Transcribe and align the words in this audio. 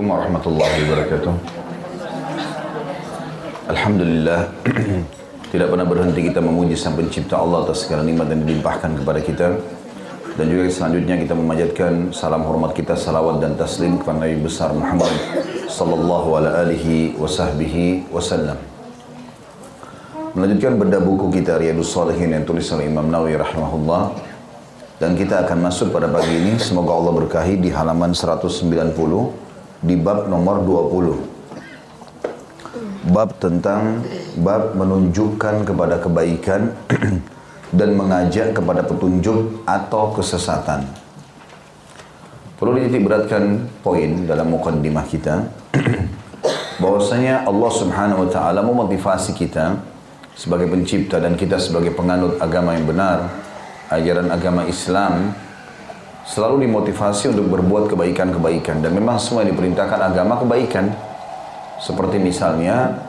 Assalamualaikum 0.00 0.32
warahmatullahi 0.32 0.78
wabarakatuh. 0.80 1.34
Alhamdulillah 3.68 4.40
tidak 5.52 5.68
pernah 5.68 5.84
berhenti 5.84 6.20
kita 6.24 6.40
memuji 6.40 6.72
sang 6.72 6.96
pencipta 6.96 7.36
Allah 7.36 7.68
atas 7.68 7.84
segala 7.84 8.08
nikmat 8.08 8.32
yang 8.32 8.40
dilimpahkan 8.48 8.96
kepada 8.96 9.20
kita. 9.20 9.60
Dan 10.40 10.48
juga 10.48 10.72
selanjutnya 10.72 11.20
kita 11.20 11.36
memanjatkan 11.36 12.16
salam 12.16 12.48
hormat 12.48 12.72
kita, 12.72 12.96
salawat 12.96 13.44
dan 13.44 13.60
taslim 13.60 14.00
kepada 14.00 14.24
Nabi 14.24 14.40
besar 14.40 14.72
Muhammad 14.72 15.12
sallallahu 15.68 16.28
alaihi 16.32 17.12
wasahbihi 17.20 18.08
wasallam. 18.08 18.56
Melanjutkan 20.32 20.80
benda 20.80 20.96
buku 20.96 21.28
kita 21.28 21.60
Riyadus 21.60 21.92
Salihin 21.92 22.32
yang 22.32 22.48
tulis 22.48 22.64
oleh 22.72 22.88
Imam 22.88 23.04
Nawawi 23.04 23.36
rahimahullah 23.36 24.16
dan 24.96 25.12
kita 25.12 25.44
akan 25.44 25.60
masuk 25.60 25.92
pada 25.92 26.08
pagi 26.08 26.40
ini 26.40 26.56
semoga 26.56 26.96
Allah 26.96 27.12
berkahi 27.20 27.60
di 27.60 27.68
halaman 27.68 28.16
190 28.16 29.49
di 29.80 29.96
bab 29.96 30.28
nomor 30.28 30.60
20. 30.64 33.08
Bab 33.10 33.32
tentang 33.40 34.04
bab 34.38 34.76
menunjukkan 34.76 35.64
kepada 35.64 35.96
kebaikan 35.98 36.76
dan 37.78 37.96
mengajak 37.96 38.52
kepada 38.52 38.84
petunjuk 38.84 39.64
atau 39.64 40.12
kesesatan. 40.12 40.84
Perlu 42.60 42.76
dititik 42.76 43.08
beratkan 43.08 43.72
poin 43.80 44.28
dalam 44.28 44.52
mukaddimah 44.52 45.08
kita 45.08 45.48
bahwasanya 46.82 47.48
Allah 47.48 47.72
Subhanahu 47.72 48.28
wa 48.28 48.30
taala 48.32 48.60
memotivasi 48.60 49.32
kita 49.32 49.80
sebagai 50.36 50.68
pencipta 50.68 51.24
dan 51.24 51.40
kita 51.40 51.56
sebagai 51.56 51.96
penganut 51.96 52.36
agama 52.36 52.76
yang 52.76 52.84
benar, 52.84 53.32
ajaran 53.88 54.28
agama 54.28 54.68
Islam 54.68 55.32
selalu 56.28 56.68
dimotivasi 56.68 57.32
untuk 57.32 57.48
berbuat 57.48 57.92
kebaikan-kebaikan 57.92 58.84
dan 58.84 58.92
memang 58.92 59.16
semua 59.16 59.46
diperintahkan 59.46 60.00
agama 60.12 60.40
kebaikan. 60.40 60.92
Seperti 61.80 62.20
misalnya 62.20 63.08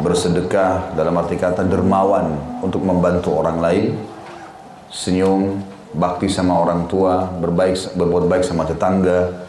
bersedekah 0.00 0.96
dalam 0.96 1.16
arti 1.20 1.36
kata 1.36 1.64
dermawan 1.68 2.36
untuk 2.64 2.80
membantu 2.80 3.36
orang 3.36 3.60
lain, 3.60 3.84
senyum, 4.88 5.60
bakti 5.92 6.28
sama 6.28 6.56
orang 6.56 6.88
tua, 6.88 7.28
berbaik 7.28 7.76
berbuat 7.96 8.24
baik 8.28 8.44
sama 8.44 8.64
tetangga, 8.64 9.44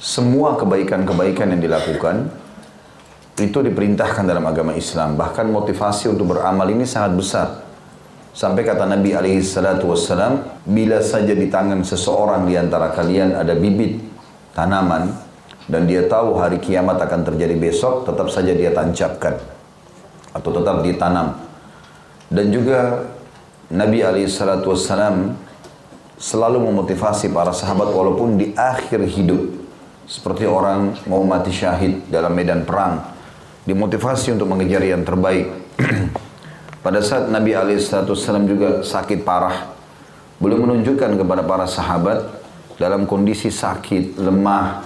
semua 0.00 0.58
kebaikan-kebaikan 0.58 1.54
yang 1.54 1.62
dilakukan 1.62 2.30
itu 3.40 3.58
diperintahkan 3.62 4.24
dalam 4.26 4.44
agama 4.44 4.76
Islam. 4.76 5.16
Bahkan 5.16 5.48
motivasi 5.48 6.12
untuk 6.12 6.34
beramal 6.36 6.66
ini 6.68 6.84
sangat 6.84 7.12
besar. 7.16 7.48
Sampai 8.30 8.62
kata 8.62 8.86
Nabi 8.86 9.10
alaihi 9.10 9.42
salatu 9.42 9.90
wassalam, 9.90 10.62
bila 10.62 11.02
saja 11.02 11.34
di 11.34 11.50
tangan 11.50 11.82
seseorang 11.82 12.46
di 12.46 12.54
antara 12.54 12.94
kalian 12.94 13.34
ada 13.34 13.58
bibit 13.58 13.98
tanaman 14.54 15.10
dan 15.66 15.82
dia 15.90 16.06
tahu 16.06 16.38
hari 16.38 16.62
kiamat 16.62 17.02
akan 17.02 17.26
terjadi 17.26 17.58
besok, 17.58 18.06
tetap 18.06 18.30
saja 18.30 18.54
dia 18.54 18.70
tancapkan 18.70 19.34
atau 20.30 20.50
tetap 20.54 20.86
ditanam. 20.86 21.42
Dan 22.30 22.54
juga 22.54 23.10
Nabi 23.74 24.06
SAW 24.30 25.34
selalu 26.14 26.58
memotivasi 26.70 27.34
para 27.34 27.50
sahabat 27.50 27.90
walaupun 27.90 28.38
di 28.38 28.54
akhir 28.54 29.02
hidup. 29.10 29.58
Seperti 30.06 30.46
orang 30.46 30.98
mau 31.06 31.22
mati 31.22 31.54
syahid 31.54 32.06
dalam 32.10 32.34
medan 32.34 32.62
perang. 32.62 33.14
Dimotivasi 33.66 34.34
untuk 34.34 34.50
mengejar 34.50 34.82
yang 34.82 35.02
terbaik. 35.02 35.50
Pada 36.80 37.04
saat 37.04 37.28
Nabi 37.28 37.52
SAW 37.52 38.48
juga 38.48 38.80
sakit 38.80 39.20
parah. 39.20 39.68
Beliau 40.40 40.64
menunjukkan 40.64 41.20
kepada 41.20 41.44
para 41.44 41.68
sahabat 41.68 42.24
dalam 42.80 43.04
kondisi 43.04 43.52
sakit, 43.52 44.16
lemah. 44.16 44.80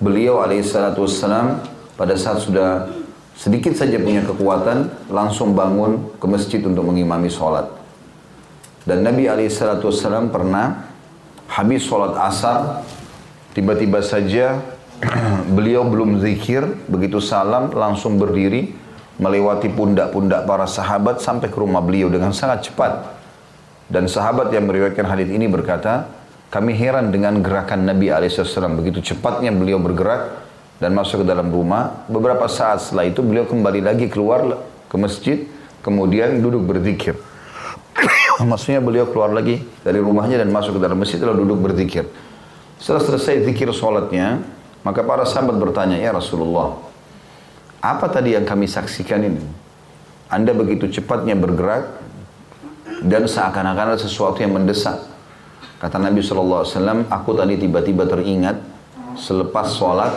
Beliau 0.00 0.40
SAW 0.40 1.60
pada 2.00 2.16
saat 2.16 2.40
sudah 2.40 2.88
sedikit 3.36 3.76
saja 3.76 4.00
punya 4.00 4.24
kekuatan, 4.24 4.88
langsung 5.12 5.52
bangun 5.52 6.16
ke 6.16 6.24
masjid 6.24 6.64
untuk 6.64 6.88
mengimami 6.88 7.28
sholat. 7.28 7.68
Dan 8.88 9.04
Nabi 9.04 9.28
SAW 9.28 10.32
pernah 10.32 10.88
habis 11.52 11.84
sholat 11.84 12.16
asar, 12.24 12.88
tiba-tiba 13.52 14.00
saja 14.00 14.64
beliau 15.56 15.84
belum 15.84 16.24
zikir, 16.24 16.88
begitu 16.88 17.20
salam 17.20 17.68
langsung 17.76 18.16
berdiri, 18.16 18.72
melewati 19.18 19.68
pundak-pundak 19.70 20.46
para 20.46 20.64
sahabat 20.64 21.18
sampai 21.18 21.50
ke 21.50 21.58
rumah 21.58 21.82
beliau 21.82 22.10
dengan 22.10 22.30
sangat 22.30 22.70
cepat. 22.70 23.18
Dan 23.90 24.06
sahabat 24.06 24.50
yang 24.54 24.66
meriwayatkan 24.70 25.06
hadis 25.06 25.28
ini 25.28 25.50
berkata, 25.50 26.06
kami 26.48 26.72
heran 26.78 27.12
dengan 27.12 27.42
gerakan 27.44 27.84
Nabi 27.84 28.08
SAW. 28.08 28.78
Begitu 28.78 29.12
cepatnya 29.12 29.52
beliau 29.52 29.80
bergerak, 29.80 30.48
dan 30.78 30.94
masuk 30.94 31.22
ke 31.22 31.26
dalam 31.26 31.50
rumah. 31.50 32.06
Beberapa 32.06 32.46
saat 32.46 32.82
setelah 32.82 33.06
itu 33.10 33.20
beliau 33.20 33.44
kembali 33.44 33.82
lagi 33.82 34.06
keluar 34.06 34.62
ke 34.86 34.96
masjid, 34.96 35.44
kemudian 35.82 36.38
duduk 36.38 36.64
berzikir. 36.64 37.18
Maksudnya 38.50 38.78
beliau 38.78 39.10
keluar 39.10 39.34
lagi 39.34 39.66
dari 39.82 39.98
rumahnya 39.98 40.38
dan 40.38 40.54
masuk 40.54 40.78
ke 40.78 40.80
dalam 40.80 40.98
masjid 40.98 41.18
lalu 41.18 41.44
duduk 41.44 41.70
berzikir. 41.70 42.06
Setelah 42.78 43.02
selesai 43.02 43.42
zikir 43.42 43.68
sholatnya, 43.74 44.38
maka 44.86 45.02
para 45.02 45.26
sahabat 45.26 45.58
bertanya, 45.58 45.98
Ya 45.98 46.14
Rasulullah, 46.14 46.78
apa 47.78 48.10
tadi 48.10 48.34
yang 48.34 48.42
kami 48.42 48.66
saksikan 48.66 49.22
ini? 49.22 49.42
Anda 50.28 50.52
begitu 50.52 50.90
cepatnya 50.90 51.38
bergerak 51.38 51.88
dan 53.06 53.24
seakan-akan 53.24 53.94
ada 53.94 54.00
sesuatu 54.00 54.42
yang 54.42 54.58
mendesak. 54.58 54.98
Kata 55.78 55.96
Nabi 56.02 56.18
SAW, 56.18 56.66
aku 57.06 57.30
tadi 57.38 57.54
tiba-tiba 57.54 58.02
teringat 58.04 58.58
selepas 59.14 59.78
sholat 59.78 60.10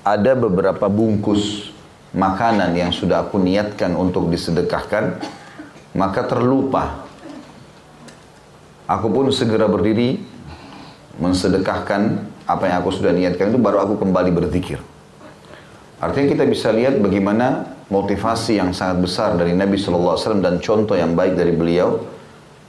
ada 0.00 0.32
beberapa 0.32 0.88
bungkus 0.88 1.68
makanan 2.16 2.72
yang 2.72 2.90
sudah 2.96 3.28
aku 3.28 3.36
niatkan 3.36 3.92
untuk 3.92 4.32
disedekahkan, 4.32 5.20
maka 5.92 6.24
terlupa. 6.24 7.04
Aku 8.88 9.12
pun 9.12 9.28
segera 9.28 9.68
berdiri 9.68 10.24
mensedekahkan 11.20 12.24
apa 12.46 12.64
yang 12.70 12.76
aku 12.80 12.90
sudah 12.94 13.12
niatkan 13.12 13.52
itu 13.52 13.58
baru 13.60 13.84
aku 13.84 14.00
kembali 14.00 14.30
berzikir. 14.32 14.80
Artinya 15.96 16.26
kita 16.36 16.44
bisa 16.44 16.68
lihat 16.76 17.00
bagaimana 17.00 17.76
motivasi 17.88 18.60
yang 18.60 18.76
sangat 18.76 19.00
besar 19.00 19.32
dari 19.40 19.56
Nabi 19.56 19.80
SAW 19.80 20.44
dan 20.44 20.60
contoh 20.60 20.92
yang 20.92 21.16
baik 21.16 21.40
dari 21.40 21.56
beliau. 21.56 21.96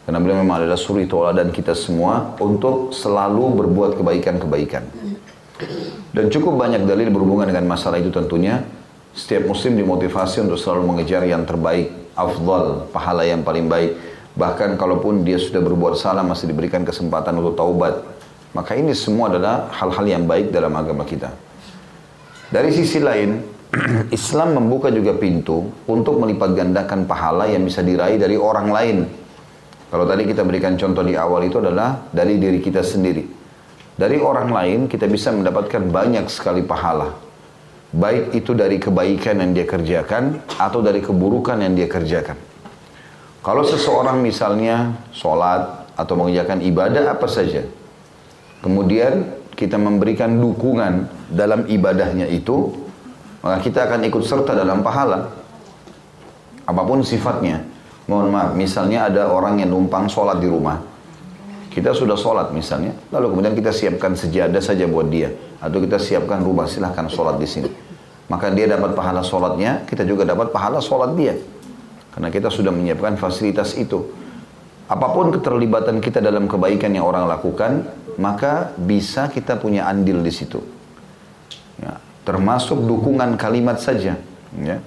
Karena 0.08 0.24
beliau 0.24 0.40
memang 0.40 0.64
adalah 0.64 0.80
suri 0.80 1.04
dan 1.36 1.52
kita 1.52 1.76
semua 1.76 2.40
untuk 2.40 2.96
selalu 2.96 3.60
berbuat 3.60 4.00
kebaikan-kebaikan. 4.00 4.88
Dan 6.16 6.32
cukup 6.32 6.56
banyak 6.56 6.88
dalil 6.88 7.12
berhubungan 7.12 7.52
dengan 7.52 7.68
masalah 7.68 8.00
itu 8.00 8.08
tentunya. 8.08 8.64
Setiap 9.12 9.52
muslim 9.52 9.76
dimotivasi 9.76 10.48
untuk 10.48 10.56
selalu 10.56 10.96
mengejar 10.96 11.28
yang 11.28 11.44
terbaik, 11.44 11.92
afdal, 12.16 12.88
pahala 12.96 13.28
yang 13.28 13.44
paling 13.44 13.68
baik. 13.68 14.00
Bahkan 14.40 14.80
kalaupun 14.80 15.28
dia 15.28 15.36
sudah 15.36 15.60
berbuat 15.60 16.00
salah 16.00 16.24
masih 16.24 16.48
diberikan 16.48 16.88
kesempatan 16.88 17.36
untuk 17.44 17.60
taubat. 17.60 18.00
Maka 18.56 18.80
ini 18.80 18.96
semua 18.96 19.28
adalah 19.28 19.68
hal-hal 19.76 20.06
yang 20.08 20.24
baik 20.24 20.56
dalam 20.56 20.72
agama 20.72 21.04
kita. 21.04 21.47
Dari 22.48 22.72
sisi 22.72 23.04
lain, 23.04 23.44
Islam 24.18 24.56
membuka 24.56 24.88
juga 24.88 25.12
pintu 25.20 25.68
untuk 25.84 26.16
melipat 26.16 26.56
gandakan 26.56 27.04
pahala 27.04 27.44
yang 27.52 27.68
bisa 27.68 27.84
diraih 27.84 28.16
dari 28.16 28.40
orang 28.40 28.72
lain. 28.72 28.98
Kalau 29.92 30.08
tadi 30.08 30.24
kita 30.24 30.48
berikan 30.48 30.80
contoh 30.80 31.04
di 31.04 31.20
awal 31.20 31.44
itu 31.48 31.60
adalah 31.60 32.08
dari 32.12 32.40
diri 32.40 32.64
kita 32.64 32.80
sendiri. 32.80 33.24
Dari 33.98 34.20
orang 34.20 34.52
lain 34.52 34.80
kita 34.88 35.12
bisa 35.12 35.36
mendapatkan 35.36 35.92
banyak 35.92 36.28
sekali 36.32 36.64
pahala. 36.64 37.12
Baik 37.92 38.36
itu 38.36 38.52
dari 38.52 38.80
kebaikan 38.80 39.44
yang 39.44 39.52
dia 39.56 39.64
kerjakan 39.64 40.44
atau 40.60 40.80
dari 40.84 41.04
keburukan 41.04 41.60
yang 41.60 41.76
dia 41.76 41.88
kerjakan. 41.88 42.36
Kalau 43.44 43.64
seseorang 43.64 44.20
misalnya 44.20 44.92
sholat 45.16 45.88
atau 45.96 46.14
mengerjakan 46.20 46.64
ibadah 46.64 47.16
apa 47.16 47.28
saja. 47.32 47.64
Kemudian 48.60 49.37
kita 49.58 49.82
memberikan 49.82 50.38
dukungan 50.38 51.10
dalam 51.34 51.66
ibadahnya 51.66 52.30
itu, 52.30 52.70
maka 53.42 53.58
kita 53.66 53.90
akan 53.90 54.06
ikut 54.06 54.22
serta 54.22 54.54
dalam 54.54 54.86
pahala. 54.86 55.34
Apa 56.70 56.82
pun 56.86 57.02
sifatnya. 57.02 57.66
Mohon 58.06 58.28
maaf, 58.32 58.52
misalnya 58.54 59.10
ada 59.10 59.34
orang 59.34 59.60
yang 59.60 59.74
numpang 59.74 60.08
sholat 60.08 60.40
di 60.40 60.48
rumah 60.48 60.80
kita 61.78 61.94
sudah 61.94 62.18
sholat 62.18 62.50
misalnya, 62.58 62.98
lalu 63.14 63.38
kemudian 63.38 63.54
kita 63.54 63.70
siapkan 63.70 64.18
sejadah 64.18 64.58
saja 64.58 64.90
buat 64.90 65.14
dia. 65.14 65.30
Atau 65.62 65.78
kita 65.78 66.02
siapkan 66.02 66.42
rumah, 66.42 66.66
silahkan 66.66 67.06
sholat 67.06 67.38
di 67.38 67.46
sini. 67.46 67.70
Maka 68.34 68.50
dia 68.50 68.66
dapat 68.66 68.98
pahala 68.98 69.22
sholatnya, 69.22 69.86
kita 69.86 70.02
juga 70.02 70.26
dapat 70.26 70.50
pahala 70.50 70.82
sholat 70.82 71.14
dia. 71.14 71.38
Karena 72.18 72.34
kita 72.34 72.50
sudah 72.50 72.74
menyiapkan 72.74 73.22
fasilitas 73.22 73.78
itu. 73.78 74.10
Apa 74.90 75.14
pun 75.14 75.30
keterlibatan 75.30 76.02
kita 76.02 76.18
dalam 76.18 76.50
kebaikan 76.50 76.98
yang 76.98 77.06
orang 77.06 77.30
lakukan, 77.30 77.86
maka 78.18 78.74
bisa 78.78 79.30
kita 79.30 79.56
punya 79.58 79.86
andil 79.86 80.26
di 80.26 80.34
situ. 80.34 80.62
Ya, 81.78 82.02
termasuk 82.26 82.82
dukungan 82.82 83.38
kalimat 83.38 83.78
saja. 83.78 84.18
Ya. 84.58 84.78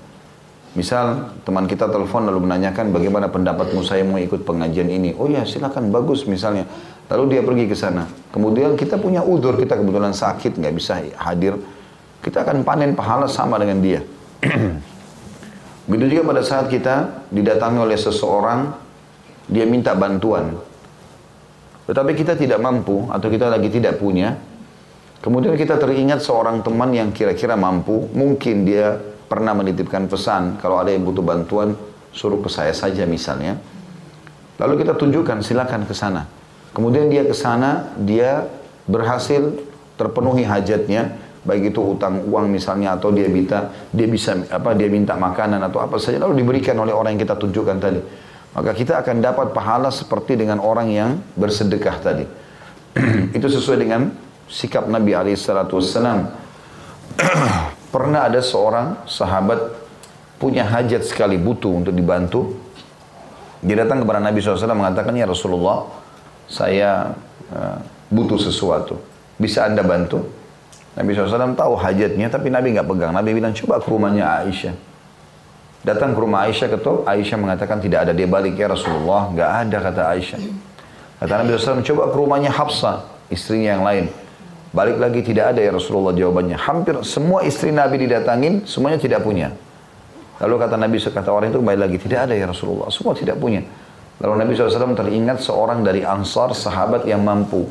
Misal 0.70 1.34
teman 1.42 1.66
kita 1.66 1.90
telepon 1.90 2.30
lalu 2.30 2.46
menanyakan 2.46 2.94
bagaimana 2.94 3.26
pendapatmu 3.26 3.82
saya 3.82 4.06
mau 4.06 4.22
ikut 4.22 4.46
pengajian 4.46 4.86
ini. 4.86 5.18
Oh 5.18 5.26
ya 5.26 5.42
silakan 5.42 5.90
bagus 5.90 6.30
misalnya. 6.30 6.66
Lalu 7.10 7.38
dia 7.38 7.42
pergi 7.42 7.64
ke 7.66 7.74
sana. 7.74 8.06
Kemudian 8.30 8.78
kita 8.78 8.94
punya 8.94 9.26
udur 9.26 9.58
kita 9.58 9.74
kebetulan 9.74 10.14
sakit 10.14 10.58
nggak 10.62 10.74
bisa 10.74 11.02
hadir. 11.18 11.58
kita 12.20 12.44
akan 12.44 12.68
panen 12.68 12.92
pahala 12.92 13.24
sama 13.32 13.56
dengan 13.56 13.80
dia. 13.80 14.04
Begitu 15.88 16.20
juga 16.20 16.36
pada 16.36 16.42
saat 16.44 16.68
kita 16.68 17.26
didatangi 17.32 17.80
oleh 17.80 17.96
seseorang, 17.96 18.76
dia 19.48 19.64
minta 19.64 19.96
bantuan. 19.96 20.54
Tetapi 21.90 22.14
kita 22.14 22.38
tidak 22.38 22.62
mampu 22.62 23.10
atau 23.10 23.26
kita 23.26 23.50
lagi 23.50 23.66
tidak 23.66 23.98
punya, 23.98 24.38
kemudian 25.18 25.58
kita 25.58 25.74
teringat 25.74 26.22
seorang 26.22 26.62
teman 26.62 26.94
yang 26.94 27.10
kira-kira 27.10 27.58
mampu, 27.58 28.06
mungkin 28.14 28.62
dia 28.62 28.94
pernah 29.26 29.58
menitipkan 29.58 30.06
pesan, 30.06 30.62
kalau 30.62 30.78
ada 30.78 30.94
yang 30.94 31.02
butuh 31.02 31.26
bantuan, 31.26 31.74
suruh 32.14 32.38
ke 32.38 32.46
saya 32.46 32.70
saja 32.70 33.02
misalnya. 33.10 33.58
Lalu 34.62 34.86
kita 34.86 34.94
tunjukkan, 34.94 35.42
silakan 35.42 35.82
ke 35.82 35.90
sana. 35.90 36.30
Kemudian 36.70 37.10
dia 37.10 37.26
ke 37.26 37.34
sana, 37.34 37.90
dia 37.98 38.46
berhasil 38.86 39.58
terpenuhi 39.98 40.46
hajatnya, 40.46 41.18
baik 41.42 41.74
itu 41.74 41.82
utang 41.82 42.22
uang 42.22 42.46
misalnya 42.54 42.94
atau 42.94 43.10
dia 43.10 43.26
minta 43.26 43.72
dia 43.90 44.04
bisa 44.04 44.36
apa 44.52 44.76
dia 44.76 44.92
minta 44.92 45.16
makanan 45.16 45.58
atau 45.72 45.80
apa 45.80 45.96
saja 45.96 46.20
lalu 46.20 46.44
diberikan 46.44 46.76
oleh 46.76 46.92
orang 46.92 47.16
yang 47.16 47.24
kita 47.24 47.32
tunjukkan 47.40 47.76
tadi 47.80 48.00
maka 48.50 48.74
kita 48.74 48.98
akan 48.98 49.22
dapat 49.22 49.54
pahala 49.54 49.94
seperti 49.94 50.34
dengan 50.34 50.58
orang 50.58 50.90
yang 50.90 51.22
bersedekah 51.38 51.96
tadi. 52.02 52.26
Itu 53.36 53.46
sesuai 53.46 53.78
dengan 53.78 54.10
sikap 54.50 54.90
Nabi 54.90 55.14
alaihissalatu 55.14 55.78
pernah 57.94 58.26
ada 58.26 58.42
seorang 58.42 59.06
sahabat 59.06 59.78
punya 60.42 60.66
hajat 60.66 61.06
sekali 61.06 61.38
butuh 61.38 61.70
untuk 61.70 61.94
dibantu? 61.94 62.58
Dia 63.60 63.84
datang 63.84 64.00
kepada 64.02 64.24
Nabi 64.24 64.40
SAW 64.40 64.72
mengatakan 64.72 65.12
ya 65.12 65.28
Rasulullah 65.28 65.84
saya 66.48 67.12
uh, 67.52 67.76
butuh 68.10 68.40
sesuatu. 68.40 68.98
Bisa 69.38 69.68
anda 69.68 69.86
bantu? 69.86 70.26
Nabi 70.98 71.14
SAW 71.14 71.54
tahu 71.54 71.78
hajatnya, 71.78 72.26
tapi 72.26 72.50
Nabi 72.50 72.74
nggak 72.74 72.88
pegang. 72.88 73.14
Nabi 73.14 73.30
bilang, 73.36 73.54
coba 73.54 73.78
ke 73.78 73.86
rumahnya 73.86 74.42
Aisyah. 74.42 74.74
Datang 75.80 76.12
ke 76.12 76.20
rumah 76.20 76.44
Aisyah 76.44 76.68
ketuk, 76.76 77.08
Aisyah 77.08 77.38
mengatakan 77.40 77.80
tidak 77.80 78.04
ada. 78.04 78.12
Dia 78.12 78.28
balik, 78.28 78.60
ya 78.60 78.68
Rasulullah, 78.68 79.32
nggak 79.32 79.50
ada 79.64 79.76
kata 79.80 80.02
Aisyah. 80.12 80.40
Kata 81.20 81.32
Nabi 81.40 81.56
SAW, 81.56 81.80
coba 81.80 82.12
ke 82.12 82.16
rumahnya 82.20 82.52
Hafsah, 82.52 83.08
istrinya 83.32 83.76
yang 83.76 83.84
lain. 83.84 84.04
Balik 84.70 85.02
lagi 85.02 85.20
tidak 85.26 85.56
ada 85.56 85.60
ya 85.64 85.72
Rasulullah 85.74 86.14
jawabannya. 86.14 86.54
Hampir 86.54 86.94
semua 87.02 87.42
istri 87.42 87.74
Nabi 87.74 88.06
didatangin, 88.06 88.68
semuanya 88.68 89.00
tidak 89.02 89.24
punya. 89.24 89.50
Lalu 90.40 90.54
kata 90.56 90.76
Nabi, 90.78 90.96
kata 91.00 91.30
orang 91.32 91.48
itu 91.50 91.58
kembali 91.58 91.80
lagi, 91.80 91.96
tidak 91.98 92.30
ada 92.30 92.34
ya 92.36 92.46
Rasulullah, 92.48 92.88
semua 92.92 93.12
tidak 93.16 93.36
punya. 93.40 93.64
Lalu 94.20 94.34
Nabi 94.36 94.50
SAW 94.52 94.92
teringat 94.92 95.40
seorang 95.40 95.80
dari 95.80 96.04
ansar 96.04 96.52
sahabat 96.52 97.08
yang 97.08 97.24
mampu. 97.24 97.64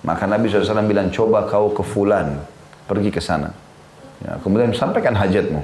Maka 0.00 0.24
Nabi 0.24 0.48
SAW 0.48 0.88
bilang, 0.88 1.12
coba 1.12 1.44
kau 1.44 1.76
ke 1.76 1.84
fulan, 1.84 2.40
pergi 2.88 3.12
ke 3.12 3.20
sana. 3.20 3.52
Ya, 4.24 4.40
kemudian 4.40 4.72
sampaikan 4.72 5.12
hajatmu. 5.12 5.60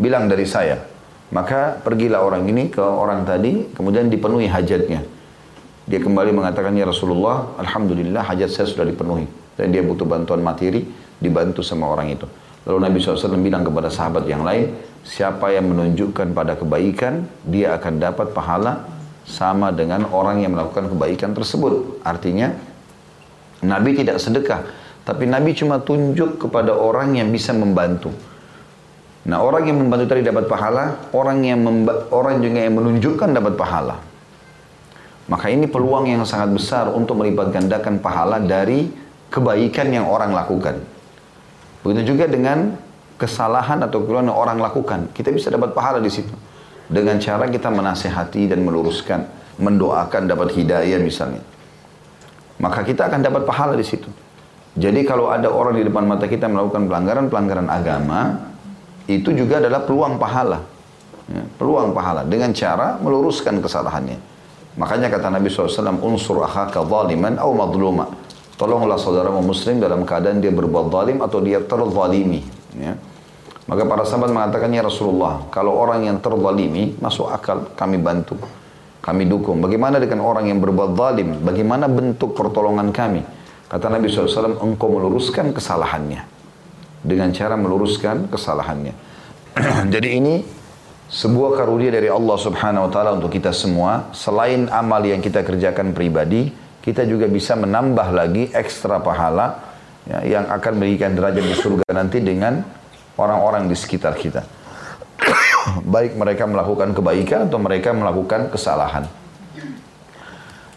Bilang 0.00 0.26
dari 0.26 0.48
saya. 0.48 0.93
Maka 1.34 1.82
pergilah 1.82 2.22
orang 2.22 2.46
ini 2.46 2.70
ke 2.70 2.78
orang 2.78 3.26
tadi, 3.26 3.74
kemudian 3.74 4.06
dipenuhi 4.06 4.46
hajatnya. 4.46 5.02
Dia 5.84 5.98
kembali 5.98 6.30
mengatakan, 6.30 6.70
ya 6.78 6.86
Rasulullah, 6.86 7.58
Alhamdulillah 7.58 8.22
hajat 8.22 8.54
saya 8.54 8.66
sudah 8.70 8.86
dipenuhi. 8.86 9.26
Dan 9.58 9.74
dia 9.74 9.82
butuh 9.82 10.06
bantuan 10.06 10.46
materi, 10.46 10.86
dibantu 11.18 11.66
sama 11.66 11.90
orang 11.90 12.14
itu. 12.14 12.26
Lalu 12.64 12.78
Nabi 12.86 12.96
SAW 13.02 13.34
bilang 13.42 13.66
kepada 13.66 13.90
sahabat 13.90 14.30
yang 14.30 14.46
lain, 14.46 14.72
siapa 15.02 15.50
yang 15.50 15.68
menunjukkan 15.74 16.32
pada 16.32 16.54
kebaikan, 16.54 17.26
dia 17.44 17.76
akan 17.76 17.98
dapat 17.98 18.30
pahala 18.30 18.86
sama 19.26 19.74
dengan 19.74 20.06
orang 20.14 20.40
yang 20.40 20.54
melakukan 20.54 20.86
kebaikan 20.86 21.34
tersebut. 21.34 22.00
Artinya, 22.06 22.54
Nabi 23.60 23.98
tidak 23.98 24.22
sedekah, 24.22 24.64
tapi 25.02 25.28
Nabi 25.28 25.52
cuma 25.52 25.82
tunjuk 25.82 26.40
kepada 26.40 26.72
orang 26.72 27.18
yang 27.18 27.28
bisa 27.28 27.52
membantu. 27.52 28.14
Nah, 29.24 29.40
orang 29.40 29.64
yang 29.64 29.80
membantu 29.80 30.12
tadi 30.12 30.20
dapat 30.20 30.44
pahala, 30.44 31.08
orang 31.16 31.40
yang 31.40 31.64
orang 32.12 32.44
juga 32.44 32.60
yang 32.60 32.76
menunjukkan 32.76 33.28
dapat 33.32 33.56
pahala. 33.56 33.96
Maka 35.24 35.48
ini 35.48 35.64
peluang 35.64 36.04
yang 36.04 36.20
sangat 36.28 36.52
besar 36.52 36.92
untuk 36.92 37.24
melipat 37.24 37.48
gandakan 37.48 37.96
pahala 38.04 38.36
dari 38.36 38.92
kebaikan 39.32 39.88
yang 39.88 40.04
orang 40.04 40.36
lakukan. 40.36 40.76
Begitu 41.80 42.12
juga 42.12 42.28
dengan 42.28 42.76
kesalahan 43.16 43.80
atau 43.80 44.04
kekurangan 44.04 44.28
yang 44.28 44.36
orang 44.36 44.58
lakukan, 44.60 45.08
kita 45.16 45.32
bisa 45.32 45.48
dapat 45.48 45.72
pahala 45.72 46.04
di 46.04 46.12
situ. 46.12 46.32
Dengan 46.84 47.16
cara 47.16 47.48
kita 47.48 47.72
menasehati 47.72 48.52
dan 48.52 48.60
meluruskan, 48.60 49.24
mendoakan 49.56 50.28
dapat 50.28 50.52
hidayah 50.52 51.00
misalnya 51.00 51.40
maka 52.58 52.86
kita 52.86 53.10
akan 53.10 53.20
dapat 53.22 53.42
pahala 53.44 53.74
di 53.74 53.86
situ. 53.86 54.06
Jadi 54.74 55.06
kalau 55.06 55.30
ada 55.30 55.46
orang 55.50 55.78
di 55.78 55.86
depan 55.86 56.06
mata 56.06 56.26
kita 56.26 56.50
melakukan 56.50 56.90
pelanggaran-pelanggaran 56.90 57.68
agama, 57.70 58.50
itu 59.10 59.30
juga 59.32 59.60
adalah 59.60 59.84
peluang 59.84 60.16
pahala. 60.16 60.60
Ya, 61.24 61.40
peluang 61.56 61.96
pahala 61.96 62.22
dengan 62.28 62.52
cara 62.52 63.00
meluruskan 63.00 63.60
kesalahannya. 63.64 64.20
Makanya 64.76 65.08
kata 65.08 65.32
Nabi 65.32 65.48
SAW, 65.48 66.02
unsur 66.04 66.44
akhaka 66.44 66.84
zaliman 66.84 67.40
au 67.40 67.56
madluma. 67.56 68.10
Tolonglah 68.54 69.00
saudaramu 69.00 69.40
muslim 69.42 69.80
dalam 69.80 70.04
keadaan 70.06 70.38
dia 70.38 70.52
berbuat 70.52 70.92
zalim 70.92 71.18
atau 71.24 71.38
dia 71.40 71.58
terzalimi. 71.64 72.44
Ya. 72.76 72.94
Maka 73.64 73.82
para 73.88 74.04
sahabat 74.04 74.30
mengatakan, 74.30 74.68
ya 74.68 74.84
Rasulullah, 74.84 75.48
kalau 75.48 75.72
orang 75.80 76.04
yang 76.04 76.20
terzalimi, 76.20 76.94
masuk 77.00 77.32
akal 77.32 77.72
kami 77.72 77.96
bantu 77.96 78.36
kami 79.04 79.28
dukung. 79.28 79.60
Bagaimana 79.60 80.00
dengan 80.00 80.24
orang 80.24 80.48
yang 80.48 80.64
berbuat 80.64 80.96
zalim? 80.96 81.44
Bagaimana 81.44 81.84
bentuk 81.92 82.32
pertolongan 82.32 82.88
kami? 82.88 83.20
Kata 83.68 83.92
Nabi 83.92 84.08
SAW, 84.08 84.64
engkau 84.64 84.88
meluruskan 84.88 85.52
kesalahannya. 85.52 86.33
Dengan 87.04 87.30
cara 87.36 87.54
meluruskan 87.60 88.32
kesalahannya. 88.32 88.96
Jadi 89.94 90.08
ini 90.16 90.40
sebuah 91.04 91.60
karunia 91.60 91.92
dari 91.92 92.08
Allah 92.08 92.36
Subhanahu 92.40 92.88
wa 92.88 92.90
taala 92.90 93.10
untuk 93.12 93.28
kita 93.28 93.52
semua. 93.52 94.08
Selain 94.16 94.66
amal 94.72 95.04
yang 95.04 95.20
kita 95.20 95.44
kerjakan 95.44 95.92
pribadi, 95.92 96.48
kita 96.80 97.04
juga 97.04 97.28
bisa 97.28 97.54
menambah 97.60 98.08
lagi 98.10 98.48
ekstra 98.56 99.04
pahala 99.04 99.60
ya, 100.08 100.40
yang 100.40 100.44
akan 100.48 100.72
memberikan 100.80 101.12
derajat 101.12 101.44
di 101.44 101.54
surga 101.54 101.84
nanti 101.92 102.24
dengan 102.24 102.64
orang-orang 103.20 103.68
di 103.68 103.76
sekitar 103.76 104.16
kita. 104.16 104.42
baik 105.94 106.16
mereka 106.16 106.44
melakukan 106.44 106.92
kebaikan 106.92 107.48
atau 107.48 107.58
mereka 107.60 107.92
melakukan 107.92 108.52
kesalahan. 108.52 109.08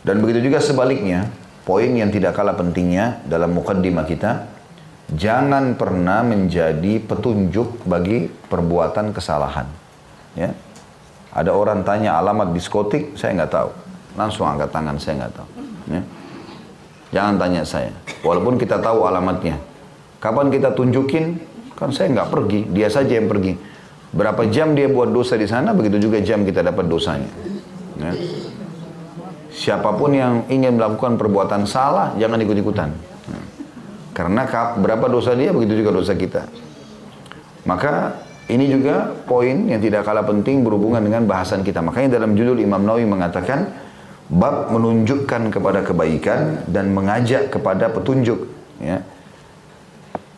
Dan 0.07 0.23
begitu 0.23 0.47
juga 0.47 0.63
sebaliknya, 0.63 1.27
poin 1.68 1.91
yang 1.91 2.07
tidak 2.07 2.31
kalah 2.31 2.56
pentingnya 2.56 3.19
dalam 3.27 3.51
mukaddimah 3.51 4.07
kita, 4.07 4.47
jangan 5.13 5.80
pernah 5.80 6.25
menjadi 6.25 7.00
petunjuk 7.00 7.88
bagi 7.88 8.27
perbuatan 8.27 9.16
kesalahan. 9.16 9.68
Ya. 10.35 10.52
Ada 11.31 11.54
orang 11.54 11.85
tanya 11.85 12.18
alamat 12.18 12.52
diskotik, 12.52 13.14
saya 13.14 13.37
nggak 13.37 13.52
tahu. 13.52 13.69
Langsung 14.18 14.49
angkat 14.49 14.73
tangan, 14.73 14.97
saya 14.97 15.14
nggak 15.23 15.33
tahu. 15.37 15.49
Ya. 15.94 16.02
Jangan 17.07 17.35
tanya 17.40 17.61
saya, 17.64 17.94
walaupun 18.19 18.59
kita 18.59 18.83
tahu 18.83 19.07
alamatnya. 19.07 19.56
Kapan 20.19 20.52
kita 20.52 20.76
tunjukin? 20.76 21.40
Kan 21.78 21.94
saya 21.94 22.09
nggak 22.11 22.30
pergi, 22.33 22.66
dia 22.73 22.90
saja 22.90 23.16
yang 23.16 23.30
pergi. 23.30 23.54
Berapa 24.11 24.49
jam 24.49 24.73
dia 24.73 24.90
buat 24.90 25.14
dosa 25.14 25.37
di 25.37 25.45
sana, 25.45 25.71
begitu 25.78 26.09
juga 26.09 26.18
jam 26.19 26.42
kita 26.42 26.66
dapat 26.66 26.90
dosanya. 26.90 27.30
Ya. 28.02 28.11
Siapa 29.54 29.94
pun 29.95 30.14
yang 30.14 30.45
ingin 30.49 30.78
melakukan 30.78 31.16
perbuatan 31.16 31.69
salah, 31.69 32.18
jangan 32.18 32.42
ikut-ikutan. 32.42 32.90
Karena 34.18 34.50
berapa 34.81 35.06
dosa 35.06 35.38
dia, 35.38 35.54
begitu 35.54 35.86
juga 35.86 36.02
dosa 36.02 36.18
kita. 36.18 36.50
Maka 37.69 38.18
ini 38.50 38.66
juga 38.66 39.14
poin 39.30 39.69
yang 39.69 39.78
tidak 39.78 40.09
kalah 40.09 40.26
penting 40.26 40.66
berhubungan 40.66 41.06
dengan 41.06 41.30
bahasan 41.30 41.62
kita. 41.62 41.86
Makanya 41.86 42.18
dalam 42.18 42.33
judul 42.33 42.57
Imam 42.57 42.81
Nawawi 42.81 43.06
mengatakan, 43.06 43.69
bab 44.26 44.74
menunjukkan 44.74 45.54
kepada 45.54 45.86
kebaikan 45.86 46.66
dan 46.66 46.97
mengajak 46.97 47.54
kepada 47.54 47.94
petunjuk. 47.94 48.50
Ya. 48.81 49.06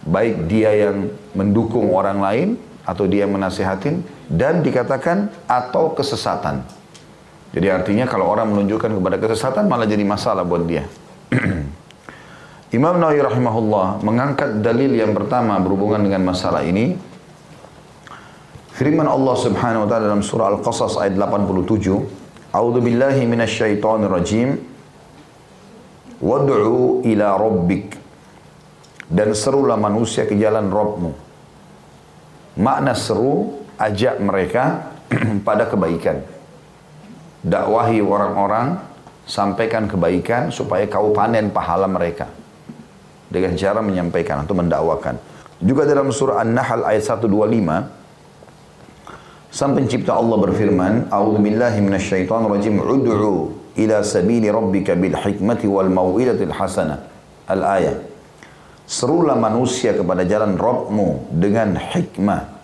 Baik 0.03 0.51
dia 0.51 0.75
yang 0.75 1.15
mendukung 1.31 1.95
orang 1.95 2.19
lain 2.19 2.47
atau 2.83 3.07
dia 3.07 3.31
menasihatin 3.31 4.03
dan 4.27 4.59
dikatakan 4.59 5.31
atau 5.47 5.95
kesesatan. 5.95 6.67
Jadi 7.55 7.67
artinya 7.71 8.05
kalau 8.11 8.27
orang 8.27 8.51
menunjukkan 8.51 8.91
kepada 8.99 9.17
kesesatan 9.23 9.71
malah 9.71 9.87
jadi 9.87 10.03
masalah 10.03 10.43
buat 10.43 10.67
dia. 10.67 10.83
Imam 12.69 13.01
Nawawi 13.01 13.25
rahimahullah 13.25 14.05
mengangkat 14.05 14.61
dalil 14.61 14.93
yang 14.93 15.17
pertama 15.17 15.57
berhubungan 15.57 16.05
dengan 16.05 16.21
masalah 16.21 16.61
ini. 16.61 16.93
Firman 18.77 19.09
Allah 19.09 19.35
Subhanahu 19.35 19.83
wa 19.83 19.87
taala 19.89 20.13
dalam 20.13 20.21
surah 20.21 20.53
Al-Qasas 20.53 21.01
ayat 21.01 21.17
87, 21.17 22.53
A'udzu 22.53 22.79
billahi 22.79 23.25
minasyaitonir 23.25 24.13
rajim. 24.13 24.61
Wad'u 26.21 27.01
ila 27.09 27.27
rabbik. 27.41 27.97
Dan 29.09 29.33
serulah 29.33 29.73
manusia 29.73 30.29
ke 30.29 30.37
jalan 30.37 30.69
Rabbmu 30.69 31.29
Makna 32.61 32.93
seru, 32.93 33.65
ajak 33.81 34.21
mereka 34.21 34.93
pada 35.47 35.65
kebaikan. 35.65 36.21
Dakwahi 37.41 37.97
orang-orang, 38.03 38.77
sampaikan 39.25 39.89
kebaikan 39.89 40.53
supaya 40.53 40.85
kau 40.85 41.09
panen 41.15 41.49
pahala 41.49 41.89
mereka. 41.89 42.29
Dengan 43.29 43.53
cara 43.53 43.79
menyampaikan 43.85 44.41
atau 44.43 44.57
mendakwakan. 44.57 45.21
Juga 45.61 45.85
dalam 45.85 46.09
surah 46.09 46.41
An-Nahl 46.41 46.81
ayat 46.83 47.05
125 47.05 47.99
Sang 49.49 49.73
pencipta 49.73 50.13
Allah 50.13 50.37
berfirman, 50.37 51.09
"A'udzu 51.09 51.41
billahi 51.41 51.81
minasyaitonir 51.81 52.53
rajim. 52.53 52.77
Ud'u 52.77 53.57
ila 53.81 54.05
sabili 54.05 54.45
rabbika 54.45 54.93
bil 54.93 55.17
hikmati 55.17 55.65
wal 55.65 55.89
mau'izatil 55.89 56.53
hasanah." 56.53 57.01
Al-ayah. 57.49 57.97
Serulah 58.85 59.33
manusia 59.33 59.97
kepada 59.97 60.21
jalan 60.21 60.53
Rabbmu 60.53 61.33
dengan 61.33 61.77
hikmah. 61.77 62.61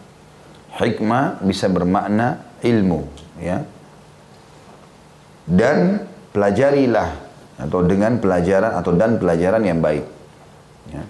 Hikmah 0.78 1.42
bisa 1.42 1.70
bermakna 1.74 2.42
ilmu, 2.62 3.02
ya. 3.42 3.66
Dan 5.46 6.06
pelajarilah 6.34 7.10
atau 7.62 7.82
dengan 7.86 8.18
pelajaran 8.22 8.78
atau 8.78 8.94
dan 8.94 9.18
pelajaran 9.18 9.62
yang 9.66 9.82
baik. 9.82 10.15
Ya. 10.92 11.04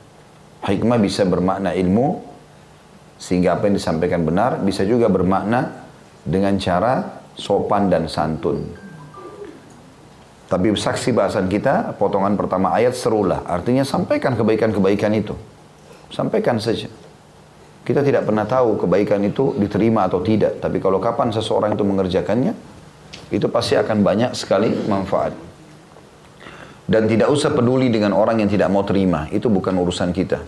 Hikmah 0.65 0.97
bisa 0.97 1.27
bermakna 1.27 1.75
ilmu, 1.75 2.23
sehingga 3.15 3.55
apa 3.55 3.71
yang 3.71 3.75
disampaikan 3.79 4.27
benar 4.27 4.59
bisa 4.59 4.83
juga 4.83 5.07
bermakna 5.07 5.87
dengan 6.25 6.59
cara 6.59 7.23
sopan 7.35 7.87
dan 7.87 8.09
santun. 8.11 8.65
Tapi 10.45 10.77
saksi 10.77 11.09
bahasan 11.09 11.49
kita, 11.49 11.97
potongan 11.97 12.37
pertama 12.37 12.69
ayat 12.69 12.93
serulah. 12.93 13.41
Artinya 13.49 13.81
sampaikan 13.81 14.37
kebaikan-kebaikan 14.37 15.11
itu. 15.17 15.33
Sampaikan 16.13 16.61
saja. 16.61 16.85
Kita 17.81 18.01
tidak 18.05 18.29
pernah 18.29 18.45
tahu 18.45 18.77
kebaikan 18.81 19.21
itu 19.25 19.57
diterima 19.57 20.05
atau 20.05 20.21
tidak. 20.21 20.61
Tapi 20.61 20.77
kalau 20.77 21.01
kapan 21.01 21.33
seseorang 21.33 21.73
itu 21.73 21.81
mengerjakannya, 21.85 22.53
itu 23.33 23.45
pasti 23.49 23.73
akan 23.73 24.05
banyak 24.05 24.31
sekali 24.37 24.69
manfaat. 24.85 25.33
Dan 26.85 27.09
tidak 27.09 27.33
usah 27.33 27.49
peduli 27.49 27.89
dengan 27.89 28.13
orang 28.13 28.45
yang 28.45 28.49
tidak 28.49 28.69
mau 28.69 28.85
terima. 28.85 29.25
Itu 29.33 29.49
bukan 29.49 29.73
urusan 29.73 30.13
kita. 30.13 30.39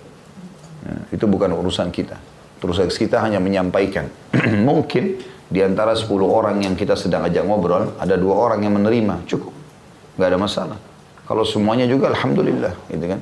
Ya, 0.85 0.95
itu 1.17 1.25
bukan 1.25 1.49
urusan 1.49 1.89
kita. 1.89 2.17
Terus 2.61 2.77
kita 2.93 3.21
hanya 3.25 3.41
menyampaikan. 3.41 4.09
Mungkin 4.69 5.17
di 5.49 5.59
antara 5.65 5.97
10 5.97 6.05
orang 6.21 6.61
yang 6.61 6.77
kita 6.77 6.93
sedang 6.93 7.25
ajak 7.25 7.41
ngobrol, 7.41 7.97
ada 7.97 8.19
dua 8.19 8.35
orang 8.35 8.67
yang 8.67 8.77
menerima, 8.77 9.25
cukup. 9.25 9.53
Gak 10.17 10.29
ada 10.29 10.39
masalah. 10.39 10.77
Kalau 11.25 11.43
semuanya 11.43 11.89
juga 11.89 12.13
Alhamdulillah, 12.13 12.73
gitu 12.87 13.05
kan. 13.17 13.19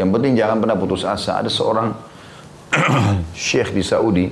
Yang 0.00 0.08
penting 0.18 0.32
jangan 0.38 0.56
pernah 0.62 0.76
putus 0.78 1.02
asa. 1.04 1.36
Ada 1.42 1.50
seorang 1.52 1.92
syekh 3.36 3.76
di 3.76 3.82
Saudi, 3.84 4.26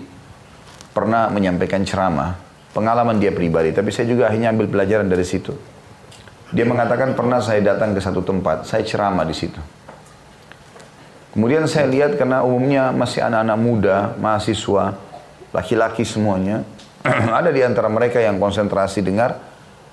pernah 0.90 1.28
menyampaikan 1.28 1.84
ceramah, 1.84 2.34
pengalaman 2.72 3.20
dia 3.20 3.30
pribadi, 3.30 3.70
tapi 3.70 3.92
saya 3.94 4.08
juga 4.10 4.32
hanya 4.32 4.50
ambil 4.50 4.66
pelajaran 4.70 5.06
dari 5.06 5.22
situ. 5.22 5.54
Dia 6.50 6.66
mengatakan 6.66 7.14
pernah 7.14 7.38
saya 7.38 7.62
datang 7.62 7.94
ke 7.94 8.02
satu 8.02 8.26
tempat, 8.26 8.66
saya 8.66 8.82
ceramah 8.82 9.22
di 9.22 9.34
situ. 9.34 9.60
Kemudian 11.30 11.62
saya 11.70 11.86
lihat 11.86 12.18
karena 12.18 12.42
umumnya 12.42 12.90
masih 12.90 13.22
anak-anak 13.22 13.58
muda, 13.58 13.96
mahasiswa, 14.18 14.98
laki-laki 15.54 16.02
semuanya. 16.02 16.66
ada 17.38 17.54
di 17.54 17.62
antara 17.62 17.86
mereka 17.86 18.18
yang 18.18 18.42
konsentrasi 18.42 18.98
dengar, 19.06 19.38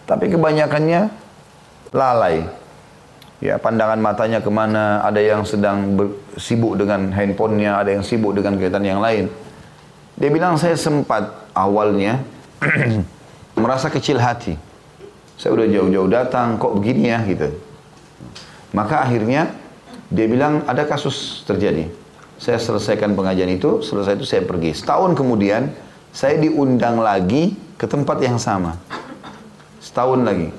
tapi 0.09 0.33
kebanyakannya 0.33 1.13
lalai. 1.93 2.41
Ya, 3.37 3.61
pandangan 3.61 4.01
matanya 4.01 4.41
ke 4.41 4.49
mana, 4.49 5.05
ada 5.05 5.21
yang 5.21 5.45
sedang 5.45 5.93
sibuk 6.41 6.73
dengan 6.73 7.13
handphonenya, 7.13 7.85
ada 7.85 7.93
yang 7.93 8.01
sibuk 8.01 8.33
dengan 8.33 8.57
kegiatan 8.57 8.81
yang 8.81 8.97
lain. 8.97 9.29
Dia 10.17 10.33
bilang 10.33 10.57
saya 10.57 10.73
sempat 10.73 11.53
awalnya 11.53 12.25
merasa 13.61 13.93
kecil 13.93 14.17
hati. 14.17 14.57
Saya 15.37 15.53
udah 15.53 15.67
jauh-jauh 15.69 16.09
datang, 16.09 16.57
kok 16.57 16.73
begini 16.73 17.13
ya 17.13 17.21
gitu. 17.29 17.53
Maka 18.73 19.05
akhirnya 19.05 19.53
dia 20.09 20.25
bilang 20.25 20.65
ada 20.65 20.83
kasus 20.89 21.45
terjadi. 21.45 21.87
Saya 22.37 22.57
selesaikan 22.57 23.13
pengajian 23.13 23.49
itu, 23.53 23.85
selesai 23.85 24.17
itu 24.17 24.25
saya 24.25 24.41
pergi. 24.45 24.73
Setahun 24.73 25.13
kemudian 25.13 25.73
saya 26.09 26.41
diundang 26.41 27.01
lagi 27.01 27.53
ke 27.77 27.85
tempat 27.85 28.17
yang 28.21 28.41
sama. 28.41 28.77
Setahun 29.77 30.25
lagi. 30.25 30.49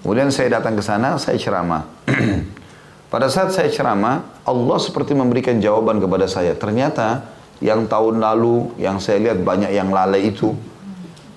Kemudian 0.00 0.32
saya 0.32 0.58
datang 0.58 0.74
ke 0.74 0.82
sana, 0.82 1.20
saya 1.20 1.36
ceramah. 1.36 1.84
Pada 3.12 3.28
saat 3.28 3.52
saya 3.52 3.68
ceramah, 3.68 4.24
Allah 4.42 4.78
seperti 4.80 5.12
memberikan 5.12 5.60
jawaban 5.60 6.00
kepada 6.00 6.24
saya. 6.24 6.56
Ternyata 6.56 7.28
yang 7.60 7.84
tahun 7.86 8.18
lalu 8.18 8.74
yang 8.80 8.98
saya 8.98 9.20
lihat 9.20 9.44
banyak 9.44 9.70
yang 9.70 9.92
lalai 9.92 10.32
itu, 10.32 10.56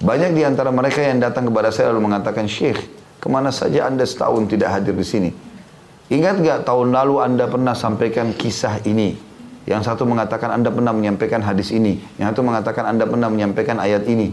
banyak 0.04 0.36
di 0.36 0.44
antara 0.44 0.74
mereka 0.76 1.00
yang 1.00 1.24
datang 1.24 1.48
kepada 1.48 1.72
saya 1.72 1.96
lalu 1.96 2.12
mengatakan, 2.12 2.50
Syekh, 2.50 2.84
ke 3.22 3.28
mana 3.32 3.50
saja 3.50 3.88
anda 3.88 4.04
setahun 4.04 4.52
tidak 4.52 4.76
hadir 4.76 4.92
di 4.92 5.06
sini? 5.08 5.32
Ingat 6.12 6.44
gak 6.44 6.60
tahun 6.68 6.94
lalu 6.94 7.24
anda 7.24 7.50
pernah 7.50 7.74
sampaikan 7.74 8.36
kisah 8.36 8.84
ini? 8.86 9.18
Yang 9.66 9.90
satu 9.90 10.06
mengatakan 10.06 10.54
anda 10.54 10.70
pernah 10.70 10.94
menyampaikan 10.94 11.42
hadis 11.42 11.74
ini. 11.74 11.98
Yang 12.22 12.38
satu 12.38 12.42
mengatakan 12.46 12.86
anda 12.86 13.10
pernah 13.10 13.34
menyampaikan 13.34 13.82
ayat 13.82 14.06
ini. 14.06 14.30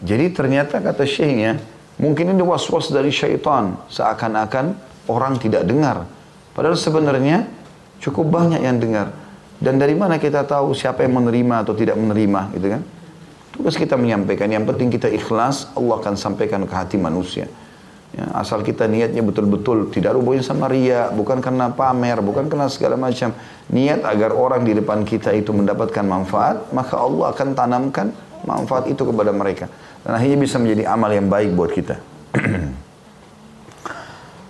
Jadi 0.00 0.32
ternyata 0.32 0.80
kata 0.80 1.04
syekhnya, 1.04 1.60
mungkin 2.00 2.32
ini 2.32 2.40
was-was 2.40 2.88
dari 2.88 3.12
syaitan. 3.12 3.76
Seakan-akan 3.92 4.72
orang 5.12 5.36
tidak 5.36 5.68
dengar. 5.68 6.08
Padahal 6.56 6.80
sebenarnya 6.80 7.44
cukup 8.00 8.32
banyak 8.32 8.64
yang 8.64 8.80
dengar. 8.80 9.12
Dan 9.60 9.76
dari 9.76 9.92
mana 9.92 10.16
kita 10.16 10.46
tahu 10.48 10.72
siapa 10.72 11.04
yang 11.04 11.18
menerima 11.18 11.66
atau 11.66 11.74
tidak 11.76 11.98
menerima 11.98 12.40
gitu 12.56 12.66
kan? 12.78 12.82
Tugas 13.58 13.74
kita 13.74 13.98
menyampaikan. 13.98 14.46
Yang 14.46 14.70
penting 14.70 14.88
kita 14.94 15.10
ikhlas, 15.10 15.74
Allah 15.74 15.98
akan 15.98 16.14
sampaikan 16.14 16.62
ke 16.62 16.74
hati 16.78 16.94
manusia. 16.94 17.50
Ya, 18.14 18.24
asal 18.38 18.62
kita 18.62 18.86
niatnya 18.86 19.20
betul-betul 19.20 19.90
tidak 19.90 20.16
hubungannya 20.16 20.46
sama 20.46 20.70
ria, 20.70 21.10
bukan 21.12 21.42
karena 21.42 21.68
pamer, 21.74 22.22
bukan 22.22 22.46
karena 22.46 22.70
segala 22.70 22.94
macam. 22.94 23.34
Niat 23.68 24.06
agar 24.06 24.32
orang 24.32 24.62
di 24.62 24.78
depan 24.78 25.02
kita 25.02 25.34
itu 25.34 25.50
mendapatkan 25.50 26.06
manfaat, 26.06 26.70
maka 26.70 27.02
Allah 27.02 27.34
akan 27.34 27.48
tanamkan 27.52 28.14
manfaat 28.46 28.86
itu 28.86 29.02
kepada 29.02 29.34
mereka. 29.34 29.66
Dan 30.06 30.14
akhirnya 30.14 30.38
bisa 30.38 30.56
menjadi 30.62 30.88
amal 30.88 31.10
yang 31.10 31.26
baik 31.26 31.50
buat 31.52 31.74
kita. 31.74 31.98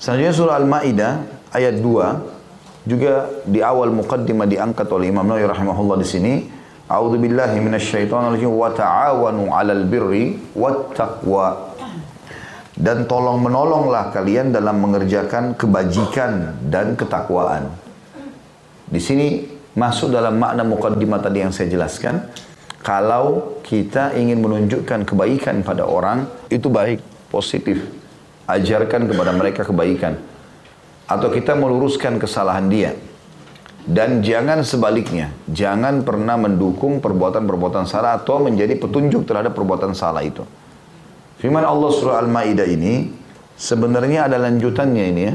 Selanjutnya 0.04 0.34
surah 0.36 0.56
Al-Maidah 0.60 1.12
ayat 1.56 1.80
2 1.80 2.86
juga 2.86 3.42
di 3.42 3.64
awal 3.64 3.90
muqaddimah 3.90 4.46
diangkat 4.46 4.86
oleh 4.92 5.10
Imam 5.10 5.24
Nawawi 5.24 5.48
rahimahullah 5.48 5.96
di 5.98 6.08
sini. 6.08 6.57
A'udzu 6.88 7.21
billahi 7.21 7.61
minasyaitonir 7.61 8.40
rajim 8.40 8.49
wa 8.49 8.73
ta'awanu 8.73 9.52
'alal 9.52 9.85
birri 9.85 10.40
wat 10.57 10.97
taqwa 10.97 11.68
dan 12.78 13.11
tolong 13.11 13.42
menolonglah 13.42 14.14
kalian 14.14 14.54
dalam 14.54 14.78
mengerjakan 14.78 15.59
kebajikan 15.59 16.57
dan 16.71 16.95
ketakwaan. 16.95 17.68
Di 18.88 19.02
sini 19.02 19.45
masuk 19.75 20.14
dalam 20.14 20.38
makna 20.38 20.62
mukaddimah 20.62 21.18
tadi 21.18 21.42
yang 21.42 21.52
saya 21.52 21.68
jelaskan. 21.68 22.25
Kalau 22.78 23.59
kita 23.66 24.14
ingin 24.14 24.38
menunjukkan 24.38 25.04
kebaikan 25.04 25.66
pada 25.66 25.85
orang, 25.85 26.30
itu 26.49 26.71
baik, 26.71 27.02
positif. 27.28 27.83
Ajarkan 28.49 29.11
kepada 29.11 29.35
mereka 29.35 29.66
kebaikan. 29.66 30.16
Atau 31.04 31.28
kita 31.35 31.59
meluruskan 31.59 32.16
kesalahan 32.16 32.71
dia. 32.71 32.95
Dan 33.85 34.20
jangan 34.20 34.66
sebaliknya, 34.66 35.30
jangan 35.49 36.02
pernah 36.02 36.35
mendukung 36.35 36.99
perbuatan-perbuatan 36.99 37.87
salah 37.87 38.18
atau 38.18 38.42
menjadi 38.42 38.75
petunjuk 38.75 39.25
terhadap 39.25 39.54
perbuatan 39.54 39.94
salah 39.94 40.20
itu. 40.26 40.42
Firman 41.38 41.62
Allah 41.62 41.90
surah 41.94 42.18
Al-Maidah 42.18 42.66
ini 42.66 43.14
sebenarnya 43.54 44.26
ada 44.26 44.42
lanjutannya 44.42 45.04
ini 45.06 45.23
ya. 45.23 45.35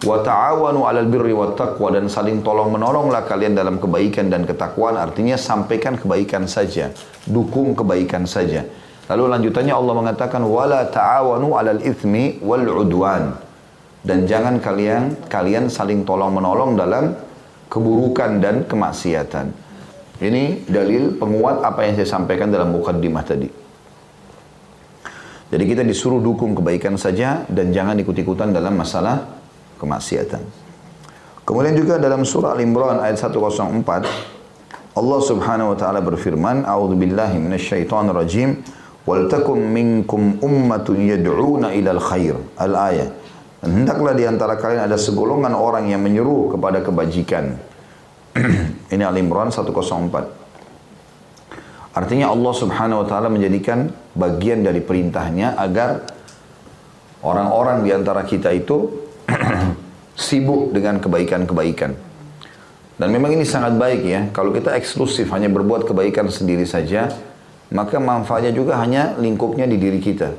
Wa 0.00 0.24
ta'awanu 0.24 0.88
'alal 0.88 1.12
birri 1.12 1.36
wat 1.36 1.60
taqwa 1.60 1.92
dan 1.92 2.08
saling 2.08 2.40
tolong 2.40 2.72
menolonglah 2.72 3.28
kalian 3.28 3.52
dalam 3.52 3.76
kebaikan 3.76 4.32
dan 4.32 4.48
ketakwaan 4.48 4.96
artinya 4.96 5.36
sampaikan 5.36 6.00
kebaikan 6.00 6.48
saja, 6.48 6.88
dukung 7.28 7.76
kebaikan 7.76 8.24
saja. 8.24 8.64
Lalu 9.12 9.28
lanjutannya 9.28 9.74
Allah 9.76 9.94
mengatakan 9.96 10.40
wala 10.44 10.88
ta'awanu 10.88 11.52
'alal 11.52 11.84
itsmi 11.84 12.40
wal 12.40 12.64
'udwan. 12.64 13.49
Dan 14.00 14.24
jangan 14.24 14.58
kalian 14.58 15.28
kalian 15.28 15.68
saling 15.68 16.08
tolong 16.08 16.32
menolong 16.32 16.76
dalam 16.76 17.12
keburukan 17.68 18.40
dan 18.40 18.64
kemaksiatan. 18.64 19.52
Ini 20.20 20.68
dalil 20.68 21.16
penguat 21.16 21.64
apa 21.64 21.88
yang 21.88 21.96
saya 21.96 22.08
sampaikan 22.08 22.52
dalam 22.52 22.76
mukaddimah 22.76 23.24
tadi. 23.24 23.48
Jadi 25.50 25.64
kita 25.66 25.82
disuruh 25.82 26.22
dukung 26.22 26.54
kebaikan 26.54 26.94
saja 26.94 27.42
dan 27.50 27.74
jangan 27.74 27.98
ikut-ikutan 27.98 28.54
dalam 28.54 28.76
masalah 28.76 29.26
kemaksiatan. 29.80 30.42
Kemudian 31.42 31.74
juga 31.74 31.98
dalam 31.98 32.22
surah 32.22 32.54
Al-Imran 32.54 33.02
ayat 33.02 33.18
104 33.18 34.38
Allah 34.90 35.20
Subhanahu 35.22 35.74
wa 35.74 35.76
taala 35.78 36.02
berfirman, 36.02 36.66
"A'udzu 36.66 36.94
billahi 36.98 37.38
minasyaitonir 37.38 38.14
rajim. 38.14 38.62
Wal 39.06 39.26
takum 39.30 39.58
minkum 39.58 40.38
ummatun 40.42 41.06
yad'una 41.06 41.74
ilal 41.74 42.02
khair." 42.02 42.34
Al-ayah. 42.58 43.10
Hendaklah 43.60 44.16
di 44.16 44.24
antara 44.24 44.56
kalian 44.56 44.88
ada 44.88 44.96
segolongan 44.96 45.52
orang 45.52 45.92
yang 45.92 46.00
menyeru 46.00 46.48
kepada 46.56 46.80
kebajikan. 46.80 47.60
Ini 48.94 49.04
Al-Imran 49.04 49.52
104. 49.52 49.68
Artinya 51.90 52.32
Allah 52.32 52.52
subhanahu 52.56 53.04
wa 53.04 53.06
ta'ala 53.06 53.28
menjadikan 53.28 53.92
bagian 54.16 54.64
dari 54.64 54.80
perintahnya 54.80 55.60
agar 55.60 56.08
orang-orang 57.20 57.84
di 57.84 57.92
antara 57.92 58.24
kita 58.24 58.48
itu 58.54 59.04
sibuk 60.16 60.72
dengan 60.72 60.96
kebaikan-kebaikan. 60.96 61.92
Dan 62.96 63.08
memang 63.12 63.36
ini 63.36 63.44
sangat 63.44 63.76
baik 63.76 64.00
ya. 64.04 64.20
Kalau 64.32 64.56
kita 64.56 64.72
eksklusif 64.76 65.28
hanya 65.36 65.52
berbuat 65.52 65.84
kebaikan 65.84 66.32
sendiri 66.32 66.64
saja, 66.64 67.12
maka 67.72 68.00
manfaatnya 68.00 68.56
juga 68.56 68.80
hanya 68.80 69.16
lingkupnya 69.20 69.68
di 69.68 69.76
diri 69.76 70.00
kita. 70.00 70.32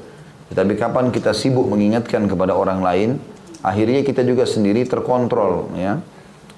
Tetapi 0.51 0.75
kapan 0.75 1.15
kita 1.15 1.31
sibuk 1.31 1.63
mengingatkan 1.63 2.27
kepada 2.27 2.51
orang 2.51 2.83
lain, 2.83 3.09
akhirnya 3.63 4.03
kita 4.03 4.27
juga 4.27 4.43
sendiri 4.43 4.83
terkontrol 4.83 5.71
ya. 5.79 6.03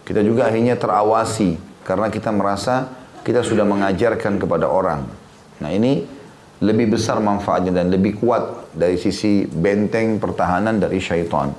Kita 0.04 0.20
juga 0.26 0.50
akhirnya 0.50 0.76
terawasi 0.76 1.56
karena 1.86 2.10
kita 2.10 2.34
merasa 2.34 2.90
kita 3.22 3.46
sudah 3.46 3.64
mengajarkan 3.64 4.42
kepada 4.42 4.68
orang. 4.68 5.06
Nah 5.62 5.70
ini 5.72 6.04
lebih 6.60 6.98
besar 6.98 7.22
manfaatnya 7.22 7.72
dan 7.72 7.94
lebih 7.94 8.20
kuat 8.20 8.74
dari 8.74 8.98
sisi 8.98 9.46
benteng 9.46 10.18
pertahanan 10.18 10.82
dari 10.82 10.98
syaitan. 10.98 11.54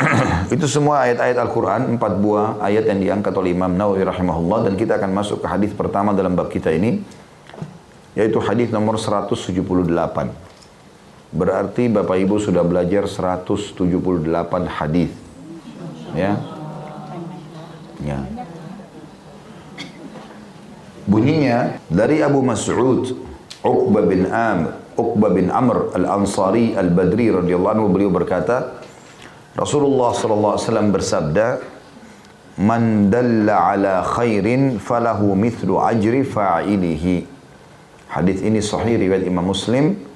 Itu 0.54 0.64
semua 0.66 1.04
ayat-ayat 1.04 1.36
Al-Quran, 1.36 2.00
empat 2.00 2.12
buah 2.16 2.64
ayat 2.64 2.88
yang 2.88 2.98
diangkat 2.98 3.36
oleh 3.36 3.52
Imam 3.52 3.76
Nawawi 3.76 4.08
rahimahullah 4.08 4.72
dan 4.72 4.74
kita 4.74 4.96
akan 4.96 5.12
masuk 5.12 5.44
ke 5.44 5.46
hadis 5.46 5.70
pertama 5.76 6.16
dalam 6.16 6.32
bab 6.32 6.48
kita 6.48 6.72
ini 6.72 7.04
yaitu 8.16 8.42
hadis 8.42 8.72
nomor 8.74 8.98
178. 8.98 10.49
Berarti 11.30 11.86
Bapak 11.86 12.18
Ibu 12.18 12.42
sudah 12.42 12.66
belajar 12.66 13.06
178 13.06 13.78
hadis. 14.66 15.14
Ya. 16.10 16.34
Ya. 18.02 18.18
Bunyinya 21.06 21.78
dari 21.90 22.22
Abu 22.22 22.42
Mas'ud 22.42 23.14
Uqbah 23.62 24.04
bin 24.06 24.30
Amr 24.30 24.78
Uqbah 24.94 25.30
bin 25.34 25.50
Amr 25.50 25.90
Al-Ansari 25.96 26.74
Al-Badri 26.78 27.34
radhiyallahu 27.34 27.72
anhu 27.74 27.86
beliau 27.90 28.10
berkata 28.14 28.78
Rasulullah 29.58 30.14
sallallahu 30.14 30.54
alaihi 30.54 30.66
wasallam 30.66 30.90
bersabda 30.94 31.46
Man 32.60 33.08
dalla 33.08 33.72
ala 33.72 33.94
khairin 34.04 34.76
falahu 34.78 35.34
mithlu 35.34 35.80
ajri 35.80 36.22
fa'ilihi 36.22 37.26
Hadis 38.10 38.42
ini 38.42 38.60
sahih 38.62 39.00
riwayat 39.00 39.24
Imam 39.26 39.50
Muslim 39.50 40.09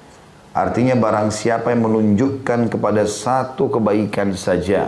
artinya 0.55 0.95
barang 0.95 1.35
siapa 1.35 1.75
yang 1.75 1.83
menunjukkan 1.83 2.71
kepada 2.71 3.03
satu 3.03 3.67
kebaikan 3.67 4.31
saja 4.39 4.87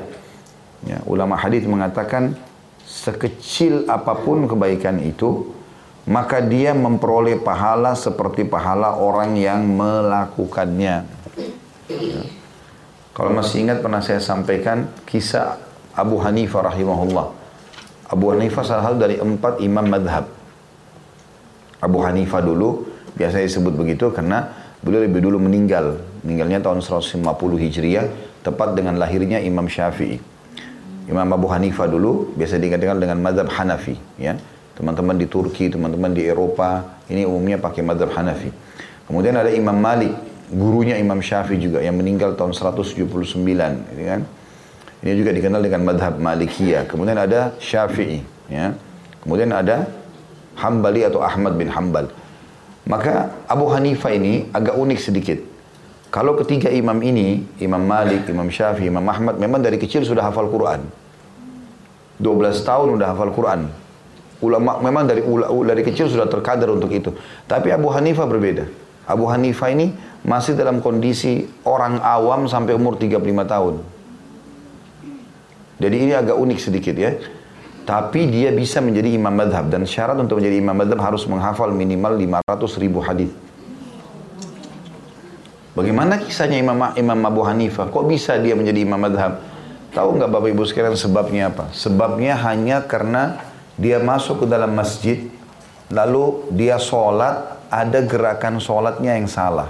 ya, 0.88 0.98
ulama 1.04 1.36
hadis 1.36 1.68
mengatakan 1.68 2.40
sekecil 2.88 3.84
apa 3.92 4.16
pun 4.16 4.48
kebaikan 4.48 5.04
itu 5.04 5.52
maka 6.08 6.40
dia 6.40 6.72
memperoleh 6.72 7.36
pahala 7.44 7.92
seperti 7.92 8.48
pahala 8.48 8.96
orang 8.96 9.36
yang 9.36 9.60
melakukannya. 9.68 11.04
Ya. 11.92 12.22
Kalau 13.12 13.36
masih 13.36 13.68
ingat 13.68 13.84
pernah 13.84 14.00
saya 14.00 14.24
sampaikan 14.24 14.88
kisah 15.04 15.60
Abu 15.92 16.16
Hanifah 16.24 16.72
rahimahullah. 16.72 17.28
Abu 18.08 18.32
Hanifah 18.32 18.64
salah 18.64 18.88
satu 18.88 19.04
dari 19.04 19.20
empat 19.20 19.60
imam 19.60 19.84
madhab. 19.84 20.32
Abu 21.84 22.00
Hanifah 22.00 22.40
dulu, 22.40 22.88
biasa 23.20 23.44
disebut 23.44 23.76
begitu 23.76 24.08
karena 24.16 24.57
beliau 24.84 25.06
lebih 25.06 25.22
dulu 25.24 25.42
meninggal. 25.42 26.02
Meninggalnya 26.22 26.62
tahun 26.62 26.84
150 26.84 27.24
Hijriah, 27.58 28.08
tepat 28.44 28.76
dengan 28.76 28.98
lahirnya 28.98 29.42
Imam 29.42 29.66
Syafi'i. 29.66 30.20
Imam 31.08 31.28
Abu 31.32 31.48
Hanifah 31.48 31.88
dulu, 31.88 32.36
biasa 32.36 32.60
diingat 32.60 32.84
dengan 32.84 33.18
madhab 33.24 33.48
Hanafi. 33.48 33.96
ya 34.20 34.36
teman-teman 34.78 35.18
di 35.18 35.26
Turki, 35.26 35.74
teman-teman 35.74 36.14
di 36.14 36.30
Eropa, 36.30 37.02
ini 37.10 37.26
umumnya 37.26 37.58
pakai 37.58 37.82
madhab 37.82 38.14
Hanafi. 38.14 38.54
Kemudian 39.10 39.34
ada 39.34 39.50
Imam 39.50 39.74
Malik, 39.74 40.14
gurunya 40.54 41.02
Imam 41.02 41.18
Syafi'i 41.18 41.58
juga 41.58 41.82
yang 41.82 41.98
meninggal 41.98 42.38
tahun 42.38 42.54
179, 42.54 43.18
gitu 43.90 44.04
kan. 44.06 44.22
Ini 45.02 45.14
juga 45.18 45.34
dikenal 45.34 45.62
dengan 45.66 45.82
madhab 45.82 46.22
Malikiyah. 46.22 46.86
Kemudian 46.86 47.18
ada 47.18 47.58
Syafi'i, 47.58 48.22
ya. 48.54 48.78
Kemudian 49.26 49.50
ada 49.50 49.90
Hambali 50.62 51.02
atau 51.02 51.26
Ahmad 51.26 51.58
bin 51.58 51.74
Hambal. 51.74 52.14
Maka 52.88 53.44
Abu 53.52 53.68
Hanifah 53.68 54.16
ini 54.16 54.48
agak 54.56 54.80
unik 54.80 55.00
sedikit. 55.00 55.40
Kalau 56.08 56.40
ketiga 56.40 56.72
imam 56.72 56.96
ini, 57.04 57.44
Imam 57.60 57.84
Malik, 57.84 58.32
Imam 58.32 58.48
Syafi'i, 58.48 58.88
Imam 58.88 59.04
Ahmad, 59.04 59.36
memang 59.36 59.60
dari 59.60 59.76
kecil 59.76 60.08
sudah 60.08 60.24
hafal 60.24 60.48
Quran. 60.48 60.88
12 62.24 62.64
tahun 62.64 62.88
sudah 62.96 63.08
hafal 63.12 63.36
Quran. 63.36 63.68
Ulama 64.40 64.80
memang 64.80 65.04
dari 65.04 65.20
dari 65.68 65.82
kecil 65.84 66.08
sudah 66.08 66.32
terkadar 66.32 66.72
untuk 66.72 66.90
itu. 66.96 67.12
Tapi 67.44 67.76
Abu 67.76 67.92
Hanifah 67.92 68.24
berbeda. 68.24 68.66
Abu 69.04 69.28
Hanifah 69.28 69.68
ini 69.68 69.92
masih 70.24 70.56
dalam 70.56 70.80
kondisi 70.80 71.44
orang 71.68 72.00
awam 72.00 72.48
sampai 72.48 72.72
umur 72.72 72.96
35 72.96 73.24
tahun. 73.44 73.76
Jadi 75.78 75.96
ini 76.08 76.14
agak 76.16 76.38
unik 76.40 76.60
sedikit 76.64 76.96
ya. 76.98 77.20
Tapi 77.88 78.28
dia 78.28 78.52
bisa 78.52 78.84
menjadi 78.84 79.16
imam 79.16 79.32
madhab. 79.32 79.72
Dan 79.72 79.88
syarat 79.88 80.20
untuk 80.20 80.44
menjadi 80.44 80.60
imam 80.60 80.76
madhab 80.76 81.00
harus 81.00 81.24
menghafal 81.24 81.72
minimal 81.72 82.20
500 82.44 82.84
ribu 82.84 83.00
hadis. 83.00 83.32
Bagaimana 85.72 86.18
kisahnya 86.18 86.58
Imam, 86.58 86.90
Imam 86.98 87.22
Abu 87.22 87.46
Hanifah? 87.46 87.94
Kok 87.94 88.10
bisa 88.10 88.34
dia 88.42 88.58
menjadi 88.58 88.82
imam 88.82 88.98
madhab? 88.98 89.46
Tahu 89.94 90.18
nggak 90.18 90.30
Bapak 90.34 90.50
Ibu 90.50 90.66
sekalian 90.66 90.98
sebabnya 90.98 91.54
apa? 91.54 91.70
Sebabnya 91.70 92.34
hanya 92.50 92.82
karena 92.82 93.38
dia 93.78 94.02
masuk 94.02 94.42
ke 94.42 94.46
dalam 94.50 94.74
masjid, 94.74 95.30
lalu 95.94 96.50
dia 96.50 96.82
sholat, 96.82 97.62
ada 97.70 98.02
gerakan 98.02 98.58
sholatnya 98.58 99.22
yang 99.22 99.30
salah. 99.30 99.70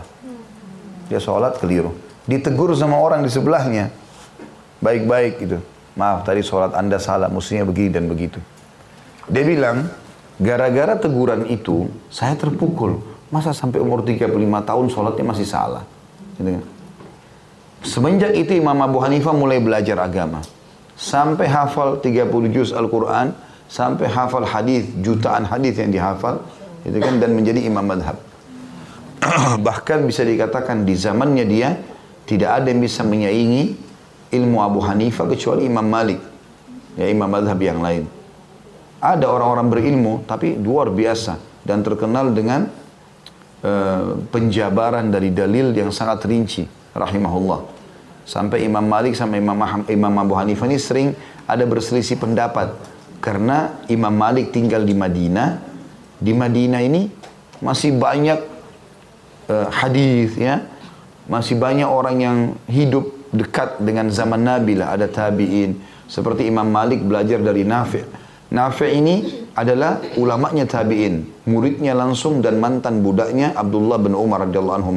Dia 1.12 1.20
sholat 1.20 1.60
keliru. 1.60 1.92
Ditegur 2.24 2.72
sama 2.72 2.98
orang 3.04 3.22
di 3.22 3.30
sebelahnya. 3.30 3.92
Baik-baik 4.80 5.34
gitu. 5.44 5.60
Maaf 5.98 6.24
tadi 6.24 6.46
sholat 6.46 6.78
anda 6.78 7.02
salah, 7.02 7.28
mestinya 7.28 7.66
begini 7.66 7.90
dan 7.90 8.06
begitu. 8.06 8.38
Dia 9.28 9.44
bilang, 9.44 9.90
gara-gara 10.38 10.94
teguran 10.96 11.50
itu, 11.50 11.90
saya 12.14 12.38
terpukul. 12.38 13.02
Masa 13.34 13.52
sampai 13.52 13.82
umur 13.82 14.06
35 14.06 14.30
tahun 14.64 14.86
sholatnya 14.94 15.26
masih 15.26 15.48
salah. 15.50 15.84
Gitu 16.38 16.62
kan? 16.62 16.64
Semenjak 17.82 18.32
itu 18.38 18.56
Imam 18.56 18.78
Abu 18.80 19.02
Hanifah 19.02 19.34
mulai 19.34 19.58
belajar 19.58 19.98
agama. 20.00 20.46
Sampai 20.94 21.50
hafal 21.50 21.98
30 22.00 22.30
juz 22.54 22.70
Al-Quran, 22.72 23.34
sampai 23.68 24.08
hafal 24.08 24.48
hadis 24.48 24.88
jutaan 25.04 25.44
hadis 25.44 25.76
yang 25.76 25.92
dihafal 25.92 26.40
itu 26.88 26.98
kan 27.04 27.20
dan 27.20 27.36
menjadi 27.36 27.68
imam 27.68 27.84
madhab 27.84 28.16
bahkan 29.68 30.08
bisa 30.08 30.24
dikatakan 30.24 30.88
di 30.88 30.96
zamannya 30.96 31.46
dia 31.46 31.76
tidak 32.24 32.64
ada 32.64 32.68
yang 32.72 32.80
bisa 32.80 33.04
menyaingi 33.04 33.87
ilmu 34.32 34.58
Abu 34.60 34.80
Hanifah 34.84 35.28
kecuali 35.30 35.68
Imam 35.68 35.86
Malik 35.86 36.20
ya 36.98 37.06
imam 37.08 37.30
madhab 37.30 37.62
yang 37.62 37.80
lain 37.80 38.10
ada 38.98 39.30
orang-orang 39.30 39.68
berilmu 39.70 40.14
tapi 40.26 40.58
luar 40.58 40.90
biasa 40.90 41.38
dan 41.62 41.86
terkenal 41.86 42.34
dengan 42.34 42.66
uh, 43.62 44.18
penjabaran 44.34 45.14
dari 45.14 45.30
dalil 45.30 45.72
yang 45.78 45.94
sangat 45.94 46.26
rinci 46.26 46.66
rahimahullah 46.98 47.78
sampai 48.28 48.68
Imam 48.68 48.84
Malik 48.84 49.16
sama 49.16 49.40
Imam, 49.40 49.56
Imam 49.88 50.14
Abu 50.20 50.36
Hanifah 50.36 50.68
ini 50.68 50.78
sering 50.82 51.16
ada 51.48 51.64
berselisih 51.64 52.20
pendapat 52.20 52.76
karena 53.24 53.80
Imam 53.88 54.12
Malik 54.12 54.52
tinggal 54.52 54.84
di 54.84 54.94
Madinah. 54.94 55.64
Di 56.18 56.36
Madinah 56.36 56.82
ini 56.84 57.08
masih 57.64 57.96
banyak 57.96 58.40
uh, 59.48 59.68
hadis 59.72 60.36
ya. 60.36 60.68
Masih 61.28 61.60
banyak 61.60 61.88
orang 61.88 62.16
yang 62.20 62.38
hidup 62.72 63.17
dekat 63.32 63.82
dengan 63.84 64.08
zaman 64.12 64.44
Nabi 64.44 64.80
lah. 64.80 64.96
Ada 64.96 65.08
tabi'in. 65.12 65.78
Seperti 66.08 66.48
Imam 66.48 66.68
Malik 66.68 67.04
belajar 67.04 67.40
dari 67.44 67.68
Nafi'. 67.68 68.04
Nafi' 68.48 68.92
ini 68.96 69.16
adalah 69.56 70.00
ulamanya 70.16 70.64
tabi'in. 70.64 71.28
Muridnya 71.48 71.92
langsung 71.92 72.40
dan 72.40 72.64
mantan 72.64 73.04
budaknya 73.04 73.52
Abdullah 73.52 74.00
bin 74.00 74.16
Umar 74.16 74.48
radhiyallahu 74.48 74.78
anhu. 74.80 74.92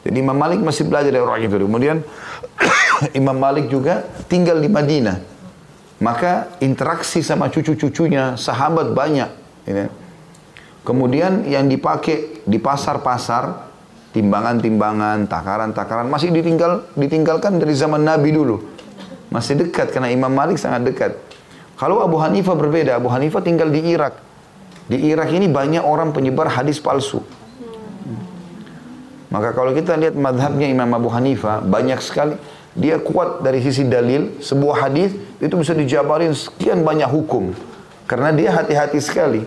Jadi 0.00 0.16
Imam 0.16 0.38
Malik 0.38 0.62
masih 0.62 0.86
belajar 0.86 1.10
dari 1.10 1.22
orang 1.22 1.42
itu. 1.42 1.56
Kemudian 1.56 2.00
Imam 3.20 3.36
Malik 3.36 3.68
juga 3.68 4.06
tinggal 4.30 4.62
di 4.62 4.70
Madinah. 4.70 5.18
Maka 6.00 6.56
interaksi 6.64 7.20
sama 7.20 7.52
cucu-cucunya 7.52 8.38
sahabat 8.40 8.96
banyak. 8.96 9.30
Ini. 9.68 9.84
Kemudian 10.80 11.44
yang 11.44 11.68
dipakai 11.68 12.40
di 12.48 12.56
pasar-pasar, 12.56 13.69
timbangan-timbangan, 14.10 15.30
takaran-takaran 15.30 16.06
masih 16.10 16.34
ditinggal 16.34 16.90
ditinggalkan 16.98 17.58
dari 17.62 17.74
zaman 17.74 18.02
Nabi 18.02 18.34
dulu. 18.34 18.62
Masih 19.30 19.54
dekat 19.54 19.94
karena 19.94 20.10
Imam 20.10 20.30
Malik 20.30 20.58
sangat 20.58 20.82
dekat. 20.90 21.12
Kalau 21.78 22.02
Abu 22.02 22.18
Hanifah 22.18 22.58
berbeda, 22.58 22.98
Abu 22.98 23.08
Hanifah 23.08 23.40
tinggal 23.40 23.70
di 23.70 23.80
Irak. 23.94 24.18
Di 24.90 24.98
Irak 24.98 25.30
ini 25.30 25.46
banyak 25.46 25.86
orang 25.86 26.10
penyebar 26.10 26.50
hadis 26.50 26.82
palsu. 26.82 27.22
Maka 29.30 29.54
kalau 29.54 29.70
kita 29.70 29.94
lihat 29.94 30.18
madhabnya 30.18 30.66
Imam 30.66 30.90
Abu 30.90 31.06
Hanifah, 31.06 31.62
banyak 31.62 32.02
sekali 32.02 32.34
dia 32.74 32.98
kuat 32.98 33.46
dari 33.46 33.62
sisi 33.62 33.86
dalil, 33.86 34.42
sebuah 34.42 34.90
hadis 34.90 35.14
itu 35.38 35.54
bisa 35.54 35.70
dijabarin 35.74 36.34
sekian 36.34 36.82
banyak 36.82 37.06
hukum. 37.06 37.54
Karena 38.10 38.34
dia 38.34 38.50
hati-hati 38.50 38.98
sekali. 38.98 39.46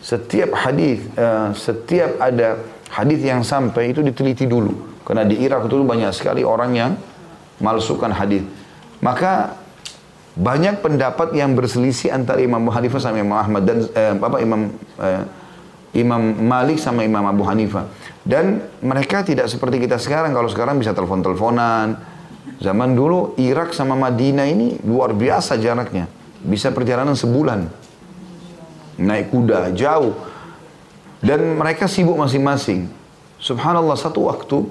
Setiap 0.00 0.56
hadis, 0.56 1.04
uh, 1.20 1.52
setiap 1.52 2.16
ada 2.16 2.56
hadis 2.92 3.20
yang 3.20 3.44
sampai 3.44 3.92
itu 3.92 4.00
diteliti 4.00 4.48
dulu. 4.48 5.00
Karena 5.04 5.24
di 5.24 5.40
Irak 5.40 5.68
itu 5.68 5.80
banyak 5.80 6.12
sekali 6.12 6.44
orang 6.44 6.70
yang 6.76 6.92
malsukan 7.62 8.12
hadis. 8.12 8.44
Maka 9.00 9.56
banyak 10.38 10.84
pendapat 10.84 11.34
yang 11.34 11.58
berselisih 11.58 12.14
antara 12.14 12.38
Imam 12.38 12.62
Abu 12.62 12.70
Hanifah 12.70 13.00
sama 13.02 13.18
Imam 13.18 13.34
Ahmad 13.34 13.66
dan 13.66 13.78
eh, 13.90 14.14
apa 14.14 14.38
Imam 14.38 14.70
eh, 15.02 15.22
Imam 15.98 16.20
Malik 16.20 16.78
sama 16.78 17.02
Imam 17.02 17.24
Abu 17.26 17.42
Hanifah. 17.42 17.90
Dan 18.22 18.60
mereka 18.84 19.24
tidak 19.24 19.48
seperti 19.48 19.80
kita 19.82 19.96
sekarang. 19.96 20.36
Kalau 20.36 20.46
sekarang 20.46 20.76
bisa 20.76 20.92
telepon-teleponan. 20.92 21.96
Zaman 22.58 22.92
dulu 22.98 23.38
Irak 23.38 23.70
sama 23.70 23.94
Madinah 23.94 24.46
ini 24.50 24.76
luar 24.82 25.14
biasa 25.14 25.56
jaraknya. 25.56 26.10
Bisa 26.42 26.74
perjalanan 26.74 27.16
sebulan. 27.16 27.70
Naik 28.98 29.32
kuda 29.32 29.72
jauh. 29.72 30.12
Dan 31.18 31.58
mereka 31.58 31.90
sibuk 31.90 32.14
masing-masing. 32.14 32.86
Subhanallah 33.42 33.98
satu 33.98 34.30
waktu 34.30 34.66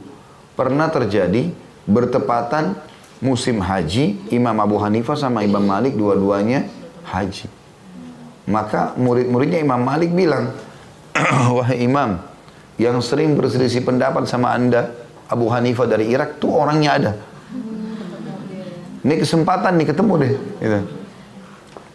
pernah 0.55 0.87
terjadi 0.87 1.51
bertepatan 1.87 2.75
musim 3.19 3.59
haji, 3.59 4.19
Imam 4.31 4.55
Abu 4.59 4.79
Hanifah 4.79 5.17
sama 5.17 5.43
Imam 5.43 5.63
Malik 5.63 5.95
dua-duanya 5.95 6.67
haji. 7.07 7.49
Maka 8.47 8.95
murid-muridnya 8.95 9.59
Imam 9.59 9.79
Malik 9.83 10.15
bilang, 10.15 10.55
wahai 11.57 11.83
Imam, 11.83 12.23
yang 12.79 12.99
sering 13.03 13.35
berselisih 13.35 13.83
pendapat 13.83 14.23
sama 14.29 14.55
anda, 14.55 14.93
Abu 15.27 15.51
Hanifah 15.51 15.83
dari 15.83 16.07
Irak 16.07 16.39
tuh 16.39 16.55
orangnya 16.55 16.91
ada. 16.95 17.11
Ini 19.03 19.15
kesempatan 19.19 19.75
nih 19.79 19.87
ketemu 19.91 20.13
deh. 20.19 20.33
Gitu. 20.63 20.79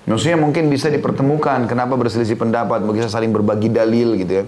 Maksudnya 0.02 0.34
mungkin 0.34 0.66
bisa 0.66 0.90
dipertemukan 0.90 1.70
kenapa 1.70 1.94
berselisih 1.94 2.34
pendapat, 2.34 2.82
bisa 2.82 3.06
saling 3.06 3.30
berbagi 3.30 3.70
dalil 3.70 4.18
gitu 4.18 4.42
ya. 4.42 4.44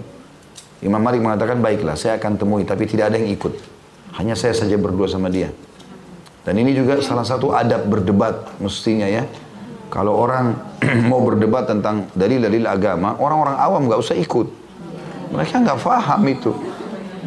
Imam 0.83 0.99
Malik 0.99 1.23
mengatakan 1.23 1.63
baiklah 1.63 1.95
saya 1.95 2.19
akan 2.19 2.35
temui 2.35 2.67
tapi 2.67 2.83
tidak 2.83 3.09
ada 3.09 3.17
yang 3.17 3.31
ikut. 3.31 3.55
Hanya 4.19 4.35
saya 4.35 4.51
saja 4.51 4.75
berdua 4.75 5.07
sama 5.07 5.31
dia. 5.31 5.51
Dan 6.45 6.59
ini 6.61 6.75
juga 6.75 6.99
salah 7.01 7.25
satu 7.25 7.55
adab 7.55 7.87
berdebat 7.87 8.59
mestinya 8.59 9.07
ya. 9.07 9.23
Kalau 9.89 10.13
orang 10.13 10.59
mau 11.09 11.23
berdebat 11.23 11.71
tentang 11.71 12.11
dalil-dalil 12.13 12.67
agama, 12.67 13.15
orang-orang 13.15 13.55
awam 13.55 13.81
nggak 13.87 13.99
usah 14.03 14.15
ikut. 14.19 14.47
Mereka 15.31 15.63
nggak 15.63 15.79
faham 15.79 16.21
itu. 16.27 16.51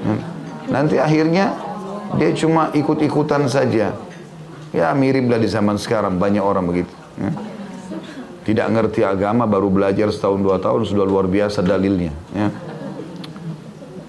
Hmm. 0.04 0.20
Nanti 0.68 1.00
akhirnya 1.00 1.56
dia 2.20 2.30
cuma 2.36 2.70
ikut-ikutan 2.76 3.48
saja. 3.48 3.96
Ya 4.68 4.92
miriplah 4.92 5.40
di 5.40 5.48
zaman 5.48 5.80
sekarang 5.80 6.20
banyak 6.20 6.44
orang 6.44 6.68
begitu. 6.68 6.92
Hmm. 7.16 7.57
Tidak 8.48 8.64
ngerti 8.64 9.04
agama 9.04 9.44
baru 9.44 9.68
belajar 9.68 10.08
setahun 10.08 10.40
dua 10.40 10.56
tahun 10.56 10.88
sudah 10.88 11.04
luar 11.04 11.28
biasa 11.28 11.60
dalilnya. 11.60 12.16
Ya. 12.32 12.48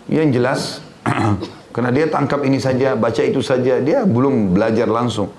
Yang 0.07 0.29
jelas 0.39 0.61
Karena 1.69 1.93
dia 1.93 2.09
tangkap 2.09 2.41
ini 2.43 2.57
saja, 2.57 2.97
baca 2.97 3.21
itu 3.21 3.39
saja, 3.45 3.77
dia 3.77 4.01
belum 4.03 4.57
belajar 4.57 4.89
langsung. 4.89 5.29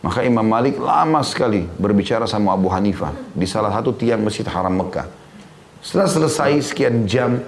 Maka 0.00 0.22
Imam 0.22 0.46
Malik 0.46 0.78
lama 0.78 1.18
sekali 1.26 1.66
berbicara 1.66 2.30
sama 2.30 2.54
Abu 2.54 2.70
Hanifah 2.70 3.10
di 3.34 3.42
salah 3.44 3.74
satu 3.74 3.90
tiang 3.90 4.22
Masjid 4.22 4.46
Haram 4.46 4.70
Mekah. 4.78 5.10
Setelah 5.82 6.06
selesai 6.06 6.70
sekian 6.70 7.04
jam, 7.10 7.42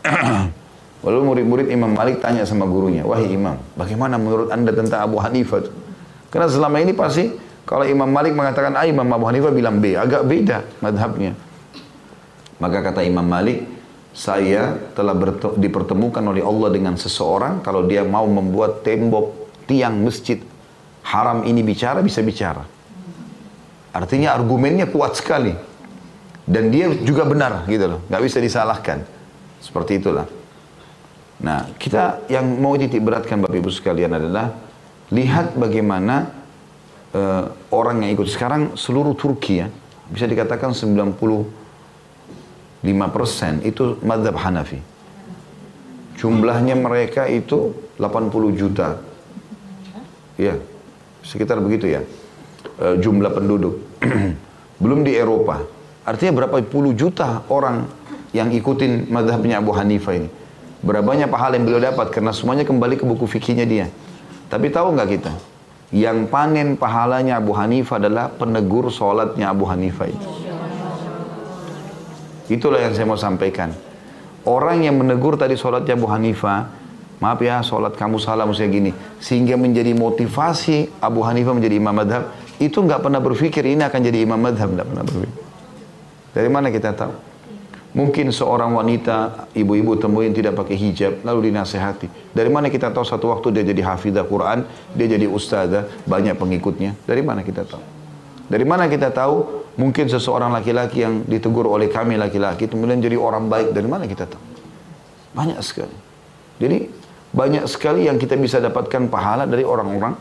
lalu 1.04 1.18
murid-murid 1.22 1.66
Imam 1.68 1.92
Malik 1.92 2.24
tanya 2.24 2.48
sama 2.48 2.64
gurunya, 2.64 3.04
Wahai 3.04 3.28
Imam, 3.28 3.60
bagaimana 3.76 4.16
menurut 4.16 4.48
anda 4.48 4.72
tentang 4.72 5.04
Abu 5.04 5.20
Hanifah? 5.20 5.68
Karena 6.32 6.48
selama 6.48 6.80
ini 6.80 6.96
pasti 6.96 7.28
kalau 7.68 7.84
Imam 7.84 8.08
Malik 8.08 8.32
mengatakan 8.32 8.72
A, 8.80 8.88
Imam 8.88 9.04
Abu 9.12 9.28
Hanifah 9.28 9.52
bilang 9.52 9.76
B, 9.76 9.92
agak 9.92 10.24
beda 10.24 10.64
madhabnya. 10.80 11.36
Maka 12.56 12.80
kata 12.80 13.04
Imam 13.04 13.28
Malik, 13.28 13.60
saya 14.16 14.72
telah 14.96 15.12
dipertemukan 15.52 16.24
oleh 16.24 16.40
Allah 16.40 16.72
dengan 16.72 16.96
seseorang 16.96 17.60
kalau 17.60 17.84
dia 17.84 18.08
mau 18.08 18.24
membuat 18.24 18.80
tembok 18.80 19.52
tiang 19.68 20.00
masjid 20.00 20.40
haram 21.04 21.44
ini 21.44 21.60
bicara 21.60 22.00
bisa 22.00 22.24
bicara. 22.24 22.64
Artinya 23.92 24.32
argumennya 24.32 24.88
kuat 24.88 25.20
sekali. 25.20 25.52
Dan 26.48 26.72
dia 26.72 26.88
juga 27.04 27.28
benar 27.28 27.68
gitu 27.68 27.84
loh, 27.84 28.00
nggak 28.08 28.22
bisa 28.24 28.40
disalahkan. 28.40 29.04
Seperti 29.60 30.00
itulah. 30.00 30.24
Nah, 31.44 31.68
kita 31.76 32.24
yang 32.32 32.48
mau 32.56 32.72
titik 32.80 33.04
beratkan 33.04 33.44
Bapak 33.44 33.60
Ibu 33.60 33.68
sekalian 33.68 34.16
adalah 34.16 34.56
lihat 35.12 35.52
bagaimana 35.60 36.37
uh, 37.14 37.52
orang 37.72 38.04
yang 38.04 38.18
ikut 38.18 38.28
sekarang 38.28 38.74
seluruh 38.74 39.14
Turki 39.14 39.62
ya, 39.62 39.68
bisa 40.08 40.24
dikatakan 40.24 40.72
90 40.72 41.14
5% 42.78 43.66
itu 43.66 43.98
madhab 44.06 44.38
Hanafi. 44.38 44.78
Jumlahnya 46.18 46.78
mereka 46.78 47.26
itu 47.26 47.74
80 47.98 48.54
juta. 48.54 49.02
Ya, 50.38 50.54
sekitar 51.26 51.58
begitu 51.58 51.90
ya. 51.90 52.06
E, 52.78 53.02
jumlah 53.02 53.34
penduduk. 53.34 53.82
Belum 54.82 55.02
di 55.02 55.18
Eropa. 55.18 55.66
Artinya 56.06 56.42
berapa 56.42 56.62
puluh 56.64 56.94
juta 56.94 57.42
orang 57.50 57.90
yang 58.30 58.54
ikutin 58.54 59.10
madhabnya 59.10 59.58
Abu 59.58 59.74
Hanifah 59.74 60.14
ini. 60.14 60.30
Berapa 60.78 61.02
banyak 61.02 61.26
pahala 61.26 61.58
yang 61.58 61.66
beliau 61.66 61.82
dapat 61.82 62.14
karena 62.14 62.30
semuanya 62.30 62.62
kembali 62.62 62.94
ke 62.96 63.04
buku 63.04 63.26
fikihnya 63.26 63.66
dia. 63.66 63.86
Tapi 64.46 64.70
tahu 64.70 64.94
nggak 64.94 65.08
kita? 65.18 65.32
Yang 65.88 66.28
panen 66.28 66.76
pahalanya 66.76 67.40
Abu 67.40 67.56
Hanifah 67.56 67.96
adalah 67.96 68.28
penegur 68.28 68.92
sholatnya 68.92 69.48
Abu 69.48 69.64
Hanifah 69.64 70.08
itu. 70.08 70.28
Itulah 72.48 72.80
yang 72.84 72.92
saya 72.92 73.08
mau 73.08 73.16
sampaikan. 73.16 73.72
Orang 74.44 74.84
yang 74.84 74.96
menegur 75.00 75.36
tadi 75.40 75.56
sholatnya 75.56 75.96
Abu 75.96 76.08
Hanifah, 76.08 76.68
maaf 77.20 77.40
ya 77.40 77.60
sholat 77.64 77.96
kamu 77.96 78.20
salah 78.20 78.44
maksudnya 78.44 78.68
gini. 78.72 78.92
Sehingga 79.20 79.56
menjadi 79.56 79.96
motivasi 79.96 81.00
Abu 81.00 81.24
Hanifah 81.24 81.56
menjadi 81.56 81.76
imam 81.80 81.92
madhab, 81.92 82.32
itu 82.60 82.80
nggak 82.80 83.04
pernah 83.04 83.20
berpikir 83.20 83.64
ini 83.64 83.80
akan 83.84 84.00
jadi 84.00 84.24
imam 84.24 84.40
madhab, 84.40 84.68
nggak 84.68 84.88
pernah 84.92 85.04
berpikir. 85.04 85.40
Dari 86.36 86.48
mana 86.52 86.68
kita 86.68 86.92
tahu? 86.92 87.27
Mungkin 87.98 88.30
seorang 88.30 88.78
wanita, 88.78 89.50
ibu-ibu 89.58 89.98
temuin 89.98 90.30
tidak 90.30 90.54
pakai 90.54 90.78
hijab, 90.78 91.26
lalu 91.26 91.50
dinasehati. 91.50 92.30
Dari 92.30 92.46
mana 92.46 92.70
kita 92.70 92.94
tahu 92.94 93.02
satu 93.02 93.34
waktu 93.34 93.50
dia 93.58 93.64
jadi 93.66 93.82
hafidah 93.82 94.22
Quran, 94.22 94.62
dia 94.94 95.10
jadi 95.10 95.26
ustazah, 95.26 95.90
banyak 96.06 96.38
pengikutnya. 96.38 96.94
Dari 97.02 97.26
mana 97.26 97.42
kita 97.42 97.66
tahu? 97.66 97.82
Dari 98.46 98.62
mana 98.62 98.86
kita 98.86 99.10
tahu 99.10 99.58
Mungkin 99.78 100.10
seseorang 100.10 100.50
laki-laki 100.50 101.06
yang 101.06 101.22
ditegur 101.22 101.62
oleh 101.70 101.86
kami 101.86 102.18
laki-laki 102.18 102.66
kemudian 102.66 102.98
jadi 102.98 103.14
orang 103.14 103.46
baik 103.46 103.70
dari 103.70 103.86
mana 103.86 104.10
kita 104.10 104.26
tahu? 104.26 104.42
Banyak 105.38 105.62
sekali. 105.62 105.94
Jadi 106.58 106.90
banyak 107.30 107.62
sekali 107.70 108.10
yang 108.10 108.18
kita 108.18 108.34
bisa 108.34 108.58
dapatkan 108.58 109.06
pahala 109.06 109.46
dari 109.46 109.62
orang-orang 109.62 110.18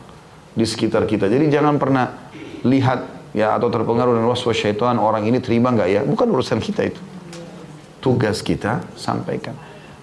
di 0.54 0.62
sekitar 0.62 1.10
kita. 1.10 1.26
Jadi 1.26 1.50
jangan 1.50 1.82
pernah 1.82 2.30
lihat 2.70 3.34
ya 3.34 3.58
atau 3.58 3.74
terpengaruh 3.74 4.14
dengan 4.14 4.30
waswas 4.30 4.62
syaitan 4.62 5.02
orang 5.02 5.26
ini 5.26 5.42
terima 5.42 5.74
nggak 5.74 5.90
ya? 5.90 6.02
Bukan 6.06 6.30
urusan 6.30 6.62
kita 6.62 6.94
itu. 6.94 7.02
Tugas 8.08 8.40
kita 8.40 8.88
sampaikan. 8.96 9.52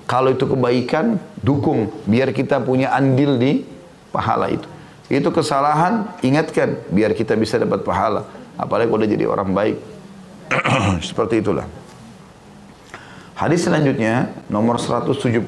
Kalau 0.05 0.29
itu 0.29 0.45
kebaikan, 0.45 1.17
dukung 1.41 1.89
biar 2.05 2.37
kita 2.37 2.61
punya 2.61 2.93
andil 2.93 3.41
di 3.41 3.65
pahala 4.13 4.53
itu. 4.53 4.69
Itu 5.09 5.33
kesalahan, 5.33 6.13
ingatkan 6.21 6.85
biar 6.93 7.17
kita 7.17 7.33
bisa 7.33 7.57
dapat 7.57 7.81
pahala. 7.81 8.29
Apalagi 8.61 8.93
kalau 8.93 9.09
jadi 9.09 9.25
orang 9.25 9.57
baik. 9.57 9.81
Seperti 11.09 11.41
itulah. 11.41 11.65
Hadis 13.41 13.65
selanjutnya 13.65 14.37
nomor 14.53 14.77
179 14.77 15.41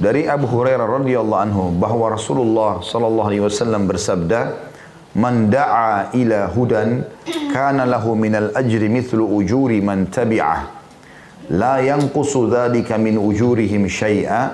dari 0.00 0.24
Abu 0.24 0.48
Hurairah 0.48 1.04
radhiyallahu 1.04 1.42
anhu 1.44 1.68
bahwa 1.76 2.16
Rasulullah 2.16 2.80
sallallahu 2.80 3.28
alaihi 3.28 3.44
wasallam 3.44 3.84
bersabda, 3.84 4.56
"Man 5.12 5.52
da'a 5.52 6.16
ila 6.16 6.48
hudan 6.48 7.04
kana 7.52 7.84
lahu 7.84 8.16
minal 8.16 8.56
ajri 8.56 8.88
mithlu 8.88 9.28
ujuri 9.28 9.84
man 9.84 10.08
tabi'ah." 10.08 10.77
La 11.48 11.80
yanqusu 11.80 12.48
dhalika 12.52 13.00
min 13.00 13.16
ujurihim 13.16 13.88
syai'a 13.88 14.52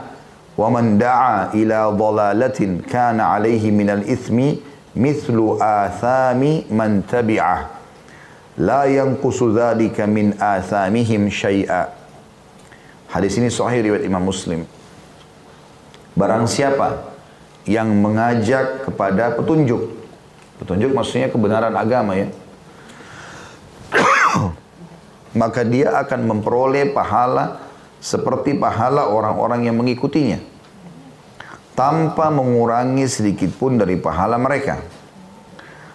wa 0.54 0.70
man 0.70 0.94
da'a 0.98 1.50
ila 1.58 1.90
dhalalatin 1.90 2.86
kana 2.86 3.34
alaihi 3.34 3.74
minal 3.74 4.06
ithmi 4.06 4.62
mithlu 4.94 5.58
athami 5.58 6.70
man 6.70 7.02
tabi'ah 7.02 7.66
la 8.62 8.86
yanqusu 8.86 9.50
dhalika 9.50 10.06
min 10.06 10.38
athamihim 10.38 11.26
syai'a. 11.26 11.90
Hadis 13.10 13.38
ini 13.42 13.50
sahih 13.50 13.82
riwayat 13.82 14.06
Imam 14.06 14.22
Muslim. 14.22 14.62
Barang 16.14 16.46
siapa 16.46 17.10
yang 17.66 17.90
mengajak 17.90 18.86
kepada 18.86 19.34
petunjuk 19.34 19.90
petunjuk 20.62 20.94
maksudnya 20.94 21.32
kebenaran 21.32 21.74
agama 21.74 22.14
ya 22.14 22.30
maka 25.34 25.66
dia 25.66 25.94
akan 25.98 26.30
memperoleh 26.30 26.94
pahala 26.94 27.60
seperti 27.98 28.54
pahala 28.54 29.10
orang-orang 29.10 29.66
yang 29.66 29.76
mengikutinya 29.78 30.54
tanpa 31.74 32.30
mengurangi 32.30 33.04
sedikit 33.10 33.50
pun 33.58 33.76
dari 33.76 33.98
pahala 33.98 34.38
mereka. 34.38 34.78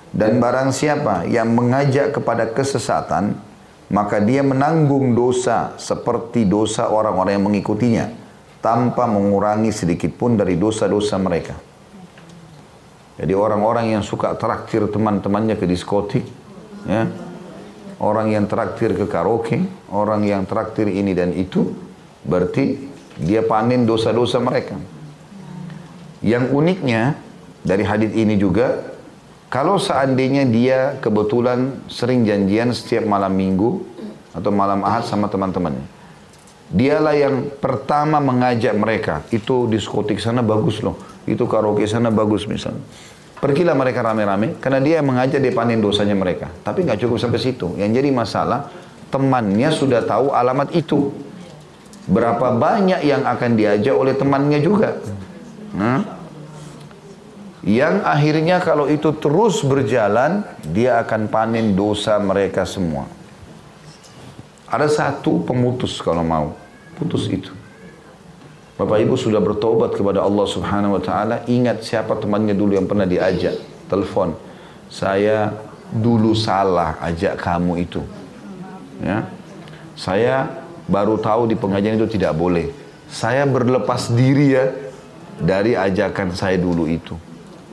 Dan 0.10 0.44
barang 0.44 0.76
siapa 0.76 1.24
yang 1.30 1.56
mengajak 1.56 2.12
kepada 2.12 2.52
kesesatan, 2.52 3.38
maka 3.94 4.20
dia 4.20 4.44
menanggung 4.44 5.16
dosa 5.16 5.78
seperti 5.80 6.50
dosa 6.50 6.92
orang-orang 6.92 7.40
yang 7.40 7.46
mengikutinya, 7.48 8.06
tanpa 8.60 9.08
mengurangi 9.08 9.72
sedikit 9.72 10.12
pun 10.18 10.36
dari 10.36 10.60
dosa-dosa 10.60 11.16
mereka. 11.22 11.56
Jadi 13.20 13.34
orang-orang 13.36 14.00
yang 14.00 14.04
suka 14.04 14.34
traktir 14.36 14.90
teman-temannya 14.90 15.56
ke 15.60 15.70
diskotik, 15.70 16.26
ya, 16.90 17.06
orang 18.00 18.32
yang 18.32 18.48
traktir 18.48 18.96
ke 18.96 19.06
karaoke, 19.06 19.60
orang 19.92 20.24
yang 20.24 20.48
traktir 20.48 20.88
ini 20.88 21.12
dan 21.12 21.36
itu, 21.36 21.76
berarti 22.24 22.90
dia 23.20 23.44
panen 23.44 23.84
dosa-dosa 23.84 24.40
mereka. 24.40 24.80
Yang 26.24 26.52
uniknya 26.52 27.16
dari 27.64 27.84
hadis 27.84 28.12
ini 28.16 28.40
juga, 28.40 28.96
kalau 29.52 29.76
seandainya 29.80 30.48
dia 30.48 30.80
kebetulan 31.04 31.84
sering 31.92 32.24
janjian 32.24 32.72
setiap 32.72 33.04
malam 33.08 33.36
minggu 33.36 33.84
atau 34.32 34.52
malam 34.52 34.84
ahad 34.88 35.04
sama 35.04 35.28
teman-temannya. 35.28 35.84
Dialah 36.70 37.18
yang 37.18 37.50
pertama 37.58 38.22
mengajak 38.22 38.78
mereka, 38.78 39.26
itu 39.34 39.66
diskotik 39.66 40.22
sana 40.22 40.46
bagus 40.46 40.86
loh, 40.86 41.02
itu 41.26 41.42
karaoke 41.50 41.84
sana 41.90 42.14
bagus 42.14 42.46
misalnya. 42.46 42.86
Pergilah 43.40 43.72
mereka 43.72 44.04
rame-rame, 44.04 44.60
karena 44.60 44.84
dia 44.84 45.00
yang 45.00 45.08
mengajak 45.08 45.40
dia 45.40 45.56
panen 45.56 45.80
dosanya 45.80 46.12
mereka. 46.12 46.52
Tapi 46.60 46.84
nggak 46.84 47.00
cukup 47.00 47.24
sampai 47.24 47.40
situ. 47.40 47.72
Yang 47.80 48.04
jadi 48.04 48.10
masalah, 48.12 48.68
temannya 49.08 49.72
sudah 49.72 50.04
tahu 50.04 50.36
alamat 50.36 50.76
itu. 50.76 51.16
Berapa 52.04 52.52
banyak 52.52 53.00
yang 53.08 53.24
akan 53.24 53.52
diajak 53.56 53.96
oleh 53.96 54.18
temannya 54.18 54.60
juga. 54.60 55.00
Nah, 55.72 56.04
yang 57.64 58.04
akhirnya 58.04 58.60
kalau 58.60 58.88
itu 58.92 59.12
terus 59.20 59.64
berjalan, 59.64 60.44
dia 60.76 61.00
akan 61.00 61.32
panen 61.32 61.76
dosa 61.80 62.20
mereka 62.20 62.68
semua. 62.68 63.08
Ada 64.68 64.88
satu 64.88 65.48
pemutus 65.48 66.00
kalau 66.04 66.28
mau, 66.28 66.56
putus 67.00 67.28
itu. 67.32 67.59
Bapak 68.80 68.96
Ibu 68.96 69.20
sudah 69.20 69.44
bertobat 69.44 69.92
kepada 69.92 70.24
Allah 70.24 70.48
Subhanahu 70.48 70.96
wa 70.96 71.04
taala, 71.04 71.44
ingat 71.52 71.84
siapa 71.84 72.16
temannya 72.16 72.56
dulu 72.56 72.80
yang 72.80 72.88
pernah 72.88 73.04
diajak, 73.04 73.60
telepon. 73.92 74.40
Saya 74.88 75.52
dulu 75.92 76.32
salah 76.32 76.96
ajak 77.04 77.36
kamu 77.44 77.84
itu. 77.84 78.00
Ya. 79.04 79.28
Saya 80.00 80.64
baru 80.88 81.20
tahu 81.20 81.52
di 81.52 81.60
pengajian 81.60 82.00
itu 82.00 82.08
tidak 82.08 82.32
boleh. 82.40 82.72
Saya 83.12 83.44
berlepas 83.44 84.16
diri 84.16 84.56
ya 84.56 84.72
dari 85.44 85.76
ajakan 85.76 86.32
saya 86.32 86.56
dulu 86.56 86.88
itu. 86.88 87.20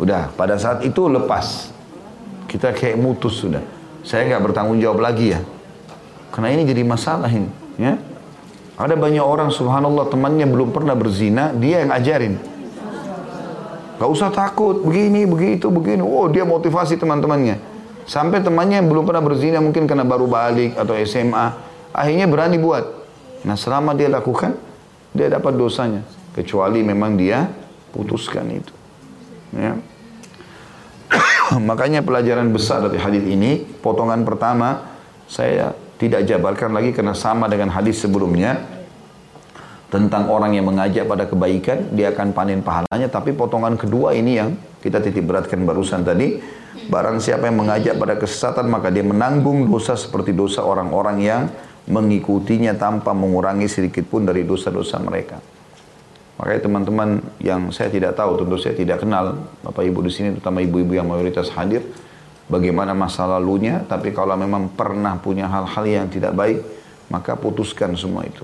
Udah, 0.02 0.34
pada 0.34 0.58
saat 0.58 0.82
itu 0.82 1.06
lepas. 1.06 1.70
Kita 2.50 2.74
kayak 2.74 2.98
mutus 2.98 3.38
sudah. 3.46 3.62
Saya 4.02 4.26
nggak 4.26 4.50
bertanggung 4.50 4.82
jawab 4.82 5.06
lagi 5.06 5.38
ya. 5.38 5.40
Karena 6.34 6.50
ini 6.50 6.66
jadi 6.66 6.82
masalah 6.82 7.30
ini, 7.30 7.46
ya. 7.78 7.94
Ada 8.76 8.92
banyak 8.92 9.24
orang 9.24 9.48
subhanallah 9.48 10.12
temannya 10.12 10.44
belum 10.44 10.68
pernah 10.68 10.92
berzina, 10.92 11.48
dia 11.56 11.80
yang 11.80 11.92
ajarin. 11.96 12.36
Gak 13.96 14.10
usah 14.12 14.28
takut, 14.28 14.84
begini, 14.84 15.24
begitu, 15.24 15.72
begini. 15.72 16.04
Oh 16.04 16.28
dia 16.28 16.44
motivasi 16.44 17.00
teman-temannya. 17.00 17.56
Sampai 18.04 18.44
temannya 18.44 18.84
yang 18.84 18.88
belum 18.92 19.08
pernah 19.08 19.24
berzina 19.24 19.58
mungkin 19.64 19.88
karena 19.88 20.04
baru 20.04 20.28
balik 20.28 20.76
atau 20.76 20.92
SMA. 21.08 21.46
Akhirnya 21.96 22.28
berani 22.28 22.60
buat. 22.60 22.84
Nah 23.48 23.56
selama 23.56 23.96
dia 23.96 24.12
lakukan, 24.12 24.52
dia 25.16 25.32
dapat 25.32 25.56
dosanya. 25.56 26.04
Kecuali 26.36 26.84
memang 26.84 27.16
dia 27.16 27.48
putuskan 27.96 28.44
itu. 28.52 28.72
Ya. 29.56 29.80
Makanya 31.68 32.04
pelajaran 32.04 32.52
besar 32.52 32.84
dari 32.84 33.00
hadis 33.00 33.24
ini, 33.24 33.64
potongan 33.80 34.20
pertama, 34.28 34.84
saya 35.24 35.72
tidak 35.96 36.28
jabarkan 36.28 36.76
lagi 36.76 36.92
karena 36.92 37.16
sama 37.16 37.48
dengan 37.48 37.72
hadis 37.72 38.04
sebelumnya 38.04 38.60
tentang 39.88 40.28
orang 40.28 40.52
yang 40.52 40.68
mengajak 40.68 41.08
pada 41.08 41.24
kebaikan 41.24 41.94
dia 41.96 42.12
akan 42.12 42.36
panen 42.36 42.60
pahalanya. 42.60 43.08
Tapi 43.08 43.32
potongan 43.32 43.80
kedua 43.80 44.12
ini 44.12 44.36
yang 44.36 44.52
kita 44.84 45.00
titip 45.00 45.24
beratkan 45.24 45.64
barusan 45.64 46.04
tadi 46.04 46.38
barang 46.86 47.18
siapa 47.18 47.48
yang 47.48 47.58
mengajak 47.64 47.96
pada 47.96 48.14
kesesatan 48.20 48.68
maka 48.68 48.92
dia 48.92 49.02
menanggung 49.02 49.66
dosa 49.66 49.96
seperti 49.96 50.36
dosa 50.36 50.62
orang-orang 50.62 51.16
yang 51.24 51.42
mengikutinya 51.86 52.76
tanpa 52.76 53.14
mengurangi 53.14 53.70
sedikit 53.70 54.04
pun 54.06 54.26
dari 54.26 54.42
dosa-dosa 54.42 54.98
mereka. 55.00 55.38
Makanya 56.36 56.60
teman-teman 56.68 57.08
yang 57.40 57.72
saya 57.72 57.88
tidak 57.88 58.12
tahu 58.12 58.36
tentu 58.44 58.60
saya 58.60 58.76
tidak 58.76 59.00
kenal 59.00 59.48
Bapak 59.64 59.88
Ibu 59.88 60.04
di 60.04 60.12
sini 60.12 60.28
terutama 60.36 60.60
ibu-ibu 60.60 60.92
yang 60.92 61.08
mayoritas 61.08 61.48
hadir 61.56 61.80
bagaimana 62.46 62.94
masa 62.94 63.26
lalunya, 63.26 63.82
tapi 63.86 64.14
kalau 64.14 64.34
memang 64.38 64.70
pernah 64.72 65.18
punya 65.18 65.50
hal-hal 65.50 65.84
yang 65.86 66.06
tidak 66.10 66.32
baik, 66.34 66.62
maka 67.10 67.34
putuskan 67.38 67.94
semua 67.94 68.26
itu. 68.26 68.42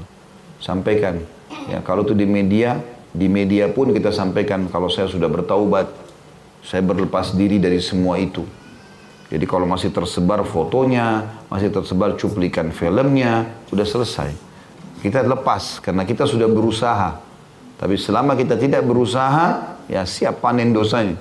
Sampaikan. 0.63 1.23
Ya, 1.71 1.83
kalau 1.83 2.07
itu 2.07 2.15
di 2.15 2.27
media, 2.27 2.79
di 3.13 3.27
media 3.27 3.71
pun 3.71 3.91
kita 3.91 4.15
sampaikan 4.15 4.67
kalau 4.71 4.89
saya 4.89 5.11
sudah 5.11 5.27
bertaubat, 5.27 5.91
saya 6.63 6.83
berlepas 6.83 7.35
diri 7.35 7.59
dari 7.59 7.83
semua 7.83 8.19
itu. 8.19 8.47
Jadi 9.33 9.49
kalau 9.49 9.65
masih 9.65 9.89
tersebar 9.89 10.45
fotonya, 10.45 11.41
masih 11.49 11.73
tersebar 11.73 12.15
cuplikan 12.21 12.69
filmnya, 12.69 13.49
sudah 13.73 13.87
selesai. 13.89 14.31
Kita 15.01 15.25
lepas 15.25 15.83
karena 15.83 16.05
kita 16.05 16.29
sudah 16.29 16.47
berusaha. 16.47 17.19
Tapi 17.81 17.99
selama 17.99 18.39
kita 18.39 18.55
tidak 18.55 18.87
berusaha, 18.87 19.81
ya 19.91 20.07
siap 20.07 20.39
panen 20.45 20.71
dosanya. 20.71 21.19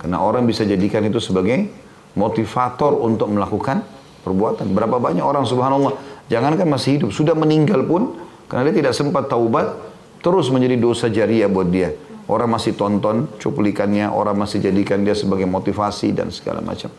Karena 0.00 0.22
orang 0.22 0.48
bisa 0.48 0.64
jadikan 0.64 1.04
itu 1.04 1.20
sebagai 1.20 1.68
motivator 2.14 2.96
untuk 2.98 3.30
melakukan 3.30 3.82
perbuatan. 4.22 4.70
Berapa 4.70 4.98
banyak 4.98 5.22
orang 5.24 5.46
subhanallah, 5.46 5.94
jangankan 6.30 6.66
masih 6.66 7.00
hidup, 7.00 7.10
sudah 7.10 7.34
meninggal 7.34 7.82
pun, 7.86 8.18
karena 8.50 8.70
dia 8.70 8.84
tidak 8.84 8.94
sempat 8.94 9.30
taubat, 9.30 9.74
terus 10.20 10.50
menjadi 10.52 10.76
dosa 10.76 11.06
jariah 11.08 11.48
buat 11.48 11.70
dia. 11.70 11.94
Orang 12.30 12.54
masih 12.54 12.78
tonton 12.78 13.26
cuplikannya, 13.42 14.06
orang 14.06 14.38
masih 14.38 14.62
jadikan 14.62 15.02
dia 15.02 15.18
sebagai 15.18 15.50
motivasi 15.50 16.14
dan 16.14 16.30
segala 16.30 16.62
macam. 16.62 16.90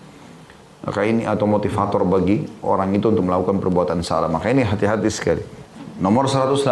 Maka 0.81 1.05
ini 1.05 1.23
atau 1.29 1.45
motivator 1.45 2.01
bagi 2.03 2.41
orang 2.65 2.91
itu 2.97 3.13
untuk 3.13 3.23
melakukan 3.23 3.61
perbuatan 3.61 4.01
salah. 4.01 4.27
Maka 4.27 4.49
ini 4.49 4.65
hati-hati 4.65 5.07
sekali. 5.13 5.45
Nomor 6.01 6.25
180 6.25 6.65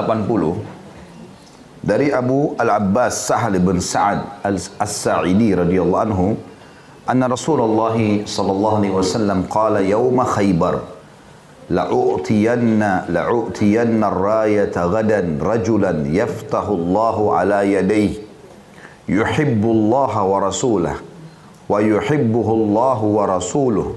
dari 1.85 2.09
Abu 2.09 2.57
Al-Abbas 2.57 3.29
Sahal 3.29 3.61
bin 3.61 3.77
Sa'ad 3.77 4.43
Al-Sa'idi 4.43 5.53
radhiyallahu 5.55 6.01
anhu 6.01 6.35
أن 7.11 7.23
رسول 7.23 7.61
الله 7.61 8.21
صلى 8.25 8.51
الله 8.51 8.75
عليه 8.77 8.89
وسلم 8.91 9.43
قال 9.49 9.75
يوم 9.75 10.23
خيبر 10.23 10.79
لأعطين 11.69 12.79
لأعطين 13.09 14.03
الراية 14.03 14.77
غدا 14.77 15.37
رجلا 15.41 16.03
يفتح 16.07 16.63
الله 16.67 17.35
على 17.35 17.73
يديه 17.73 18.13
يحب 19.09 19.63
الله 19.65 20.23
ورسوله 20.23 20.95
ويحبه 21.69 22.47
الله 22.51 23.03
ورسوله. 23.03 23.93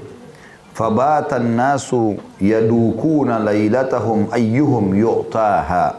فبات 0.74 1.32
الناس 1.32 1.96
يدوكون 2.40 3.44
ليلتهم 3.44 4.26
أيهم 4.34 4.94
يؤتاها. 4.94 5.94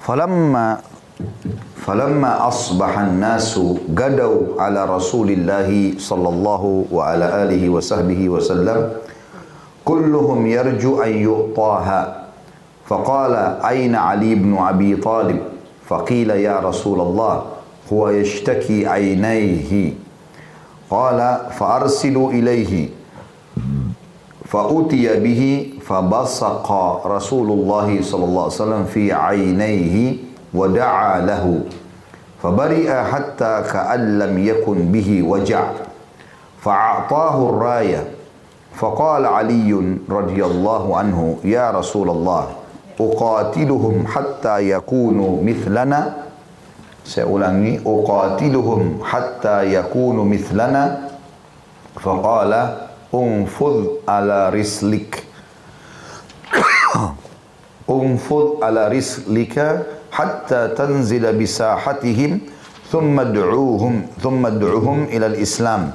فلما 0.00 0.78
فلما 1.76 2.48
أصبح 2.48 2.98
الناس 2.98 3.60
قدوا 3.96 4.60
على 4.62 4.84
رسول 4.84 5.30
الله 5.30 5.94
صلى 5.98 6.28
الله 6.28 6.84
وعلى 6.92 7.42
آله 7.42 7.68
وصحبه 7.68 8.28
وسلم 8.28 8.92
كلهم 9.84 10.46
يرجو 10.46 11.02
أن 11.02 11.12
يعطاها. 11.16 12.26
فقال 12.86 13.32
أين 13.62 13.94
علي 13.94 14.34
بن 14.34 14.56
أبي 14.58 14.96
طالب؟ 14.96 15.38
فقيل 15.86 16.30
يا 16.30 16.60
رسول 16.60 17.00
الله 17.00 17.42
هو 17.92 18.08
يشتكي 18.08 18.86
عينيه. 18.86 19.92
قال 20.90 21.38
فأرسلوا 21.58 22.30
إليه. 22.32 22.88
فأتي 24.44 25.20
به 25.20 25.42
فبصق 25.86 26.68
رسول 27.06 27.48
الله 27.50 28.02
صلى 28.02 28.24
الله 28.24 28.42
عليه 28.42 28.58
وسلم 28.62 28.84
في 28.84 29.12
عينيه. 29.12 30.25
ودعا 30.54 31.20
له 31.20 31.60
فبرئ 32.42 33.02
حتى 33.12 33.62
كأن 33.72 34.18
لم 34.18 34.38
يكن 34.46 34.92
به 34.92 35.22
وجع. 35.22 35.64
فأعطاه 36.66 37.48
الراية 37.50 38.04
فقال 38.74 39.26
علي 39.26 39.72
رضي 40.10 40.44
الله 40.44 40.96
عنه 40.96 41.36
يا 41.44 41.70
رسول 41.70 42.10
الله 42.10 42.44
أقاتلهم 43.00 44.06
حتى 44.06 44.70
يكونوا 44.70 45.42
مثلنا؟ 45.44 46.14
سأولاني 47.04 47.80
أقاتلهم 47.86 48.98
حتى 49.04 49.74
يكونوا 49.74 50.24
مثلنا؟ 50.24 51.08
فقال 52.00 52.52
انفذ 53.14 53.86
على 54.08 54.48
رسلك 54.50 55.22
انفذ 57.90 58.46
على 58.62 58.88
رسلك 58.88 59.86
حتى 60.16 60.68
تنزل 60.68 61.24
بساحتهم 61.36 62.40
ثم 62.92 63.20
ادعوهم 63.20 63.94
ثم 64.22 64.46
ادعوهم 64.46 65.04
إلى 65.04 65.26
الإسلام 65.26 65.92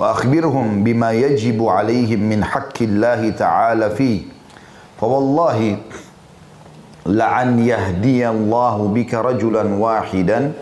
وأخبرهم 0.00 0.84
بما 0.84 1.12
يجب 1.12 1.58
عليهم 1.60 2.20
من 2.32 2.44
حق 2.44 2.78
الله 2.80 3.30
تعالى 3.30 3.86
فيه 3.90 4.20
فوالله 5.00 5.76
لعن 7.06 7.48
يهدي 7.58 8.28
الله 8.28 8.76
بك 8.88 9.12
رجلا 9.14 9.64
واحدا 9.74 10.52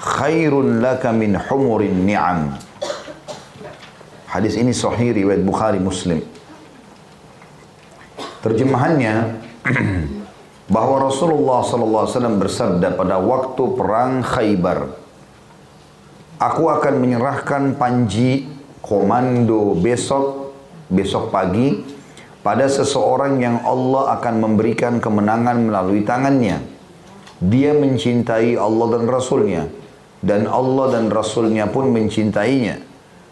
khairun 0.00 0.80
laka 0.80 1.12
min 1.12 1.36
humurin 1.36 2.08
ni'am. 2.08 2.56
Hadis 4.32 4.56
ini 4.56 4.72
sahih 4.72 5.12
riwayat 5.12 5.44
Bukhari 5.44 5.76
Muslim. 5.76 6.24
Terjemahannya 8.40 9.36
bahwa 10.70 11.10
Rasulullah 11.10 11.66
SAW 11.66 12.38
bersabda 12.38 12.94
pada 12.94 13.18
waktu 13.18 13.62
perang 13.74 14.22
Khaybar, 14.22 15.00
Aku 16.40 16.72
akan 16.72 17.04
menyerahkan 17.04 17.76
panji 17.76 18.48
komando 18.80 19.76
besok 19.76 20.56
besok 20.88 21.28
pagi 21.28 21.84
pada 22.40 22.64
seseorang 22.64 23.36
yang 23.36 23.60
Allah 23.60 24.16
akan 24.16 24.48
memberikan 24.48 25.04
kemenangan 25.04 25.68
melalui 25.68 26.00
tangannya. 26.00 26.64
Dia 27.44 27.76
mencintai 27.76 28.56
Allah 28.56 28.86
dan 28.96 29.04
Rasulnya 29.04 29.68
dan 30.24 30.48
Allah 30.48 30.96
dan 30.96 31.12
Rasulnya 31.12 31.68
pun 31.68 31.92
mencintainya. 31.92 32.89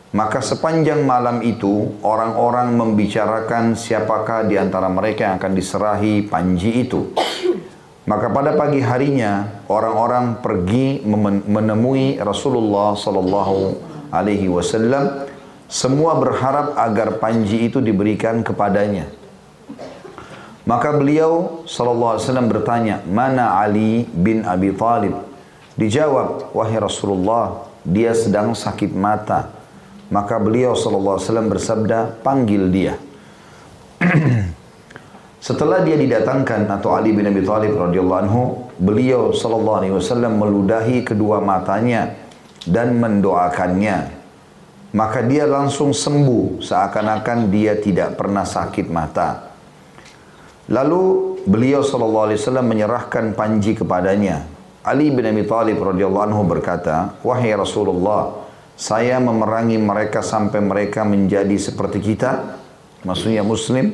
Maka 0.08 0.40
sepanjang 0.40 1.04
malam 1.04 1.44
itu 1.44 2.00
orang-orang 2.00 2.72
membicarakan 2.72 3.76
siapakah 3.76 4.48
di 4.48 4.56
antara 4.56 4.88
mereka 4.88 5.28
yang 5.28 5.36
akan 5.36 5.52
diserahi 5.52 6.24
panji 6.24 6.88
itu. 6.88 7.12
Maka 8.08 8.32
pada 8.32 8.56
pagi 8.56 8.80
harinya 8.80 9.60
orang-orang 9.68 10.40
pergi 10.40 11.04
menemui 11.44 12.16
Rasulullah 12.24 12.96
sallallahu 12.96 13.76
alaihi 14.08 14.48
wasallam 14.48 15.28
semua 15.68 16.16
berharap 16.16 16.72
agar 16.80 17.20
panji 17.20 17.68
itu 17.68 17.84
diberikan 17.84 18.40
kepadanya. 18.40 19.12
Maka 20.64 20.96
beliau 20.96 21.60
sallallahu 21.68 22.16
alaihi 22.16 22.24
wasallam 22.24 22.48
bertanya, 22.48 22.96
"Mana 23.04 23.60
Ali 23.60 24.08
bin 24.08 24.40
Abi 24.48 24.72
Thalib?" 24.72 25.12
Dijawab, 25.76 26.56
"Wahai 26.56 26.80
Rasulullah, 26.80 27.68
dia 27.84 28.16
sedang 28.16 28.56
sakit 28.56 28.96
mata." 28.96 29.57
Maka 30.08 30.40
beliau 30.40 30.72
wasallam 30.72 31.52
bersabda, 31.52 32.24
"Panggil 32.24 32.62
dia." 32.72 32.94
Setelah 35.48 35.86
dia 35.86 35.94
didatangkan 35.94 36.66
atau 36.66 36.98
Ali 36.98 37.14
bin 37.14 37.28
Abi 37.28 37.46
Thalib 37.46 37.78
radhiyallahu 37.78 38.20
anhu, 38.26 38.42
beliau 38.80 39.30
sallallahu 39.30 39.78
alaihi 39.84 39.94
wasallam 39.94 40.34
meludahi 40.34 41.06
kedua 41.06 41.38
matanya 41.38 42.16
dan 42.66 42.98
mendoakannya. 42.98 44.18
Maka 44.96 45.20
dia 45.28 45.44
langsung 45.44 45.92
sembuh 45.92 46.64
seakan-akan 46.64 47.52
dia 47.52 47.76
tidak 47.76 48.16
pernah 48.16 48.42
sakit 48.42 48.88
mata. 48.88 49.52
Lalu 50.72 51.36
beliau 51.44 51.84
sallallahu 51.84 52.32
alaihi 52.32 52.40
wasallam 52.40 52.66
menyerahkan 52.66 53.36
panji 53.36 53.76
kepadanya. 53.76 54.48
Ali 54.80 55.12
bin 55.12 55.28
Abi 55.28 55.44
Thalib 55.44 55.76
radhiyallahu 55.76 56.32
anhu 56.32 56.42
berkata, 56.48 57.14
"Wahai 57.20 57.52
Rasulullah, 57.52 58.47
saya 58.78 59.18
memerangi 59.18 59.74
mereka 59.74 60.22
sampai 60.22 60.62
mereka 60.62 61.02
menjadi 61.02 61.58
seperti 61.58 61.98
kita, 61.98 62.62
maksudnya 63.02 63.42
muslim. 63.42 63.90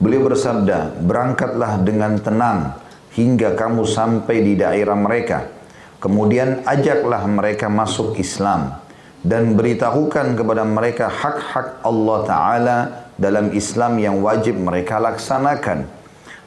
Beliau 0.00 0.24
bersabda, 0.24 0.96
berangkatlah 1.04 1.84
dengan 1.84 2.16
tenang 2.16 2.80
hingga 3.12 3.52
kamu 3.52 3.84
sampai 3.84 4.40
di 4.40 4.56
daerah 4.56 4.96
mereka. 4.96 5.52
Kemudian 6.00 6.64
ajaklah 6.64 7.28
mereka 7.28 7.68
masuk 7.68 8.16
Islam 8.16 8.80
dan 9.20 9.52
beritahukan 9.52 10.32
kepada 10.32 10.64
mereka 10.64 11.12
hak-hak 11.12 11.84
Allah 11.84 12.18
Ta'ala 12.24 12.78
dalam 13.20 13.52
Islam 13.52 14.00
yang 14.00 14.24
wajib 14.24 14.56
mereka 14.56 14.96
laksanakan. 14.96 15.84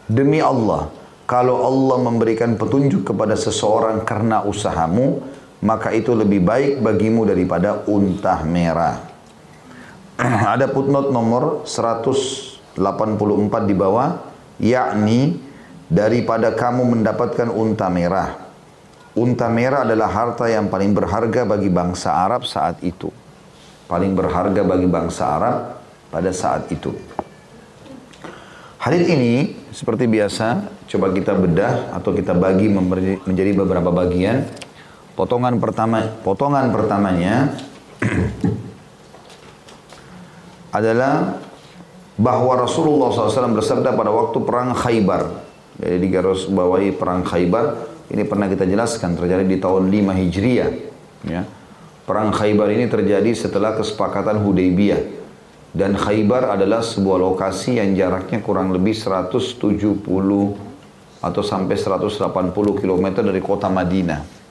Demi 0.09 0.41
Allah, 0.41 0.89
kalau 1.29 1.62
Allah 1.62 2.01
memberikan 2.01 2.57
petunjuk 2.57 3.13
kepada 3.13 3.38
seseorang 3.38 4.01
karena 4.01 4.41
usahamu, 4.41 5.21
maka 5.63 5.95
itu 5.95 6.12
lebih 6.12 6.43
baik 6.43 6.84
bagimu 6.84 7.23
daripada 7.23 7.88
unta 7.88 8.43
merah. 8.43 8.99
Ada 10.54 10.67
footnote 10.67 11.10
nomor 11.10 11.63
184 11.63 12.76
di 13.63 13.76
bawah, 13.76 14.19
yakni 14.60 15.39
daripada 15.88 16.52
kamu 16.52 16.99
mendapatkan 16.99 17.47
unta 17.47 17.88
merah. 17.88 18.43
Unta 19.15 19.47
merah 19.47 19.88
adalah 19.88 20.10
harta 20.12 20.52
yang 20.52 20.67
paling 20.67 20.91
berharga 20.91 21.47
bagi 21.47 21.71
bangsa 21.71 22.12
Arab 22.12 22.43
saat 22.43 22.84
itu. 22.84 23.08
Paling 23.88 24.12
berharga 24.17 24.65
bagi 24.65 24.89
bangsa 24.89 25.38
Arab 25.38 25.80
pada 26.10 26.34
saat 26.34 26.67
itu. 26.73 26.91
Hadis 28.84 29.08
ini 29.08 29.56
seperti 29.71 30.12
biasa 30.12 30.65
coba 30.91 31.13
kita 31.15 31.32
bedah 31.39 31.93
atau 31.95 32.12
kita 32.12 32.36
bagi 32.36 32.67
menjadi 33.23 33.56
beberapa 33.56 33.95
bagian 33.95 34.43
Potongan 35.13 35.62
pertama, 35.62 36.10
potongan 36.26 36.73
pertamanya 36.73 37.54
adalah 40.78 41.38
bahwa 42.17 42.58
Rasulullah 42.58 43.13
SAW 43.13 43.54
bersabda 43.54 43.93
pada 43.93 44.10
waktu 44.10 44.38
perang 44.41 44.73
Khaybar. 44.73 45.45
Jadi 45.78 45.97
di 46.02 46.08
garis 46.10 46.49
bawahi 46.49 46.93
perang 46.97 47.21
Khaybar 47.21 47.65
ini 48.10 48.26
pernah 48.26 48.49
kita 48.49 48.65
jelaskan 48.65 49.13
terjadi 49.13 49.45
di 49.45 49.58
tahun 49.62 49.89
5 49.89 50.21
Hijriah. 50.21 50.71
Ya. 51.30 51.45
Perang 52.10 52.34
Khaybar 52.34 52.73
ini 52.73 52.89
terjadi 52.89 53.32
setelah 53.38 53.78
kesepakatan 53.78 54.41
Hudaybiyah. 54.41 55.21
Dan 55.73 55.97
Khaybar 55.97 56.54
adalah 56.54 56.86
sebuah 56.86 57.17
lokasi 57.17 57.82
yang 57.82 57.97
jaraknya 57.97 58.41
kurang 58.41 58.69
lebih 58.73 58.93
170 58.93 60.06
atau 61.23 61.41
sampai 61.41 61.73
180 61.73 62.54
km 62.54 63.06
dari 63.26 63.41
kota 63.41 63.69
Madinah. 63.73 64.42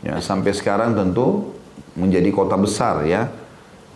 Ya, 0.00 0.16
sampai 0.24 0.56
sekarang 0.56 0.96
tentu 0.96 1.52
menjadi 1.96 2.32
kota 2.32 2.56
besar 2.56 3.04
ya. 3.04 3.28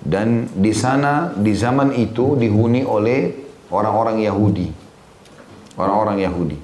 Dan 0.05 0.53
di 0.53 0.77
sana 0.77 1.33
di 1.33 1.57
zaman 1.57 1.97
itu 1.97 2.37
dihuni 2.37 2.85
oleh 2.85 3.33
orang-orang 3.73 4.21
Yahudi. 4.21 4.69
Orang-orang 5.81 6.21
Yahudi. 6.21 6.59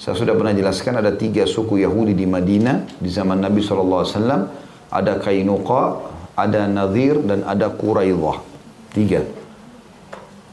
Saya 0.00 0.16
sudah 0.16 0.32
pernah 0.32 0.56
jelaskan 0.56 0.96
ada 0.96 1.12
tiga 1.12 1.44
suku 1.44 1.84
Yahudi 1.84 2.16
di 2.16 2.24
Madinah 2.24 2.96
di 2.96 3.12
zaman 3.12 3.36
Nabi 3.36 3.60
SAW. 3.60 4.08
Ada 4.90 5.20
Kainuqa, 5.20 5.82
ada 6.34 6.64
Nadir, 6.64 7.20
dan 7.20 7.44
ada 7.44 7.68
Quraidah. 7.68 8.40
Tiga. 8.96 9.22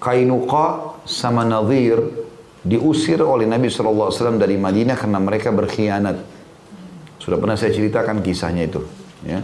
Kainuqa 0.04 1.00
sama 1.08 1.48
Nadir 1.48 2.28
diusir 2.68 3.24
oleh 3.24 3.48
Nabi 3.48 3.72
SAW 3.72 4.36
dari 4.36 4.60
Madinah 4.60 5.00
karena 5.00 5.18
mereka 5.24 5.50
berkhianat 5.56 6.37
sudah 7.28 7.44
pernah 7.44 7.60
saya 7.60 7.76
ceritakan 7.76 8.24
kisahnya 8.24 8.72
itu. 8.72 8.88
Ya. 9.28 9.44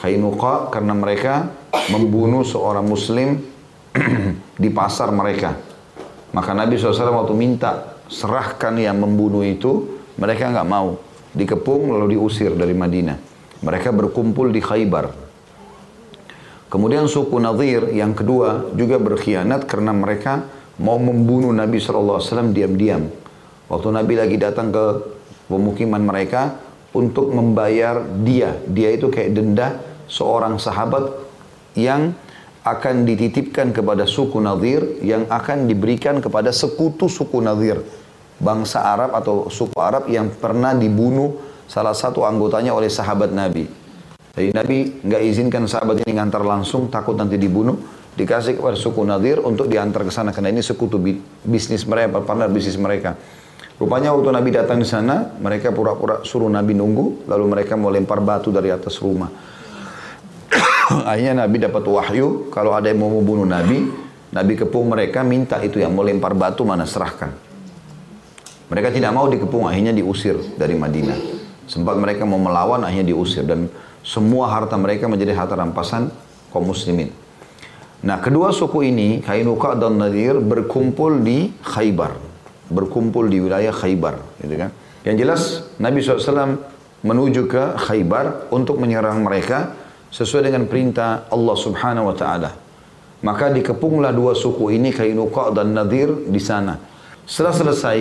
Kainuqa 0.00 0.72
karena 0.72 0.96
mereka 0.96 1.52
membunuh 1.92 2.40
seorang 2.40 2.88
muslim 2.88 3.44
di 4.62 4.72
pasar 4.72 5.12
mereka. 5.12 5.52
Maka 6.32 6.56
Nabi 6.56 6.80
SAW 6.80 7.20
waktu 7.20 7.36
minta 7.36 8.00
serahkan 8.08 8.80
yang 8.80 8.96
membunuh 8.96 9.44
itu, 9.44 10.00
mereka 10.16 10.48
nggak 10.48 10.68
mau. 10.72 10.96
Dikepung 11.36 11.92
lalu 11.92 12.16
diusir 12.16 12.56
dari 12.56 12.72
Madinah. 12.72 13.20
Mereka 13.60 13.92
berkumpul 13.92 14.48
di 14.48 14.64
Khaybar. 14.64 15.12
Kemudian 16.72 17.12
suku 17.12 17.36
Nadir 17.36 17.92
yang 17.92 18.16
kedua 18.16 18.72
juga 18.72 18.96
berkhianat 18.96 19.68
karena 19.68 19.92
mereka 19.92 20.48
mau 20.80 20.96
membunuh 20.96 21.52
Nabi 21.52 21.76
SAW 21.76 22.24
diam-diam. 22.56 23.04
Waktu 23.68 23.88
Nabi 23.92 24.16
lagi 24.16 24.40
datang 24.40 24.72
ke 24.72 24.84
pemukiman 25.52 26.00
mereka, 26.00 26.67
untuk 26.92 27.32
membayar 27.32 28.00
dia. 28.24 28.56
Dia 28.68 28.94
itu 28.96 29.12
kayak 29.12 29.30
denda 29.36 29.76
seorang 30.08 30.56
sahabat 30.56 31.12
yang 31.76 32.16
akan 32.64 33.08
dititipkan 33.08 33.72
kepada 33.72 34.04
suku 34.04 34.36
Nadir 34.40 35.00
yang 35.00 35.24
akan 35.28 35.64
diberikan 35.64 36.20
kepada 36.20 36.52
sekutu 36.52 37.08
suku 37.08 37.40
Nadir. 37.40 37.80
Bangsa 38.38 38.86
Arab 38.86 39.18
atau 39.18 39.50
suku 39.50 39.74
Arab 39.82 40.06
yang 40.06 40.30
pernah 40.30 40.70
dibunuh 40.70 41.42
salah 41.66 41.92
satu 41.92 42.22
anggotanya 42.22 42.70
oleh 42.70 42.86
sahabat 42.86 43.34
Nabi. 43.34 43.66
Jadi 44.38 44.54
Nabi 44.54 45.02
nggak 45.02 45.22
izinkan 45.26 45.66
sahabat 45.66 46.06
ini 46.06 46.14
ngantar 46.14 46.46
langsung, 46.46 46.86
takut 46.86 47.18
nanti 47.18 47.34
dibunuh. 47.34 47.74
Dikasih 48.14 48.58
kepada 48.58 48.74
suku 48.74 49.02
Nadir 49.02 49.42
untuk 49.42 49.70
diantar 49.70 50.02
ke 50.02 50.10
sana 50.10 50.34
karena 50.34 50.50
ini 50.50 50.62
sekutu 50.62 50.98
bisnis 51.46 51.86
mereka, 51.86 52.18
partner 52.22 52.50
bisnis 52.50 52.78
mereka. 52.78 53.14
Rupanya 53.78 54.10
waktu 54.10 54.34
Nabi 54.34 54.50
datang 54.50 54.82
di 54.82 54.88
sana, 54.90 55.38
mereka 55.38 55.70
pura-pura 55.70 56.26
suruh 56.26 56.50
Nabi 56.50 56.74
nunggu, 56.74 57.30
lalu 57.30 57.44
mereka 57.46 57.78
mau 57.78 57.94
lempar 57.94 58.18
batu 58.18 58.50
dari 58.50 58.74
atas 58.74 58.98
rumah. 58.98 59.30
Akhirnya 61.14 61.46
Nabi 61.46 61.62
dapat 61.62 61.86
wahyu, 61.86 62.50
kalau 62.50 62.74
ada 62.74 62.90
yang 62.90 62.98
mau 62.98 63.14
membunuh 63.14 63.46
Nabi, 63.46 63.86
Nabi 64.34 64.58
kepung 64.58 64.90
mereka 64.90 65.22
minta 65.22 65.62
itu 65.62 65.78
yang 65.78 65.94
mau 65.94 66.02
lempar 66.02 66.34
batu 66.34 66.66
mana 66.66 66.90
serahkan. 66.90 67.30
Mereka 68.66 68.90
tidak 68.90 69.14
mau 69.14 69.30
dikepung, 69.30 69.70
akhirnya 69.70 69.94
diusir 69.94 70.34
dari 70.58 70.74
Madinah. 70.74 71.16
Sempat 71.70 72.02
mereka 72.02 72.26
mau 72.26 72.42
melawan, 72.42 72.82
akhirnya 72.82 73.14
diusir. 73.14 73.46
Dan 73.46 73.70
semua 74.02 74.50
harta 74.50 74.74
mereka 74.74 75.06
menjadi 75.06 75.38
harta 75.38 75.54
rampasan 75.54 76.10
kaum 76.50 76.66
muslimin. 76.66 77.14
Nah 78.02 78.18
kedua 78.18 78.50
suku 78.50 78.90
ini, 78.90 79.22
Kainuka 79.22 79.78
dan 79.78 80.02
Nadir 80.02 80.42
berkumpul 80.42 81.22
di 81.22 81.54
Khaybar 81.62 82.27
berkumpul 82.68 83.28
di 83.28 83.40
wilayah 83.40 83.72
Khaybar 83.72 84.20
gitu 84.44 84.54
kan. 84.56 84.70
Yang 85.04 85.16
jelas 85.24 85.42
Nabi 85.80 86.04
SAW 86.04 86.60
menuju 87.04 87.48
ke 87.48 87.78
Khaybar 87.78 88.52
untuk 88.52 88.76
menyerang 88.80 89.24
mereka 89.24 89.72
sesuai 90.12 90.48
dengan 90.52 90.64
perintah 90.68 91.28
Allah 91.28 91.56
Subhanahu 91.56 92.08
wa 92.12 92.16
taala. 92.16 92.50
Maka 93.18 93.50
dikepunglah 93.50 94.14
dua 94.14 94.32
suku 94.38 94.70
ini 94.78 94.94
Kainuqa 94.94 95.50
dan 95.50 95.74
Nadir 95.74 96.12
di 96.30 96.38
sana. 96.38 96.78
Setelah 97.26 97.54
selesai 97.56 97.98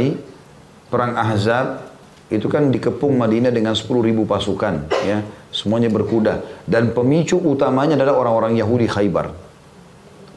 perang 0.88 1.18
Ahzab 1.18 1.88
itu 2.28 2.48
kan 2.52 2.68
dikepung 2.68 3.16
Madinah 3.16 3.56
dengan 3.56 3.72
10 3.72 3.88
ribu 4.04 4.28
pasukan 4.28 4.92
ya 5.08 5.24
semuanya 5.48 5.88
berkuda 5.88 6.44
dan 6.68 6.92
pemicu 6.92 7.40
utamanya 7.40 7.96
adalah 7.96 8.20
orang-orang 8.20 8.60
Yahudi 8.60 8.88
Khaybar 8.88 9.32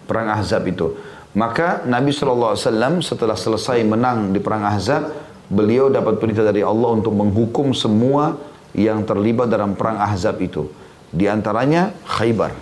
perang 0.06 0.30
Ahzab 0.30 0.62
itu 0.70 0.94
maka 1.30 1.86
Nabi 1.86 2.10
SAW 2.10 2.58
setelah 3.02 3.38
selesai 3.38 3.78
menang 3.86 4.34
di 4.34 4.42
perang 4.42 4.66
Ahzab 4.66 5.14
beliau 5.46 5.86
dapat 5.86 6.18
perintah 6.18 6.42
dari 6.42 6.62
Allah 6.62 6.90
untuk 6.94 7.14
menghukum 7.14 7.70
semua 7.70 8.34
yang 8.74 9.02
terlibat 9.02 9.50
dalam 9.50 9.78
perang 9.78 9.98
Ahzab 9.98 10.38
itu. 10.42 10.66
Di 11.10 11.26
antaranya 11.26 11.90
Khaybar 12.06 12.54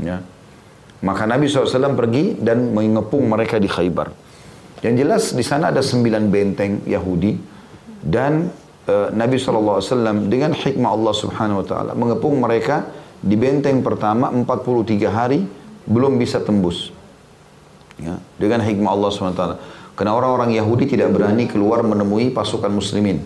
ya. 0.00 0.20
Maka 1.04 1.28
Nabi 1.28 1.52
SAW 1.52 1.92
pergi 1.92 2.40
dan 2.40 2.72
mengepung 2.72 3.28
mereka 3.28 3.60
di 3.60 3.68
Khaybar. 3.68 4.08
Yang 4.80 4.94
jelas 5.04 5.22
di 5.36 5.44
sana 5.44 5.68
ada 5.68 5.84
sembilan 5.84 6.32
benteng 6.32 6.72
Yahudi 6.88 7.36
dan 8.04 8.48
uh, 8.88 9.08
Nabi 9.12 9.36
SAW 9.36 9.80
dengan 10.28 10.56
hikmah 10.56 10.90
Allah 10.92 11.14
Subhanahu 11.16 11.64
Wa 11.64 11.66
Taala 11.68 11.92
mengepung 11.96 12.36
mereka 12.40 12.88
di 13.20 13.36
benteng 13.36 13.80
pertama 13.80 14.28
43 14.32 15.08
hari 15.08 15.40
belum 15.88 16.16
bisa 16.16 16.40
tembus. 16.40 16.93
Ya, 18.00 18.18
dengan 18.40 18.62
hikmah 18.62 18.90
Allah 18.90 19.10
SWT. 19.10 19.44
Karena 19.94 20.12
orang-orang 20.18 20.50
Yahudi 20.58 20.90
tidak 20.90 21.14
berani 21.14 21.46
keluar 21.46 21.86
menemui 21.86 22.34
pasukan 22.34 22.70
muslimin. 22.70 23.22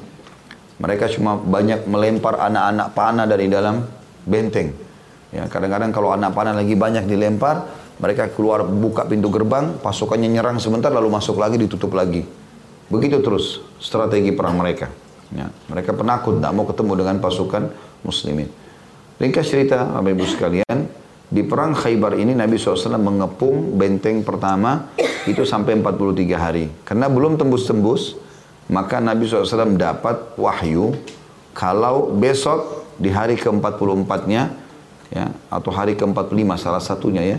Mereka 0.79 1.09
cuma 1.16 1.41
banyak 1.41 1.89
melempar 1.89 2.37
anak-anak 2.39 2.93
panah 2.93 3.25
dari 3.25 3.49
dalam 3.49 3.83
benteng. 4.29 4.77
Ya, 5.33 5.49
kadang-kadang 5.49 5.91
kalau 5.91 6.12
anak 6.12 6.37
panah 6.37 6.53
lagi 6.53 6.77
banyak 6.77 7.09
dilempar, 7.09 7.64
mereka 7.99 8.31
keluar 8.31 8.62
buka 8.62 9.09
pintu 9.09 9.33
gerbang, 9.33 9.81
pasukannya 9.81 10.29
nyerang 10.31 10.61
sebentar 10.62 10.93
lalu 10.93 11.11
masuk 11.11 11.41
lagi 11.41 11.59
ditutup 11.59 11.97
lagi. 11.97 12.23
Begitu 12.89 13.21
terus 13.21 13.61
strategi 13.83 14.33
perang 14.33 14.57
mereka. 14.57 14.89
Ya, 15.29 15.53
mereka 15.69 15.93
penakut, 15.93 16.41
tidak 16.41 16.53
mau 16.57 16.64
ketemu 16.64 16.93
dengan 17.05 17.16
pasukan 17.21 17.69
muslimin. 18.01 18.49
Ringkas 19.19 19.51
cerita, 19.51 19.83
Bapak 19.85 20.14
Ibu 20.14 20.25
sekalian, 20.25 20.79
di 21.29 21.45
perang 21.45 21.76
Khaybar 21.76 22.16
ini 22.16 22.33
Nabi 22.33 22.57
SAW 22.57 22.97
mengepung 22.97 23.76
benteng 23.76 24.24
pertama 24.24 24.89
itu 25.29 25.45
sampai 25.45 25.76
43 25.76 26.24
hari. 26.41 26.72
Karena 26.89 27.12
belum 27.12 27.37
tembus-tembus, 27.37 28.16
maka 28.72 28.97
Nabi 28.97 29.29
SAW 29.29 29.76
dapat 29.76 30.37
wahyu 30.41 30.97
kalau 31.53 32.09
besok 32.16 32.89
di 32.97 33.12
hari 33.12 33.37
ke-44-nya, 33.37 34.43
ya, 35.12 35.26
atau 35.53 35.70
hari 35.70 35.95
ke-45 36.01 36.49
salah 36.57 36.83
satunya 36.83 37.37
ya, 37.37 37.39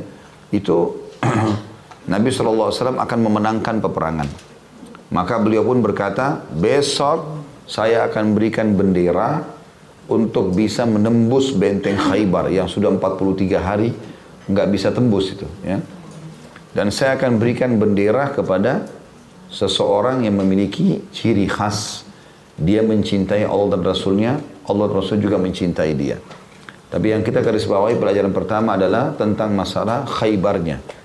itu 0.54 1.10
Nabi 2.14 2.30
SAW 2.30 2.70
akan 2.94 3.20
memenangkan 3.26 3.82
peperangan. 3.82 4.30
Maka 5.10 5.42
beliau 5.42 5.66
pun 5.66 5.82
berkata, 5.82 6.46
besok 6.54 7.42
saya 7.66 8.06
akan 8.06 8.38
berikan 8.38 8.78
bendera 8.78 9.46
untuk 10.10 10.52
bisa 10.58 10.84
menembus 10.90 11.54
benteng 11.54 11.96
Khaybar 11.96 12.50
yang 12.50 12.66
sudah 12.66 12.90
43 12.92 13.56
hari 13.62 13.94
nggak 14.50 14.68
bisa 14.74 14.90
tembus 14.90 15.32
itu 15.38 15.46
ya. 15.62 15.78
Dan 16.74 16.94
saya 16.94 17.18
akan 17.18 17.42
berikan 17.42 17.78
bendera 17.82 18.30
kepada 18.30 18.86
seseorang 19.50 20.26
yang 20.26 20.38
memiliki 20.38 21.02
ciri 21.10 21.50
khas 21.50 22.06
dia 22.60 22.84
mencintai 22.84 23.48
Allah 23.48 23.80
dan 23.80 23.82
Rasulnya, 23.88 24.38
Allah 24.68 24.86
dan 24.92 24.96
Rasul 25.00 25.18
juga 25.24 25.40
mencintai 25.40 25.92
dia. 25.96 26.20
Tapi 26.90 27.14
yang 27.14 27.22
kita 27.22 27.46
garis 27.46 27.70
bawahi 27.70 27.96
pelajaran 27.96 28.34
pertama 28.34 28.76
adalah 28.76 29.14
tentang 29.14 29.54
masalah 29.54 30.06
Khaybarnya 30.10 31.00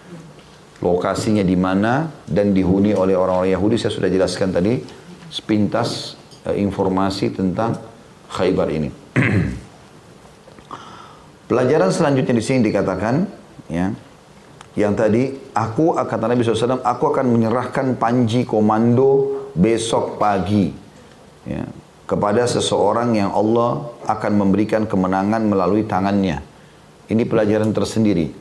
lokasinya 0.85 1.41
di 1.41 1.57
mana 1.57 2.13
dan 2.29 2.53
dihuni 2.53 2.93
oleh 2.93 3.17
orang-orang 3.17 3.57
Yahudi 3.57 3.81
saya 3.81 3.97
sudah 3.97 4.13
jelaskan 4.13 4.53
tadi 4.53 4.85
sepintas 5.33 6.21
uh, 6.45 6.53
informasi 6.53 7.33
tentang 7.33 7.81
Khaybar 8.35 8.69
ini. 8.75 8.91
Pelajaran 11.49 11.95
selanjutnya 11.95 12.35
di 12.35 12.45
sini 12.45 12.67
dikatakan 12.67 13.31
ya 13.71 13.95
yang 14.75 14.99
tadi 14.99 15.31
aku 15.55 15.95
kata 15.95 16.27
Nabi 16.27 16.43
SAW 16.43 16.83
aku 16.83 17.05
akan 17.15 17.31
menyerahkan 17.31 17.95
panji 17.95 18.43
komando 18.43 19.47
besok 19.55 20.19
pagi 20.19 20.75
ya, 21.47 21.63
kepada 22.11 22.43
seseorang 22.51 23.15
yang 23.15 23.31
Allah 23.31 23.87
akan 24.03 24.33
memberikan 24.35 24.83
kemenangan 24.91 25.47
melalui 25.47 25.87
tangannya. 25.87 26.43
Ini 27.07 27.23
pelajaran 27.23 27.71
tersendiri. 27.71 28.35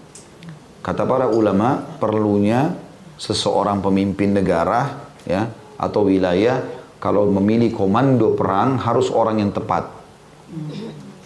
Kata 0.81 1.05
para 1.05 1.29
ulama, 1.29 1.79
perlunya 2.01 2.73
seseorang 3.15 3.79
pemimpin 3.79 4.35
negara 4.35 5.13
ya 5.23 5.47
atau 5.77 6.07
wilayah 6.09 6.59
kalau 7.03 7.27
memilih 7.27 7.75
komando 7.75 8.31
perang 8.31 8.79
harus 8.79 9.11
orang 9.11 9.43
yang 9.43 9.51
tepat. 9.51 9.91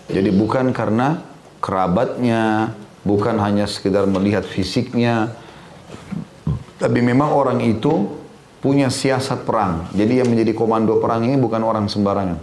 Jadi 0.10 0.34
bukan 0.34 0.74
karena 0.74 1.22
kerabatnya, 1.62 2.74
bukan 3.06 3.38
hanya 3.38 3.70
sekedar 3.70 4.10
melihat 4.10 4.42
fisiknya, 4.42 5.38
tapi 6.82 7.06
memang 7.06 7.30
orang 7.30 7.62
itu 7.62 8.10
punya 8.58 8.90
siasat 8.90 9.46
perang. 9.46 9.94
Jadi 9.94 10.18
yang 10.18 10.34
menjadi 10.34 10.58
komando 10.58 10.98
perang 10.98 11.22
ini 11.22 11.38
bukan 11.38 11.62
orang 11.62 11.86
sembarangan. 11.86 12.42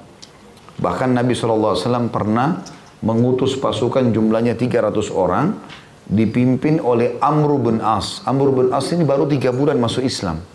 Bahkan 0.79 1.11
Nabi 1.11 1.35
SAW 1.35 2.15
pernah 2.15 2.63
mengutus 3.03 3.59
pasukan 3.59 4.15
jumlahnya 4.15 4.55
300 4.55 5.11
orang 5.11 5.59
dipimpin 6.07 6.79
oleh 6.79 7.19
Amr 7.19 7.59
bin 7.59 7.83
As. 7.83 8.23
Amr 8.31 8.55
bin 8.55 8.71
As 8.71 8.95
ini 8.95 9.03
baru 9.03 9.27
tiga 9.27 9.51
bulan 9.51 9.83
masuk 9.83 10.07
Islam. 10.07 10.54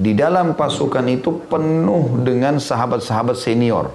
Di 0.00 0.16
dalam 0.16 0.56
pasukan 0.56 1.04
itu 1.12 1.44
penuh 1.44 2.24
dengan 2.24 2.56
sahabat-sahabat 2.56 3.36
senior. 3.36 3.92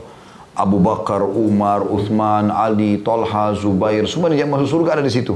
Abu 0.54 0.78
Bakar, 0.78 1.26
Umar, 1.26 1.82
Uthman, 1.82 2.54
Ali, 2.54 3.02
Tolha, 3.02 3.58
Zubair, 3.58 4.06
semua 4.06 4.30
yang 4.30 4.54
masuk 4.54 4.70
surga 4.80 5.02
ada 5.02 5.04
di 5.04 5.10
situ. 5.10 5.34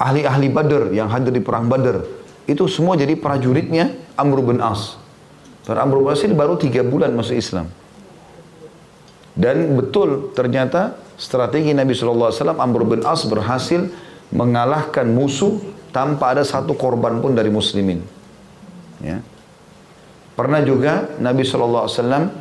Ahli-ahli 0.00 0.48
Badr 0.48 0.96
yang 0.96 1.12
hadir 1.12 1.30
di 1.30 1.44
perang 1.44 1.68
Badr. 1.68 2.02
Itu 2.48 2.66
semua 2.72 2.96
jadi 2.96 3.14
prajuritnya 3.20 3.92
Amr 4.16 4.40
bin 4.40 4.58
As. 4.64 4.96
Dan 5.68 5.76
Amr 5.76 6.00
bin 6.00 6.10
As 6.10 6.24
ini 6.24 6.34
baru 6.34 6.56
tiga 6.56 6.80
bulan 6.80 7.12
masuk 7.12 7.36
Islam. 7.36 7.68
Dan 9.36 9.76
betul 9.76 10.32
ternyata 10.32 10.96
strategi 11.20 11.76
Nabi 11.76 11.92
SAW 11.92 12.32
Amr 12.56 12.80
bin 12.88 13.04
As 13.04 13.28
berhasil 13.28 13.92
mengalahkan 14.32 15.04
musuh 15.04 15.60
tanpa 15.92 16.32
ada 16.32 16.42
satu 16.42 16.72
korban 16.74 17.22
pun 17.22 17.36
dari 17.36 17.52
muslimin. 17.52 18.02
Ya. 19.04 19.22
Pernah 20.34 20.66
juga 20.66 21.14
Nabi 21.22 21.46
SAW 21.46 21.86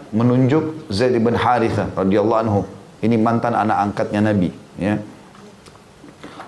menunjuk 0.09 0.89
Zaid 0.89 1.13
bin 1.21 1.37
Haritha 1.37 1.93
radhiyallahu 1.93 2.41
anhu. 2.41 2.61
Ini 3.05 3.21
mantan 3.21 3.53
anak 3.53 3.77
angkatnya 3.91 4.33
Nabi. 4.33 4.49
Ya. 4.81 4.97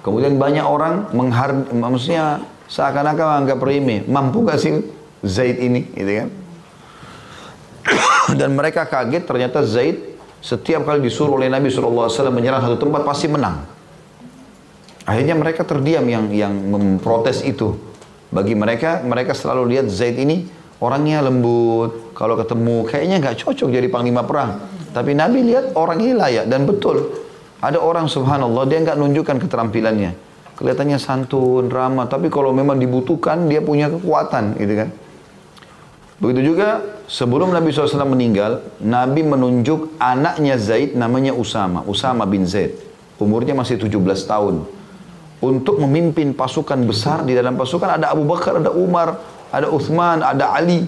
Kemudian 0.02 0.42
banyak 0.42 0.66
orang 0.66 1.14
menghar, 1.14 1.54
maksudnya 1.70 2.42
seakan-akan 2.66 3.46
menganggap 3.46 3.60
remeh. 3.62 4.02
Mampu 4.10 4.42
gak 4.42 4.58
sih 4.58 4.74
Zaid 5.22 5.62
ini? 5.62 5.86
Gitu 5.94 6.12
kan? 6.26 6.30
Dan 8.40 8.58
mereka 8.58 8.90
kaget 8.90 9.30
ternyata 9.30 9.62
Zaid 9.62 10.18
setiap 10.42 10.82
kali 10.82 11.02
disuruh 11.06 11.38
oleh 11.38 11.50
Nabi 11.50 11.70
SAW 11.70 12.10
menyerang 12.34 12.66
satu 12.66 12.78
tempat 12.82 13.06
pasti 13.06 13.30
menang. 13.30 13.66
Akhirnya 15.06 15.38
mereka 15.38 15.62
terdiam 15.62 16.06
yang 16.10 16.34
yang 16.34 16.54
memprotes 16.54 17.46
itu. 17.46 17.78
Bagi 18.34 18.58
mereka, 18.58 19.06
mereka 19.06 19.38
selalu 19.38 19.78
lihat 19.78 19.86
Zaid 19.94 20.18
ini 20.18 20.50
orangnya 20.80 21.24
lembut. 21.24 22.16
Kalau 22.16 22.40
ketemu 22.40 22.88
kayaknya 22.88 23.16
nggak 23.22 23.38
cocok 23.44 23.70
jadi 23.72 23.88
panglima 23.92 24.24
perang. 24.24 24.60
Tapi 24.96 25.12
Nabi 25.12 25.44
lihat 25.44 25.76
orang 25.76 26.00
ini 26.00 26.14
layak 26.16 26.48
dan 26.48 26.64
betul. 26.64 27.12
Ada 27.60 27.80
orang 27.80 28.08
subhanallah 28.08 28.64
dia 28.68 28.80
nggak 28.84 28.98
nunjukkan 29.00 29.38
keterampilannya. 29.44 30.12
Kelihatannya 30.56 31.00
santun, 31.00 31.68
ramah. 31.68 32.08
Tapi 32.08 32.32
kalau 32.32 32.56
memang 32.56 32.80
dibutuhkan 32.80 33.52
dia 33.52 33.60
punya 33.60 33.92
kekuatan 33.92 34.56
gitu 34.56 34.74
kan. 34.80 34.90
Begitu 36.16 36.56
juga 36.56 36.80
sebelum 37.12 37.52
Nabi 37.52 37.76
SAW 37.76 38.08
meninggal, 38.08 38.64
Nabi 38.80 39.20
menunjuk 39.20 40.00
anaknya 40.00 40.56
Zaid 40.56 40.96
namanya 40.96 41.36
Usama, 41.36 41.84
Usama 41.84 42.24
bin 42.24 42.48
Zaid. 42.48 42.80
Umurnya 43.20 43.52
masih 43.52 43.76
17 43.76 44.00
tahun. 44.24 44.64
Untuk 45.44 45.76
memimpin 45.84 46.32
pasukan 46.32 46.80
besar, 46.88 47.28
di 47.28 47.36
dalam 47.36 47.60
pasukan 47.60 48.00
ada 48.00 48.16
Abu 48.16 48.24
Bakar, 48.24 48.64
ada 48.64 48.72
Umar, 48.72 49.20
ada 49.56 49.72
Uthman, 49.72 50.20
ada 50.20 50.52
Ali, 50.52 50.84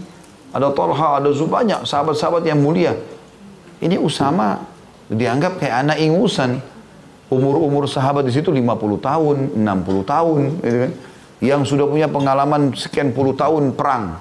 ada 0.52 0.68
Talha, 0.76 1.24
ada 1.24 1.32
Zubanyak, 1.32 1.88
sahabat-sahabat 1.88 2.44
yang 2.44 2.60
mulia. 2.60 3.00
Ini 3.80 3.96
Usama 3.96 4.60
dianggap 5.08 5.64
kayak 5.64 5.88
anak 5.88 5.98
ingusan. 6.04 6.60
Umur-umur 7.28 7.88
sahabat 7.88 8.28
di 8.28 8.32
situ 8.36 8.52
50 8.52 9.00
tahun, 9.00 9.38
60 9.56 10.04
tahun, 10.04 10.40
gitu 10.64 10.78
kan. 10.84 10.92
Yang 11.38 11.62
sudah 11.76 11.86
punya 11.88 12.08
pengalaman 12.10 12.72
sekian 12.74 13.12
puluh 13.14 13.36
tahun 13.36 13.76
perang. 13.76 14.20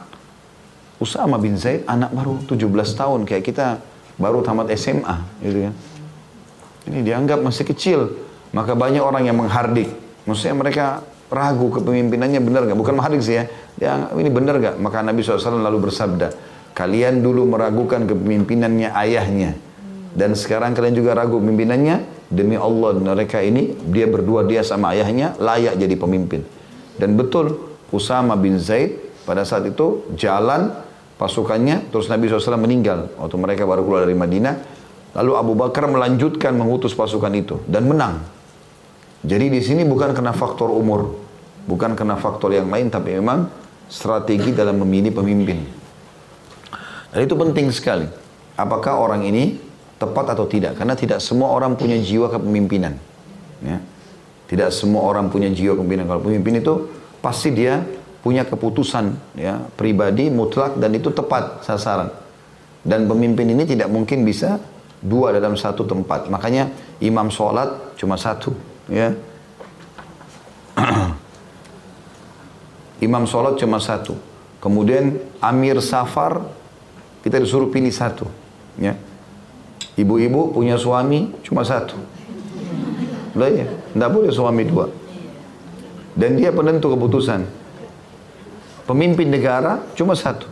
Usama 0.98 1.38
bin 1.38 1.54
Zaid 1.54 1.86
anak 1.86 2.12
baru 2.12 2.38
17 2.44 2.66
tahun 2.98 3.20
kayak 3.24 3.44
kita 3.46 3.78
baru 4.18 4.42
tamat 4.42 4.70
SMA, 4.74 5.16
gitu 5.42 5.70
kan. 5.70 5.74
Ini 6.86 6.98
dianggap 7.02 7.42
masih 7.42 7.64
kecil, 7.66 8.00
maka 8.54 8.74
banyak 8.74 9.02
orang 9.02 9.26
yang 9.26 9.38
menghardik. 9.38 9.90
Maksudnya 10.26 10.54
mereka 10.58 10.86
ragu 11.30 11.68
kepemimpinannya 11.72 12.40
benar 12.42 12.66
nggak? 12.66 12.78
Bukan 12.78 12.94
menghardik 12.96 13.22
sih 13.22 13.36
ya. 13.40 13.44
Dia 13.76 14.10
ini 14.14 14.30
benar 14.30 14.58
nggak? 14.58 14.74
Maka 14.80 15.02
Nabi 15.02 15.20
SAW 15.20 15.60
lalu 15.60 15.90
bersabda, 15.90 16.32
kalian 16.72 17.20
dulu 17.20 17.46
meragukan 17.50 18.06
kepemimpinannya 18.06 18.94
ayahnya, 18.94 19.58
dan 20.16 20.32
sekarang 20.32 20.72
kalian 20.72 20.96
juga 20.96 21.12
ragu 21.12 21.38
pemimpinannya. 21.38 22.16
Demi 22.26 22.58
Allah 22.58 22.98
mereka 22.98 23.38
ini 23.38 23.78
dia 23.86 24.10
berdua 24.10 24.42
dia 24.42 24.66
sama 24.66 24.90
ayahnya 24.90 25.38
layak 25.38 25.78
jadi 25.78 25.94
pemimpin. 25.94 26.42
Dan 26.98 27.14
betul 27.14 27.54
Usama 27.94 28.34
bin 28.34 28.58
Zaid 28.58 28.98
pada 29.22 29.46
saat 29.46 29.62
itu 29.70 30.10
jalan 30.18 30.74
pasukannya 31.22 31.86
terus 31.94 32.10
Nabi 32.10 32.26
SAW 32.26 32.58
meninggal 32.58 33.14
waktu 33.14 33.36
mereka 33.38 33.62
baru 33.62 33.86
keluar 33.86 34.02
dari 34.02 34.18
Madinah. 34.18 34.54
Lalu 35.14 35.32
Abu 35.38 35.52
Bakar 35.54 35.86
melanjutkan 35.86 36.58
mengutus 36.58 36.98
pasukan 36.98 37.30
itu 37.30 37.62
dan 37.70 37.86
menang. 37.86 38.35
Jadi 39.26 39.50
di 39.50 39.58
sini 39.58 39.82
bukan 39.82 40.14
karena 40.14 40.30
faktor 40.30 40.70
umur, 40.70 41.18
bukan 41.66 41.98
karena 41.98 42.14
faktor 42.14 42.54
yang 42.54 42.70
lain, 42.70 42.86
tapi 42.94 43.18
memang 43.18 43.50
strategi 43.90 44.54
dalam 44.54 44.78
memilih 44.86 45.10
pemimpin. 45.18 45.66
Dan 47.10 47.20
itu 47.26 47.34
penting 47.34 47.66
sekali. 47.74 48.06
Apakah 48.54 49.02
orang 49.02 49.26
ini 49.26 49.58
tepat 49.98 50.30
atau 50.30 50.46
tidak? 50.46 50.78
Karena 50.78 50.94
tidak 50.94 51.18
semua 51.18 51.50
orang 51.50 51.74
punya 51.74 51.98
jiwa 51.98 52.30
kepemimpinan. 52.30 52.94
Ya. 53.66 53.82
Tidak 54.46 54.70
semua 54.70 55.02
orang 55.02 55.26
punya 55.26 55.50
jiwa 55.50 55.74
kepemimpinan. 55.74 56.06
Kalau 56.06 56.22
pemimpin 56.22 56.62
itu 56.62 56.74
pasti 57.18 57.50
dia 57.50 57.82
punya 58.22 58.46
keputusan 58.46 59.38
ya 59.38 59.62
pribadi 59.74 60.30
mutlak 60.30 60.78
dan 60.78 60.94
itu 60.94 61.10
tepat 61.10 61.66
sasaran. 61.66 62.14
Dan 62.86 63.10
pemimpin 63.10 63.50
ini 63.50 63.66
tidak 63.66 63.90
mungkin 63.90 64.22
bisa 64.22 64.62
dua 65.02 65.34
dalam 65.34 65.58
satu 65.58 65.82
tempat. 65.82 66.30
Makanya 66.30 66.70
imam 67.02 67.26
sholat 67.26 67.98
cuma 67.98 68.14
satu. 68.14 68.75
Ya. 68.86 69.14
imam 73.06 73.24
sholat 73.26 73.58
cuma 73.60 73.82
satu. 73.82 74.16
Kemudian 74.62 75.20
amir 75.38 75.78
safar 75.84 76.42
kita 77.22 77.38
disuruh 77.42 77.70
pilih 77.70 77.92
satu. 77.92 78.26
Ya. 78.78 78.96
Ibu-ibu 79.96 80.52
punya 80.52 80.76
suami 80.76 81.32
cuma 81.40 81.64
satu. 81.64 81.96
Udah 83.36 83.48
ya, 83.52 83.66
tidak 83.68 84.10
boleh 84.12 84.32
suami 84.32 84.62
dua. 84.64 84.88
Dan 86.16 86.40
dia 86.40 86.52
penentu 86.52 86.88
keputusan. 86.92 87.44
Pemimpin 88.88 89.28
negara 89.28 89.84
cuma 89.92 90.16
satu. 90.16 90.48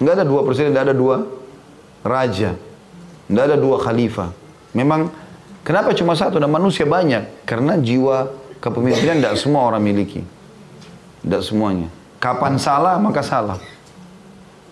Enggak 0.00 0.22
ada 0.22 0.24
dua 0.24 0.40
presiden, 0.46 0.72
enggak 0.72 0.86
ada 0.92 0.96
dua 0.96 1.16
raja. 2.00 2.56
Enggak 3.28 3.44
ada 3.52 3.56
dua 3.60 3.76
khalifah. 3.80 4.30
Memang 4.72 5.12
kenapa 5.62 5.94
cuma 5.96 6.14
satu 6.14 6.38
dan 6.38 6.50
manusia 6.50 6.86
banyak? 6.86 7.46
Karena 7.46 7.78
jiwa 7.78 8.30
kepemimpinan 8.62 9.18
tidak 9.18 9.34
semua 9.40 9.66
orang 9.66 9.82
miliki. 9.82 10.22
Tidak 11.22 11.42
semuanya. 11.42 11.88
Kapan 12.22 12.58
salah 12.58 12.98
maka 13.02 13.22
salah. 13.22 13.58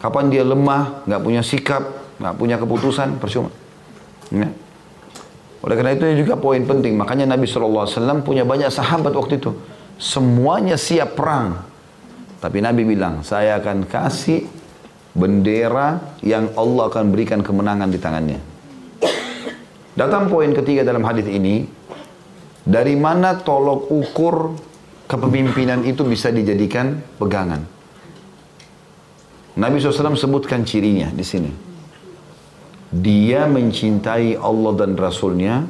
Kapan 0.00 0.32
dia 0.32 0.46
lemah, 0.46 1.04
nggak 1.04 1.20
punya 1.20 1.42
sikap, 1.44 1.82
nggak 2.16 2.34
punya 2.38 2.56
keputusan, 2.56 3.20
percuma. 3.20 3.52
Ya. 4.32 4.48
Oleh 5.60 5.74
karena 5.76 5.92
itu 5.92 6.24
juga 6.24 6.40
poin 6.40 6.64
penting. 6.64 6.96
Makanya 6.96 7.28
Nabi 7.28 7.44
SAW 7.44 7.84
punya 8.24 8.48
banyak 8.48 8.72
sahabat 8.72 9.12
waktu 9.12 9.36
itu. 9.36 9.52
Semuanya 10.00 10.80
siap 10.80 11.20
perang. 11.20 11.68
Tapi 12.40 12.64
Nabi 12.64 12.88
bilang, 12.88 13.20
saya 13.20 13.60
akan 13.60 13.84
kasih 13.84 14.48
bendera 15.12 16.16
yang 16.24 16.48
Allah 16.56 16.88
akan 16.88 17.12
berikan 17.12 17.44
kemenangan 17.44 17.92
di 17.92 18.00
tangannya. 18.00 18.40
Datang 20.00 20.32
poin 20.32 20.48
ketiga 20.56 20.80
dalam 20.80 21.04
hadis 21.04 21.28
ini, 21.28 21.68
dari 22.64 22.96
mana 22.96 23.36
tolok 23.36 23.92
ukur 23.92 24.56
kepemimpinan 25.04 25.84
itu 25.84 26.08
bisa 26.08 26.32
dijadikan 26.32 27.04
pegangan. 27.20 27.60
Nabi 29.60 29.76
SAW 29.76 30.16
sebutkan 30.16 30.64
cirinya 30.64 31.12
di 31.12 31.20
sini 31.26 31.52
dia 32.90 33.46
mencintai 33.46 34.34
Allah 34.34 34.72
dan 34.74 34.98
Rasulnya, 34.98 35.62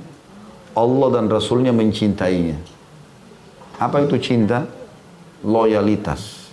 Allah 0.72 1.08
dan 1.12 1.28
Rasulnya 1.28 1.68
mencintainya. 1.68 2.56
Apa 3.76 4.08
itu 4.08 4.16
cinta? 4.16 4.64
Loyalitas. 5.44 6.52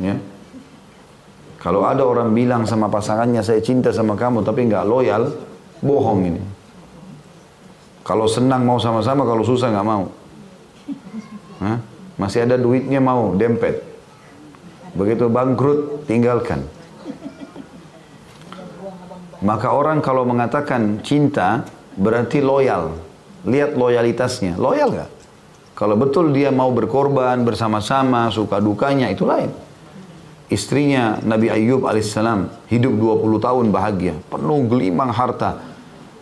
Ya. 0.00 0.16
Kalau 1.60 1.84
ada 1.84 2.00
orang 2.08 2.32
bilang 2.32 2.64
sama 2.64 2.88
pasangannya, 2.88 3.44
saya 3.44 3.60
cinta 3.60 3.92
sama 3.92 4.16
kamu, 4.16 4.40
tapi 4.40 4.64
nggak 4.64 4.88
loyal, 4.88 5.36
bohong 5.84 6.20
ini. 6.32 6.42
Kalau 8.02 8.26
senang 8.26 8.64
mau 8.64 8.80
sama-sama, 8.80 9.22
kalau 9.28 9.44
susah 9.44 9.68
nggak 9.70 9.88
mau. 9.88 10.04
Hah? 11.60 11.78
Masih 12.16 12.44
ada 12.44 12.56
duitnya 12.56 13.00
mau, 13.00 13.32
dempet. 13.36 13.80
Begitu 14.96 15.30
bangkrut, 15.30 16.04
tinggalkan. 16.08 16.64
Maka 19.40 19.72
orang 19.72 20.04
kalau 20.04 20.28
mengatakan 20.28 21.00
cinta 21.00 21.64
berarti 21.96 22.44
loyal. 22.44 22.92
Lihat 23.48 23.72
loyalitasnya. 23.72 24.60
Loyal 24.60 24.92
gak? 24.92 25.10
Kalau 25.72 25.96
betul 25.96 26.28
dia 26.36 26.52
mau 26.52 26.68
berkorban 26.76 27.40
bersama-sama, 27.40 28.28
suka 28.28 28.60
dukanya, 28.60 29.08
itu 29.08 29.24
lain. 29.24 29.48
Istrinya 30.52 31.16
Nabi 31.24 31.48
Ayub 31.48 31.88
alaihissalam 31.88 32.68
hidup 32.68 32.92
20 33.22 33.40
tahun 33.40 33.66
bahagia, 33.72 34.14
penuh 34.28 34.60
gelimang 34.68 35.08
harta. 35.08 35.56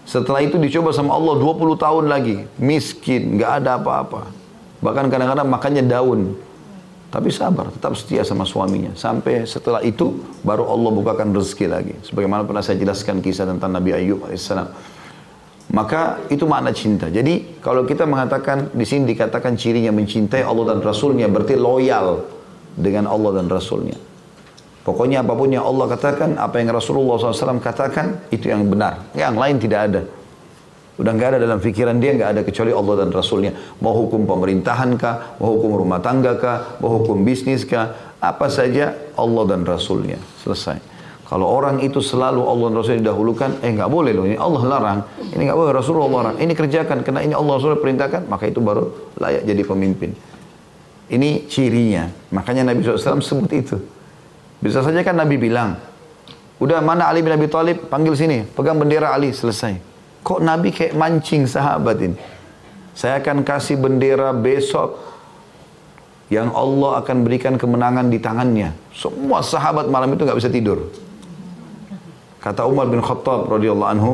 Setelah 0.08 0.40
itu 0.40 0.56
dicoba 0.56 0.88
sama 0.88 1.12
Allah 1.12 1.36
20 1.36 1.76
tahun 1.76 2.04
lagi, 2.08 2.48
miskin, 2.56 3.36
nggak 3.36 3.60
ada 3.60 3.76
apa-apa. 3.76 4.32
Bahkan 4.80 5.12
kadang-kadang 5.12 5.44
makannya 5.44 5.84
daun. 5.84 6.32
Tapi 7.12 7.28
sabar, 7.28 7.68
tetap 7.68 7.92
setia 7.92 8.24
sama 8.24 8.48
suaminya. 8.48 8.96
Sampai 8.96 9.44
setelah 9.44 9.84
itu, 9.84 10.16
baru 10.40 10.64
Allah 10.64 10.90
bukakan 10.96 11.36
rezeki 11.36 11.66
lagi. 11.68 11.94
Sebagaimana 12.08 12.48
pernah 12.48 12.64
saya 12.64 12.80
jelaskan 12.80 13.20
kisah 13.20 13.44
tentang 13.44 13.68
Nabi 13.68 13.92
Ayub 13.92 14.24
AS. 14.32 14.48
Maka 15.68 16.24
itu 16.32 16.48
makna 16.48 16.72
cinta. 16.72 17.12
Jadi 17.12 17.60
kalau 17.60 17.84
kita 17.84 18.08
mengatakan, 18.08 18.72
di 18.72 18.88
sini 18.88 19.12
dikatakan 19.12 19.60
cirinya 19.60 19.92
mencintai 19.92 20.40
Allah 20.40 20.72
dan 20.72 20.80
Rasulnya, 20.80 21.28
berarti 21.28 21.52
loyal 21.52 22.24
dengan 22.72 23.12
Allah 23.12 23.44
dan 23.44 23.52
Rasulnya. 23.52 24.07
Pokoknya 24.88 25.20
apa 25.20 25.36
pun 25.36 25.52
yang 25.52 25.68
Allah 25.68 25.84
katakan, 25.84 26.40
apa 26.40 26.64
yang 26.64 26.72
Rasulullah 26.72 27.20
SAW 27.20 27.60
katakan, 27.60 28.24
itu 28.32 28.48
yang 28.48 28.64
benar. 28.72 29.04
Yang 29.12 29.34
lain 29.36 29.56
tidak 29.60 29.80
ada. 29.84 30.00
Udah 30.96 31.12
nggak 31.12 31.28
ada 31.36 31.38
dalam 31.44 31.60
pikiran 31.60 32.00
dia 32.00 32.16
nggak 32.16 32.30
ada 32.32 32.40
kecuali 32.40 32.72
Allah 32.72 33.04
dan 33.04 33.12
Rasulnya. 33.12 33.52
Mau 33.84 33.92
hukum 33.92 34.24
pemerintahan 34.24 34.96
kah, 34.96 35.36
mau 35.36 35.60
hukum 35.60 35.84
rumah 35.84 36.00
tangga 36.00 36.40
kah, 36.40 36.80
mau 36.80 36.88
hukum 36.96 37.20
bisnis 37.20 37.68
kah, 37.68 38.16
apa 38.16 38.48
saja 38.48 38.96
Allah 39.12 39.44
dan 39.44 39.68
Rasulnya. 39.68 40.16
Selesai. 40.40 40.80
Kalau 41.28 41.44
orang 41.44 41.84
itu 41.84 42.00
selalu 42.00 42.40
Allah 42.48 42.72
dan 42.72 42.76
Rasulnya 42.80 43.00
didahulukan, 43.04 43.60
eh 43.60 43.68
nggak 43.76 43.92
boleh 43.92 44.16
loh, 44.16 44.24
ini 44.24 44.40
Allah 44.40 44.62
larang, 44.64 45.00
ini 45.20 45.44
nggak 45.44 45.58
boleh 45.60 45.72
Rasulullah 45.76 46.08
larang, 46.08 46.36
ini 46.40 46.56
kerjakan 46.56 47.04
karena 47.04 47.20
ini 47.20 47.36
Allah 47.36 47.60
Rasul 47.60 47.76
perintahkan, 47.76 48.24
maka 48.24 48.48
itu 48.48 48.64
baru 48.64 48.88
layak 49.20 49.44
jadi 49.44 49.62
pemimpin. 49.68 50.16
Ini 51.12 51.44
cirinya. 51.44 52.08
Makanya 52.32 52.72
Nabi 52.72 52.80
SAW 52.80 53.20
sebut 53.20 53.52
itu. 53.52 53.76
Bisa 54.58 54.82
saja 54.82 55.00
kan 55.06 55.14
Nabi 55.14 55.38
bilang, 55.38 55.78
udah 56.58 56.82
mana 56.82 57.06
Ali 57.06 57.22
bin 57.22 57.30
Abi 57.30 57.46
Thalib, 57.46 57.86
panggil 57.86 58.14
sini, 58.18 58.38
pegang 58.42 58.78
bendera 58.78 59.14
Ali, 59.14 59.30
selesai. 59.30 59.78
Kok 60.26 60.42
Nabi 60.42 60.74
kayak 60.74 60.98
mancing 60.98 61.46
sahabat 61.46 61.96
ini? 62.02 62.18
Saya 62.98 63.22
akan 63.22 63.46
kasih 63.46 63.78
bendera 63.78 64.34
besok 64.34 64.98
yang 66.28 66.50
Allah 66.52 66.98
akan 67.00 67.22
berikan 67.22 67.54
kemenangan 67.54 68.10
di 68.10 68.18
tangannya. 68.18 68.74
Semua 68.90 69.40
sahabat 69.40 69.86
malam 69.86 70.12
itu 70.12 70.26
nggak 70.26 70.38
bisa 70.42 70.50
tidur. 70.50 70.90
Kata 72.42 72.66
Umar 72.66 72.90
bin 72.90 72.98
Khattab 72.98 73.46
radhiyallahu 73.46 73.90
anhu, 73.94 74.12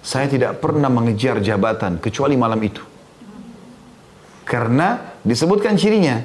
saya 0.00 0.28
tidak 0.28 0.60
pernah 0.60 0.88
mengejar 0.88 1.40
jabatan 1.40 1.96
kecuali 2.00 2.36
malam 2.36 2.60
itu. 2.60 2.80
Karena 4.44 5.16
disebutkan 5.24 5.76
cirinya, 5.76 6.20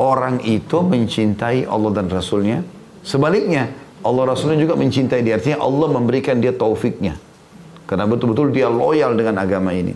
orang 0.00 0.42
itu 0.42 0.82
mencintai 0.82 1.66
Allah 1.66 1.90
dan 1.94 2.06
Rasulnya. 2.10 2.62
Sebaliknya, 3.04 3.70
Allah 4.04 4.24
Rasulnya 4.34 4.58
juga 4.60 4.74
mencintai 4.76 5.20
dia. 5.24 5.38
Artinya 5.38 5.62
Allah 5.62 5.88
memberikan 5.92 6.40
dia 6.40 6.52
taufiknya. 6.52 7.16
Karena 7.84 8.08
betul-betul 8.08 8.50
dia 8.52 8.66
loyal 8.68 9.14
dengan 9.14 9.40
agama 9.40 9.72
ini. 9.76 9.92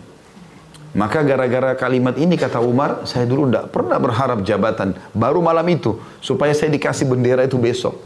Maka 0.97 1.21
gara-gara 1.21 1.77
kalimat 1.77 2.17
ini 2.17 2.35
kata 2.35 2.65
Umar, 2.65 3.05
saya 3.05 3.29
dulu 3.29 3.49
tidak 3.49 3.71
pernah 3.71 4.01
berharap 4.01 4.41
jabatan. 4.41 4.97
Baru 5.13 5.45
malam 5.45 5.65
itu, 5.69 6.01
supaya 6.25 6.57
saya 6.57 6.73
dikasih 6.73 7.05
bendera 7.05 7.45
itu 7.45 7.61
besok. 7.61 8.01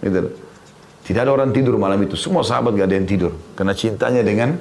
Gitu. 0.00 0.32
Tidak 1.06 1.20
ada 1.22 1.30
orang 1.30 1.54
tidur 1.54 1.78
malam 1.78 2.00
itu. 2.02 2.18
Semua 2.18 2.42
sahabat 2.42 2.74
gak 2.74 2.88
ada 2.90 2.96
yang 2.98 3.06
tidur. 3.06 3.32
Karena 3.54 3.76
cintanya 3.76 4.26
dengan 4.26 4.58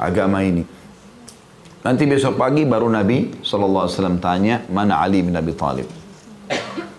agama 0.00 0.42
ini. 0.42 0.77
Nanti 1.78 2.10
besok 2.10 2.34
pagi 2.34 2.66
baru 2.66 2.90
Nabi 2.90 3.38
SAW 3.38 4.18
tanya, 4.18 4.66
mana 4.66 4.98
Ali 4.98 5.22
bin 5.22 5.34
Abi 5.38 5.54
Talib. 5.54 5.86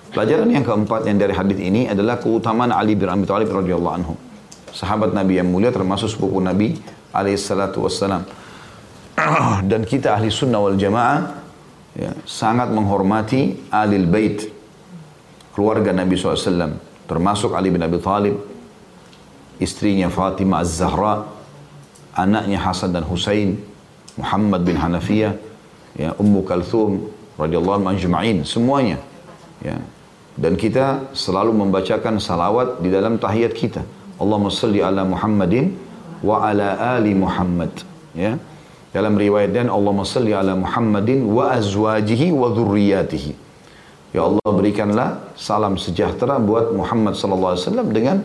Pelajaran 0.09 0.49
yang 0.49 0.63
keempat 0.63 1.05
yang 1.05 1.19
dari 1.19 1.35
hadis 1.35 1.59
ini 1.59 1.85
adalah 1.91 2.17
keutamaan 2.17 2.71
Ali 2.71 2.95
bin 2.95 3.11
Abi 3.11 3.27
Talib 3.27 3.51
radhiyallahu 3.51 3.95
anhu. 3.95 4.15
sahabat 4.69 5.17
Nabi 5.17 5.41
yang 5.41 5.49
mulia 5.49 5.73
termasuk 5.73 6.13
sepupu 6.13 6.37
Nabi 6.39 6.77
alaihissalatu 7.09 7.83
wassalam. 7.83 8.21
Dan 9.69 9.83
kita 9.83 10.13
ahli 10.13 10.29
sunnah 10.29 10.61
wal 10.61 10.77
jamaah 10.77 11.41
ya, 11.97 12.13
sangat 12.23 12.69
menghormati 12.71 13.69
alil 13.73 14.05
bait 14.05 14.47
keluarga 15.53 15.91
Nabi 15.91 16.15
SAW 16.15 16.79
termasuk 17.09 17.51
Ali 17.57 17.73
bin 17.73 17.81
Abi 17.81 17.97
Thalib 17.99 18.39
istrinya 19.59 20.07
Fatimah 20.07 20.63
Az-Zahra 20.63 21.27
anaknya 22.15 22.61
Hasan 22.61 22.93
dan 22.93 23.03
Husain 23.03 23.59
Muhammad 24.19 24.61
bin 24.67 24.75
Hanafiyah 24.75 25.33
ya 25.95 26.11
Ummu 26.19 26.43
Kalthum 26.43 27.07
radhiyallahu 27.39 27.87
anhum 27.87 28.43
semuanya 28.43 28.99
ya. 29.63 29.79
Dan 30.39 30.55
kita 30.55 31.11
selalu 31.11 31.51
membacakan 31.51 32.15
salawat 32.23 32.79
di 32.79 32.87
dalam 32.87 33.19
tahiyat 33.19 33.51
kita. 33.51 33.83
Allahumma 34.15 34.47
salli 34.47 34.79
ala 34.79 35.03
Muhammadin 35.03 35.75
wa 36.23 36.47
ala 36.47 36.95
ali 36.95 37.11
Muhammad 37.11 37.71
ya. 38.15 38.39
Dalam 38.95 39.19
riwayat 39.19 39.51
dan 39.51 39.67
Allahumma 39.67 40.07
salli 40.07 40.31
ala 40.31 40.55
Muhammadin 40.55 41.27
wa 41.27 41.51
azwajihi 41.55 42.31
wa 42.31 42.51
dhurriyyatihi 42.55 43.49
ya 44.13 44.25
Allah 44.25 44.49
berikanlah 44.49 45.09
salam 45.37 45.77
sejahtera 45.77 46.41
buat 46.41 46.73
Muhammad 46.73 47.13
sallallahu 47.13 47.53
alaihi 47.53 47.65
wasallam 47.65 47.89
dengan 47.93 48.17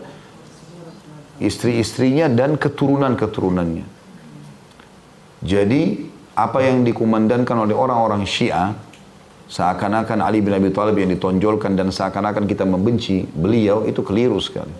istri-istrinya 1.37 2.31
dan 2.31 2.57
keturunan-keturunannya 2.57 3.85
jadi 5.45 6.01
apa 6.33 6.65
yang 6.65 6.81
dikumandangkan 6.81 7.69
oleh 7.69 7.77
orang-orang 7.77 8.25
Syiah 8.25 8.73
Seakan-akan 9.45 10.25
Ali 10.25 10.41
bin 10.41 10.57
Abi 10.57 10.73
Thalib 10.73 10.97
yang 10.97 11.13
ditonjolkan 11.13 11.77
dan 11.77 11.93
seakan-akan 11.93 12.49
kita 12.49 12.65
membenci 12.65 13.29
beliau 13.29 13.85
itu 13.85 14.01
keliru 14.01 14.41
sekali. 14.41 14.73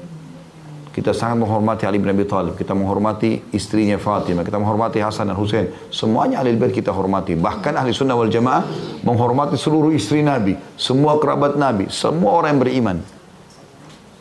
Kita 0.90 1.12
sangat 1.14 1.46
menghormati 1.46 1.86
Ali 1.86 2.02
bin 2.02 2.10
Abi 2.10 2.26
Thalib, 2.26 2.58
kita 2.58 2.74
menghormati 2.74 3.46
istrinya 3.54 4.00
Fatimah, 4.02 4.42
kita 4.42 4.58
menghormati 4.58 4.98
Hasan 5.06 5.30
dan 5.30 5.38
Husain. 5.38 5.70
Semuanya 5.94 6.42
ahli 6.42 6.58
bait 6.58 6.74
kita 6.74 6.90
hormati. 6.90 7.38
Bahkan 7.38 7.78
ahli 7.78 7.94
sunnah 7.94 8.18
wal 8.18 8.32
jamaah 8.32 8.66
menghormati 9.06 9.54
seluruh 9.54 9.94
istri 9.94 10.26
Nabi, 10.26 10.58
semua 10.80 11.22
kerabat 11.22 11.62
Nabi, 11.62 11.86
semua 11.94 12.34
orang 12.34 12.58
yang 12.58 12.62
beriman. 12.66 12.98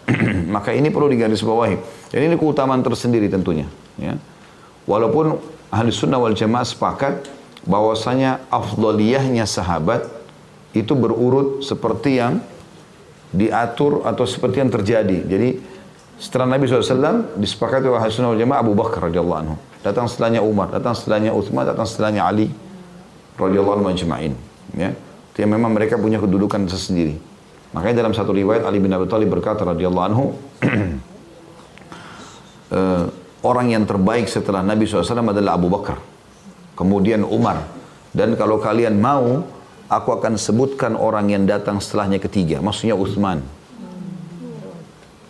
Maka 0.55 0.77
ini 0.77 0.93
perlu 0.93 1.09
digarisbawahi. 1.09 1.77
Dan 2.13 2.21
ini 2.21 2.37
keutamaan 2.37 2.85
tersendiri 2.85 3.33
tentunya. 3.33 3.65
Ya. 3.97 4.21
Walaupun 4.85 5.54
ahli 5.75 5.91
sunnah 5.91 6.23
wal 6.23 6.39
jamaah 6.39 6.63
sepakat 6.63 7.27
bahwasanya 7.67 8.47
afdaliyahnya 8.47 9.43
sahabat 9.43 10.07
itu 10.71 10.95
berurut 10.95 11.67
seperti 11.67 12.23
yang 12.23 12.39
diatur 13.35 14.07
atau 14.07 14.23
seperti 14.23 14.63
yang 14.63 14.71
terjadi. 14.71 15.19
Jadi 15.27 15.49
setelah 16.15 16.55
Nabi 16.55 16.71
SAW 16.71 17.35
disepakati 17.35 17.91
oleh 17.91 17.99
Sunnah 18.07 18.31
wal 18.31 18.39
Jamaah 18.39 18.63
Abu 18.63 18.73
Bakar 18.79 19.11
radhiyallahu 19.11 19.41
anhu. 19.43 19.57
Datang 19.83 20.07
setelahnya 20.07 20.41
Umar, 20.41 20.71
datang 20.71 20.95
setelahnya 20.95 21.35
Uthman, 21.35 21.67
datang 21.67 21.85
setelahnya 21.85 22.23
Ali 22.23 22.55
radhiyallahu 23.35 23.83
anhu 23.83 23.87
majma'in. 23.91 24.33
Ya. 24.79 24.95
Itu 25.35 25.43
yang 25.43 25.59
memang 25.59 25.75
mereka 25.75 25.99
punya 25.99 26.23
kedudukan 26.23 26.71
tersendiri. 26.71 27.19
Makanya 27.75 28.07
dalam 28.07 28.15
satu 28.15 28.31
riwayat 28.31 28.63
Ali 28.63 28.79
bin 28.79 28.95
Abi 28.95 29.11
Thalib 29.11 29.35
berkata 29.35 29.67
radhiyallahu 29.67 30.07
anhu 30.07 30.25
uh, 32.71 33.11
orang 33.45 33.77
yang 33.77 33.85
terbaik 33.85 34.27
setelah 34.27 34.65
Nabi 34.65 34.89
SAW 34.89 35.05
adalah 35.21 35.55
Abu 35.55 35.69
Bakar. 35.69 36.01
Kemudian 36.75 37.23
Umar. 37.23 37.69
Dan 38.11 38.35
kalau 38.35 38.59
kalian 38.59 38.99
mau 38.99 39.45
aku 39.87 40.09
akan 40.17 40.41
sebutkan 40.41 40.97
orang 40.97 41.31
yang 41.31 41.45
datang 41.45 41.79
setelahnya 41.79 42.19
ketiga. 42.19 42.59
Maksudnya 42.65 42.97
Uthman. 42.97 43.45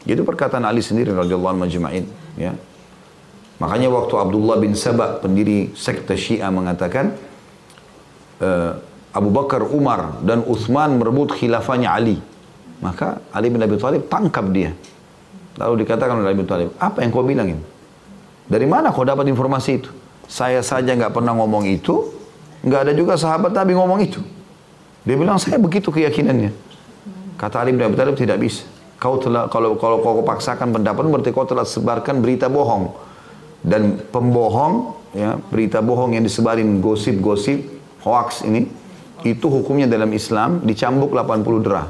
Itu 0.04 0.22
perkataan 0.22 0.62
Ali 0.68 0.84
sendiri 0.84 1.16
radhiyallahu 1.16 1.52
anhu 1.56 1.64
majma'in, 1.64 2.04
ya. 2.36 2.52
Makanya 3.56 3.88
waktu 3.88 4.14
Abdullah 4.20 4.60
bin 4.60 4.76
Sabah 4.76 5.16
pendiri 5.24 5.72
sekte 5.72 6.12
Syiah 6.12 6.52
mengatakan 6.52 7.16
uh, 8.44 8.76
Abu 9.16 9.32
Bakar, 9.32 9.64
Umar 9.64 10.20
dan 10.20 10.44
Uthman 10.44 11.00
merebut 11.00 11.32
khilafahnya 11.32 11.88
Ali. 11.88 12.20
Maka 12.84 13.24
Ali 13.32 13.48
bin 13.48 13.64
Abi 13.64 13.80
Thalib 13.80 14.12
tangkap 14.12 14.44
dia. 14.52 14.76
Lalu 15.56 15.86
dikatakan 15.88 16.20
oleh 16.20 16.34
Ali 16.34 16.36
bin 16.36 16.48
Thalib, 16.50 16.76
apa 16.76 17.00
yang 17.00 17.08
kau 17.08 17.24
bilang 17.24 17.48
ini? 17.48 17.62
Dari 18.45 18.66
mana 18.68 18.92
kau 18.92 19.05
dapat 19.05 19.24
informasi 19.28 19.70
itu? 19.80 19.90
Saya 20.28 20.61
saja 20.61 20.92
nggak 20.92 21.12
pernah 21.16 21.32
ngomong 21.36 21.64
itu, 21.68 22.12
nggak 22.64 22.80
ada 22.88 22.92
juga 22.92 23.16
sahabat 23.16 23.53
Nabi 23.53 23.72
ngomong 23.76 24.01
itu. 24.05 24.20
Dia 25.05 25.16
bilang 25.20 25.36
saya 25.36 25.61
begitu 25.61 25.92
keyakinannya. 25.92 26.53
Kata 27.36 27.61
Ali 27.61 27.76
bin 27.76 27.84
Abi 27.84 27.97
Thalib 27.97 28.16
tidak 28.16 28.40
bisa. 28.40 28.64
Kau 28.97 29.20
telah 29.20 29.53
kalau 29.53 29.76
kalau 29.76 30.01
kau 30.01 30.24
paksakan 30.24 30.72
pendapat 30.72 31.05
berarti 31.05 31.30
kau 31.32 31.45
telah 31.45 31.68
sebarkan 31.68 32.24
berita 32.24 32.49
bohong. 32.49 32.97
Dan 33.64 34.01
pembohong 34.12 34.97
ya, 35.16 35.40
berita 35.53 35.80
bohong 35.80 36.16
yang 36.16 36.24
disebarin 36.24 36.84
gosip-gosip 36.84 37.64
hoax 38.05 38.45
ini 38.45 38.68
itu 39.24 39.49
hukumnya 39.49 39.88
dalam 39.88 40.12
Islam 40.12 40.61
dicambuk 40.64 41.16
80 41.16 41.64
derah. 41.64 41.88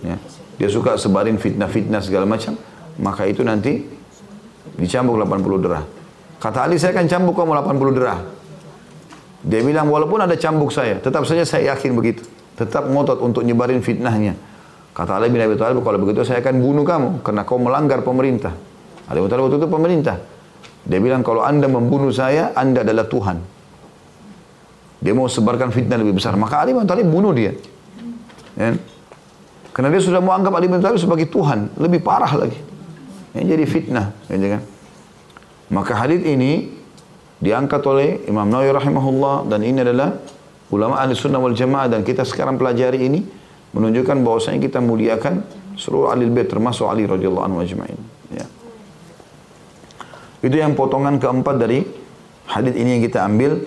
Ya. 0.00 0.16
Dia 0.56 0.68
suka 0.72 0.96
sebarin 0.96 1.36
fitnah-fitnah 1.36 2.00
segala 2.00 2.24
macam, 2.24 2.56
maka 2.96 3.28
itu 3.28 3.44
nanti 3.44 3.84
dicambuk 4.74 5.14
80 5.22 5.62
derah. 5.62 5.84
Kata 6.36 6.66
Ali 6.66 6.76
saya 6.76 6.92
akan 6.98 7.06
cambuk 7.06 7.34
kamu 7.38 7.52
80 7.62 7.96
derah. 7.96 8.20
Dia 9.46 9.60
bilang 9.62 9.86
walaupun 9.86 10.26
ada 10.26 10.34
cambuk 10.34 10.74
saya, 10.74 10.98
tetap 10.98 11.22
saja 11.22 11.46
saya 11.46 11.72
yakin 11.74 11.94
begitu. 11.94 12.26
Tetap 12.58 12.90
ngotot 12.90 13.22
untuk 13.22 13.46
nyebarin 13.46 13.78
fitnahnya. 13.78 14.34
Kata 14.96 15.20
Ali 15.20 15.28
bin 15.28 15.44
Abi 15.44 15.60
Thalib, 15.60 15.84
kalau 15.84 16.00
begitu 16.00 16.24
saya 16.24 16.40
akan 16.40 16.56
bunuh 16.56 16.80
kamu 16.82 17.20
karena 17.20 17.44
kau 17.44 17.60
melanggar 17.60 18.00
pemerintah. 18.00 18.56
Ali 19.06 19.20
bin 19.20 19.28
Thalib 19.28 19.52
itu 19.52 19.68
pemerintah. 19.68 20.16
Dia 20.86 20.98
bilang 21.02 21.20
kalau 21.20 21.44
anda 21.44 21.68
membunuh 21.68 22.08
saya, 22.10 22.56
anda 22.56 22.80
adalah 22.80 23.04
Tuhan. 23.04 23.36
Dia 25.04 25.12
mau 25.12 25.28
sebarkan 25.28 25.70
fitnah 25.70 26.00
lebih 26.00 26.16
besar. 26.16 26.34
Maka 26.40 26.64
Ali 26.64 26.72
bin 26.72 26.88
Thalib 26.88 27.06
bunuh 27.06 27.30
dia. 27.36 27.52
Ya. 28.56 28.72
Karena 29.76 29.92
dia 29.92 30.00
sudah 30.00 30.24
mau 30.24 30.32
anggap 30.32 30.56
Ali 30.56 30.72
bin 30.72 30.80
Thalib 30.80 30.96
sebagai 30.96 31.28
Tuhan. 31.28 31.76
Lebih 31.76 32.00
parah 32.00 32.32
lagi. 32.32 32.56
Ya, 33.36 33.52
jadi 33.52 33.64
fitnah. 33.68 34.16
Ya, 34.32 34.58
kan? 34.58 34.62
Maka 35.68 35.92
hadith 35.92 36.24
ini 36.24 36.72
diangkat 37.36 37.82
oleh 37.84 38.24
Imam 38.24 38.48
Nawawi 38.48 38.72
rahimahullah 38.72 39.44
dan 39.52 39.60
ini 39.60 39.84
adalah 39.84 40.16
ulama 40.72 40.96
ahli 40.98 41.12
sunnah 41.12 41.38
wal 41.38 41.52
jamaah 41.52 41.86
dan 41.92 42.00
kita 42.00 42.24
sekarang 42.24 42.56
pelajari 42.56 43.06
ini 43.06 43.20
menunjukkan 43.76 44.24
bahwasanya 44.24 44.60
kita 44.64 44.80
muliakan 44.80 45.44
seluruh 45.76 46.08
ahli 46.08 46.32
bait 46.32 46.48
termasuk 46.48 46.88
Ali 46.88 47.04
radhiyallahu 47.04 47.44
anhu 47.44 47.58
ajma'in 47.60 48.00
ya. 48.32 48.46
itu 50.40 50.56
yang 50.56 50.72
potongan 50.72 51.20
keempat 51.20 51.60
dari 51.60 51.84
hadis 52.48 52.72
ini 52.72 52.96
yang 52.96 53.02
kita 53.04 53.20
ambil 53.28 53.60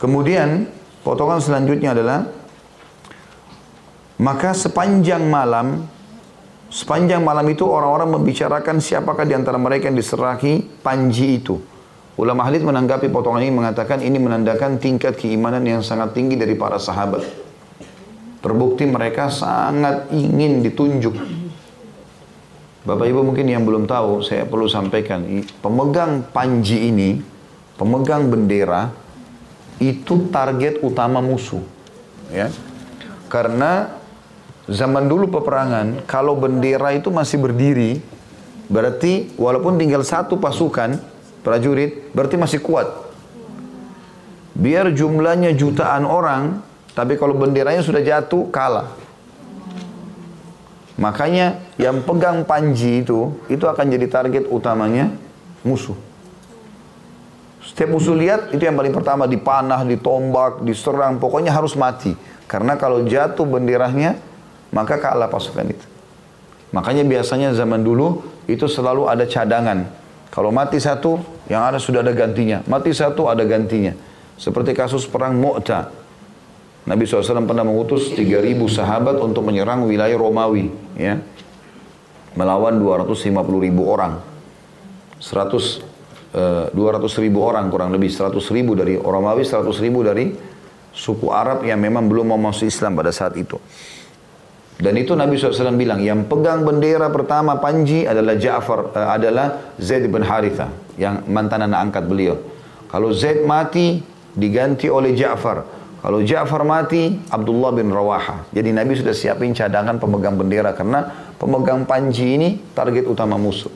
kemudian 0.00 0.64
potongan 1.04 1.44
selanjutnya 1.44 1.92
adalah 1.92 2.24
maka 4.16 4.56
sepanjang 4.56 5.28
malam 5.28 5.84
sepanjang 6.68 7.24
malam 7.24 7.48
itu 7.48 7.64
orang-orang 7.64 8.20
membicarakan 8.20 8.80
siapakah 8.80 9.24
di 9.24 9.34
antara 9.36 9.56
mereka 9.56 9.88
yang 9.88 9.96
diserahi 9.96 10.80
panji 10.84 11.40
itu 11.40 11.56
Ulama 12.18 12.50
hadis 12.50 12.66
menanggapi 12.66 13.14
potongan 13.14 13.46
ini 13.46 13.54
mengatakan 13.54 14.02
ini 14.02 14.18
menandakan 14.18 14.82
tingkat 14.82 15.14
keimanan 15.14 15.62
yang 15.62 15.86
sangat 15.86 16.18
tinggi 16.18 16.34
dari 16.34 16.58
para 16.58 16.74
sahabat. 16.74 17.22
Terbukti 18.42 18.90
mereka 18.90 19.30
sangat 19.30 20.10
ingin 20.10 20.58
ditunjuk. 20.66 21.14
Bapak 22.82 23.06
Ibu 23.06 23.22
mungkin 23.22 23.46
yang 23.46 23.62
belum 23.62 23.86
tahu, 23.86 24.26
saya 24.26 24.50
perlu 24.50 24.66
sampaikan, 24.66 25.22
pemegang 25.62 26.26
panji 26.34 26.90
ini, 26.90 27.22
pemegang 27.78 28.26
bendera, 28.26 28.90
itu 29.78 30.26
target 30.34 30.82
utama 30.82 31.22
musuh. 31.22 31.62
Ya. 32.34 32.50
Karena 33.30 33.94
zaman 34.68 35.08
dulu 35.08 35.32
peperangan, 35.32 36.04
kalau 36.04 36.36
bendera 36.36 36.92
itu 36.92 37.08
masih 37.08 37.40
berdiri, 37.40 38.04
berarti 38.68 39.32
walaupun 39.40 39.80
tinggal 39.80 40.04
satu 40.04 40.36
pasukan, 40.36 41.00
prajurit, 41.40 42.12
berarti 42.12 42.36
masih 42.36 42.60
kuat. 42.60 42.86
Biar 44.52 44.92
jumlahnya 44.92 45.56
jutaan 45.56 46.04
orang, 46.04 46.60
tapi 46.92 47.16
kalau 47.16 47.32
benderanya 47.32 47.80
sudah 47.80 48.04
jatuh, 48.04 48.52
kalah. 48.52 48.92
Makanya 50.98 51.62
yang 51.78 52.02
pegang 52.02 52.42
panji 52.42 53.06
itu, 53.06 53.38
itu 53.46 53.64
akan 53.64 53.86
jadi 53.86 54.06
target 54.10 54.50
utamanya 54.50 55.14
musuh. 55.62 55.94
Setiap 57.62 57.94
musuh 57.94 58.18
lihat, 58.18 58.50
itu 58.50 58.66
yang 58.66 58.74
paling 58.74 58.90
pertama 58.90 59.30
dipanah, 59.30 59.86
ditombak, 59.86 60.66
diserang, 60.66 61.22
pokoknya 61.22 61.54
harus 61.54 61.78
mati. 61.78 62.18
Karena 62.50 62.74
kalau 62.74 63.06
jatuh 63.06 63.46
benderanya, 63.46 64.18
maka 64.74 65.00
kalah 65.00 65.30
pasukan 65.30 65.66
itu. 65.68 65.86
Makanya 66.72 67.04
biasanya 67.08 67.56
zaman 67.56 67.80
dulu 67.80 68.20
itu 68.44 68.68
selalu 68.68 69.08
ada 69.08 69.24
cadangan. 69.24 69.88
Kalau 70.28 70.52
mati 70.52 70.76
satu, 70.76 71.16
yang 71.48 71.64
ada 71.64 71.80
sudah 71.80 72.04
ada 72.04 72.12
gantinya. 72.12 72.60
Mati 72.68 72.92
satu, 72.92 73.32
ada 73.32 73.40
gantinya. 73.48 73.96
Seperti 74.36 74.76
kasus 74.76 75.08
perang 75.08 75.34
Mu'ta. 75.40 75.88
Nabi 76.84 77.04
SAW 77.04 77.44
pernah 77.44 77.64
mengutus 77.64 78.12
3.000 78.12 78.56
sahabat 78.68 79.16
untuk 79.20 79.44
menyerang 79.44 79.84
wilayah 79.88 80.16
Romawi. 80.16 80.72
Ya. 80.96 81.20
melawan 82.36 82.78
250 82.78 83.34
ribu 83.66 83.88
orang. 83.88 84.22
100 85.18 85.88
200 86.28 86.76
eh, 86.76 87.18
ribu 87.24 87.40
orang 87.40 87.72
kurang 87.72 87.88
lebih 87.88 88.12
100 88.12 88.36
ribu 88.52 88.76
dari 88.76 89.00
Romawi 89.00 89.42
100 89.42 89.64
ribu 89.80 90.04
dari 90.04 90.28
suku 90.92 91.32
Arab 91.32 91.64
yang 91.64 91.80
memang 91.80 92.04
belum 92.04 92.36
mau 92.36 92.40
masuk 92.52 92.68
Islam 92.68 92.92
pada 92.94 93.08
saat 93.08 93.32
itu 93.40 93.56
dan 94.78 94.94
itu 94.94 95.10
Nabi 95.18 95.34
SAW 95.34 95.74
bilang 95.74 95.98
yang 95.98 96.30
pegang 96.30 96.62
bendera 96.62 97.10
pertama 97.10 97.58
Panji 97.58 98.06
adalah 98.06 98.38
Ja'far 98.38 98.94
uh, 98.94 99.10
adalah 99.10 99.74
Zaid 99.74 100.06
bin 100.06 100.22
Haritha 100.22 100.70
yang 100.94 101.26
mantan 101.26 101.66
anak 101.66 101.90
angkat 101.90 102.04
beliau. 102.06 102.38
Kalau 102.86 103.10
Zaid 103.10 103.42
mati 103.42 103.98
diganti 104.38 104.86
oleh 104.86 105.18
Ja'far. 105.18 105.66
Kalau 105.98 106.22
Ja'far 106.22 106.62
mati 106.62 107.10
Abdullah 107.26 107.74
bin 107.74 107.90
Rawaha. 107.90 108.46
Jadi 108.54 108.70
Nabi 108.70 108.94
sudah 108.94 109.10
siapin 109.10 109.50
cadangan 109.50 109.98
pemegang 109.98 110.38
bendera 110.38 110.70
karena 110.70 111.10
pemegang 111.42 111.82
Panji 111.82 112.38
ini 112.38 112.62
target 112.70 113.10
utama 113.10 113.34
musuh. 113.34 113.74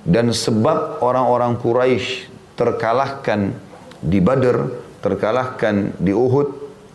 Dan 0.00 0.32
sebab 0.32 1.04
orang-orang 1.04 1.60
Quraisy 1.60 2.32
terkalahkan 2.56 3.52
di 4.00 4.24
Badr, 4.24 4.56
terkalahkan 5.04 6.00
di 6.00 6.16
Uhud, 6.16 6.48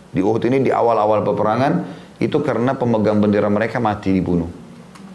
di 0.09 0.25
Uhud 0.25 0.41
ini 0.49 0.65
di 0.65 0.73
awal-awal 0.73 1.21
peperangan, 1.21 1.73
itu 2.19 2.39
karena 2.39 2.75
pemegang 2.75 3.19
bendera 3.19 3.51
mereka 3.51 3.83
mati 3.83 4.15
dibunuh. 4.15 4.47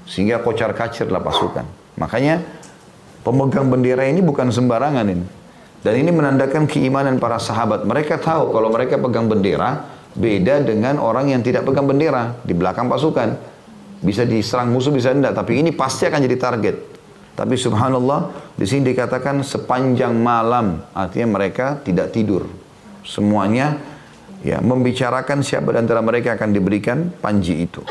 Sehingga 0.05 0.43
kocar 0.43 0.75
kacir 0.75 1.09
lah 1.09 1.23
pasukan. 1.23 1.65
Makanya 1.97 2.43
pemegang 3.23 3.71
bendera 3.71 4.05
ini 4.09 4.21
bukan 4.21 4.51
sembarangan 4.51 5.07
ini. 5.07 5.27
Dan 5.81 5.95
ini 5.97 6.11
menandakan 6.13 6.69
keimanan 6.69 7.17
para 7.17 7.41
sahabat. 7.41 7.89
Mereka 7.89 8.21
tahu 8.21 8.53
kalau 8.53 8.69
mereka 8.69 9.01
pegang 9.01 9.33
bendera, 9.33 9.89
beda 10.13 10.61
dengan 10.61 11.01
orang 11.01 11.33
yang 11.33 11.41
tidak 11.41 11.65
pegang 11.65 11.89
bendera 11.89 12.37
di 12.45 12.53
belakang 12.53 12.85
pasukan. 12.91 13.33
Bisa 14.01 14.29
diserang 14.29 14.73
musuh, 14.73 14.93
bisa 14.93 15.13
tidak. 15.17 15.33
Tapi 15.33 15.65
ini 15.65 15.73
pasti 15.73 16.05
akan 16.05 16.21
jadi 16.21 16.37
target. 16.37 16.77
Tapi 17.33 17.57
subhanallah 17.57 18.53
di 18.53 18.69
sini 18.69 18.93
dikatakan 18.93 19.41
sepanjang 19.41 20.13
malam 20.13 20.85
artinya 20.93 21.41
mereka 21.41 21.81
tidak 21.81 22.13
tidur. 22.13 22.45
Semuanya 23.01 23.81
ya 24.41 24.61
membicarakan 24.61 25.45
siapa 25.45 25.73
di 25.73 25.79
antara 25.81 26.01
mereka 26.01 26.37
akan 26.37 26.51
diberikan 26.53 27.13
panji 27.21 27.65
itu. 27.65 27.85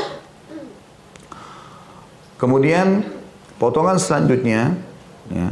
Kemudian 2.39 3.03
potongan 3.59 3.99
selanjutnya 3.99 4.73
ya, 5.27 5.51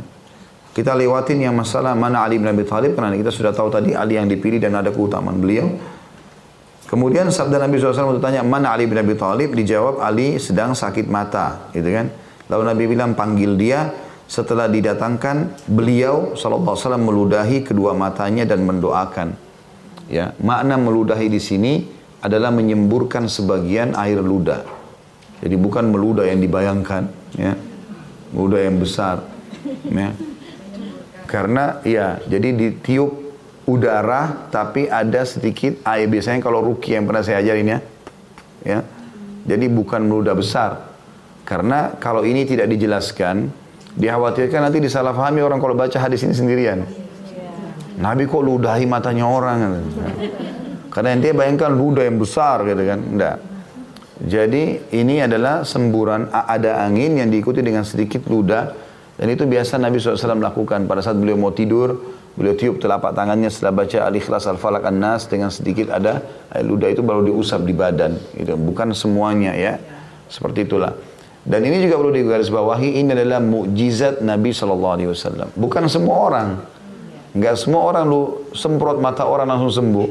kita 0.72 0.96
lewatin 0.96 1.44
yang 1.44 1.58
masalah 1.58 1.98
mana 1.98 2.24
Ali 2.24 2.40
bin 2.40 2.48
Abi 2.48 2.64
Thalib 2.64 2.96
karena 2.96 3.18
kita 3.18 3.34
sudah 3.34 3.52
tahu 3.52 3.68
tadi 3.68 3.92
Ali 3.92 4.16
yang 4.16 4.30
dipilih 4.30 4.62
dan 4.62 4.78
ada 4.78 4.94
keutamaan 4.94 5.42
beliau. 5.42 5.68
Kemudian 6.88 7.28
sabda 7.28 7.60
Nabi 7.60 7.84
SAW 7.84 8.16
bertanya 8.16 8.48
mana 8.48 8.72
Ali 8.72 8.88
bin 8.88 8.96
Abi 8.96 9.20
Thalib 9.20 9.52
dijawab 9.52 10.00
Ali 10.00 10.40
sedang 10.40 10.72
sakit 10.72 11.12
mata, 11.12 11.68
gitu 11.76 11.92
kan? 11.92 12.08
Lalu 12.48 12.64
Nabi 12.64 12.84
bilang 12.88 13.12
panggil 13.12 13.60
dia. 13.60 13.92
Setelah 14.28 14.68
didatangkan, 14.68 15.68
beliau 15.72 16.36
SAW 16.36 17.00
meludahi 17.00 17.64
kedua 17.64 17.96
matanya 17.96 18.44
dan 18.44 18.64
mendoakan. 18.64 19.47
Ya, 20.08 20.32
makna 20.40 20.80
meludahi 20.80 21.28
di 21.28 21.40
sini 21.44 21.84
adalah 22.24 22.50
menyemburkan 22.50 23.28
sebagian 23.28 23.92
air 24.00 24.24
ludah. 24.24 24.64
Jadi 25.44 25.56
bukan 25.60 25.92
meludah 25.92 26.26
yang 26.26 26.42
dibayangkan, 26.42 27.12
ya, 27.38 27.54
meludah 28.32 28.60
yang 28.64 28.80
besar. 28.80 29.22
Ya. 29.92 30.16
Karena 31.28 31.84
ya, 31.84 32.24
jadi 32.24 32.56
ditiup 32.56 33.12
udara 33.68 34.48
tapi 34.48 34.88
ada 34.88 35.28
sedikit 35.28 35.84
air. 35.84 36.08
Biasanya 36.08 36.40
kalau 36.40 36.64
ruki 36.64 36.96
yang 36.96 37.04
pernah 37.04 37.22
saya 37.22 37.44
ajarin 37.44 37.68
ya, 37.68 37.80
ya. 38.64 38.80
Jadi 39.48 39.68
bukan 39.72 40.08
meludah 40.08 40.36
besar, 40.36 40.92
karena 41.48 41.96
kalau 42.00 42.28
ini 42.28 42.44
tidak 42.44 42.68
dijelaskan, 42.68 43.48
dikhawatirkan 43.96 44.60
nanti 44.60 44.84
disalahpahami 44.84 45.40
orang 45.40 45.60
kalau 45.64 45.76
baca 45.76 45.96
hadis 46.00 46.24
ini 46.28 46.36
sendirian. 46.36 47.07
Nabi 47.98 48.30
kok 48.30 48.46
ludahi 48.46 48.86
matanya 48.86 49.26
orang. 49.26 49.58
Karena 50.94 51.14
yang 51.14 51.22
dia 51.22 51.34
bayangkan 51.34 51.74
ludah 51.74 52.06
yang 52.06 52.18
besar 52.22 52.62
gitu 52.66 52.84
kan. 52.86 53.00
Enggak. 53.02 53.38
Jadi 54.18 54.82
ini 54.98 55.22
adalah 55.22 55.62
semburan 55.62 56.34
ada 56.34 56.82
angin 56.82 57.22
yang 57.22 57.30
diikuti 57.30 57.62
dengan 57.62 57.86
sedikit 57.86 58.26
ludah. 58.30 58.74
Dan 59.18 59.34
itu 59.34 59.50
biasa 59.50 59.82
Nabi 59.82 59.98
SAW 59.98 60.38
lakukan 60.38 60.86
pada 60.86 61.02
saat 61.02 61.18
beliau 61.18 61.38
mau 61.38 61.54
tidur. 61.54 62.18
Beliau 62.38 62.54
tiup 62.54 62.78
telapak 62.78 63.18
tangannya 63.18 63.50
setelah 63.50 63.82
baca 63.82 64.06
Al-Ikhlas 64.06 64.46
Al-Falak 64.46 64.86
An-Nas 64.86 65.26
dengan 65.26 65.50
sedikit 65.50 65.90
ada 65.90 66.22
ludah 66.62 66.94
itu 66.94 67.02
baru 67.02 67.26
diusap 67.26 67.66
di 67.66 67.74
badan. 67.74 68.14
Gitu. 68.38 68.54
Bukan 68.54 68.94
semuanya 68.94 69.58
ya. 69.58 69.82
Seperti 70.30 70.70
itulah. 70.70 70.94
Dan 71.48 71.64
ini 71.64 71.80
juga 71.80 71.96
perlu 71.96 72.12
digarisbawahi, 72.12 73.00
ini 73.00 73.16
adalah 73.16 73.40
mukjizat 73.40 74.20
Nabi 74.20 74.52
Wasallam. 74.52 75.48
Bukan 75.56 75.88
semua 75.88 76.16
orang, 76.28 76.48
nggak 77.38 77.56
semua 77.56 77.86
orang 77.86 78.06
lu 78.10 78.50
semprot 78.58 78.98
mata 78.98 79.30
orang 79.30 79.46
langsung 79.46 79.70
sembuh. 79.70 80.10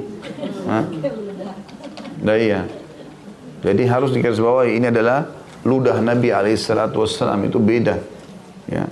Nah 2.22 2.36
iya. 2.38 2.62
Jadi 3.66 3.82
harus 3.90 4.14
digarisbawahi, 4.14 4.78
ini 4.78 4.86
adalah 4.86 5.26
ludah 5.66 5.98
Nabi 5.98 6.30
Alaihissalam 6.30 7.40
itu 7.50 7.58
beda. 7.58 7.98
Ya. 8.70 8.86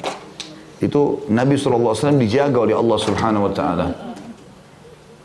Itu 0.83 1.25
Nabi 1.31 1.55
Wasallam 1.55 2.19
dijaga 2.19 2.59
oleh 2.67 2.75
Allah 2.75 2.99
Subhanahu 2.99 3.47
Wa 3.49 3.53
Taala. 3.55 3.87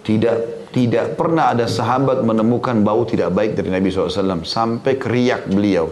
Tidak 0.05 0.37
tidak 0.69 1.17
pernah 1.17 1.49
ada 1.49 1.65
sahabat 1.65 2.21
menemukan 2.21 2.77
bau 2.85 3.01
tidak 3.09 3.33
baik 3.33 3.57
dari 3.57 3.73
Nabi 3.73 3.89
SAW 3.89 4.45
sampai 4.45 5.01
keriak 5.01 5.49
beliau. 5.49 5.89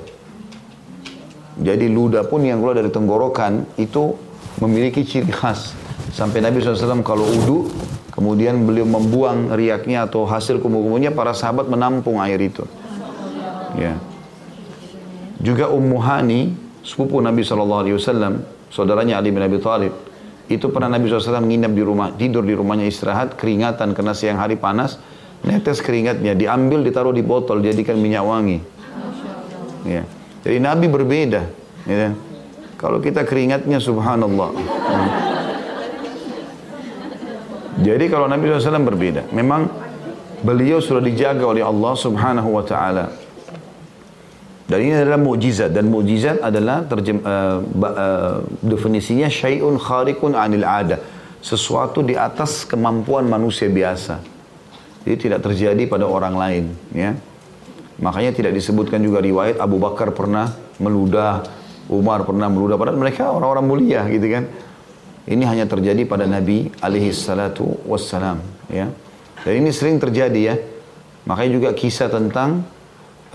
Jadi 1.57 1.89
ludah 1.89 2.29
pun 2.29 2.45
yang 2.45 2.61
keluar 2.61 2.77
dari 2.77 2.93
tenggorokan 2.93 3.65
itu 3.81 4.13
memiliki 4.61 5.01
ciri 5.01 5.33
khas. 5.33 5.73
Sampai 6.17 6.41
Nabi 6.41 6.65
SAW 6.65 7.05
kalau 7.05 7.29
udu, 7.29 7.69
kemudian 8.09 8.65
beliau 8.65 8.89
membuang 8.89 9.53
riaknya 9.53 10.09
atau 10.09 10.25
hasil 10.25 10.57
kumuh-kumuhnya, 10.57 11.13
para 11.13 11.37
sahabat 11.37 11.69
menampung 11.69 12.17
air 12.17 12.41
itu. 12.41 12.65
Ya. 13.77 14.01
Juga 15.37 15.69
Ummu 15.69 16.01
Hani, 16.01 16.57
sepupu 16.81 17.21
Nabi 17.21 17.45
SAW, 17.45 18.41
saudaranya 18.73 19.21
Ali 19.21 19.29
bin 19.29 19.45
Abi 19.45 19.61
Thalib, 19.61 19.93
itu 20.49 20.65
pernah 20.73 20.89
Nabi 20.97 21.05
SAW 21.05 21.37
menginap 21.37 21.77
di 21.77 21.85
rumah, 21.85 22.09
tidur 22.09 22.41
di 22.41 22.57
rumahnya 22.57 22.89
istirahat, 22.89 23.37
keringatan 23.37 23.93
karena 23.93 24.17
siang 24.17 24.41
hari 24.41 24.57
panas, 24.57 24.97
netes 25.45 25.85
keringatnya, 25.85 26.33
diambil, 26.33 26.81
ditaruh 26.81 27.13
di 27.13 27.21
botol, 27.21 27.61
jadikan 27.61 27.93
minyak 27.93 28.25
wangi. 28.25 28.57
Ya. 29.85 30.01
Jadi 30.41 30.57
Nabi 30.65 30.89
berbeda. 30.89 31.45
Ya. 31.85 32.17
Kalau 32.81 32.97
kita 33.05 33.21
keringatnya 33.21 33.77
subhanallah. 33.77 34.49
Hmm. 34.57 35.26
Jadi 37.77 38.05
kalau 38.09 38.25
Nabi 38.25 38.49
SAW 38.49 38.81
berbeda. 38.81 39.29
Memang 39.29 39.69
beliau 40.41 40.81
sudah 40.81 41.01
dijaga 41.01 41.45
oleh 41.45 41.61
Allah 41.61 41.93
subhanahu 41.93 42.49
wa 42.57 42.65
ta'ala. 42.65 43.05
Dan 44.67 44.83
ini 44.83 44.93
adalah 44.99 45.15
mukjizat 45.15 45.71
dan 45.71 45.87
mukjizat 45.87 46.43
adalah 46.43 46.83
terjem, 46.83 47.23
uh, 47.23 47.63
uh, 47.63 48.43
definisinya 48.59 49.31
syai'un 49.31 49.79
khariqun 49.79 50.35
anil 50.35 50.67
ada. 50.67 50.99
Sesuatu 51.39 52.03
di 52.03 52.19
atas 52.19 52.67
kemampuan 52.67 53.23
manusia 53.31 53.71
biasa. 53.71 54.19
Jadi 55.07 55.15
tidak 55.15 55.39
terjadi 55.47 55.87
pada 55.87 56.03
orang 56.03 56.35
lain, 56.35 56.65
ya. 56.91 57.15
Makanya 58.03 58.35
tidak 58.35 58.59
disebutkan 58.59 58.99
juga 58.99 59.23
riwayat 59.23 59.55
Abu 59.55 59.79
Bakar 59.79 60.11
pernah 60.11 60.51
meludah, 60.83 61.47
Umar 61.87 62.27
pernah 62.27 62.51
meludah. 62.51 62.75
Padahal 62.75 62.99
mereka 62.99 63.31
orang-orang 63.31 63.65
mulia 63.65 64.03
gitu 64.11 64.27
kan. 64.27 64.43
Ini 65.27 65.43
hanya 65.43 65.67
terjadi 65.67 66.07
pada 66.07 66.23
Nabi 66.23 66.71
alaihi 66.79 67.11
salatu 67.11 67.67
wassalam. 67.83 68.39
Ya. 68.71 68.87
Dan 69.43 69.53
ini 69.59 69.75
sering 69.75 69.99
terjadi 69.99 70.39
ya. 70.39 70.55
Makanya 71.27 71.51
juga 71.51 71.69
kisah 71.75 72.07
tentang 72.07 72.63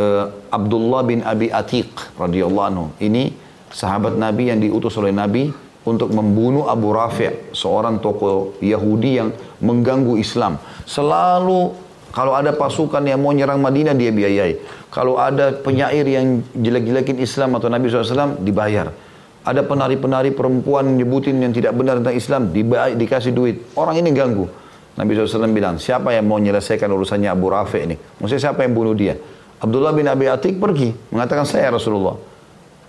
uh, 0.01 0.33
Abdullah 0.49 1.05
bin 1.05 1.21
Abi 1.21 1.53
Atiq 1.53 1.93
radhiyallahu 2.17 2.67
anhu. 2.67 2.87
Ini 2.97 3.37
sahabat 3.69 4.17
Nabi 4.17 4.49
yang 4.49 4.65
diutus 4.65 4.97
oleh 4.97 5.13
Nabi 5.13 5.53
untuk 5.85 6.15
membunuh 6.17 6.71
Abu 6.71 6.97
Rafi' 6.97 7.53
seorang 7.53 8.01
tokoh 8.01 8.57
Yahudi 8.65 9.21
yang 9.21 9.29
mengganggu 9.61 10.17
Islam. 10.17 10.57
Selalu 10.89 11.75
kalau 12.13 12.37
ada 12.37 12.53
pasukan 12.53 13.03
yang 13.05 13.21
mau 13.21 13.33
nyerang 13.33 13.59
Madinah 13.59 13.97
dia 13.97 14.13
biayai. 14.13 14.61
Kalau 14.93 15.17
ada 15.17 15.57
penyair 15.57 16.05
yang 16.05 16.45
jelek-jelekin 16.53 17.21
Islam 17.21 17.57
atau 17.57 17.73
Nabi 17.73 17.89
SAW 17.89 18.41
dibayar. 18.45 18.93
Ada 19.43 19.67
penari-penari 19.67 20.31
perempuan 20.31 20.95
nyebutin 20.95 21.43
yang 21.43 21.51
tidak 21.51 21.75
benar 21.75 21.99
tentang 21.99 22.15
Islam 22.15 22.43
dibayar, 22.55 22.95
dikasih 22.95 23.35
duit. 23.35 23.75
Orang 23.75 23.99
ini 23.99 24.15
ganggu. 24.15 24.47
Nabi 24.93 25.17
SAW 25.17 25.51
bilang, 25.51 25.81
siapa 25.81 26.13
yang 26.15 26.29
mau 26.29 26.37
menyelesaikan 26.37 26.87
urusannya 26.87 27.27
Abu 27.27 27.49
Rafi 27.51 27.81
ini? 27.83 27.97
Maksudnya 27.97 28.53
siapa 28.53 28.63
yang 28.63 28.77
bunuh 28.77 28.93
dia? 28.93 29.17
Abdullah 29.63 29.91
bin 29.97 30.07
Abi 30.07 30.29
Atik 30.29 30.61
pergi, 30.61 30.93
mengatakan 31.11 31.49
saya 31.49 31.75
Rasulullah. 31.75 32.19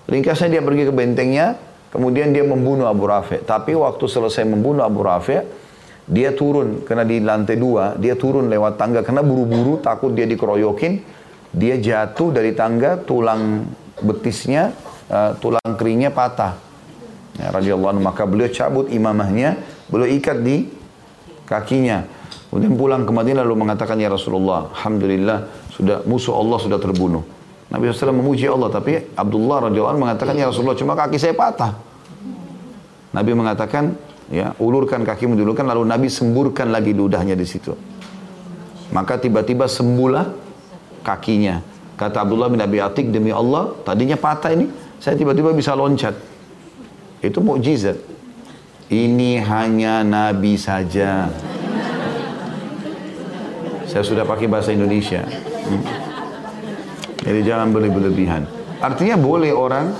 Ringkasnya 0.05 0.59
dia 0.59 0.61
pergi 0.61 0.89
ke 0.89 0.93
bentengnya, 0.93 1.55
kemudian 1.89 2.35
dia 2.35 2.43
membunuh 2.43 2.89
Abu 2.89 3.07
Rafi. 3.07 3.39
Tapi 3.41 3.71
waktu 3.77 4.03
selesai 4.03 4.43
membunuh 4.43 4.83
Abu 4.83 4.99
Rafi, 4.99 5.39
dia 6.03 6.35
turun, 6.35 6.83
karena 6.83 7.07
di 7.07 7.23
lantai 7.23 7.55
dua, 7.55 7.95
dia 7.95 8.19
turun 8.19 8.51
lewat 8.51 8.75
tangga, 8.75 8.99
karena 8.99 9.23
buru-buru 9.23 9.79
takut 9.79 10.11
dia 10.11 10.27
dikeroyokin, 10.27 10.99
dia 11.55 11.79
jatuh 11.79 12.35
dari 12.35 12.51
tangga, 12.51 12.99
tulang 12.99 13.63
betisnya, 14.03 14.75
uh, 15.13 15.31
tulang 15.37 15.77
keringnya 15.77 16.09
patah. 16.09 16.57
Ya, 17.37 17.49
radhiyallahu 17.49 18.01
maka 18.01 18.25
beliau 18.25 18.49
cabut 18.49 18.89
imamahnya, 18.89 19.61
beliau 19.89 20.09
ikat 20.09 20.41
di 20.41 20.69
kakinya. 21.45 22.05
Kemudian 22.49 22.77
pulang 22.77 23.01
ke 23.05 23.11
Madinah 23.13 23.41
lalu 23.41 23.65
mengatakan 23.65 23.97
ya 23.97 24.13
Rasulullah, 24.13 24.69
alhamdulillah 24.69 25.69
sudah 25.73 26.05
musuh 26.05 26.37
Allah 26.37 26.57
sudah 26.61 26.77
terbunuh. 26.77 27.25
Nabi 27.73 27.89
SAW 27.89 28.13
memuji 28.13 28.45
Allah 28.45 28.69
tapi 28.69 29.01
Abdullah 29.17 29.65
radhiyallahu 29.65 29.97
mengatakan 29.97 30.37
ya 30.37 30.45
Rasulullah 30.45 30.77
cuma 30.77 30.93
kaki 30.93 31.17
saya 31.17 31.33
patah. 31.33 31.73
Nabi 33.09 33.33
mengatakan 33.33 33.97
ya 34.29 34.53
ulurkan 34.61 35.01
kakimu 35.01 35.33
dulu 35.33 35.57
kan 35.57 35.65
lalu 35.65 35.81
Nabi 35.81 36.05
semburkan 36.13 36.69
lagi 36.69 36.93
ludahnya 36.93 37.33
di 37.33 37.45
situ. 37.49 37.73
Maka 38.93 39.17
tiba-tiba 39.17 39.65
sembuhlah 39.65 40.29
kakinya. 41.01 41.65
Kata 41.97 42.21
Abdullah 42.21 42.53
bin 42.53 42.61
Abi 42.61 42.77
Atik 42.77 43.09
demi 43.09 43.33
Allah 43.33 43.73
tadinya 43.81 44.21
patah 44.21 44.53
ini 44.53 44.69
saya 45.03 45.19
tiba-tiba 45.19 45.51
bisa 45.51 45.75
loncat. 45.75 46.15
Itu 47.19 47.43
mukjizat. 47.43 47.99
Ini 48.87 49.43
hanya 49.43 49.99
Nabi 49.99 50.55
saja. 50.55 51.27
Saya 53.83 54.03
sudah 54.07 54.23
pakai 54.23 54.47
bahasa 54.47 54.71
Indonesia. 54.71 55.27
Hmm. 55.27 55.83
Jadi 57.19 57.39
jangan 57.43 57.75
berlebihan. 57.75 58.47
Artinya 58.79 59.19
boleh 59.19 59.51
orang 59.51 59.91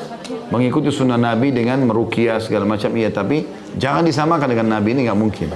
mengikuti 0.47 0.87
sunnah 0.87 1.19
Nabi 1.19 1.51
dengan 1.51 1.83
merukia 1.83 2.39
segala 2.39 2.63
macam 2.63 2.95
iya 2.95 3.11
tapi 3.11 3.43
jangan 3.75 4.07
disamakan 4.07 4.47
dengan 4.55 4.79
Nabi 4.79 4.95
ini 4.95 5.11
nggak 5.11 5.19
mungkin. 5.19 5.47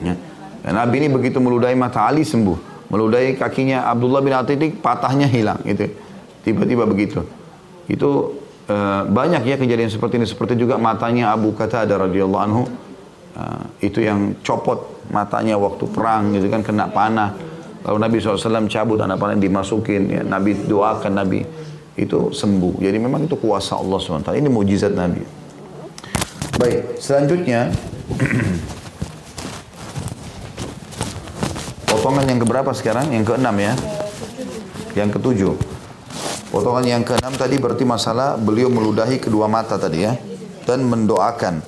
Ya. 0.00 0.16
Dan 0.64 0.80
Nabi 0.80 1.04
ini 1.04 1.08
begitu 1.12 1.44
meludahi 1.44 1.76
mata 1.76 2.08
Ali 2.08 2.24
sembuh, 2.24 2.88
meludahi 2.88 3.36
kakinya 3.36 3.84
Abdullah 3.84 4.24
bin 4.24 4.32
Atiq 4.32 4.80
patahnya 4.80 5.28
hilang 5.28 5.60
itu. 5.68 5.92
Tiba-tiba 6.40 6.88
begitu. 6.88 7.39
Itu 7.90 8.38
Eh, 8.70 9.02
banyak 9.02 9.42
ya 9.50 9.58
kejadian 9.58 9.90
seperti 9.90 10.22
ini. 10.22 10.30
Seperti 10.30 10.54
juga 10.54 10.78
matanya 10.78 11.34
Abu 11.34 11.50
Qatadah 11.50 12.06
radhiyallahu 12.06 12.44
anhu 12.46 12.70
uh, 13.34 13.66
itu 13.82 13.98
yang 13.98 14.38
copot 14.46 15.02
matanya 15.10 15.58
waktu 15.58 15.90
perang 15.90 16.30
gitu 16.38 16.46
kan 16.46 16.62
kena 16.62 16.86
panah. 16.86 17.34
Lalu 17.82 17.98
Nabi 17.98 18.22
SAW 18.22 18.70
cabut 18.70 19.02
anak 19.02 19.18
panah 19.18 19.34
dimasukin 19.34 20.06
ya, 20.06 20.22
Nabi 20.22 20.54
doakan 20.70 21.18
Nabi 21.18 21.42
itu 21.98 22.30
sembuh. 22.30 22.78
Jadi 22.78 22.94
memang 23.02 23.26
itu 23.26 23.34
kuasa 23.34 23.74
Allah 23.74 23.98
SWT 23.98 24.38
ini 24.38 24.46
mujizat 24.46 24.94
Nabi. 24.94 25.26
Baik 26.62 27.02
selanjutnya 27.02 27.74
potongan 31.90 32.30
yang 32.30 32.38
keberapa 32.38 32.70
sekarang? 32.70 33.10
Yang 33.10 33.34
keenam 33.34 33.58
ya? 33.58 33.74
Yang 34.94 35.18
ketujuh 35.18 35.69
Potongan 36.50 36.82
yang 36.82 37.06
keenam 37.06 37.30
tadi 37.38 37.62
berarti 37.62 37.86
masalah 37.86 38.34
beliau 38.34 38.66
meludahi 38.66 39.22
kedua 39.22 39.46
mata 39.46 39.78
tadi 39.78 40.02
ya. 40.02 40.18
Dan 40.66 40.82
mendoakan. 40.90 41.62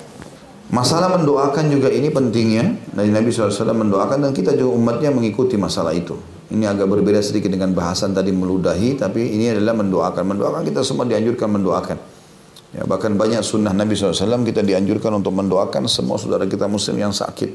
Masalah 0.75 1.07
mendoakan 1.15 1.71
juga 1.71 1.87
ini 1.87 2.11
pentingnya. 2.11 2.91
Dari 2.91 3.07
Nabi 3.07 3.31
SAW 3.31 3.71
mendoakan 3.71 4.27
dan 4.27 4.31
kita 4.35 4.51
juga 4.59 4.75
umatnya 4.75 5.15
mengikuti 5.15 5.55
masalah 5.55 5.95
itu. 5.95 6.19
Ini 6.51 6.67
agak 6.67 6.91
berbeda 6.91 7.23
sedikit 7.23 7.47
dengan 7.47 7.71
bahasan 7.71 8.11
tadi 8.11 8.35
meludahi. 8.35 8.99
Tapi 8.99 9.23
ini 9.39 9.55
adalah 9.55 9.71
mendoakan. 9.79 10.23
Mendoakan 10.35 10.61
kita 10.67 10.83
semua 10.83 11.07
dianjurkan 11.07 11.47
mendoakan. 11.47 11.97
Ya, 12.73 12.83
bahkan 12.83 13.15
banyak 13.15 13.39
sunnah 13.45 13.71
Nabi 13.71 13.93
SAW 13.95 14.43
kita 14.43 14.65
dianjurkan 14.65 15.15
untuk 15.15 15.31
mendoakan 15.31 15.87
semua 15.87 16.19
saudara 16.19 16.43
kita 16.43 16.67
muslim 16.67 16.99
yang 16.99 17.15
sakit. 17.15 17.53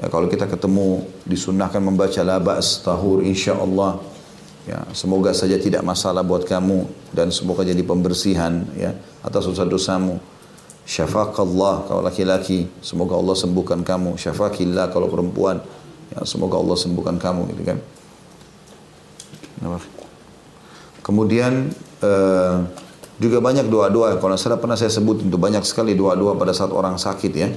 Ya, 0.00 0.06
kalau 0.08 0.30
kita 0.32 0.48
ketemu 0.48 1.04
disunnahkan 1.28 1.82
membaca 1.82 2.22
labas 2.24 2.80
tahur 2.80 3.20
insya 3.20 3.58
Allah 3.58 4.00
Ya, 4.62 4.86
semoga 4.94 5.34
saja 5.34 5.58
tidak 5.58 5.82
masalah 5.82 6.22
buat 6.22 6.46
kamu 6.46 6.86
dan 7.10 7.34
semoga 7.34 7.66
jadi 7.66 7.82
pembersihan 7.82 8.62
ya 8.78 8.94
atas 9.26 9.50
dosa-dosamu. 9.50 10.22
Syafaqallah 10.86 11.90
kalau 11.90 12.02
laki-laki, 12.02 12.70
semoga 12.78 13.18
Allah 13.18 13.34
sembuhkan 13.34 13.82
kamu. 13.82 14.14
Syafaqillah 14.18 14.94
kalau 14.94 15.10
perempuan, 15.10 15.58
ya 16.14 16.22
semoga 16.22 16.62
Allah 16.62 16.78
sembuhkan 16.78 17.18
kamu 17.18 17.50
gitu 17.54 17.62
kan. 17.74 17.78
Kemudian 21.02 21.74
uh, 22.02 22.62
juga 23.18 23.38
banyak 23.42 23.66
doa-doa. 23.66 24.18
Kalau 24.22 24.34
saya 24.38 24.58
pernah 24.58 24.78
saya 24.78 24.90
sebut 24.94 25.26
itu 25.26 25.38
banyak 25.38 25.66
sekali 25.66 25.98
doa-doa 25.98 26.38
pada 26.38 26.54
saat 26.54 26.70
orang 26.70 26.98
sakit 26.98 27.32
ya. 27.34 27.50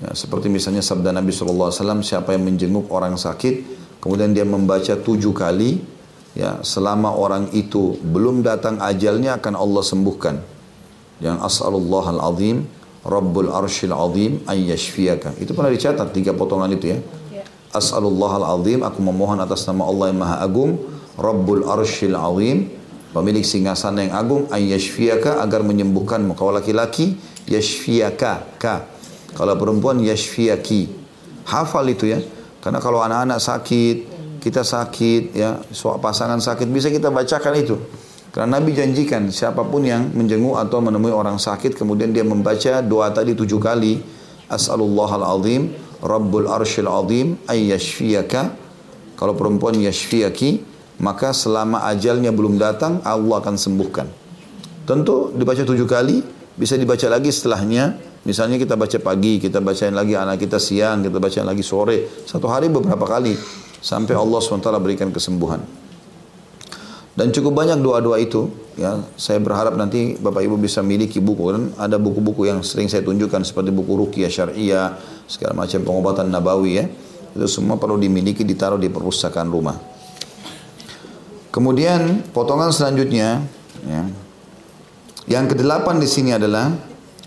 ya 0.00 0.10
seperti 0.16 0.48
misalnya 0.48 0.80
sabda 0.80 1.12
Nabi 1.12 1.32
SAW, 1.32 1.72
siapa 2.00 2.32
yang 2.32 2.44
menjenguk 2.44 2.88
orang 2.88 3.20
sakit, 3.20 3.64
kemudian 4.00 4.32
dia 4.32 4.48
membaca 4.48 4.96
tujuh 4.96 5.36
kali 5.36 5.95
ya 6.36 6.60
selama 6.60 7.16
orang 7.16 7.48
itu 7.56 7.96
belum 8.04 8.44
datang 8.44 8.76
ajalnya 8.78 9.40
akan 9.40 9.54
Allah 9.56 9.82
sembuhkan. 9.82 10.36
Yang 11.16 11.36
as'alullah 11.48 12.04
al-azim 12.12 12.68
rabbul 13.00 13.48
arshil 13.48 13.96
azim 13.96 14.44
an 14.44 14.60
yashfiyaka. 14.60 15.40
Itu 15.40 15.56
pernah 15.56 15.72
dicatat 15.72 16.12
tiga 16.12 16.36
potongan 16.36 16.68
itu 16.76 16.92
ya, 16.92 16.98
ya. 17.32 17.42
as'alullah 17.72 18.44
al-azim 18.44 18.84
aku 18.84 19.00
memohon 19.00 19.40
atas 19.40 19.64
nama 19.64 19.88
Allah 19.88 20.12
yang 20.12 20.20
maha 20.20 20.36
agung 20.44 20.76
rabbul 21.16 21.64
arshil 21.64 22.12
azim 22.12 22.68
pemilik 23.16 23.40
singgasana 23.40 24.04
yang 24.04 24.12
agung 24.12 24.44
an 24.52 24.60
yashfiyaka 24.60 25.40
agar 25.40 25.64
menyembuhkanmu. 25.64 26.36
Kalau 26.36 26.52
laki-laki 26.52 27.16
yashfiyaka 27.48 28.60
ka. 28.60 28.84
Kalau 29.32 29.56
perempuan 29.56 30.04
yashfiyaki. 30.04 30.92
Hafal 31.48 31.88
itu 31.96 32.12
ya. 32.12 32.20
Karena 32.60 32.82
kalau 32.82 33.00
anak-anak 33.00 33.40
sakit 33.40 34.15
kita 34.46 34.62
sakit, 34.62 35.34
ya, 35.34 35.58
pasangan 35.98 36.38
sakit, 36.38 36.70
bisa 36.70 36.86
kita 36.86 37.10
bacakan 37.10 37.50
itu. 37.58 37.74
Karena 38.30 38.62
Nabi 38.62 38.78
janjikan 38.78 39.26
siapa 39.34 39.66
pun 39.66 39.82
yang 39.82 40.14
menjenguk 40.14 40.54
atau 40.54 40.78
menemui 40.78 41.10
orang 41.10 41.34
sakit, 41.34 41.74
kemudian 41.74 42.14
dia 42.14 42.22
membaca 42.22 42.78
doa 42.78 43.10
tadi 43.10 43.34
tujuh 43.34 43.58
kali, 43.58 43.98
As'alullah 44.46 45.10
al-azim, 45.18 45.74
Rabbul 45.98 46.46
arshil 46.46 46.86
azim, 46.86 47.34
ayyashfiyaka. 47.50 48.54
Kalau 49.18 49.34
perempuan 49.34 49.74
yashfiyaki, 49.82 50.62
maka 51.02 51.34
selama 51.34 51.82
ajalnya 51.90 52.30
belum 52.30 52.54
datang, 52.54 53.02
Allah 53.02 53.42
akan 53.42 53.58
sembuhkan. 53.58 54.06
Tentu 54.86 55.34
dibaca 55.34 55.66
tujuh 55.66 55.90
kali, 55.90 56.22
bisa 56.54 56.78
dibaca 56.78 57.10
lagi 57.10 57.34
setelahnya. 57.34 57.98
Misalnya 58.22 58.62
kita 58.62 58.78
baca 58.78 58.98
pagi, 59.02 59.42
kita 59.42 59.58
bacain 59.58 59.94
lagi 59.94 60.14
anak 60.14 60.38
kita 60.38 60.62
siang, 60.62 61.02
kita 61.02 61.18
bacain 61.18 61.46
lagi 61.46 61.66
sore. 61.66 62.26
Satu 62.26 62.46
hari 62.46 62.70
beberapa 62.70 63.06
kali 63.06 63.65
sampai 63.86 64.18
Allah 64.18 64.42
SWT 64.42 64.66
berikan 64.82 65.14
kesembuhan. 65.14 65.62
Dan 67.16 67.32
cukup 67.32 67.64
banyak 67.64 67.80
doa-doa 67.80 68.18
itu, 68.20 68.50
ya. 68.76 69.00
Saya 69.16 69.40
berharap 69.40 69.78
nanti 69.78 70.20
Bapak 70.20 70.42
Ibu 70.44 70.60
bisa 70.60 70.84
miliki 70.84 71.16
buku 71.16 71.48
dan 71.48 71.62
ada 71.80 71.96
buku-buku 71.96 72.44
yang 72.44 72.60
sering 72.60 72.92
saya 72.92 73.00
tunjukkan 73.06 73.40
seperti 73.40 73.72
buku 73.72 73.94
ruqyah 74.04 74.28
syariah, 74.28 74.92
segala 75.24 75.64
macam 75.64 75.80
pengobatan 75.80 76.28
nabawi 76.28 76.82
ya. 76.82 76.84
Itu 77.32 77.48
semua 77.48 77.80
perlu 77.80 77.96
dimiliki 77.96 78.44
ditaruh 78.44 78.76
di 78.76 78.92
perpustakaan 78.92 79.48
rumah. 79.48 79.80
Kemudian 81.48 82.20
potongan 82.36 82.68
selanjutnya, 82.68 83.40
ya. 83.88 84.02
Yang 85.24 85.56
kedelapan 85.56 85.96
di 85.96 86.08
sini 86.10 86.36
adalah 86.36 86.68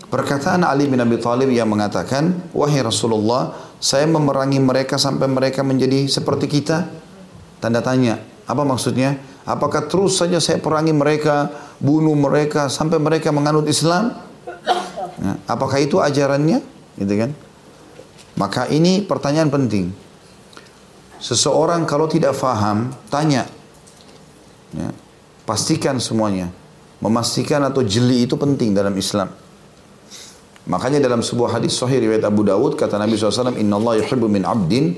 perkataan 0.06 0.62
Ali 0.62 0.86
bin 0.86 1.02
Abi 1.02 1.18
Thalib 1.18 1.50
yang 1.50 1.66
mengatakan, 1.66 2.46
wahai 2.54 2.78
Rasulullah, 2.78 3.69
saya 3.80 4.04
memerangi 4.04 4.60
mereka 4.60 5.00
sampai 5.00 5.24
mereka 5.24 5.64
menjadi 5.64 6.04
seperti 6.04 6.46
kita? 6.46 6.84
Tanda 7.64 7.80
tanya. 7.80 8.20
Apa 8.44 8.60
maksudnya? 8.60 9.16
Apakah 9.48 9.88
terus 9.88 10.20
saja 10.20 10.36
saya 10.36 10.60
perangi 10.60 10.92
mereka, 10.92 11.48
bunuh 11.80 12.12
mereka 12.12 12.68
sampai 12.68 13.00
mereka 13.00 13.32
menganut 13.32 13.64
Islam? 13.64 14.12
Nah, 15.16 15.36
apakah 15.48 15.80
itu 15.80 15.96
ajarannya? 15.96 16.60
Gitu 17.00 17.14
kan? 17.16 17.32
Maka 18.36 18.68
ini 18.68 19.00
pertanyaan 19.00 19.48
penting. 19.48 19.96
Seseorang 21.20 21.88
kalau 21.88 22.04
tidak 22.04 22.36
faham, 22.36 22.92
tanya. 23.08 23.48
Ya, 24.76 24.92
pastikan 25.48 25.96
semuanya. 25.96 26.52
Memastikan 27.00 27.64
atau 27.64 27.80
jeli 27.80 28.28
itu 28.28 28.36
penting 28.36 28.76
dalam 28.76 28.92
Islam. 28.92 29.32
Makanya 30.70 31.02
dalam 31.02 31.18
sebuah 31.18 31.58
hadis 31.58 31.74
sahih 31.74 31.98
riwayat 31.98 32.22
Abu 32.22 32.46
Dawud 32.46 32.78
kata 32.78 32.94
Nabi 32.94 33.18
SAW, 33.18 33.58
Inna 33.58 33.74
Allah 33.74 34.06
yuhibbu 34.06 34.30
min 34.30 34.46
abdin 34.46 34.94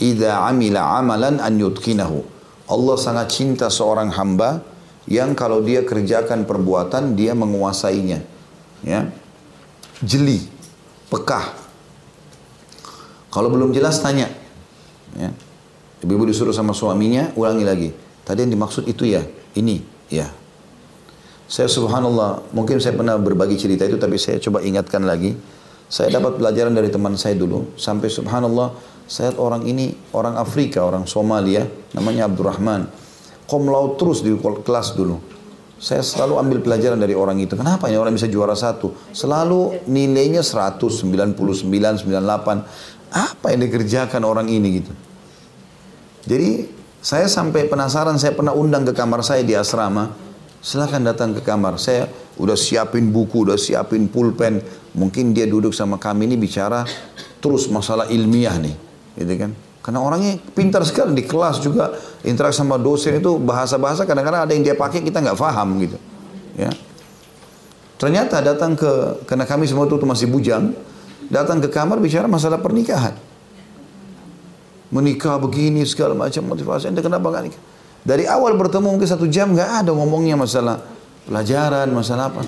idha 0.00 0.48
amila 0.48 0.96
amalan 0.96 1.36
an 1.44 1.60
yudkinahu. 1.60 2.24
Allah 2.72 2.96
sangat 2.96 3.28
cinta 3.28 3.68
seorang 3.68 4.08
hamba 4.16 4.64
yang 5.04 5.36
kalau 5.36 5.60
dia 5.60 5.84
kerjakan 5.84 6.48
perbuatan 6.48 7.20
dia 7.20 7.36
menguasainya. 7.36 8.24
Ya. 8.80 9.12
Jeli, 10.00 10.40
pekah. 11.12 11.52
Kalau 13.28 13.52
belum 13.52 13.76
jelas 13.76 14.00
tanya. 14.00 14.32
Ya. 15.12 15.36
Ibu-ibu 16.00 16.32
disuruh 16.32 16.56
sama 16.56 16.72
suaminya, 16.72 17.28
ulangi 17.36 17.64
lagi. 17.68 17.90
Tadi 18.24 18.48
yang 18.48 18.56
dimaksud 18.56 18.88
itu 18.88 19.04
ya, 19.04 19.20
ini, 19.52 19.84
ya. 20.08 20.32
Saya 21.50 21.66
subhanallah, 21.66 22.54
mungkin 22.54 22.78
saya 22.78 22.94
pernah 22.94 23.18
berbagi 23.18 23.58
cerita 23.58 23.82
itu 23.82 23.98
tapi 23.98 24.14
saya 24.22 24.38
coba 24.38 24.62
ingatkan 24.62 25.02
lagi. 25.02 25.34
Saya 25.90 26.14
dapat 26.14 26.38
pelajaran 26.38 26.70
dari 26.70 26.86
teman 26.94 27.18
saya 27.18 27.34
dulu. 27.34 27.74
Sampai 27.74 28.06
subhanallah, 28.06 28.70
saya 29.10 29.34
orang 29.34 29.66
ini 29.66 29.90
orang 30.14 30.38
Afrika, 30.38 30.86
orang 30.86 31.10
Somalia, 31.10 31.66
namanya 31.90 32.30
Abdurrahman. 32.30 32.86
Kom 33.50 33.66
laut 33.66 33.98
terus 33.98 34.22
di 34.22 34.30
kelas 34.38 34.94
dulu. 34.94 35.18
Saya 35.82 36.06
selalu 36.06 36.38
ambil 36.38 36.58
pelajaran 36.62 37.02
dari 37.02 37.18
orang 37.18 37.42
itu. 37.42 37.58
Kenapa 37.58 37.90
ini 37.90 37.98
orang 37.98 38.14
bisa 38.14 38.30
juara 38.30 38.54
satu? 38.54 38.94
Selalu 39.10 39.90
nilainya 39.90 40.46
100, 40.46 40.78
99, 40.78 41.34
98. 41.34 43.10
Apa 43.10 43.46
yang 43.50 43.66
dikerjakan 43.66 44.22
orang 44.22 44.46
ini 44.46 44.78
gitu? 44.78 44.92
Jadi 46.30 46.70
saya 47.02 47.26
sampai 47.26 47.66
penasaran, 47.66 48.14
saya 48.22 48.38
pernah 48.38 48.54
undang 48.54 48.86
ke 48.86 48.94
kamar 48.94 49.26
saya 49.26 49.42
di 49.42 49.58
asrama. 49.58 50.29
Silahkan 50.60 51.00
datang 51.00 51.32
ke 51.32 51.40
kamar. 51.40 51.80
Saya 51.80 52.04
udah 52.36 52.56
siapin 52.56 53.08
buku, 53.08 53.48
udah 53.48 53.56
siapin 53.56 54.12
pulpen. 54.12 54.60
Mungkin 54.92 55.32
dia 55.32 55.48
duduk 55.48 55.72
sama 55.72 55.96
kami 55.96 56.28
ini 56.28 56.36
bicara 56.36 56.84
terus 57.40 57.66
masalah 57.72 58.06
ilmiah 58.12 58.56
nih. 58.60 58.76
Gitu 59.16 59.34
kan? 59.40 59.50
Karena 59.80 60.04
orangnya 60.04 60.36
pintar 60.52 60.84
sekali 60.84 61.16
di 61.16 61.24
kelas 61.24 61.64
juga 61.64 61.96
interaksi 62.20 62.60
sama 62.60 62.76
dosen 62.76 63.16
itu 63.16 63.40
bahasa-bahasa 63.40 64.04
kadang-kadang 64.04 64.44
ada 64.44 64.52
yang 64.52 64.60
dia 64.60 64.76
pakai 64.76 65.00
kita 65.00 65.24
nggak 65.24 65.40
paham 65.40 65.80
gitu. 65.80 65.96
Ya. 66.60 66.68
Ternyata 67.96 68.44
datang 68.44 68.76
ke 68.76 69.24
karena 69.24 69.48
kami 69.48 69.64
semua 69.64 69.88
itu 69.88 69.96
masih 70.04 70.28
bujang, 70.28 70.76
datang 71.32 71.64
ke 71.64 71.72
kamar 71.72 71.96
bicara 71.96 72.28
masalah 72.28 72.60
pernikahan. 72.60 73.16
Menikah 74.92 75.40
begini 75.40 75.80
segala 75.88 76.12
macam 76.12 76.44
motivasi. 76.44 76.92
Ente 76.92 77.00
kenapa 77.00 77.32
nggak 77.32 77.44
nikah? 77.48 77.62
Dari 78.00 78.24
awal 78.24 78.56
bertemu 78.56 78.96
mungkin 78.96 79.08
satu 79.08 79.28
jam 79.28 79.52
nggak 79.52 79.84
ada 79.84 79.90
ngomongnya 79.92 80.36
masalah 80.36 80.80
pelajaran, 81.28 81.88
masalah 81.92 82.32
apa. 82.32 82.42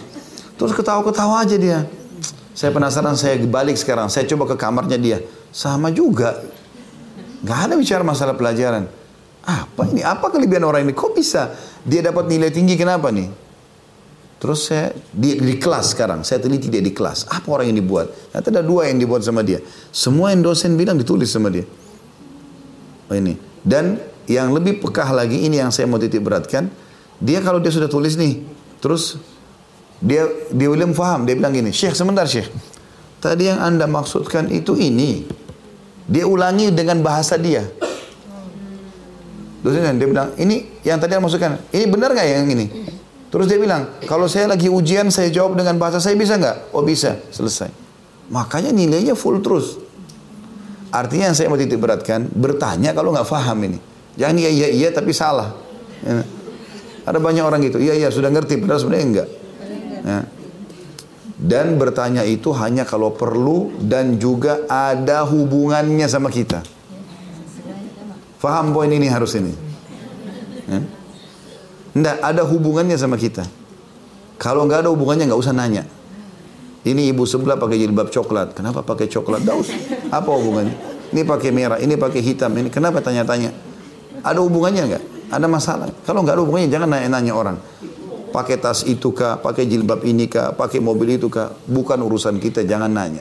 Terus 0.57 0.73
ketawa-ketawa 0.73 1.45
aja 1.45 1.57
dia. 1.61 1.85
Saya 2.53 2.69
penasaran, 2.73 3.17
saya 3.17 3.41
balik 3.49 3.81
sekarang. 3.81 4.13
Saya 4.13 4.29
coba 4.29 4.53
ke 4.53 4.57
kamarnya 4.61 5.01
dia. 5.01 5.19
Sama 5.53 5.89
juga. 5.89 6.45
Gak 7.43 7.59
ada 7.69 7.75
bicara 7.75 8.05
masalah 8.05 8.37
pelajaran. 8.37 8.87
Apa 9.43 9.89
ini? 9.91 10.05
Apa 10.05 10.31
kelebihan 10.31 10.63
orang 10.63 10.87
ini? 10.87 10.95
Kok 10.95 11.17
bisa 11.17 11.51
dia 11.83 12.05
dapat 12.05 12.29
nilai 12.31 12.53
tinggi? 12.55 12.79
Kenapa 12.79 13.11
nih? 13.11 13.27
Terus 14.39 14.71
saya 14.71 14.91
di, 15.15 15.39
di 15.39 15.55
kelas 15.55 15.95
sekarang, 15.95 16.27
saya 16.27 16.43
teliti 16.43 16.67
dia 16.67 16.83
di 16.83 16.91
kelas. 16.91 17.31
Apa 17.31 17.47
orang 17.47 17.71
yang 17.71 17.79
dibuat? 17.79 18.11
Ternyata 18.35 18.49
ada 18.59 18.63
dua 18.63 18.91
yang 18.91 18.99
dibuat 18.99 19.23
sama 19.23 19.43
dia. 19.47 19.63
Semua 19.95 20.35
yang 20.35 20.43
dosen 20.43 20.75
bilang 20.75 20.99
ditulis 20.99 21.31
sama 21.31 21.47
dia. 21.51 21.63
Oh 23.07 23.15
ini. 23.15 23.39
Dan 23.63 23.99
yang 24.33 24.51
lebih 24.57 24.81
pekah 24.81 25.13
lagi, 25.13 25.45
ini 25.45 25.61
yang 25.61 25.69
saya 25.69 25.85
mau 25.85 26.01
titik 26.01 26.25
beratkan. 26.25 26.73
Dia 27.23 27.39
kalau 27.45 27.63
dia 27.63 27.71
sudah 27.71 27.87
tulis 27.87 28.19
nih, 28.19 28.43
terus 28.83 29.21
dia 30.03 30.27
dia 30.51 30.69
belum 30.73 30.97
faham. 30.97 31.23
Dia 31.29 31.39
bilang 31.39 31.55
gini, 31.55 31.71
Syekh 31.71 31.95
sebentar 31.95 32.27
Syekh. 32.27 32.51
Tadi 33.23 33.47
yang 33.47 33.63
anda 33.63 33.87
maksudkan 33.87 34.51
itu 34.51 34.75
ini. 34.75 35.23
Dia 36.11 36.27
ulangi 36.27 36.75
dengan 36.75 36.99
bahasa 36.99 37.39
dia. 37.39 37.63
Dosen 39.63 39.95
dia 39.95 40.09
bilang, 40.11 40.35
ini 40.35 40.83
yang 40.83 40.99
tadi 40.99 41.15
yang 41.15 41.23
masukkan, 41.23 41.55
ini 41.71 41.87
benar 41.87 42.11
nggak 42.11 42.27
yang 42.27 42.51
ini? 42.51 42.67
Terus 43.31 43.47
dia 43.47 43.63
bilang, 43.63 44.03
kalau 44.11 44.27
saya 44.27 44.51
lagi 44.51 44.67
ujian 44.67 45.07
saya 45.15 45.31
jawab 45.31 45.55
dengan 45.55 45.79
bahasa 45.79 46.03
saya 46.03 46.19
bisa 46.19 46.35
nggak? 46.35 46.75
Oh 46.75 46.83
bisa, 46.83 47.23
selesai. 47.31 47.71
Makanya 48.35 48.75
nilainya 48.75 49.15
full 49.15 49.39
terus. 49.39 49.79
Artinya 50.91 51.31
yang 51.31 51.37
saya 51.39 51.47
mau 51.47 51.57
titik 51.57 51.79
beratkan, 51.79 52.27
bertanya 52.35 52.91
kalau 52.91 53.15
nggak 53.15 53.25
paham 53.25 53.59
ini. 53.71 53.92
Jangan 54.17 54.37
iya 54.37 54.51
iya 54.51 54.69
iya 54.69 54.89
tapi 54.93 55.17
salah. 55.17 55.57
Ya. 56.05 56.25
Ada 57.03 57.19
banyak 57.19 57.43
orang 57.43 57.61
gitu, 57.67 57.83
iya 57.83 57.99
iya 57.99 58.09
sudah 58.15 58.31
ngerti, 58.31 58.63
padahal 58.63 58.79
sebenarnya 58.79 59.07
enggak. 59.07 59.29
Ya. 60.03 60.21
Dan 61.43 61.75
bertanya 61.75 62.23
itu 62.23 62.55
hanya 62.55 62.87
kalau 62.87 63.11
perlu 63.11 63.75
dan 63.83 64.23
juga 64.23 64.63
ada 64.71 65.27
hubungannya 65.27 66.07
sama 66.07 66.31
kita. 66.31 66.63
Faham 68.39 68.71
poin 68.71 68.91
ini 68.91 69.11
harus 69.11 69.35
ini. 69.35 69.51
Ya? 70.71 70.81
Nggak 71.99 72.17
ada 72.23 72.43
hubungannya 72.47 72.95
sama 72.95 73.19
kita. 73.19 73.43
Kalau 74.39 74.67
nggak 74.71 74.87
ada 74.87 74.91
hubungannya 74.95 75.27
nggak 75.27 75.43
usah 75.43 75.55
nanya. 75.55 75.83
Ini 76.83 77.15
ibu 77.15 77.27
sebelah 77.27 77.59
pakai 77.59 77.79
jilbab 77.79 78.11
coklat. 78.11 78.55
Kenapa 78.55 78.83
pakai 78.83 79.07
coklat? 79.07 79.43
Daus. 79.43 79.71
Apa 80.11 80.31
hubungannya? 80.35 80.75
Ini 81.11 81.23
pakai 81.27 81.51
merah, 81.55 81.79
ini 81.79 81.95
pakai 81.95 82.23
hitam. 82.23 82.55
Ini 82.55 82.71
kenapa 82.71 83.03
tanya-tanya? 83.03 83.72
Ada 84.23 84.39
hubungannya 84.41 84.83
nggak? 84.89 85.05
Ada 85.31 85.47
masalah. 85.51 85.87
Kalau 86.07 86.23
nggak 86.23 86.35
ada 86.39 86.43
hubungannya 86.43 86.71
jangan 86.71 86.89
nanya-nanya 86.91 87.33
orang 87.35 87.57
pakai 88.33 88.57
tas 88.57 88.83
itu 88.89 89.13
kah, 89.13 89.37
pakai 89.39 89.69
jilbab 89.69 90.03
ini 90.09 90.27
kah, 90.27 90.57
pakai 90.57 90.81
mobil 90.81 91.21
itu 91.21 91.29
kah, 91.29 91.53
bukan 91.69 92.01
urusan 92.01 92.41
kita, 92.41 92.65
jangan 92.65 92.89
nanya. 92.89 93.21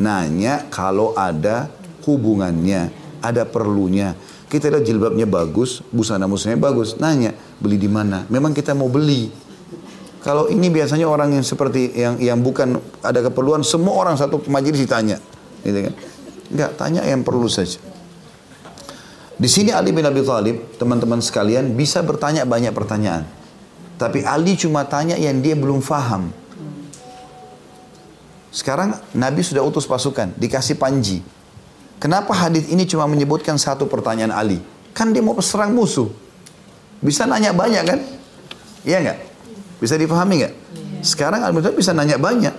Nanya 0.00 0.72
kalau 0.72 1.12
ada 1.12 1.68
hubungannya, 2.08 2.88
ada 3.20 3.44
perlunya. 3.44 4.16
Kita 4.48 4.72
lihat 4.72 4.88
jilbabnya 4.88 5.28
bagus, 5.28 5.84
busana 5.92 6.24
muslimnya 6.24 6.72
bagus, 6.72 6.96
nanya 6.96 7.36
beli 7.60 7.76
di 7.76 7.92
mana? 7.92 8.24
Memang 8.32 8.56
kita 8.56 8.72
mau 8.72 8.88
beli. 8.88 9.28
Kalau 10.24 10.48
ini 10.48 10.72
biasanya 10.72 11.04
orang 11.04 11.36
yang 11.36 11.44
seperti 11.44 11.92
yang 11.92 12.16
yang 12.16 12.38
bukan 12.40 12.80
ada 13.04 13.20
keperluan, 13.20 13.60
semua 13.60 14.00
orang 14.00 14.16
satu 14.16 14.40
majelis 14.48 14.80
ditanya, 14.80 15.20
gitu 15.60 15.92
kan? 15.92 15.94
Enggak, 16.52 16.70
tanya 16.80 17.02
yang 17.04 17.20
perlu 17.24 17.48
saja. 17.48 17.91
Di 19.42 19.50
sini 19.50 19.74
Ali 19.74 19.90
bin 19.90 20.06
Abi 20.06 20.22
Thalib, 20.22 20.78
teman-teman 20.78 21.18
sekalian, 21.18 21.74
bisa 21.74 21.98
bertanya 21.98 22.46
banyak 22.46 22.70
pertanyaan. 22.70 23.26
Tapi 23.98 24.22
Ali 24.22 24.54
cuma 24.54 24.86
tanya 24.86 25.18
yang 25.18 25.42
dia 25.42 25.58
belum 25.58 25.82
faham. 25.82 26.30
Sekarang 28.54 29.02
Nabi 29.10 29.42
sudah 29.42 29.66
utus 29.66 29.82
pasukan, 29.82 30.30
dikasih 30.38 30.78
panji. 30.78 31.26
Kenapa 31.98 32.30
hadis 32.38 32.70
ini 32.70 32.86
cuma 32.86 33.10
menyebutkan 33.10 33.58
satu 33.58 33.90
pertanyaan 33.90 34.30
Ali? 34.30 34.62
Kan 34.94 35.10
dia 35.10 35.26
mau 35.26 35.34
serang 35.42 35.74
musuh. 35.74 36.06
Bisa 37.02 37.26
nanya 37.26 37.50
banyak 37.50 37.82
kan? 37.82 37.98
Iya 38.86 38.98
nggak? 39.02 39.18
Bisa 39.82 39.98
dipahami 39.98 40.46
nggak? 40.46 40.54
Sekarang 41.02 41.42
Ali 41.42 41.58
bisa 41.74 41.90
nanya 41.90 42.14
banyak. 42.14 42.54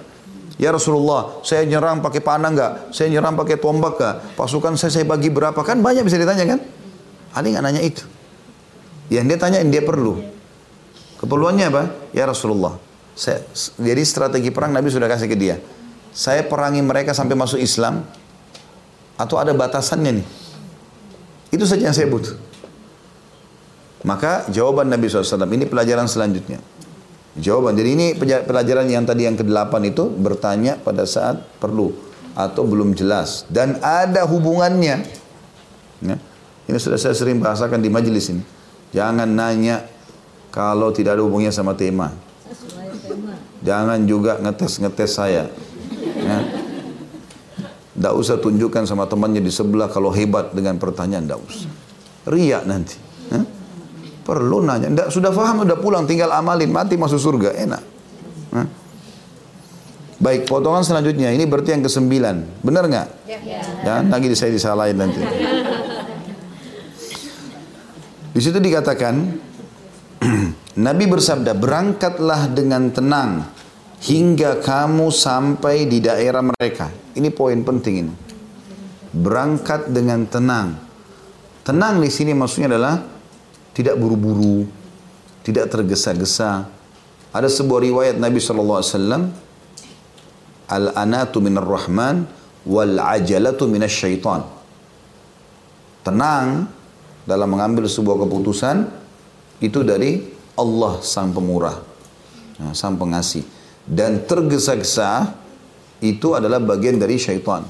Ya 0.62 0.70
Rasulullah, 0.70 1.42
saya 1.42 1.66
nyerang 1.66 2.00
pakai 2.06 2.22
panah 2.22 2.54
nggak? 2.54 2.72
Saya 2.94 3.10
nyerang 3.10 3.34
pakai 3.34 3.58
tombak 3.58 3.98
nggak? 3.98 4.16
Pasukan 4.38 4.78
saya 4.78 4.94
saya 4.94 5.06
bagi 5.06 5.34
berapa? 5.34 5.58
Kan 5.66 5.82
banyak 5.82 6.06
bisa 6.06 6.22
ditanya 6.22 6.46
kan? 6.46 6.60
Ali 7.34 7.58
nggak 7.58 7.64
nanya 7.66 7.82
itu. 7.82 8.06
Yang 9.10 9.34
dia 9.34 9.38
tanya 9.42 9.58
yang 9.66 9.74
dia 9.74 9.82
perlu. 9.82 10.22
Keperluannya 11.18 11.66
apa? 11.74 11.84
Ya 12.14 12.30
Rasulullah. 12.30 12.78
Saya, 13.14 13.46
jadi 13.78 14.02
strategi 14.06 14.50
perang 14.50 14.74
Nabi 14.74 14.90
sudah 14.94 15.10
kasih 15.10 15.30
ke 15.30 15.38
dia. 15.38 15.58
Saya 16.14 16.46
perangi 16.46 16.82
mereka 16.86 17.14
sampai 17.18 17.34
masuk 17.34 17.58
Islam 17.58 18.06
atau 19.18 19.42
ada 19.42 19.54
batasannya 19.54 20.22
nih. 20.22 20.28
Itu 21.54 21.66
saja 21.66 21.90
yang 21.90 21.96
saya 21.98 22.10
butuh. 22.10 22.38
Maka 24.04 24.46
jawaban 24.52 24.92
Nabi 24.92 25.08
SAW 25.08 25.48
ini 25.50 25.66
pelajaran 25.66 26.06
selanjutnya. 26.06 26.60
Jawaban. 27.34 27.74
Jadi 27.74 27.90
ini 27.98 28.08
pelajaran 28.20 28.86
yang 28.86 29.10
tadi 29.10 29.26
yang 29.26 29.34
ke-8 29.34 29.74
itu 29.90 30.06
bertanya 30.06 30.78
pada 30.78 31.02
saat 31.10 31.42
perlu 31.58 31.90
atau 32.34 32.66
belum 32.66 32.94
jelas 32.94 33.46
dan 33.50 33.82
ada 33.82 34.26
hubungannya. 34.26 35.06
Ya. 36.02 36.18
Ini 36.64 36.78
sudah 36.80 36.98
saya 37.02 37.18
sering 37.18 37.42
bahasakan 37.42 37.82
di 37.82 37.90
majelis 37.90 38.30
ini. 38.30 38.46
Jangan 38.94 39.26
nanya 39.26 39.82
kalau 40.54 40.94
tidak 40.94 41.18
ada 41.18 41.26
hubungannya 41.26 41.54
sama 41.54 41.74
tema. 41.74 42.14
Jangan 43.66 44.06
juga 44.06 44.38
ngetes-ngetes 44.38 45.12
saya. 45.18 45.50
Ya. 46.20 46.38
Tidak 47.94 48.14
usah 48.14 48.38
tunjukkan 48.38 48.86
sama 48.86 49.10
temannya 49.10 49.42
di 49.42 49.54
sebelah 49.54 49.90
kalau 49.90 50.10
hebat 50.10 50.54
dengan 50.54 50.78
pertanyaan, 50.82 51.26
tidak 51.26 51.42
usah. 51.46 51.72
Riak 52.30 52.64
nanti. 52.70 52.98
Ya. 53.34 53.42
Perlu 54.24 54.64
nanya. 54.64 54.88
Nggak, 54.88 55.08
sudah 55.12 55.36
paham, 55.36 55.68
sudah 55.68 55.78
pulang, 55.80 56.08
tinggal 56.08 56.32
amalin, 56.32 56.72
mati 56.72 56.96
masuk 56.96 57.20
surga, 57.20 57.60
enak. 57.60 57.84
Ya. 58.56 58.64
Baik, 60.24 60.48
potongan 60.48 60.88
selanjutnya. 60.88 61.36
Ini 61.36 61.44
berarti 61.44 61.76
yang 61.76 61.84
kesembilan. 61.84 62.64
Benar 62.64 62.88
nggak? 62.88 63.08
Ya. 63.28 63.60
Jangan 63.84 64.08
lagi 64.08 64.32
saya 64.32 64.56
disalahin 64.56 64.96
nanti. 64.96 65.20
Di 68.32 68.40
situ 68.40 68.58
dikatakan, 68.64 69.14
Nabi 70.88 71.04
bersabda, 71.12 71.52
berangkatlah 71.60 72.48
dengan 72.56 72.88
tenang 72.96 73.52
hingga 74.00 74.64
kamu 74.64 75.12
sampai 75.12 75.92
di 75.92 76.00
daerah 76.00 76.40
mereka. 76.40 76.88
Ini 77.20 77.28
poin 77.36 77.60
penting 77.60 77.96
ini. 78.08 78.14
Berangkat 79.12 79.92
dengan 79.92 80.24
tenang. 80.24 80.80
Tenang 81.68 82.00
di 82.00 82.08
sini 82.08 82.32
maksudnya 82.32 82.72
adalah 82.74 83.13
tidak 83.74 83.98
buru-buru, 83.98 84.70
tidak 85.42 85.70
tergesa-gesa. 85.74 86.70
Ada 87.34 87.50
sebuah 87.50 87.82
riwayat 87.82 88.16
Nabi 88.22 88.38
SAW, 88.38 89.34
Al-anatu 90.64 91.38
minar 91.44 91.68
rahman, 91.68 92.26
wal 92.64 92.96
ajalatu 92.98 93.68
minas 93.68 93.92
syaitan. 93.92 94.48
Tenang 96.06 96.70
dalam 97.28 97.50
mengambil 97.52 97.90
sebuah 97.90 98.16
keputusan, 98.26 98.88
itu 99.60 99.80
dari 99.84 100.24
Allah 100.54 101.02
sang 101.02 101.34
pemurah, 101.34 101.78
nah, 102.62 102.72
sang 102.76 102.96
pengasih. 102.96 103.44
Dan 103.84 104.24
tergesa-gesa 104.24 105.36
itu 106.00 106.36
adalah 106.36 106.60
bagian 106.60 107.00
dari 107.00 107.20
syaitan. 107.20 107.64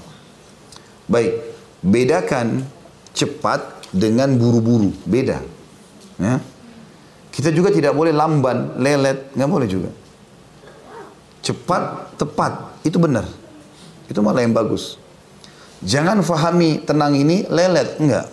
Baik, 1.10 1.34
bedakan 1.82 2.66
cepat 3.14 3.90
dengan 3.94 4.34
buru-buru, 4.34 4.90
beda. 5.06 5.53
Ya. 6.24 6.40
Kita 7.34 7.50
juga 7.52 7.74
tidak 7.74 7.92
boleh 7.92 8.16
lamban, 8.16 8.80
lelet, 8.80 9.36
nggak 9.36 9.50
boleh 9.50 9.68
juga. 9.68 9.90
Cepat, 11.44 12.16
tepat, 12.16 12.80
itu 12.88 12.96
benar. 12.96 13.28
Itu 14.08 14.24
malah 14.24 14.46
yang 14.46 14.56
bagus. 14.56 14.96
Jangan 15.84 16.24
fahami 16.24 16.80
tenang 16.88 17.12
ini 17.18 17.44
lelet, 17.52 18.00
enggak. 18.00 18.32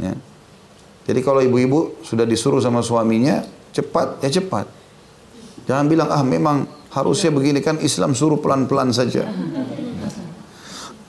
Ya. 0.00 0.14
Jadi 1.04 1.20
kalau 1.20 1.44
ibu-ibu 1.44 2.00
sudah 2.00 2.24
disuruh 2.24 2.62
sama 2.64 2.80
suaminya, 2.80 3.44
cepat, 3.74 4.24
ya 4.24 4.30
cepat. 4.32 4.64
Jangan 5.68 5.84
bilang, 5.84 6.08
ah 6.08 6.24
memang 6.24 6.64
harusnya 6.88 7.28
begini 7.28 7.60
kan 7.60 7.76
Islam 7.82 8.16
suruh 8.16 8.40
pelan-pelan 8.40 8.88
saja. 8.94 9.28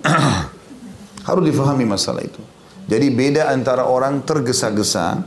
Harus 1.28 1.44
difahami 1.46 1.86
masalah 1.86 2.26
itu. 2.26 2.42
Jadi 2.90 3.08
beda 3.14 3.54
antara 3.54 3.86
orang 3.86 4.26
tergesa-gesa, 4.26 5.22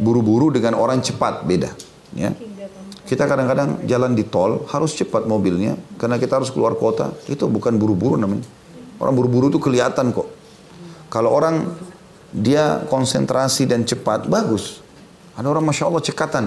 buru-buru 0.00 0.48
dengan 0.48 0.80
orang 0.80 1.04
cepat, 1.04 1.44
beda. 1.44 1.68
Ya. 2.16 2.32
Kita 3.04 3.28
kadang-kadang 3.28 3.84
jalan 3.84 4.16
di 4.16 4.24
tol, 4.24 4.64
harus 4.72 4.96
cepat 4.96 5.28
mobilnya, 5.28 5.76
karena 6.00 6.16
kita 6.16 6.40
harus 6.40 6.48
keluar 6.48 6.80
kota. 6.80 7.12
Itu 7.28 7.44
bukan 7.44 7.76
buru-buru 7.76 8.16
namanya. 8.16 8.48
Orang 8.96 9.20
buru-buru 9.20 9.52
itu 9.52 9.60
kelihatan 9.60 10.16
kok. 10.16 10.32
Kalau 11.12 11.32
orang 11.32 11.76
dia 12.32 12.84
konsentrasi 12.88 13.68
dan 13.68 13.84
cepat, 13.84 14.24
bagus. 14.24 14.80
Ada 15.36 15.48
orang 15.48 15.68
Masya 15.68 15.92
Allah 15.92 16.04
cekatan. 16.04 16.44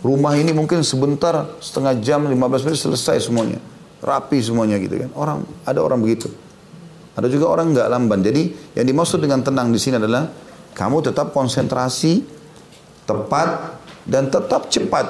Rumah 0.00 0.36
ini 0.40 0.52
mungkin 0.56 0.84
sebentar, 0.84 1.52
setengah 1.60 1.96
jam, 2.00 2.24
15 2.24 2.64
menit 2.64 2.80
selesai 2.80 3.28
semuanya. 3.28 3.60
Rapi 4.00 4.40
semuanya 4.40 4.76
gitu 4.80 5.04
kan. 5.04 5.10
Orang, 5.16 5.38
ada 5.64 5.80
orang 5.80 6.00
begitu. 6.00 6.28
Ada 7.16 7.32
juga 7.32 7.48
orang 7.48 7.72
nggak 7.72 7.88
lamban. 7.88 8.20
Jadi 8.20 8.76
yang 8.76 8.86
dimaksud 8.86 9.18
dengan 9.24 9.40
tenang 9.40 9.72
di 9.72 9.80
sini 9.80 9.96
adalah 9.96 10.28
kamu 10.76 11.00
tetap 11.00 11.32
konsentrasi, 11.32 12.20
tepat 13.08 13.80
dan 14.04 14.28
tetap 14.28 14.68
cepat. 14.68 15.06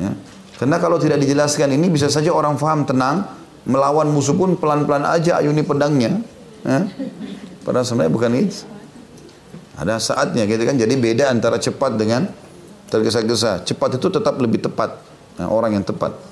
Ya. 0.00 0.16
Karena 0.56 0.80
kalau 0.80 0.96
tidak 0.96 1.20
dijelaskan 1.20 1.76
ini 1.76 1.92
bisa 1.92 2.08
saja 2.08 2.32
orang 2.32 2.56
faham 2.56 2.88
tenang, 2.88 3.28
melawan 3.68 4.08
musuh 4.08 4.32
pun 4.32 4.56
pelan-pelan 4.56 5.04
aja 5.04 5.36
ayuni 5.36 5.60
pedangnya. 5.60 6.24
Ya. 6.64 6.88
Padahal 7.64 7.84
sebenarnya 7.84 8.12
bukan 8.12 8.32
itu. 8.40 8.64
Ada 9.76 10.00
saatnya 10.00 10.44
gitu 10.48 10.64
kan. 10.64 10.76
Jadi 10.76 10.96
beda 10.96 11.28
antara 11.32 11.56
cepat 11.60 11.96
dengan 11.96 12.28
tergesa-gesa. 12.88 13.64
Cepat 13.64 14.00
itu 14.00 14.08
tetap 14.08 14.36
lebih 14.36 14.60
tepat. 14.60 15.00
Nah, 15.40 15.48
orang 15.48 15.76
yang 15.80 15.84
tepat. 15.84 16.29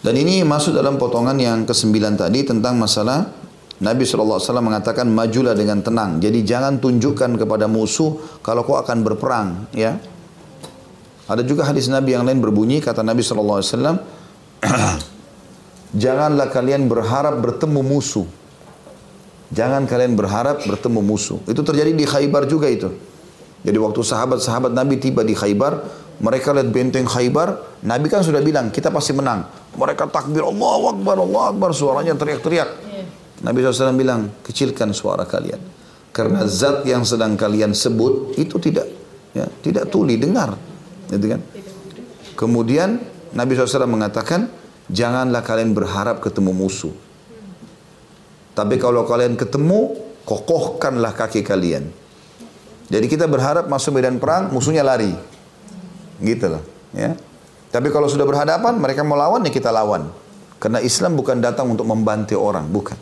Dan 0.00 0.16
ini 0.16 0.40
masuk 0.40 0.72
dalam 0.72 0.96
potongan 0.96 1.36
yang 1.36 1.68
kesembilan 1.68 2.16
tadi 2.16 2.40
tentang 2.40 2.80
masalah 2.80 3.28
Nabi 3.80 4.04
SAW 4.04 4.40
mengatakan 4.60 5.08
majulah 5.08 5.56
dengan 5.56 5.80
tenang. 5.80 6.20
Jadi 6.20 6.44
jangan 6.44 6.80
tunjukkan 6.80 7.36
kepada 7.40 7.64
musuh 7.68 8.40
kalau 8.44 8.64
kau 8.64 8.76
akan 8.76 9.00
berperang. 9.00 9.68
Ya. 9.72 9.96
Ada 11.24 11.44
juga 11.44 11.64
hadis 11.68 11.88
Nabi 11.88 12.12
yang 12.12 12.24
lain 12.28 12.40
berbunyi 12.40 12.84
kata 12.84 13.00
Nabi 13.00 13.24
SAW, 13.24 13.60
janganlah 16.02 16.48
kalian 16.52 16.88
berharap 16.88 17.40
bertemu 17.40 17.80
musuh. 17.80 18.28
Jangan 19.50 19.88
kalian 19.88 20.14
berharap 20.14 20.62
bertemu 20.64 21.00
musuh. 21.00 21.38
Itu 21.48 21.60
terjadi 21.64 21.92
di 21.92 22.04
Khaybar 22.04 22.46
juga 22.46 22.68
itu. 22.68 22.92
Jadi 23.60 23.76
waktu 23.76 24.00
sahabat-sahabat 24.00 24.72
Nabi 24.72 24.96
tiba 24.96 25.20
di 25.24 25.36
Khaybar, 25.36 25.84
mereka 26.20 26.52
lihat 26.52 26.68
benteng 26.68 27.08
Khaybar, 27.08 27.80
Nabi 27.88 28.12
kan 28.12 28.20
sudah 28.20 28.44
bilang, 28.44 28.68
kita 28.68 28.92
pasti 28.92 29.16
menang. 29.16 29.48
Mereka 29.72 30.12
takbir, 30.12 30.44
Allah 30.44 30.92
Akbar, 30.92 31.16
Allah 31.16 31.42
Akbar, 31.56 31.72
suaranya 31.72 32.12
teriak-teriak. 32.12 32.68
Iya. 32.84 33.04
Nabi 33.40 33.64
SAW 33.64 33.96
bilang, 33.96 34.28
kecilkan 34.44 34.92
suara 34.92 35.24
kalian. 35.24 35.56
Karena 36.12 36.44
zat 36.44 36.84
yang 36.84 37.08
sedang 37.08 37.40
kalian 37.40 37.72
sebut, 37.72 38.36
itu 38.36 38.60
tidak 38.60 38.84
ya, 39.32 39.48
tidak 39.64 39.88
tuli, 39.88 40.20
dengar. 40.20 40.60
Gitu 41.08 41.24
kan? 41.24 41.40
Kemudian 42.36 43.00
Nabi 43.32 43.56
SAW 43.56 43.88
mengatakan, 43.88 44.52
janganlah 44.92 45.40
kalian 45.40 45.72
berharap 45.72 46.20
ketemu 46.20 46.52
musuh. 46.52 46.92
Tapi 48.52 48.76
kalau 48.76 49.08
kalian 49.08 49.40
ketemu, 49.40 49.96
kokohkanlah 50.28 51.16
kaki 51.16 51.40
kalian. 51.40 51.88
Jadi 52.92 53.06
kita 53.08 53.24
berharap 53.24 53.72
masuk 53.72 53.96
medan 53.96 54.20
perang, 54.20 54.52
musuhnya 54.52 54.84
lari. 54.84 55.39
Gitu 56.20 56.46
loh. 56.46 56.62
Ya. 56.92 57.16
Tapi 57.70 57.88
kalau 57.88 58.06
sudah 58.06 58.28
berhadapan, 58.28 58.76
mereka 58.76 59.00
mau 59.02 59.16
lawan, 59.16 59.42
ya 59.46 59.50
kita 59.50 59.72
lawan. 59.72 60.10
Karena 60.60 60.84
Islam 60.84 61.16
bukan 61.16 61.40
datang 61.40 61.72
untuk 61.72 61.88
membantu 61.88 62.36
orang, 62.36 62.68
bukan. 62.68 62.98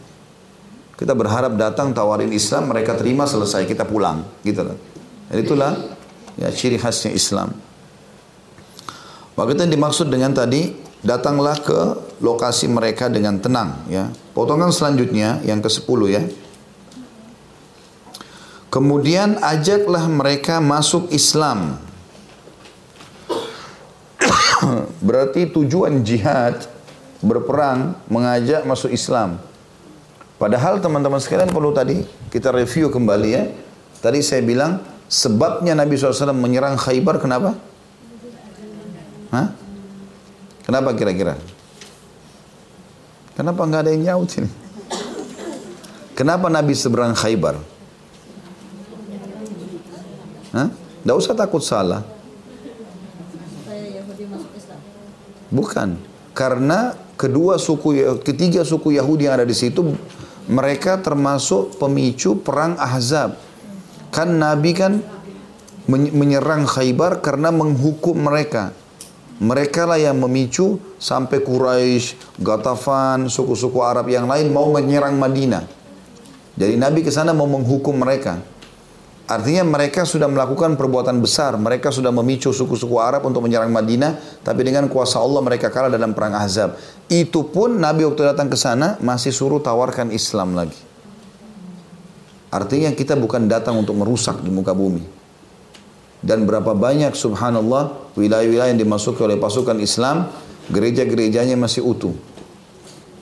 Kita 0.99 1.15
berharap 1.15 1.55
datang 1.59 1.91
tawarin 1.91 2.31
Islam, 2.31 2.71
mereka 2.71 2.95
terima 2.95 3.27
selesai, 3.27 3.67
kita 3.67 3.83
pulang. 3.83 4.23
Gitu 4.47 4.63
loh. 4.63 4.77
Dan 5.31 5.37
itulah 5.43 5.73
ya, 6.39 6.49
ciri 6.55 6.79
khasnya 6.79 7.11
Islam. 7.15 7.55
Maka 9.39 9.49
itu 9.55 9.61
yang 9.63 9.75
dimaksud 9.75 10.07
dengan 10.11 10.35
tadi, 10.35 10.75
datanglah 11.03 11.59
ke 11.63 11.81
lokasi 12.19 12.67
mereka 12.67 13.07
dengan 13.07 13.39
tenang. 13.39 13.87
Ya. 13.87 14.11
Potongan 14.35 14.71
selanjutnya, 14.75 15.43
yang 15.47 15.63
ke-10 15.63 16.01
ya. 16.11 16.23
Kemudian 18.69 19.41
ajaklah 19.41 20.05
mereka 20.13 20.61
masuk 20.61 21.09
Islam. 21.09 21.81
Berarti 25.07 25.47
tujuan 25.51 26.03
jihad 26.03 26.67
berperang 27.19 27.99
mengajak 28.07 28.63
masuk 28.63 28.95
Islam. 28.95 29.43
Padahal 30.39 30.79
teman-teman 30.79 31.19
sekalian 31.19 31.51
perlu 31.51 31.75
tadi 31.75 32.07
kita 32.31 32.55
review 32.55 32.91
kembali 32.95 33.31
ya. 33.31 33.45
Tadi 33.99 34.23
saya 34.23 34.39
bilang 34.47 34.79
sebabnya 35.11 35.75
Nabi 35.75 35.99
SAW 35.99 36.31
menyerang 36.31 36.79
Khaybar 36.79 37.19
kenapa? 37.19 37.59
Hah? 39.35 39.51
Kenapa 40.63 40.95
kira-kira? 40.95 41.35
Kenapa 43.35 43.67
nggak 43.67 43.83
ada 43.83 43.91
yang 43.91 44.03
nyaut 44.15 44.31
ini? 44.39 44.51
Kenapa 46.15 46.47
Nabi 46.47 46.75
seberang 46.79 47.19
Khaybar? 47.19 47.59
Hah? 50.55 50.69
Tidak 51.03 51.17
usah 51.19 51.35
takut 51.35 51.63
salah. 51.63 52.18
Bukan. 55.49 55.99
Karena 56.37 56.95
kedua 57.19 57.59
suku, 57.59 58.21
ketiga 58.23 58.63
suku 58.63 58.95
Yahudi 58.95 59.27
yang 59.27 59.43
ada 59.43 59.49
di 59.49 59.57
situ, 59.57 59.83
mereka 60.49 61.01
termasuk 61.03 61.77
pemicu 61.77 62.41
perang 62.41 62.79
Ahzab. 62.81 63.37
Kan 64.09 64.41
Nabi 64.41 64.73
kan 64.73 65.05
menyerang 65.89 66.69
Khaybar 66.69 67.21
karena 67.25 67.49
menghukum 67.53 68.17
mereka. 68.17 68.73
Mereka 69.39 69.87
lah 69.87 70.03
yang 70.03 70.19
memicu 70.19 70.83
sampai 70.99 71.39
Quraisy, 71.47 72.39
Gatafan, 72.43 73.31
suku-suku 73.31 73.79
Arab 73.87 74.11
yang 74.11 74.27
lain 74.27 74.51
mau 74.51 74.67
menyerang 74.75 75.15
Madinah. 75.15 75.63
Jadi 76.59 76.75
Nabi 76.75 77.07
ke 77.07 77.11
sana 77.15 77.31
mau 77.31 77.47
menghukum 77.47 77.95
mereka. 77.95 78.43
Artinya 79.29 79.61
mereka 79.61 80.09
sudah 80.09 80.25
melakukan 80.25 80.81
perbuatan 80.81 81.21
besar. 81.21 81.53
Mereka 81.61 81.93
sudah 81.93 82.09
memicu 82.09 82.49
suku-suku 82.49 82.97
Arab 82.97 83.29
untuk 83.29 83.45
menyerang 83.45 83.69
Madinah. 83.69 84.41
Tapi 84.41 84.65
dengan 84.65 84.89
kuasa 84.89 85.21
Allah 85.21 85.45
mereka 85.45 85.69
kalah 85.69 85.93
dalam 85.93 86.17
perang 86.17 86.33
Ahzab. 86.33 86.81
Itu 87.13 87.53
pun 87.53 87.77
Nabi 87.77 88.09
waktu 88.09 88.25
datang 88.25 88.49
ke 88.49 88.57
sana 88.57 88.97
masih 89.05 89.29
suruh 89.29 89.61
tawarkan 89.61 90.17
Islam 90.17 90.57
lagi. 90.57 90.81
Artinya 92.49 92.89
kita 92.97 93.21
bukan 93.21 93.45
datang 93.45 93.77
untuk 93.77 94.01
merusak 94.01 94.41
di 94.41 94.49
muka 94.49 94.73
bumi. 94.73 95.05
Dan 96.25 96.49
berapa 96.49 96.73
banyak 96.73 97.13
subhanallah 97.13 98.17
wilayah-wilayah 98.17 98.73
yang 98.73 98.81
dimasuki 98.81 99.21
oleh 99.21 99.37
pasukan 99.37 99.77
Islam. 99.77 100.33
Gereja-gerejanya 100.73 101.61
masih 101.61 101.85
utuh. 101.85 102.17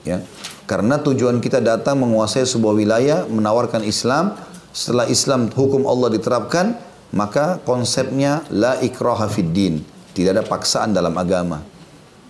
Ya. 0.07 0.23
Karena 0.67 0.99
tujuan 0.99 1.39
kita 1.43 1.59
datang 1.59 1.99
menguasai 1.99 2.43
sebuah 2.43 2.75
wilayah, 2.75 3.23
menawarkan 3.27 3.87
Islam, 3.87 4.35
setelah 4.77 5.09
Islam 5.09 5.49
hukum 5.49 5.89
Allah 5.89 6.13
diterapkan, 6.13 6.77
maka 7.09 7.57
konsepnya 7.65 8.45
la 8.53 8.77
ikraha 8.77 9.25
fid 9.25 9.49
din. 9.49 9.81
Tidak 10.13 10.37
ada 10.37 10.45
paksaan 10.45 10.93
dalam 10.93 11.17
agama. 11.17 11.65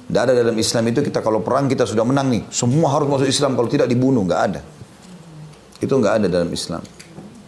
Tidak 0.07 0.21
ada 0.23 0.31
dalam 0.31 0.55
Islam 0.55 0.87
itu 0.87 1.03
kita 1.03 1.19
kalau 1.19 1.43
perang 1.43 1.67
kita 1.67 1.83
sudah 1.83 2.07
menang 2.07 2.31
nih. 2.31 2.47
Semua 2.47 2.95
harus 2.95 3.11
masuk 3.11 3.27
Islam 3.27 3.59
kalau 3.59 3.67
tidak 3.67 3.91
dibunuh. 3.91 4.23
Nggak 4.23 4.41
ada. 4.47 4.61
Itu 5.83 5.99
nggak 5.99 6.23
ada 6.23 6.27
dalam 6.31 6.47
Islam. 6.47 6.79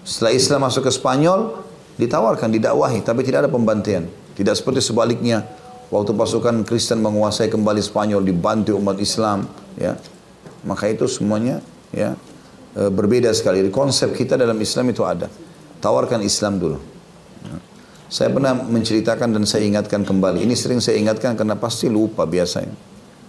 Setelah 0.04 0.36
Islam 0.36 0.60
masuk 0.68 0.84
ke 0.84 0.92
Spanyol, 0.92 1.64
ditawarkan, 1.96 2.52
didakwahi, 2.52 3.00
tapi 3.00 3.24
tidak 3.24 3.48
ada 3.48 3.52
pembantian. 3.52 4.04
Tidak 4.36 4.52
seperti 4.52 4.84
sebaliknya, 4.84 5.48
waktu 5.88 6.12
pasukan 6.12 6.68
Kristen 6.68 7.00
menguasai 7.00 7.48
kembali 7.48 7.80
Spanyol, 7.80 8.20
dibantu 8.28 8.76
umat 8.76 9.00
Islam, 9.00 9.48
ya. 9.80 9.96
Maka 10.68 10.92
itu 10.92 11.08
semuanya, 11.08 11.64
ya, 11.96 12.20
e, 12.76 12.90
berbeda 12.90 13.32
sekali. 13.34 13.66
Konsep 13.70 14.14
kita 14.14 14.38
dalam 14.38 14.58
Islam 14.60 14.92
itu 14.92 15.02
ada. 15.06 15.30
Tawarkan 15.80 16.22
Islam 16.26 16.60
dulu. 16.60 16.78
Ya. 17.46 17.56
Saya 18.10 18.30
pernah 18.34 18.58
menceritakan 18.58 19.38
dan 19.38 19.44
saya 19.46 19.66
ingatkan 19.66 20.04
kembali. 20.04 20.44
Ini 20.44 20.54
sering 20.58 20.84
saya 20.84 20.98
ingatkan 21.00 21.38
karena 21.38 21.56
pasti 21.56 21.88
lupa 21.88 22.26
biasanya. 22.26 22.76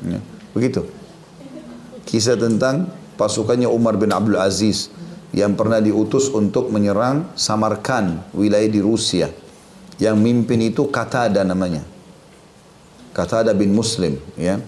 Ya. 0.04 0.20
Begitu. 0.56 0.84
Kisah 2.08 2.34
tentang 2.34 2.90
pasukannya 3.14 3.70
Umar 3.70 3.94
bin 4.00 4.10
Abdul 4.10 4.40
Aziz 4.40 4.90
yang 5.30 5.54
pernah 5.54 5.78
diutus 5.78 6.26
untuk 6.26 6.74
menyerang 6.74 7.30
Samarkand, 7.38 8.34
wilayah 8.34 8.66
di 8.66 8.82
Rusia. 8.82 9.30
Yang 10.00 10.16
mimpin 10.18 10.58
itu 10.64 10.88
Katada 10.90 11.44
namanya. 11.46 11.86
Katada 13.14 13.54
bin 13.54 13.70
Muslim. 13.76 14.18
Ya. 14.34 14.58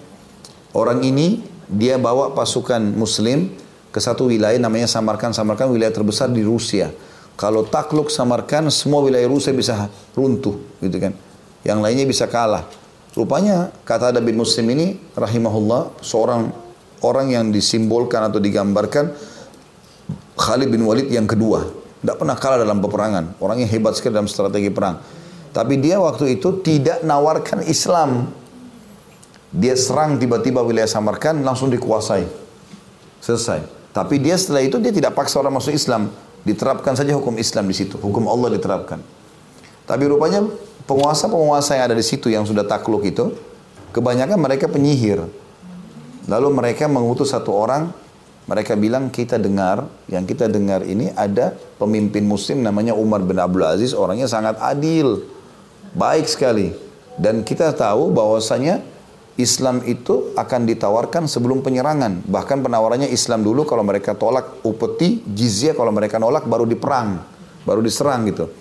Orang 0.77 1.03
ini 1.03 1.43
dia 1.67 1.97
bawa 1.97 2.37
pasukan 2.37 2.81
Muslim 2.95 3.49
ke 3.93 4.01
satu 4.01 4.33
wilayah 4.33 4.57
namanya 4.57 4.89
Samarkand. 4.89 5.37
Samarkand 5.37 5.69
wilayah 5.71 5.93
terbesar 5.93 6.33
di 6.33 6.41
Rusia. 6.41 6.89
Kalau 7.37 7.69
takluk 7.69 8.09
Samarkand, 8.09 8.73
semua 8.73 9.05
wilayah 9.05 9.29
Rusia 9.29 9.53
bisa 9.53 9.93
runtuh, 10.17 10.57
gitu 10.81 10.97
kan. 10.97 11.13
Yang 11.63 11.79
lainnya 11.85 12.07
bisa 12.09 12.25
kalah. 12.27 12.65
Rupanya 13.13 13.69
kata 13.85 14.17
ada 14.17 14.21
bin 14.25 14.41
Muslim 14.41 14.73
ini, 14.73 14.97
rahimahullah, 15.13 16.01
seorang 16.01 16.49
orang 17.05 17.29
yang 17.29 17.45
disimbolkan 17.53 18.33
atau 18.33 18.41
digambarkan 18.41 19.13
Khalid 20.39 20.73
bin 20.73 20.89
Walid 20.89 21.13
yang 21.13 21.29
kedua. 21.29 21.69
Tidak 22.01 22.17
pernah 22.17 22.35
kalah 22.35 22.59
dalam 22.65 22.81
peperangan. 22.81 23.37
Orang 23.39 23.61
yang 23.63 23.71
hebat 23.71 23.95
sekali 23.95 24.17
dalam 24.17 24.27
strategi 24.27 24.73
perang. 24.73 24.99
Tapi 25.53 25.77
dia 25.77 26.01
waktu 26.01 26.41
itu 26.41 26.65
tidak 26.65 27.05
nawarkan 27.05 27.63
Islam. 27.69 28.33
Dia 29.53 29.77
serang 29.77 30.17
tiba-tiba 30.17 30.65
wilayah 30.65 30.89
Samarkand 30.89 31.45
langsung 31.45 31.69
dikuasai. 31.69 32.25
Selesai. 33.21 33.82
Tapi 33.93 34.17
dia 34.19 34.41
setelah 34.41 34.65
itu 34.65 34.81
dia 34.81 34.93
tidak 34.93 35.13
paksa 35.13 35.39
orang 35.41 35.61
masuk 35.61 35.77
Islam. 35.77 36.09
Diterapkan 36.43 36.97
saja 36.97 37.13
hukum 37.15 37.37
Islam 37.39 37.69
di 37.69 37.77
situ. 37.77 38.01
Hukum 38.01 38.27
Allah 38.27 38.57
diterapkan. 38.57 38.99
Tapi 39.85 40.05
rupanya 40.09 40.43
penguasa-penguasa 40.89 41.79
yang 41.79 41.93
ada 41.93 41.97
di 41.97 42.03
situ 42.03 42.33
yang 42.33 42.43
sudah 42.49 42.67
takluk 42.67 43.05
itu, 43.07 43.37
kebanyakan 43.95 44.39
mereka 44.41 44.67
penyihir. 44.67 45.23
Lalu 46.27 46.49
mereka 46.51 46.89
mengutus 46.89 47.31
satu 47.35 47.53
orang, 47.55 47.93
mereka 48.47 48.75
bilang 48.75 49.11
kita 49.11 49.39
dengar, 49.39 49.87
yang 50.11 50.27
kita 50.27 50.51
dengar 50.51 50.83
ini 50.83 51.11
ada 51.15 51.55
pemimpin 51.79 52.27
muslim 52.27 52.63
namanya 52.63 52.95
Umar 52.95 53.23
bin 53.23 53.39
Abdul 53.39 53.63
Aziz, 53.63 53.95
orangnya 53.95 54.27
sangat 54.27 54.59
adil, 54.59 55.23
baik 55.95 56.27
sekali. 56.27 56.75
Dan 57.19 57.45
kita 57.45 57.71
tahu 57.77 58.11
bahwasanya 58.11 58.83
Islam 59.41 59.81
itu 59.89 60.37
akan 60.37 60.69
ditawarkan 60.69 61.25
sebelum 61.25 61.65
penyerangan. 61.65 62.21
Bahkan 62.29 62.59
penawarannya 62.69 63.09
Islam 63.09 63.41
dulu 63.41 63.65
kalau 63.65 63.81
mereka 63.81 64.13
tolak 64.13 64.61
upeti, 64.61 65.25
jizya 65.25 65.73
kalau 65.73 65.89
mereka 65.89 66.21
nolak 66.21 66.45
baru 66.45 66.69
diperang, 66.69 67.17
baru 67.65 67.81
diserang 67.81 68.29
gitu. 68.29 68.53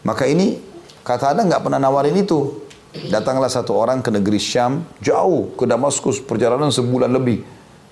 Maka 0.00 0.24
ini 0.24 0.56
kata 1.04 1.36
ada 1.36 1.44
nggak 1.44 1.60
pernah 1.60 1.76
nawarin 1.76 2.16
itu. 2.16 2.64
Datanglah 2.90 3.52
satu 3.52 3.76
orang 3.76 4.00
ke 4.02 4.10
negeri 4.10 4.40
Syam, 4.40 4.82
jauh 4.98 5.52
ke 5.54 5.68
Damaskus, 5.68 6.18
perjalanan 6.18 6.72
sebulan 6.72 7.12
lebih. 7.12 7.44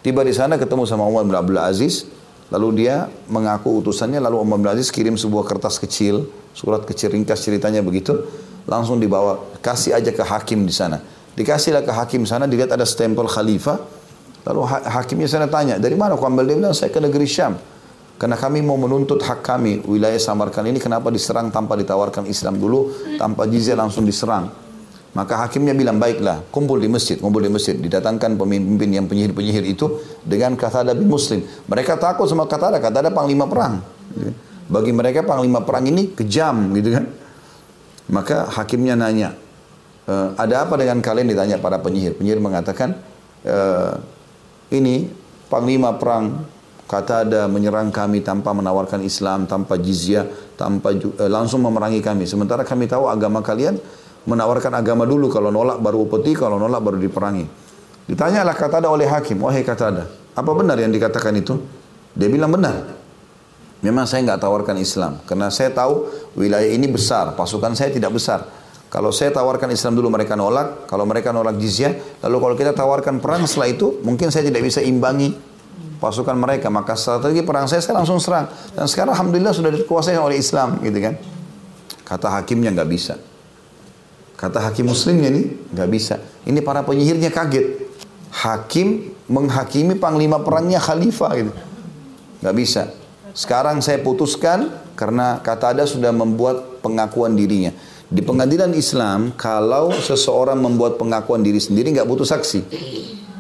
Tiba 0.03 0.25
di 0.25 0.33
sana 0.33 0.57
ketemu 0.57 0.89
sama 0.89 1.07
Umar 1.07 1.29
bin 1.29 1.37
Abdul 1.37 1.61
Aziz, 1.61 2.09
lalu 2.51 2.83
dia 2.83 3.07
mengaku 3.31 3.79
utusannya, 3.85 4.19
lalu 4.19 4.43
Umar 4.43 4.59
bin 4.59 4.69
Aziz 4.73 4.91
kirim 4.91 5.15
sebuah 5.15 5.47
kertas 5.47 5.79
kecil, 5.79 6.27
surat 6.51 6.83
kecil 6.83 7.15
ringkas 7.15 7.47
ceritanya 7.47 7.79
begitu, 7.79 8.27
langsung 8.67 8.99
dibawa, 8.99 9.39
kasih 9.63 9.95
aja 9.95 10.11
ke 10.11 10.25
hakim 10.25 10.67
di 10.67 10.75
sana 10.75 10.99
Dikasihlah 11.39 11.87
ke 11.87 11.93
hakim 11.95 12.27
sana, 12.27 12.51
dilihat 12.51 12.75
ada 12.75 12.83
stempel 12.83 13.31
khalifah. 13.31 13.79
Lalu 14.43 14.61
hakimnya 14.67 15.31
sana 15.31 15.47
tanya, 15.47 15.79
dari 15.79 15.95
mana 15.95 16.19
kau 16.19 16.27
ambil? 16.27 16.51
Dia 16.51 16.59
bilang, 16.59 16.75
saya 16.75 16.91
ke 16.91 16.99
negeri 16.99 17.31
Syam. 17.31 17.55
Karena 18.19 18.35
kami 18.35 18.59
mau 18.67 18.75
menuntut 18.75 19.23
hak 19.23 19.47
kami, 19.47 19.87
wilayah 19.87 20.19
Samarkand 20.19 20.67
ini 20.67 20.83
kenapa 20.83 21.15
diserang 21.15 21.55
tanpa 21.55 21.79
ditawarkan 21.79 22.27
Islam 22.27 22.59
dulu, 22.59 22.91
tanpa 23.15 23.47
jizya 23.47 23.79
langsung 23.79 24.03
diserang. 24.03 24.51
Maka 25.15 25.47
hakimnya 25.47 25.73
bilang, 25.79 26.03
baiklah, 26.03 26.43
kumpul 26.51 26.83
di 26.83 26.91
masjid, 26.91 27.15
kumpul 27.15 27.47
di 27.47 27.51
masjid. 27.51 27.79
Didatangkan 27.79 28.35
pemimpin 28.35 28.91
yang 28.91 29.07
penyihir-penyihir 29.07 29.65
itu 29.71 30.03
dengan 30.27 30.59
kata 30.59 30.91
bin 30.99 31.07
Muslim. 31.07 31.47
Mereka 31.71 31.95
takut 32.03 32.27
sama 32.27 32.51
kata 32.51 32.83
kata 32.83 33.07
ada 33.07 33.11
panglima 33.15 33.47
perang. 33.47 33.79
Bagi 34.69 34.91
mereka 34.91 35.23
panglima 35.23 35.63
perang 35.63 35.87
ini 35.87 36.13
kejam 36.13 36.75
gitu 36.75 36.99
kan. 36.99 37.05
Maka 38.11 38.51
hakimnya 38.53 38.99
nanya, 38.99 39.33
uh, 40.09 40.33
ada 40.41 40.65
apa 40.65 40.81
dengan 40.81 41.05
kalian 41.05 41.29
ditanya 41.29 41.61
para 41.61 41.77
penyihir. 41.77 42.17
Penyihir 42.17 42.41
mengatakan, 42.41 42.97
uh, 43.45 44.01
ini 44.73 45.13
panglima 45.53 45.95
perang 46.01 46.49
kata 46.89 47.29
ada 47.29 47.45
menyerang 47.47 47.93
kami 47.93 48.25
tanpa 48.25 48.57
menawarkan 48.57 49.05
Islam, 49.05 49.45
tanpa 49.45 49.77
jizyah, 49.77 50.25
tanpa 50.57 50.97
uh, 50.97 51.29
langsung 51.29 51.61
memerangi 51.61 52.01
kami. 52.01 52.25
Sementara 52.25 52.65
kami 52.65 52.89
tahu 52.89 53.07
agama 53.07 53.45
kalian 53.45 53.77
menawarkan 54.25 54.73
agama 54.77 55.05
dulu, 55.05 55.29
kalau 55.29 55.49
nolak 55.53 55.81
baru 55.81 56.05
upeti, 56.05 56.33
kalau 56.37 56.57
nolak 56.57 56.81
baru 56.81 56.97
diperangi. 57.01 57.45
Ditanyalah 58.09 58.57
kata 58.57 58.81
ada 58.81 58.89
oleh 58.89 59.05
hakim, 59.05 59.37
wahai 59.45 59.61
kata 59.61 59.85
ada, 59.93 60.05
apa 60.33 60.51
benar 60.57 60.81
yang 60.81 60.89
dikatakan 60.89 61.33
itu? 61.37 61.61
Dia 62.17 62.29
bilang 62.33 62.53
benar. 62.53 62.97
Memang 63.79 64.11
saya 64.11 64.27
nggak 64.27 64.43
tawarkan 64.43 64.77
Islam, 64.81 65.23
karena 65.23 65.53
saya 65.55 65.71
tahu 65.71 66.09
wilayah 66.35 66.67
ini 66.67 66.91
besar, 66.91 67.37
pasukan 67.39 67.79
saya 67.79 67.95
tidak 67.95 68.11
besar. 68.17 68.49
Kalau 68.89 69.13
saya 69.13 69.29
tawarkan 69.29 69.69
Islam 69.69 70.01
dulu 70.01 70.09
mereka 70.09 70.33
nolak, 70.33 70.89
kalau 70.89 71.05
mereka 71.05 71.29
nolak 71.29 71.61
jizyah, 71.61 71.93
lalu 72.25 72.37
kalau 72.41 72.55
kita 72.57 72.73
tawarkan 72.73 73.21
perang 73.21 73.45
setelah 73.45 73.69
itu, 73.69 74.01
mungkin 74.01 74.33
saya 74.33 74.49
tidak 74.49 74.65
bisa 74.65 74.81
imbangi 74.81 75.37
pasukan 76.01 76.33
mereka. 76.33 76.73
Maka 76.73 76.97
strategi 76.97 77.45
perang 77.45 77.69
saya, 77.69 77.85
saya 77.85 78.01
langsung 78.01 78.17
serang. 78.17 78.49
Dan 78.73 78.89
sekarang 78.89 79.13
Alhamdulillah 79.13 79.53
sudah 79.53 79.69
dikuasai 79.69 80.17
oleh 80.17 80.41
Islam, 80.41 80.81
gitu 80.81 80.99
kan. 81.05 81.21
Kata 82.09 82.33
hakimnya 82.41 82.73
nggak 82.73 82.89
bisa. 82.89 83.21
Kata 84.41 84.65
hakim 84.65 84.89
muslimnya 84.89 85.29
ini 85.37 85.43
nggak 85.75 85.89
bisa. 85.93 86.17
Ini 86.49 86.65
para 86.65 86.81
penyihirnya 86.81 87.29
kaget. 87.29 87.85
Hakim 88.33 89.13
menghakimi 89.29 90.01
panglima 90.01 90.41
perangnya 90.41 90.81
khalifah 90.81 91.33
gitu. 91.37 91.53
Nggak 92.41 92.55
bisa. 92.57 92.83
Sekarang 93.37 93.85
saya 93.85 94.01
putuskan 94.01 94.73
karena 94.97 95.43
kata 95.45 95.77
ada 95.77 95.85
sudah 95.85 96.15
membuat 96.15 96.81
pengakuan 96.81 97.37
dirinya. 97.37 97.75
Di 98.09 98.25
pengadilan 98.25 98.73
Islam, 98.73 99.37
kalau 99.37 99.93
seseorang 99.93 100.57
membuat 100.57 100.97
pengakuan 100.97 101.45
diri 101.45 101.61
sendiri 101.61 101.93
nggak 101.93 102.09
butuh 102.09 102.25
saksi. 102.25 102.65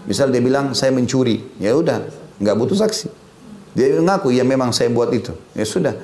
Misal 0.04 0.28
dia 0.28 0.44
bilang 0.44 0.76
saya 0.76 0.92
mencuri, 0.92 1.40
ya 1.56 1.72
udah, 1.72 2.04
nggak 2.36 2.56
butuh 2.56 2.76
saksi. 2.76 3.08
Dia 3.72 3.96
mengaku 3.96 4.28
ya 4.28 4.44
memang 4.44 4.76
saya 4.76 4.92
buat 4.92 5.08
itu, 5.16 5.32
ya 5.56 5.64
sudah. 5.64 5.96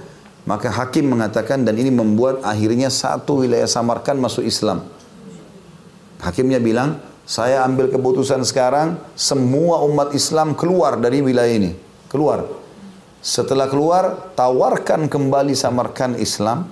Maka 0.48 0.72
hakim 0.72 1.12
mengatakan 1.12 1.64
dan 1.64 1.76
ini 1.76 1.92
membuat 1.92 2.40
akhirnya 2.40 2.88
satu 2.88 3.44
wilayah 3.44 3.68
Samarkand 3.68 4.16
masuk 4.20 4.44
Islam. 4.48 4.84
Hakimnya 6.24 6.56
bilang, 6.56 7.00
saya 7.28 7.64
ambil 7.68 7.92
keputusan 7.92 8.44
sekarang 8.48 8.96
semua 9.12 9.84
umat 9.84 10.16
Islam 10.16 10.56
keluar 10.56 10.96
dari 10.96 11.20
wilayah 11.20 11.52
ini, 11.52 11.76
keluar. 12.08 12.48
Setelah 13.24 13.68
keluar, 13.68 14.32
tawarkan 14.36 15.08
kembali 15.08 15.52
Samarkand 15.56 16.20
Islam, 16.20 16.68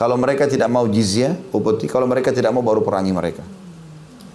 kalau 0.00 0.16
mereka 0.16 0.48
tidak 0.48 0.72
mau 0.72 0.88
jizya, 0.88 1.36
upeti. 1.52 1.84
Kalau 1.84 2.08
mereka 2.08 2.32
tidak 2.32 2.56
mau 2.56 2.64
baru 2.64 2.80
perangi 2.80 3.12
mereka. 3.12 3.44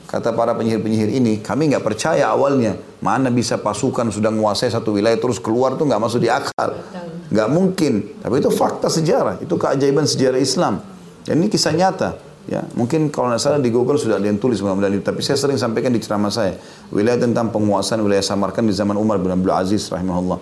Kata 0.05 0.29
para 0.37 0.53
penyihir-penyihir 0.53 1.09
ini, 1.17 1.41
kami 1.41 1.73
nggak 1.73 1.81
percaya 1.81 2.29
awalnya. 2.29 2.77
Mana 3.01 3.33
bisa 3.33 3.57
pasukan 3.57 4.13
sudah 4.13 4.29
menguasai 4.29 4.69
satu 4.69 4.93
wilayah 4.93 5.17
terus 5.17 5.41
keluar 5.41 5.73
tuh 5.73 5.89
nggak 5.89 5.97
masuk 5.97 6.21
di 6.21 6.29
akal. 6.29 6.85
Nggak 7.33 7.49
mungkin. 7.49 8.13
Tapi 8.21 8.45
itu 8.45 8.53
fakta 8.53 8.93
sejarah. 8.93 9.41
Itu 9.41 9.57
keajaiban 9.57 10.05
sejarah 10.05 10.37
Islam. 10.37 10.85
Dan 11.25 11.41
ini 11.41 11.49
kisah 11.49 11.73
nyata. 11.73 12.21
Ya, 12.45 12.61
mungkin 12.77 13.09
kalau 13.09 13.33
tidak 13.33 13.41
salah 13.41 13.57
di 13.57 13.73
Google 13.73 13.97
sudah 13.97 14.21
ada 14.21 14.29
yang 14.29 14.37
tulis 14.37 14.61
mudah-mudahan 14.61 15.01
Tapi 15.01 15.25
saya 15.25 15.33
sering 15.33 15.57
sampaikan 15.57 15.89
di 15.89 15.97
ceramah 15.97 16.29
saya. 16.29 16.61
Wilayah 16.93 17.25
tentang 17.25 17.49
penguasaan 17.49 18.05
wilayah 18.05 18.21
Samarkand 18.21 18.69
di 18.69 18.75
zaman 18.77 18.93
Umar 19.01 19.17
bin 19.17 19.33
Abdul 19.33 19.49
Aziz 19.49 19.89
rahimahullah. 19.89 20.37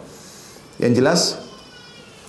Yang 0.84 0.94
jelas, 1.00 1.20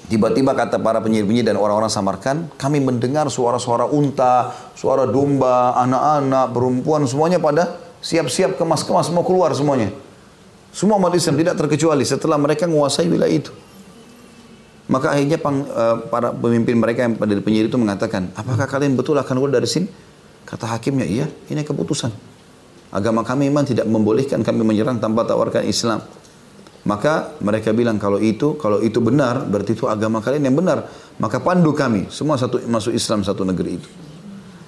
Tiba-tiba 0.05 0.53
kata 0.53 0.77
para 0.85 1.01
penyihir-penyihir 1.01 1.49
dan 1.49 1.57
orang-orang 1.57 1.89
Samarkan, 1.89 2.53
kami 2.61 2.77
mendengar 2.77 3.25
suara-suara 3.33 3.89
unta, 3.89 4.53
suara 4.77 5.09
domba, 5.09 5.73
anak-anak, 5.81 6.53
perempuan, 6.53 7.09
semuanya 7.09 7.41
pada 7.41 7.81
siap-siap 8.05 8.61
kemas-kemas 8.61 9.09
mau 9.09 9.25
keluar 9.25 9.57
semuanya. 9.57 9.89
Semua 10.77 11.01
umat 11.01 11.15
Islam 11.17 11.41
tidak 11.41 11.57
terkecuali 11.57 12.05
setelah 12.05 12.37
mereka 12.37 12.69
menguasai 12.69 13.09
wilayah 13.09 13.33
itu. 13.33 13.53
Maka 14.93 15.17
akhirnya 15.17 15.41
pang, 15.41 15.65
uh, 15.65 16.05
para 16.13 16.37
pemimpin 16.37 16.77
mereka 16.77 17.09
yang 17.09 17.17
pada 17.17 17.33
penyihir 17.41 17.73
itu 17.73 17.81
mengatakan, 17.81 18.29
apakah 18.37 18.69
kalian 18.69 19.01
betul 19.01 19.17
akan 19.17 19.41
keluar 19.41 19.57
dari 19.57 19.65
sini? 19.65 19.89
Kata 20.45 20.69
hakimnya, 20.69 21.09
iya, 21.09 21.27
ini 21.49 21.65
keputusan. 21.65 22.13
Agama 22.93 23.25
kami 23.25 23.49
memang 23.49 23.65
tidak 23.65 23.89
membolehkan 23.89 24.45
kami 24.45 24.61
menyerang 24.61 25.01
tanpa 25.01 25.25
tawarkan 25.25 25.65
Islam. 25.65 26.05
Maka 26.85 27.41
mereka 27.41 27.73
bilang 27.73 27.97
kalau 27.97 28.21
itu, 28.21 28.61
kalau 28.61 28.85
itu 28.85 29.01
benar, 29.01 29.49
berarti 29.49 29.73
itu 29.73 29.89
agama 29.89 30.21
kalian 30.21 30.53
yang 30.53 30.57
benar. 30.57 30.85
Maka 31.17 31.41
pandu 31.41 31.73
kami, 31.73 32.13
semua 32.13 32.37
satu 32.37 32.61
masuk 32.69 32.93
Islam 32.93 33.25
satu 33.25 33.41
negeri 33.41 33.71
itu. 33.81 33.89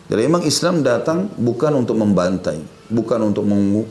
Jadi 0.06 0.20
memang 0.24 0.46
Islam 0.46 0.80
datang 0.86 1.28
bukan 1.34 1.76
untuk 1.76 1.98
membantai, 1.98 2.62
bukan 2.88 3.20
untuk 3.34 3.44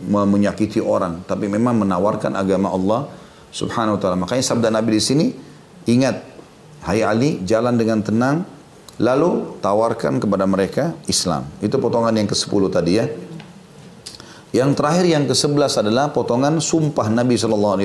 menyakiti 0.10 0.80
orang, 0.80 1.22
tapi 1.27 1.52
memang 1.52 1.85
menawarkan 1.85 2.34
agama 2.39 2.72
Allah 2.72 3.11
Subhanahu 3.52 3.99
wa 3.99 4.02
taala. 4.02 4.18
Makanya 4.18 4.43
sabda 4.43 4.72
Nabi 4.72 4.95
di 4.95 5.03
sini, 5.03 5.26
ingat, 5.85 6.23
hai 6.88 7.03
Ali, 7.03 7.43
jalan 7.43 7.76
dengan 7.76 7.99
tenang, 7.99 8.47
lalu 8.95 9.60
tawarkan 9.60 10.23
kepada 10.23 10.47
mereka 10.47 10.95
Islam. 11.06 11.45
Itu 11.60 11.84
potongan 11.84 12.15
yang 12.15 12.31
ke-10 12.31 12.64
tadi 12.72 12.91
ya. 12.95 13.06
Yang 14.56 14.80
terakhir 14.80 15.06
yang 15.11 15.27
ke-11 15.27 15.84
adalah 15.84 16.15
potongan 16.15 16.64
sumpah 16.64 17.11
Nabi 17.11 17.36
SAW. 17.36 17.76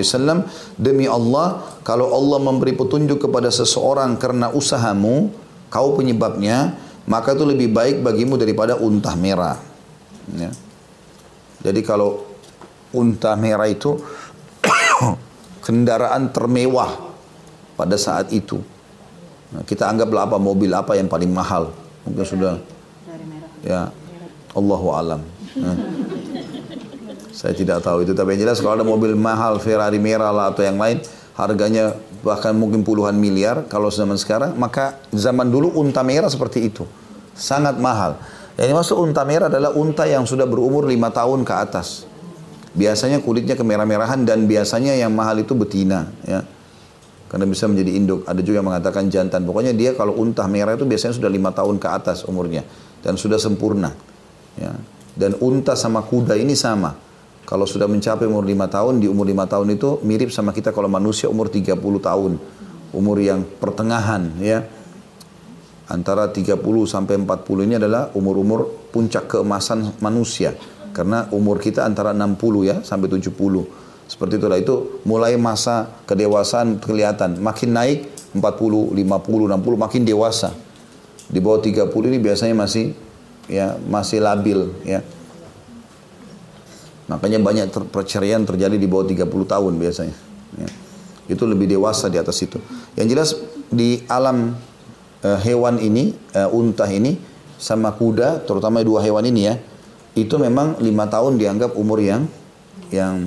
Demi 0.79 1.11
Allah, 1.11 1.67
kalau 1.83 2.15
Allah 2.15 2.39
memberi 2.39 2.79
petunjuk 2.79 3.27
kepada 3.27 3.51
seseorang 3.51 4.15
karena 4.15 4.55
usahamu, 4.55 5.35
kau 5.67 5.99
penyebabnya, 5.99 6.79
maka 7.11 7.35
itu 7.35 7.43
lebih 7.43 7.75
baik 7.75 8.07
bagimu 8.07 8.39
daripada 8.39 8.79
unta 8.79 9.19
merah. 9.19 9.59
Ya. 10.31 10.55
Jadi 11.67 11.83
kalau 11.83 12.23
unta 12.95 13.35
merah 13.35 13.67
itu 13.67 13.99
kendaraan 15.67 16.31
termewah 16.31 17.11
pada 17.75 17.99
saat 17.99 18.31
itu. 18.31 18.63
Nah, 19.51 19.67
kita 19.67 19.91
anggaplah 19.91 20.31
apa 20.31 20.39
mobil 20.39 20.71
apa 20.71 20.95
yang 20.95 21.11
paling 21.11 21.35
mahal. 21.35 21.75
Mungkin 22.07 22.23
sudah 22.23 22.63
ya 23.67 23.91
Allahu 24.55 24.89
alam. 24.95 25.23
Nah. 25.51 25.75
Saya 27.41 27.57
tidak 27.57 27.81
tahu 27.81 28.05
itu 28.05 28.13
tapi 28.13 28.37
yang 28.37 28.45
jelas 28.45 28.61
kalau 28.61 28.77
ada 28.77 28.85
mobil 28.85 29.17
mahal 29.17 29.57
Ferrari 29.57 29.97
merah 29.97 30.29
lah 30.29 30.53
atau 30.53 30.61
yang 30.61 30.77
lain 30.77 31.01
harganya 31.41 31.97
bahkan 32.21 32.53
mungkin 32.53 32.85
puluhan 32.85 33.17
miliar 33.17 33.65
kalau 33.65 33.89
zaman 33.89 34.21
sekarang 34.21 34.53
maka 34.61 35.01
zaman 35.09 35.49
dulu 35.49 35.73
unta 35.81 36.05
merah 36.05 36.29
seperti 36.29 36.69
itu. 36.69 36.85
Sangat 37.33 37.81
mahal. 37.81 38.21
Yang 38.61 38.77
dimaksud 38.77 38.97
unta 39.01 39.25
merah 39.25 39.49
adalah 39.49 39.73
unta 39.73 40.05
yang 40.05 40.29
sudah 40.29 40.45
berumur 40.45 40.85
lima 40.85 41.09
tahun 41.09 41.49
ke 41.49 41.55
atas. 41.57 42.05
Biasanya 42.77 43.25
kulitnya 43.25 43.57
kemerah-merahan 43.57 44.21
dan 44.29 44.45
biasanya 44.45 44.93
yang 45.01 45.17
mahal 45.17 45.41
itu 45.41 45.57
betina 45.57 46.13
ya. 46.29 46.45
Karena 47.33 47.49
bisa 47.49 47.65
menjadi 47.65 47.97
induk. 47.97 48.21
Ada 48.29 48.45
juga 48.45 48.61
yang 48.61 48.69
mengatakan 48.69 49.09
jantan. 49.09 49.49
Pokoknya 49.49 49.73
dia 49.73 49.97
kalau 49.97 50.13
unta 50.21 50.45
merah 50.45 50.77
itu 50.77 50.85
biasanya 50.85 51.17
sudah 51.17 51.33
lima 51.33 51.57
tahun 51.57 51.81
ke 51.81 51.89
atas 51.89 52.29
umurnya 52.29 52.69
dan 53.01 53.17
sudah 53.17 53.41
sempurna 53.41 53.97
ya. 54.61 54.77
Dan 55.17 55.41
unta 55.41 55.73
sama 55.73 56.05
kuda 56.05 56.37
ini 56.37 56.53
sama 56.53 57.09
kalau 57.49 57.67
sudah 57.67 57.91
mencapai 57.91 58.31
umur 58.31 58.47
lima 58.47 58.71
tahun, 58.71 59.03
di 59.03 59.11
umur 59.11 59.27
lima 59.27 59.49
tahun 59.49 59.75
itu 59.75 59.99
mirip 60.07 60.31
sama 60.31 60.55
kita 60.55 60.71
kalau 60.71 60.87
manusia 60.87 61.27
umur 61.27 61.51
30 61.51 61.75
tahun. 61.81 62.39
Umur 62.95 63.17
yang 63.23 63.43
pertengahan 63.43 64.35
ya. 64.39 64.67
Antara 65.91 66.31
30 66.31 66.63
sampai 66.87 67.19
40 67.19 67.67
ini 67.67 67.75
adalah 67.75 68.15
umur-umur 68.15 68.91
puncak 68.95 69.27
keemasan 69.27 69.99
manusia. 69.99 70.55
Karena 70.95 71.27
umur 71.35 71.59
kita 71.59 71.83
antara 71.83 72.15
60 72.15 72.63
ya 72.63 72.77
sampai 72.87 73.11
70. 73.11 73.35
Seperti 74.07 74.39
itulah 74.39 74.59
itu 74.59 75.03
mulai 75.03 75.35
masa 75.35 75.91
kedewasaan 76.07 76.79
kelihatan. 76.79 77.43
Makin 77.43 77.71
naik 77.75 77.99
40, 78.35 78.95
50, 78.95 79.51
60 79.51 79.75
makin 79.75 80.03
dewasa. 80.07 80.55
Di 81.27 81.43
bawah 81.43 81.59
30 81.63 81.91
ini 82.11 82.19
biasanya 82.23 82.55
masih 82.55 82.95
ya 83.51 83.75
masih 83.91 84.23
labil 84.23 84.71
ya 84.87 85.03
Makanya 87.11 87.43
banyak 87.43 87.67
ter 87.75 87.83
perceraian 87.91 88.47
terjadi 88.47 88.79
di 88.79 88.87
bawah 88.87 89.03
30 89.03 89.27
tahun 89.27 89.73
biasanya. 89.83 90.17
Ya. 90.63 90.69
Itu 91.27 91.43
lebih 91.51 91.67
dewasa 91.67 92.07
di 92.07 92.23
atas 92.23 92.39
itu. 92.39 92.63
Yang 92.95 93.07
jelas 93.11 93.31
di 93.67 94.07
alam 94.07 94.55
uh, 95.27 95.39
hewan 95.43 95.83
ini, 95.83 96.15
uh, 96.39 96.47
unta 96.55 96.87
ini, 96.87 97.19
sama 97.59 97.91
kuda, 97.91 98.47
terutama 98.47 98.81
dua 98.87 99.03
hewan 99.03 99.27
ini 99.27 99.51
ya, 99.51 99.55
itu 100.15 100.39
memang 100.39 100.79
lima 100.79 101.11
tahun 101.11 101.37
dianggap 101.37 101.75
umur 101.75 101.99
yang 101.99 102.31
yang 102.95 103.27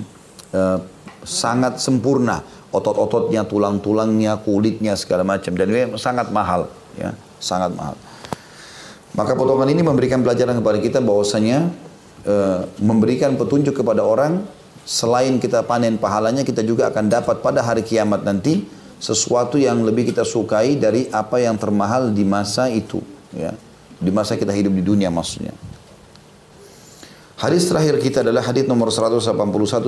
uh, 0.55 0.80
sangat 1.27 1.84
sempurna. 1.84 2.39
Otot-ototnya, 2.73 3.45
tulang-tulangnya, 3.45 4.41
kulitnya 4.41 4.97
segala 4.97 5.22
macam 5.22 5.53
dan 5.53 5.69
ini 5.69 5.93
sangat 6.01 6.34
mahal, 6.34 6.65
ya, 6.97 7.14
sangat 7.38 7.69
mahal. 7.77 7.93
Maka 9.14 9.38
potongan 9.38 9.69
ini 9.69 9.85
memberikan 9.85 10.26
pelajaran 10.26 10.57
kepada 10.57 10.81
kita 10.81 10.97
bahwasanya 10.97 11.69
Eh, 12.24 12.62
memberikan 12.80 13.36
petunjuk 13.36 13.84
kepada 13.84 14.00
orang 14.00 14.48
selain 14.88 15.44
kita 15.44 15.60
panen 15.68 16.00
pahalanya 16.00 16.48
kita 16.48 16.64
juga 16.64 16.88
akan 16.88 17.12
dapat 17.12 17.44
pada 17.44 17.60
hari 17.60 17.84
kiamat 17.84 18.24
nanti 18.24 18.64
sesuatu 18.95 19.60
yang 19.60 19.84
lebih 19.84 20.08
kita 20.08 20.24
sukai 20.24 20.80
dari 20.80 21.12
apa 21.12 21.44
yang 21.44 21.60
termahal 21.60 22.16
di 22.16 22.24
masa 22.24 22.72
itu 22.72 23.04
ya. 23.36 23.52
Di 24.00 24.08
masa 24.08 24.40
kita 24.40 24.56
hidup 24.56 24.72
di 24.72 24.80
dunia 24.80 25.12
maksudnya. 25.12 25.52
Hadis 27.44 27.68
terakhir 27.68 28.00
kita 28.00 28.24
adalah 28.24 28.40
hadis 28.40 28.72
nomor 28.72 28.88
181 28.88 29.28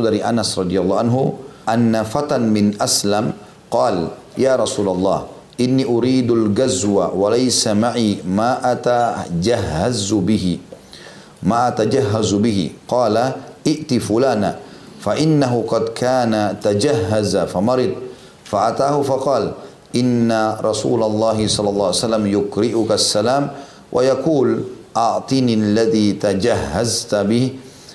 dari 0.03 0.19
Anas 0.19 0.51
radhiyallahu 0.59 0.99
anhu. 0.99 1.39
Anna 1.63 2.03
fatan 2.03 2.51
min 2.51 2.75
aslam 2.83 3.31
qal 3.71 4.11
ya 4.35 4.59
Rasulullah 4.59 5.23
inni 5.55 5.87
uridul 5.87 6.51
gazwa 6.51 7.15
wa 7.15 7.31
ma'i 7.79 8.19
ma 8.27 8.59
atajahhazu 8.59 10.19
bihi 10.19 10.74
ما 11.43 11.67
أتجهز 11.67 12.33
به. 12.33 12.69
قال 12.87 13.17
ائت 13.67 13.93
فلانا. 13.93 14.55
فإنه 15.01 15.63
قد 15.67 15.89
كان 15.89 16.55
تجهز 16.63 17.37
فمرض. 17.37 17.91
فأتاه 18.43 19.01
فقال 19.01 19.51
إن 19.95 20.55
رسول 20.61 21.03
الله 21.03 21.47
صلى 21.47 21.69
الله 21.69 21.85
عليه 21.85 22.03
وسلم 22.03 22.27
يقرئك 22.27 22.91
السلام 22.91 23.43
ويقول 23.91 24.63
أعطني 24.97 25.53
الذي 25.53 26.13
تجهزت 26.13 27.15
به 27.15 27.49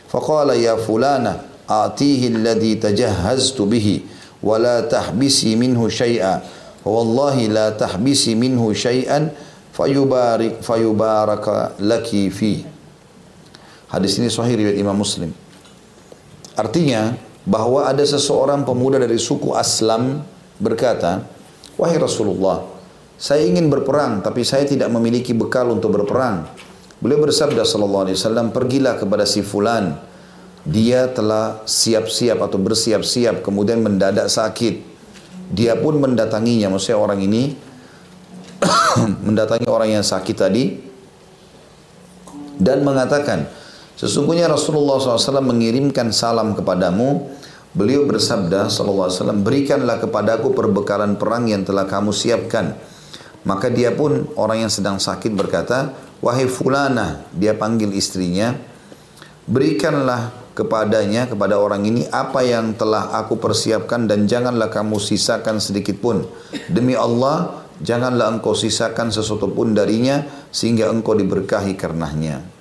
فقال 0.09 0.49
يا 0.51 0.77
فلانة 0.77 1.41
أعطيه 1.71 2.29
الذي 2.29 2.75
تجهزت 2.75 3.62
به 3.62 4.01
ولا 4.43 4.81
تحبسي 4.81 5.57
منه 5.57 5.89
شيئا. 5.89 6.41
والله 6.85 7.47
لا 7.47 7.71
تحبسي 7.71 8.35
منه 8.35 8.73
شيئا 8.73 9.29
فيبارك, 9.73 10.55
فيبارك 10.62 11.47
لك 11.81 12.09
فيه. 12.33 12.59
Hadis 13.91 14.23
ini 14.23 14.31
sahih 14.31 14.55
riwayat 14.55 14.79
Imam 14.79 14.95
Muslim. 14.95 15.35
Artinya 16.55 17.19
bahwa 17.43 17.91
ada 17.91 18.07
seseorang 18.07 18.62
pemuda 18.62 19.03
dari 19.03 19.19
suku 19.19 19.51
Aslam 19.51 20.23
berkata, 20.62 21.27
"Wahai 21.75 21.99
Rasulullah, 21.99 22.62
saya 23.19 23.43
ingin 23.43 23.67
berperang 23.67 24.23
tapi 24.23 24.47
saya 24.47 24.62
tidak 24.62 24.87
memiliki 24.95 25.35
bekal 25.35 25.75
untuk 25.75 25.91
berperang." 25.91 26.47
Beliau 27.03 27.19
bersabda 27.19 27.67
sallallahu 27.67 28.07
alaihi 28.07 28.17
wasallam, 28.21 28.55
"Pergilah 28.55 28.95
kepada 28.95 29.27
si 29.27 29.43
fulan. 29.43 29.99
Dia 30.62 31.11
telah 31.11 31.65
siap-siap 31.67 32.39
atau 32.39 32.61
bersiap-siap 32.61 33.43
kemudian 33.43 33.81
mendadak 33.81 34.31
sakit. 34.31 34.87
Dia 35.51 35.75
pun 35.75 35.99
mendatanginya, 35.99 36.71
maksudnya 36.71 37.01
orang 37.01 37.25
ini 37.25 37.59
mendatangi 39.27 39.67
orang 39.67 39.99
yang 39.99 40.05
sakit 40.05 40.37
tadi 40.37 40.79
dan 42.61 42.85
mengatakan, 42.85 43.49
Sesungguhnya 44.01 44.48
Rasulullah 44.48 44.97
SAW 44.97 45.44
mengirimkan 45.44 46.09
salam 46.09 46.56
kepadamu. 46.56 47.36
Beliau 47.77 48.09
bersabda 48.09 48.72
SAW, 48.72 49.44
berikanlah 49.44 50.01
kepadaku 50.01 50.56
perbekalan 50.56 51.20
perang 51.20 51.47
yang 51.47 51.68
telah 51.68 51.85
kamu 51.85 52.10
siapkan. 52.10 52.81
Maka 53.44 53.68
dia 53.68 53.93
pun 53.93 54.24
orang 54.40 54.64
yang 54.64 54.72
sedang 54.72 54.97
sakit 54.97 55.36
berkata, 55.36 55.93
Wahai 56.24 56.48
fulana, 56.48 57.28
dia 57.36 57.52
panggil 57.52 57.93
istrinya, 57.93 58.56
berikanlah 59.44 60.32
kepadanya, 60.56 61.28
kepada 61.28 61.60
orang 61.60 61.85
ini 61.85 62.05
apa 62.09 62.40
yang 62.44 62.77
telah 62.77 63.12
aku 63.20 63.36
persiapkan 63.36 64.09
dan 64.09 64.24
janganlah 64.24 64.72
kamu 64.72 64.97
sisakan 64.97 65.60
sedikit 65.60 66.01
pun. 66.01 66.24
Demi 66.72 66.97
Allah, 66.97 67.64
janganlah 67.85 68.32
engkau 68.32 68.56
sisakan 68.56 69.12
sesuatu 69.12 69.48
pun 69.52 69.72
darinya 69.72 70.24
sehingga 70.52 70.89
engkau 70.89 71.16
diberkahi 71.16 71.77
karenanya. 71.78 72.60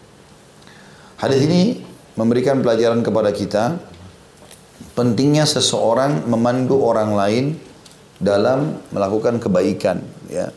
Hadis 1.20 1.44
ini 1.44 1.84
memberikan 2.16 2.64
pelajaran 2.64 3.04
kepada 3.04 3.36
kita 3.36 3.76
pentingnya 4.96 5.44
seseorang 5.44 6.24
memandu 6.32 6.80
orang 6.80 7.12
lain 7.12 7.46
dalam 8.24 8.80
melakukan 8.96 9.36
kebaikan 9.40 10.00
ya. 10.32 10.48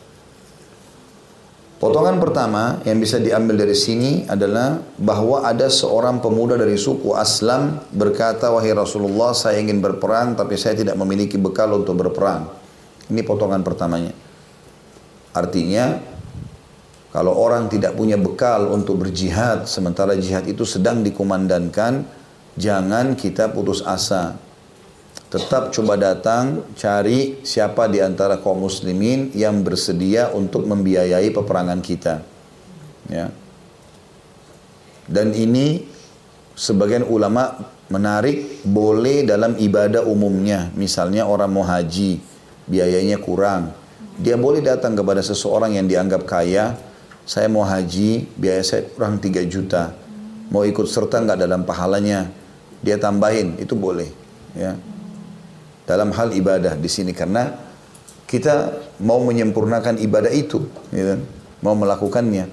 Potongan 1.83 2.15
pertama 2.15 2.79
yang 2.87 2.95
bisa 2.95 3.19
diambil 3.19 3.59
dari 3.59 3.75
sini 3.75 4.23
adalah 4.23 4.79
bahwa 4.95 5.43
ada 5.43 5.67
seorang 5.67 6.23
pemuda 6.23 6.55
dari 6.55 6.79
suku 6.79 7.11
Aslam 7.11 7.83
berkata, 7.91 8.47
"Wahai 8.55 8.71
Rasulullah, 8.71 9.35
saya 9.35 9.59
ingin 9.59 9.83
berperang 9.83 10.31
tapi 10.39 10.55
saya 10.55 10.79
tidak 10.79 10.95
memiliki 10.95 11.35
bekal 11.35 11.75
untuk 11.75 11.99
berperang." 11.99 12.47
Ini 13.11 13.19
potongan 13.27 13.67
pertamanya. 13.67 14.15
Artinya 15.35 15.99
kalau 17.13 17.37
orang 17.37 17.69
tidak 17.69 17.93
punya 17.93 18.17
bekal 18.17 18.73
untuk 18.73 19.05
berjihad, 19.05 19.69
sementara 19.69 20.17
jihad 20.17 20.49
itu 20.49 20.65
sedang 20.65 21.05
dikumandangkan, 21.05 22.09
jangan 22.57 23.13
kita 23.13 23.53
putus 23.53 23.85
asa. 23.85 24.33
Tetap 25.29 25.69
coba 25.69 25.93
datang, 25.93 26.65
cari 26.73 27.37
siapa 27.45 27.85
di 27.85 28.01
antara 28.01 28.41
kaum 28.41 28.65
muslimin 28.65 29.29
yang 29.37 29.61
bersedia 29.61 30.33
untuk 30.33 30.65
membiayai 30.65 31.29
peperangan 31.29 31.85
kita. 31.85 32.25
Ya. 33.05 33.29
Dan 35.05 35.37
ini 35.37 35.85
sebagian 36.57 37.05
ulama 37.05 37.61
menarik 37.93 38.65
boleh 38.65 39.21
dalam 39.21 39.53
ibadah 39.61 40.01
umumnya. 40.01 40.73
Misalnya 40.73 41.29
orang 41.29 41.53
mau 41.53 41.61
haji, 41.61 42.17
biayanya 42.65 43.21
kurang. 43.21 43.69
Dia 44.17 44.33
boleh 44.33 44.65
datang 44.65 44.97
kepada 44.97 45.21
seseorang 45.21 45.77
yang 45.77 45.85
dianggap 45.85 46.25
kaya, 46.25 46.92
saya 47.23 47.47
mau 47.47 47.63
haji, 47.63 48.27
biaya 48.35 48.59
saya 48.63 48.83
kurang 48.91 49.19
3 49.19 49.47
juta. 49.47 49.95
Mau 50.51 50.67
ikut 50.67 50.85
serta 50.85 51.23
nggak 51.23 51.39
dalam 51.39 51.63
pahalanya, 51.63 52.27
dia 52.83 52.99
tambahin, 52.99 53.55
itu 53.57 53.73
boleh. 53.73 54.11
Ya. 54.53 54.75
Dalam 55.87 56.11
hal 56.11 56.35
ibadah 56.35 56.75
di 56.75 56.87
sini 56.91 57.15
karena 57.15 57.55
kita 58.27 58.75
mau 58.99 59.23
menyempurnakan 59.23 59.99
ibadah 60.03 60.31
itu, 60.31 60.67
gitu, 60.91 61.15
mau 61.63 61.75
melakukannya. 61.79 62.45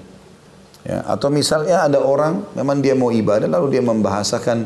Ya, 0.81 0.97
atau 1.05 1.29
misalnya 1.29 1.85
ada 1.85 2.01
orang 2.01 2.41
memang 2.57 2.81
dia 2.81 2.97
mau 2.97 3.13
ibadah 3.13 3.45
lalu 3.45 3.77
dia 3.77 3.85
membahasakan 3.85 4.65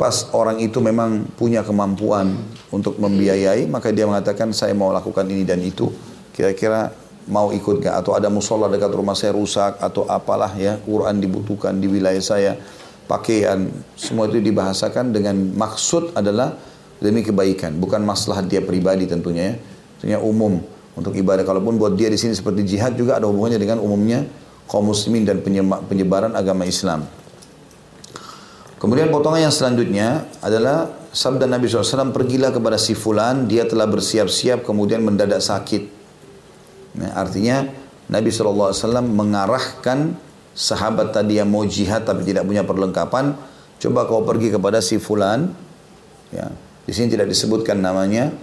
pas 0.00 0.24
orang 0.32 0.56
itu 0.56 0.80
memang 0.80 1.28
punya 1.36 1.60
kemampuan 1.60 2.32
untuk 2.72 2.96
membiayai 2.96 3.68
maka 3.68 3.92
dia 3.92 4.08
mengatakan 4.08 4.56
saya 4.56 4.72
mau 4.72 4.88
lakukan 4.88 5.28
ini 5.28 5.44
dan 5.44 5.60
itu 5.60 5.92
kira-kira 6.32 6.96
mau 7.30 7.54
ikut 7.54 7.82
gak 7.82 8.02
atau 8.02 8.18
ada 8.18 8.26
musola 8.32 8.66
dekat 8.66 8.90
rumah 8.90 9.14
saya 9.14 9.36
rusak 9.36 9.78
atau 9.78 10.06
apalah 10.10 10.50
ya 10.58 10.78
Quran 10.82 11.22
dibutuhkan 11.22 11.78
di 11.78 11.86
wilayah 11.86 12.22
saya 12.22 12.58
pakaian 13.06 13.70
semua 13.94 14.26
itu 14.26 14.42
dibahasakan 14.42 15.14
dengan 15.14 15.36
maksud 15.54 16.16
adalah 16.18 16.54
demi 16.98 17.22
kebaikan 17.22 17.78
bukan 17.78 18.02
masalah 18.02 18.42
dia 18.42 18.62
pribadi 18.62 19.06
tentunya 19.06 19.54
ya 19.54 19.54
tentunya 19.98 20.18
umum 20.18 20.58
untuk 20.92 21.16
ibadah 21.16 21.46
kalaupun 21.46 21.80
buat 21.80 21.96
dia 21.96 22.12
di 22.12 22.20
sini 22.20 22.36
seperti 22.36 22.68
jihad 22.68 22.98
juga 22.98 23.16
ada 23.16 23.24
hubungannya 23.24 23.56
dengan 23.56 23.80
umumnya 23.80 24.28
kaum 24.68 24.88
muslimin 24.88 25.28
dan 25.28 25.40
penyebaran 25.88 26.32
agama 26.32 26.68
Islam. 26.68 27.04
Kemudian 28.80 29.14
potongan 29.14 29.46
yang 29.46 29.54
selanjutnya 29.54 30.26
adalah 30.42 30.90
sabda 31.14 31.46
Nabi 31.46 31.70
SAW, 31.70 32.10
pergilah 32.10 32.50
kepada 32.50 32.80
si 32.80 32.98
fulan, 32.98 33.46
dia 33.46 33.62
telah 33.62 33.86
bersiap-siap 33.86 34.66
kemudian 34.66 35.06
mendadak 35.06 35.38
sakit. 35.38 36.01
Nah, 36.98 37.10
artinya 37.16 37.64
Nabi 38.12 38.28
SAW 38.28 38.76
mengarahkan 39.00 40.12
sahabat 40.52 41.16
tadi 41.16 41.40
yang 41.40 41.48
mau 41.48 41.64
jihad 41.64 42.04
tapi 42.04 42.28
tidak 42.28 42.44
punya 42.44 42.60
perlengkapan, 42.60 43.32
coba 43.80 44.04
kau 44.04 44.24
pergi 44.24 44.52
kepada 44.52 44.84
si 44.84 45.00
fulan, 45.00 45.48
ya, 46.28 46.52
di 46.84 46.92
sini 46.92 47.08
tidak 47.08 47.32
disebutkan 47.32 47.80
namanya, 47.80 48.34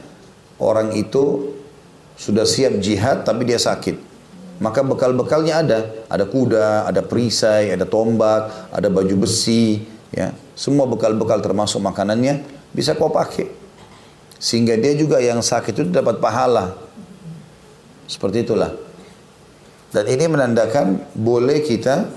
orang 0.57 0.97
itu 0.97 1.53
sudah 2.17 2.43
siap 2.43 2.81
jihad 2.81 3.23
tapi 3.23 3.45
dia 3.45 3.61
sakit. 3.61 4.09
Maka 4.59 4.83
bekal-bekalnya 4.83 5.63
ada. 5.63 5.79
Ada 6.11 6.27
kuda, 6.27 6.83
ada 6.83 6.99
perisai, 6.99 7.71
ada 7.71 7.87
tombak, 7.87 8.71
ada 8.75 8.91
baju 8.91 9.23
besi. 9.23 9.87
ya 10.11 10.35
Semua 10.51 10.83
bekal-bekal 10.83 11.39
termasuk 11.39 11.79
makanannya 11.79 12.43
bisa 12.75 12.91
kau 12.99 13.07
pakai. 13.07 13.47
Sehingga 14.35 14.75
dia 14.75 14.95
juga 14.99 15.23
yang 15.23 15.39
sakit 15.39 15.71
itu 15.71 15.91
dapat 15.91 16.19
pahala. 16.19 16.75
Seperti 18.09 18.41
itulah. 18.41 18.73
Dan 19.93 20.05
ini 20.09 20.25
menandakan 20.25 21.13
boleh 21.13 21.61
kita 21.61 22.09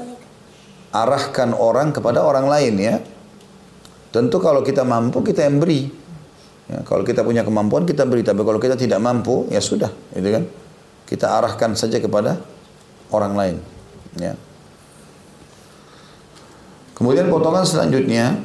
arahkan 0.92 1.52
orang 1.52 1.92
kepada 1.92 2.24
orang 2.24 2.48
lain 2.48 2.74
ya. 2.80 2.96
Tentu 4.12 4.40
kalau 4.40 4.64
kita 4.64 4.84
mampu 4.88 5.20
kita 5.20 5.44
yang 5.44 5.60
beri. 5.60 5.88
Ya, 6.68 6.80
kalau 6.88 7.04
kita 7.04 7.20
punya 7.20 7.44
kemampuan 7.44 7.84
kita 7.84 8.08
beri. 8.08 8.24
Tapi 8.24 8.40
kalau 8.40 8.56
kita 8.56 8.76
tidak 8.80 9.00
mampu 9.04 9.48
ya 9.52 9.60
sudah. 9.60 9.92
Gitu 10.16 10.28
kan 10.32 10.44
kita 11.12 11.28
arahkan 11.28 11.76
saja 11.76 12.00
kepada 12.00 12.40
orang 13.12 13.36
lain. 13.36 13.56
Ya. 14.16 14.32
Kemudian 16.96 17.28
potongan 17.28 17.68
selanjutnya, 17.68 18.40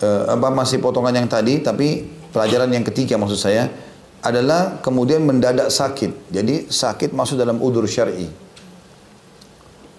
eh, 0.00 0.22
apa 0.24 0.48
masih 0.48 0.80
potongan 0.80 1.12
yang 1.12 1.28
tadi, 1.28 1.60
tapi 1.60 2.08
pelajaran 2.32 2.72
yang 2.72 2.80
ketiga 2.80 3.20
maksud 3.20 3.36
saya 3.36 3.68
adalah 4.26 4.82
kemudian 4.82 5.22
mendadak 5.22 5.70
sakit. 5.70 6.34
Jadi 6.34 6.66
sakit 6.66 7.14
masuk 7.14 7.38
dalam 7.38 7.62
udur 7.62 7.86
syar'i. 7.86 8.26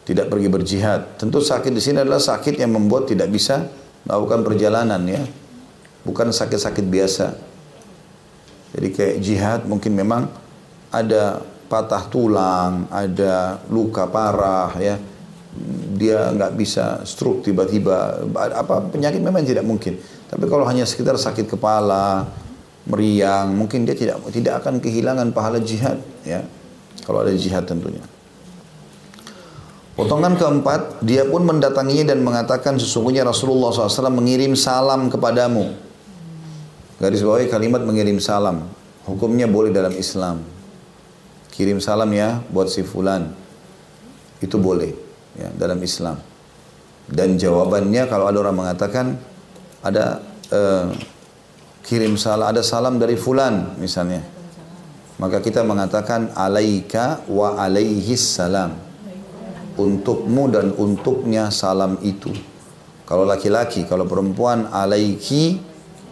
Tidak 0.04 0.28
pergi 0.28 0.48
berjihad. 0.52 1.20
Tentu 1.20 1.40
sakit 1.40 1.72
di 1.72 1.80
sini 1.80 2.04
adalah 2.04 2.20
sakit 2.20 2.60
yang 2.60 2.76
membuat 2.76 3.08
tidak 3.08 3.32
bisa 3.32 3.64
melakukan 4.04 4.44
perjalanan 4.44 5.00
ya. 5.08 5.24
Bukan 6.04 6.32
sakit-sakit 6.32 6.86
biasa. 6.88 7.36
Jadi 8.76 8.88
kayak 8.92 9.16
jihad 9.24 9.60
mungkin 9.68 9.96
memang 9.96 10.28
ada 10.92 11.44
patah 11.68 12.08
tulang, 12.08 12.88
ada 12.92 13.64
luka 13.72 14.08
parah 14.08 14.72
ya. 14.80 14.96
Dia 15.98 16.32
nggak 16.32 16.54
bisa 16.56 17.04
stroke 17.04 17.44
tiba-tiba 17.44 18.24
apa 18.36 18.88
penyakit 18.92 19.20
memang 19.20 19.44
tidak 19.44 19.68
mungkin. 19.68 20.00
Tapi 20.28 20.46
kalau 20.48 20.68
hanya 20.68 20.84
sekitar 20.84 21.16
sakit 21.16 21.48
kepala, 21.48 22.28
meriang, 22.88 23.54
mungkin 23.54 23.84
dia 23.84 23.94
tidak 23.94 24.24
tidak 24.32 24.64
akan 24.64 24.80
kehilangan 24.80 25.36
pahala 25.36 25.60
jihad 25.60 26.00
ya. 26.24 26.44
Kalau 27.04 27.24
ada 27.24 27.32
jihad 27.36 27.64
tentunya. 27.68 28.04
Potongan 29.96 30.38
keempat, 30.38 31.02
dia 31.02 31.26
pun 31.26 31.42
mendatanginya 31.42 32.14
dan 32.14 32.22
mengatakan 32.22 32.78
sesungguhnya 32.78 33.26
Rasulullah 33.26 33.74
SAW 33.74 34.14
mengirim 34.14 34.54
salam 34.54 35.10
kepadamu. 35.10 35.74
Garis 37.02 37.22
bawahi 37.26 37.50
kalimat 37.50 37.82
mengirim 37.82 38.22
salam. 38.22 38.70
Hukumnya 39.10 39.50
boleh 39.50 39.74
dalam 39.74 39.96
Islam 39.96 40.58
kirim 41.58 41.82
salam 41.82 42.14
ya 42.14 42.38
buat 42.54 42.70
si 42.70 42.86
fulan. 42.86 43.34
Itu 44.38 44.62
boleh 44.62 44.94
ya 45.34 45.50
dalam 45.58 45.82
Islam. 45.82 46.22
Dan 47.10 47.42
jawabannya 47.42 48.06
kalau 48.06 48.30
ada 48.30 48.38
orang 48.38 48.62
mengatakan 48.62 49.18
ada 49.82 50.22
uh, 50.54 50.94
kirim 51.88 52.20
salam 52.20 52.52
ada 52.52 52.60
salam 52.60 53.00
dari 53.00 53.16
fulan 53.16 53.80
misalnya. 53.80 54.20
Maka 55.18 55.42
kita 55.42 55.66
mengatakan 55.66 56.36
alaika 56.36 57.26
wa 57.32 57.58
alaihi 57.58 58.14
salam. 58.20 58.76
Untukmu 59.78 60.52
dan 60.52 60.76
untuknya 60.76 61.50
salam 61.50 61.98
itu. 62.04 62.30
Kalau 63.08 63.24
laki-laki, 63.24 63.88
kalau 63.88 64.04
perempuan 64.04 64.68
alaiki 64.70 65.58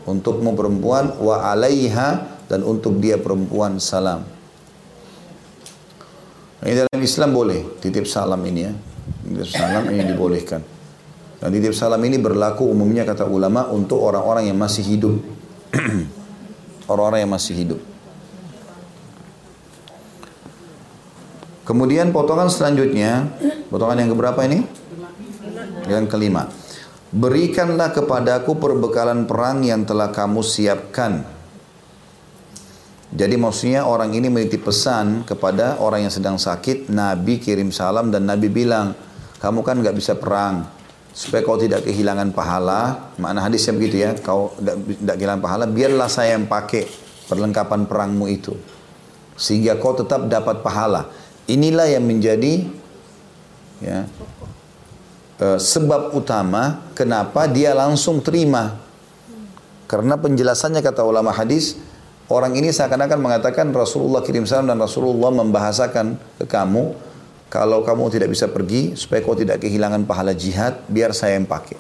untukmu 0.06 0.54
perempuan 0.54 1.18
wa 1.18 1.50
alaiha 1.52 2.40
dan 2.46 2.62
untuk 2.62 3.02
dia 3.02 3.18
perempuan 3.18 3.82
salam. 3.82 4.22
Ini 6.66 6.86
dalam 6.86 7.02
Islam 7.02 7.30
boleh 7.30 7.78
titip 7.78 8.10
salam 8.10 8.42
ini 8.42 8.62
ya. 8.66 8.74
Titip 9.28 9.50
salam 9.50 9.86
ini 9.92 10.02
dibolehkan. 10.02 10.62
Dan 11.42 11.50
titip 11.54 11.78
salam 11.78 12.02
ini 12.02 12.18
berlaku 12.18 12.66
umumnya 12.66 13.06
kata 13.06 13.30
ulama 13.30 13.70
untuk 13.70 14.02
orang-orang 14.02 14.50
yang 14.50 14.58
masih 14.58 14.82
hidup. 14.82 15.14
orang-orang 16.92 17.26
yang 17.26 17.32
masih 17.32 17.54
hidup. 17.56 17.82
Kemudian 21.66 22.14
potongan 22.14 22.48
selanjutnya, 22.48 23.26
potongan 23.74 24.06
yang 24.06 24.12
keberapa 24.14 24.38
ini? 24.46 24.64
Yang 25.90 26.06
kelima. 26.14 26.48
Berikanlah 27.10 27.90
kepadaku 27.90 28.58
perbekalan 28.58 29.26
perang 29.26 29.66
yang 29.66 29.82
telah 29.88 30.14
kamu 30.14 30.46
siapkan 30.46 31.36
jadi 33.16 33.40
maksudnya 33.40 33.88
orang 33.88 34.12
ini 34.12 34.28
menitip 34.28 34.68
pesan 34.68 35.24
kepada 35.24 35.80
orang 35.80 36.04
yang 36.04 36.12
sedang 36.12 36.36
sakit, 36.36 36.92
Nabi 36.92 37.40
kirim 37.40 37.72
salam 37.72 38.12
dan 38.12 38.28
Nabi 38.28 38.52
bilang, 38.52 38.92
kamu 39.40 39.64
kan 39.64 39.80
nggak 39.80 39.96
bisa 39.96 40.20
perang, 40.20 40.68
supaya 41.16 41.42
kau 41.48 41.56
tidak 41.56 41.88
kehilangan 41.88 42.36
pahala. 42.36 43.16
Makna 43.16 43.48
hadisnya 43.48 43.72
begitu 43.72 44.04
ya, 44.04 44.12
kau 44.20 44.52
tidak 44.60 45.16
kehilangan 45.16 45.42
pahala, 45.42 45.64
biarlah 45.66 46.12
saya 46.12 46.36
yang 46.36 46.52
pakai 46.52 46.84
perlengkapan 47.32 47.88
perangmu 47.88 48.28
itu, 48.28 48.54
sehingga 49.40 49.80
kau 49.80 49.96
tetap 49.96 50.28
dapat 50.28 50.60
pahala. 50.60 51.08
Inilah 51.48 51.88
yang 51.88 52.04
menjadi 52.04 52.68
ya, 53.80 54.04
uh, 55.40 55.58
sebab 55.58 56.12
utama 56.12 56.84
kenapa 56.92 57.48
dia 57.48 57.72
langsung 57.72 58.20
terima. 58.20 58.84
Karena 59.86 60.18
penjelasannya 60.18 60.82
kata 60.82 61.06
ulama 61.06 61.30
hadis, 61.30 61.78
Orang 62.26 62.58
ini 62.58 62.74
seakan-akan 62.74 63.22
mengatakan 63.22 63.70
Rasulullah 63.70 64.26
kirim 64.26 64.50
salam 64.50 64.66
dan 64.66 64.82
Rasulullah 64.82 65.30
membahasakan 65.30 66.18
ke 66.42 66.46
kamu, 66.50 66.98
kalau 67.50 67.86
kamu 67.86 68.10
tidak 68.12 68.30
bisa 68.34 68.50
pergi, 68.50 68.98
supaya 68.98 69.22
kau 69.22 69.38
tidak 69.38 69.62
kehilangan 69.62 70.04
pahala 70.04 70.34
jihad, 70.34 70.82
biar 70.90 71.14
saya 71.14 71.38
yang 71.38 71.48
pakai. 71.48 71.78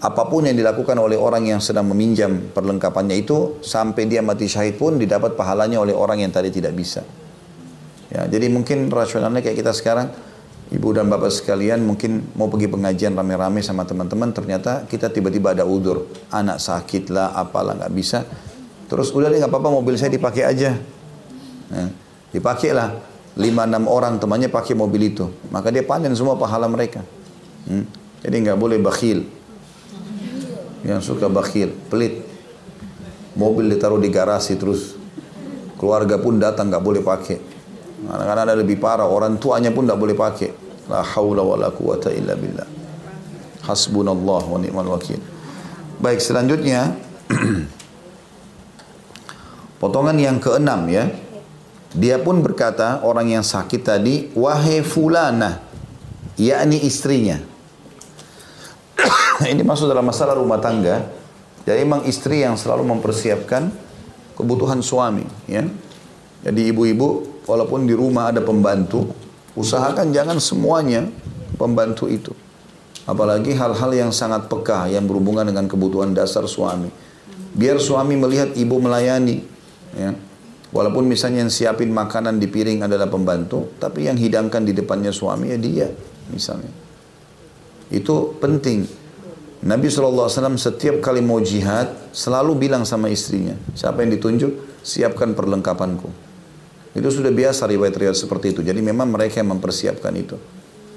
Apa 0.00 0.24
pun 0.32 0.48
yang 0.48 0.56
dilakukan 0.56 0.96
oleh 0.96 1.20
orang 1.20 1.44
yang 1.44 1.60
sedang 1.60 1.84
meminjam 1.84 2.48
perlengkapannya 2.56 3.20
itu, 3.20 3.60
sampai 3.60 4.08
dia 4.08 4.24
mati 4.24 4.48
syahid 4.48 4.80
pun 4.80 4.96
didapat 4.96 5.36
pahalanya 5.36 5.76
oleh 5.76 5.92
orang 5.92 6.24
yang 6.24 6.32
tadi 6.32 6.48
tidak 6.48 6.72
bisa. 6.72 7.04
Ya, 8.08 8.24
jadi 8.26 8.48
mungkin 8.48 8.88
rasionalnya 8.88 9.44
kayak 9.44 9.60
kita 9.60 9.76
sekarang, 9.76 10.08
ibu 10.72 10.88
dan 10.96 11.04
bapak 11.06 11.28
sekalian 11.28 11.84
mungkin 11.84 12.32
mau 12.32 12.48
pergi 12.48 12.72
pengajian 12.72 13.12
rame-rame 13.12 13.60
sama 13.60 13.84
teman-teman, 13.84 14.32
ternyata 14.32 14.88
kita 14.88 15.12
tiba-tiba 15.12 15.52
ada 15.52 15.68
udur, 15.68 16.08
anak 16.32 16.64
sakit 16.64 17.12
lah, 17.12 17.36
apalah 17.36 17.76
nggak 17.76 17.92
bisa. 17.92 18.24
Terus 18.88 19.12
udah 19.12 19.28
deh 19.30 19.38
nggak 19.38 19.52
apa-apa 19.52 19.68
mobil 19.68 19.94
saya 20.00 20.10
dipakai 20.10 20.42
aja, 20.48 20.80
nah, 21.70 21.92
dipakai 22.32 22.72
lah. 22.72 23.09
5-6 23.38 23.86
orang 23.86 24.18
temannya 24.18 24.50
pakai 24.50 24.74
mobil 24.74 25.14
itu. 25.14 25.30
Maka 25.54 25.70
dia 25.70 25.86
panen 25.86 26.10
semua 26.18 26.34
pahala 26.34 26.66
mereka. 26.66 27.06
Hmm? 27.68 27.86
Jadi 28.20 28.36
nggak 28.42 28.58
boleh 28.58 28.78
bakhil. 28.82 29.24
Yang 30.82 31.14
suka 31.14 31.30
bakhil, 31.30 31.70
pelit. 31.92 32.26
Mobil 33.38 33.70
ditaruh 33.70 34.00
di 34.02 34.10
garasi 34.10 34.58
terus. 34.58 34.98
Keluarga 35.78 36.18
pun 36.18 36.36
datang 36.42 36.68
nggak 36.68 36.84
boleh 36.84 37.00
pakai. 37.00 37.38
Karena 38.00 38.42
ada 38.42 38.56
lebih 38.56 38.80
parah, 38.80 39.06
orang 39.06 39.36
tuanya 39.36 39.70
pun 39.70 39.86
nggak 39.86 40.00
boleh 40.00 40.16
pakai. 40.16 40.50
La 40.90 41.04
haula 41.04 41.46
wa 41.46 41.54
la 41.54 41.70
quwata 41.70 42.10
illa 42.10 42.34
billah. 42.34 42.66
Hasbunallah 43.64 44.42
wa 44.50 44.58
ni'mal 44.58 44.88
wakil. 44.90 45.20
Baik, 46.02 46.18
selanjutnya. 46.18 46.96
Potongan 49.80 50.16
yang 50.18 50.42
keenam 50.42 50.90
ya. 50.90 51.08
Dia 51.90 52.22
pun 52.22 52.38
berkata, 52.38 53.02
orang 53.02 53.34
yang 53.34 53.42
sakit 53.42 53.82
tadi, 53.82 54.30
wahai 54.38 54.78
fulana, 54.86 55.58
yakni 56.38 56.78
istrinya. 56.86 57.42
Ini 59.50 59.66
masuk 59.66 59.90
dalam 59.90 60.06
masalah 60.06 60.38
rumah 60.38 60.62
tangga. 60.62 61.10
Jadi 61.66 61.82
memang 61.82 62.06
istri 62.06 62.46
yang 62.46 62.54
selalu 62.54 62.86
mempersiapkan 62.94 63.74
kebutuhan 64.38 64.78
suami. 64.86 65.26
Ya. 65.50 65.66
Jadi 66.46 66.70
ibu-ibu, 66.70 67.42
walaupun 67.50 67.90
di 67.90 67.92
rumah 67.98 68.30
ada 68.30 68.38
pembantu, 68.38 69.10
usahakan 69.58 70.14
jangan 70.14 70.38
semuanya 70.38 71.10
pembantu 71.58 72.06
itu. 72.06 72.30
Apalagi 73.02 73.50
hal-hal 73.50 73.90
yang 73.90 74.10
sangat 74.14 74.46
peka 74.46 74.86
yang 74.86 75.10
berhubungan 75.10 75.42
dengan 75.42 75.66
kebutuhan 75.66 76.14
dasar 76.14 76.46
suami. 76.46 76.86
Biar 77.50 77.82
suami 77.82 78.14
melihat 78.14 78.54
ibu 78.54 78.78
melayani. 78.78 79.42
Ya 79.90 80.14
Walaupun 80.70 81.02
misalnya 81.10 81.42
yang 81.42 81.50
siapin 81.50 81.90
makanan 81.90 82.38
di 82.38 82.46
piring 82.46 82.86
adalah 82.86 83.10
pembantu, 83.10 83.74
tapi 83.82 84.06
yang 84.06 84.14
hidangkan 84.14 84.62
di 84.62 84.70
depannya 84.70 85.10
suami 85.10 85.50
ya 85.50 85.58
dia, 85.58 85.86
misalnya. 86.30 86.70
Itu 87.90 88.38
penting. 88.38 88.86
Nabi 89.66 89.90
SAW 89.90 90.30
setiap 90.56 91.02
kali 91.02 91.18
mau 91.20 91.42
jihad, 91.42 91.90
selalu 92.14 92.70
bilang 92.70 92.86
sama 92.86 93.10
istrinya, 93.10 93.58
siapa 93.74 94.06
yang 94.06 94.14
ditunjuk, 94.14 94.80
siapkan 94.86 95.34
perlengkapanku. 95.34 96.08
Itu 96.94 97.10
sudah 97.10 97.34
biasa 97.34 97.66
riwayat-riwayat 97.66 98.16
seperti 98.18 98.54
itu. 98.54 98.60
Jadi 98.62 98.78
memang 98.78 99.10
mereka 99.10 99.42
yang 99.42 99.50
mempersiapkan 99.58 100.14
itu. 100.14 100.38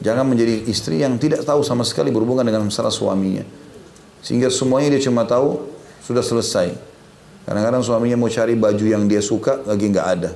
Jangan 0.06 0.26
menjadi 0.26 0.70
istri 0.70 1.02
yang 1.02 1.18
tidak 1.18 1.46
tahu 1.46 1.66
sama 1.66 1.82
sekali 1.82 2.14
berhubungan 2.14 2.46
dengan 2.46 2.66
masalah 2.66 2.94
suaminya. 2.94 3.46
Sehingga 4.22 4.54
semuanya 4.54 4.98
dia 4.98 5.02
cuma 5.06 5.26
tahu, 5.26 5.70
sudah 6.06 6.22
selesai. 6.22 6.93
Kadang-kadang 7.44 7.84
suaminya 7.84 8.16
mau 8.16 8.32
cari 8.32 8.56
baju 8.56 8.86
yang 8.88 9.04
dia 9.08 9.20
suka, 9.20 9.60
lagi 9.68 9.92
nggak 9.92 10.08
ada. 10.08 10.32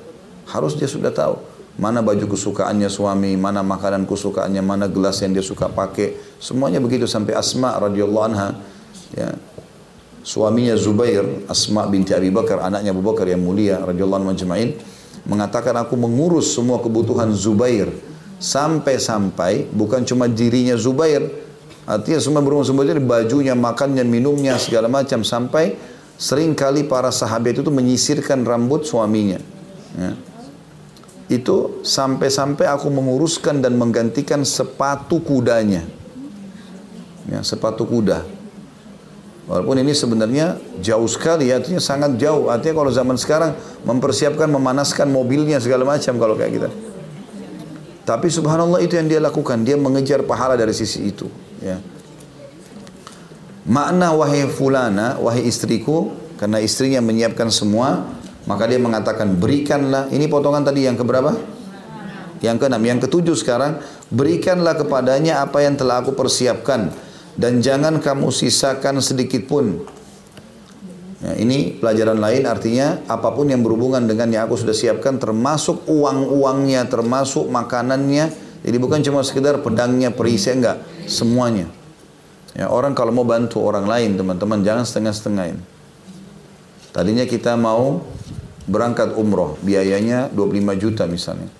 Harus 0.47 0.75
dia 0.75 0.87
sudah 0.87 1.11
tahu 1.11 1.39
mana 1.77 2.01
baju 2.01 2.25
kesukaannya 2.33 2.89
suami, 2.89 3.37
mana 3.37 3.61
makanan 3.61 4.09
kesukaannya, 4.09 4.65
mana 4.65 4.89
gelas 4.89 5.21
yang 5.21 5.31
dia 5.31 5.45
suka 5.45 5.69
pakai. 5.69 6.17
Semuanya 6.41 6.81
begitu 6.81 7.05
sampai 7.05 7.37
Asma 7.37 7.77
radhiyallahu 7.77 8.25
anha, 8.33 8.57
ya. 9.13 9.29
Suaminya 10.27 10.75
Zubair, 10.75 11.23
Asma 11.47 11.87
binti 11.87 12.11
Abi 12.11 12.27
Bakar, 12.27 12.59
anaknya 12.59 12.91
Abu 12.91 12.99
Bakar 12.99 13.31
yang 13.31 13.39
mulia 13.39 13.79
radhiyallahu 13.79 14.19
anhu 14.19 14.29
majma'in, 14.35 14.75
mengatakan 15.23 15.71
aku 15.79 15.95
mengurus 15.95 16.51
semua 16.51 16.83
kebutuhan 16.83 17.31
Zubair 17.31 17.87
sampai-sampai 18.35 19.71
bukan 19.71 20.03
cuma 20.03 20.27
dirinya 20.27 20.75
Zubair, 20.75 21.23
artinya 21.87 22.19
semua 22.19 22.43
berumur 22.43 22.67
Zubair 22.67 22.99
bajunya, 22.99 23.55
makannya, 23.55 24.03
minumnya 24.03 24.59
segala 24.59 24.91
macam 24.91 25.23
sampai 25.23 25.79
Sering 26.17 26.57
kali 26.57 26.81
para 26.89 27.13
sahabat 27.13 27.61
itu 27.61 27.69
menyisirkan 27.69 28.41
rambut 28.41 28.89
suaminya. 28.89 29.37
Ya. 29.93 30.17
Itu 31.29 31.85
sampai-sampai 31.85 32.65
aku 32.65 32.89
menguruskan 32.89 33.61
dan 33.61 33.77
menggantikan 33.77 34.41
sepatu 34.41 35.21
kudanya. 35.21 35.85
Ya, 37.29 37.43
sepatu 37.45 37.85
kuda. 37.85 38.25
Walaupun 39.47 39.79
ini 39.79 39.95
sebenarnya 39.95 40.59
jauh 40.83 41.07
sekali, 41.07 41.53
artinya 41.55 41.79
sangat 41.79 42.19
jauh. 42.19 42.51
Artinya 42.51 42.83
kalau 42.83 42.91
zaman 42.91 43.15
sekarang 43.15 43.55
mempersiapkan, 43.87 44.47
memanaskan 44.51 45.07
mobilnya 45.07 45.59
segala 45.63 45.87
macam 45.87 46.19
kalau 46.19 46.35
kayak 46.35 46.51
kita. 46.59 46.69
Tapi 48.07 48.27
subhanallah 48.31 48.79
itu 48.79 48.95
yang 48.95 49.07
dia 49.11 49.19
lakukan. 49.19 49.67
Dia 49.67 49.75
mengejar 49.75 50.23
pahala 50.23 50.55
dari 50.55 50.71
sisi 50.71 51.11
itu. 51.11 51.27
Ya. 51.59 51.79
Makna 53.67 54.15
wahai 54.15 54.47
fulana, 54.47 55.19
wahai 55.19 55.43
istriku, 55.43 56.15
karena 56.39 56.63
istrinya 56.63 57.03
menyiapkan 57.03 57.51
semua, 57.51 58.07
maka 58.47 58.63
dia 58.63 58.79
mengatakan 58.79 59.35
berikanlah, 59.35 60.07
ini 60.07 60.31
potongan 60.31 60.63
tadi 60.63 60.87
yang 60.87 60.95
keberapa? 60.95 61.35
Yang 62.39 62.57
keenam, 62.63 62.79
yang 62.87 62.99
ketujuh 63.03 63.35
sekarang, 63.35 63.83
berikanlah 64.07 64.79
kepadanya 64.79 65.43
apa 65.43 65.67
yang 65.67 65.75
telah 65.75 65.99
aku 65.99 66.15
persiapkan 66.15 66.95
dan 67.35 67.59
jangan 67.59 67.99
kamu 67.99 68.31
sisakan 68.31 69.03
sedikit 69.03 69.45
pun. 69.51 69.83
Ya, 71.17 71.33
ini 71.33 71.75
pelajaran 71.75 72.21
lain 72.21 72.45
artinya 72.45 73.01
apa 73.09 73.33
pun 73.33 73.49
yang 73.49 73.65
berhubungan 73.65 74.05
dengan 74.05 74.29
yang 74.29 74.45
aku 74.45 74.53
sudah 74.53 74.73
siapkan 74.73 75.17
termasuk 75.17 75.83
uang-uangnya, 75.89 76.85
termasuk 76.87 77.49
makanannya. 77.49 78.31
Jadi 78.61 78.77
bukan 78.77 79.01
cuma 79.01 79.25
sekedar 79.25 79.59
pedangnya, 79.65 80.13
perisai 80.13 80.61
enggak, 80.61 80.77
semuanya. 81.09 81.67
Ya, 82.57 82.73
orang 82.73 82.97
kalau 82.97 83.13
mau 83.13 83.21
bantu 83.21 83.61
orang 83.61 83.85
lain, 83.85 84.17
teman-teman, 84.17 84.65
jangan 84.65 84.81
setengah-setengahin. 84.81 85.61
Tadinya 86.89 87.29
kita 87.29 87.53
mau 87.53 88.01
berangkat 88.65 89.13
umroh, 89.13 89.61
biayanya 89.61 90.33
25 90.33 90.73
juta 90.81 91.05
misalnya. 91.05 91.53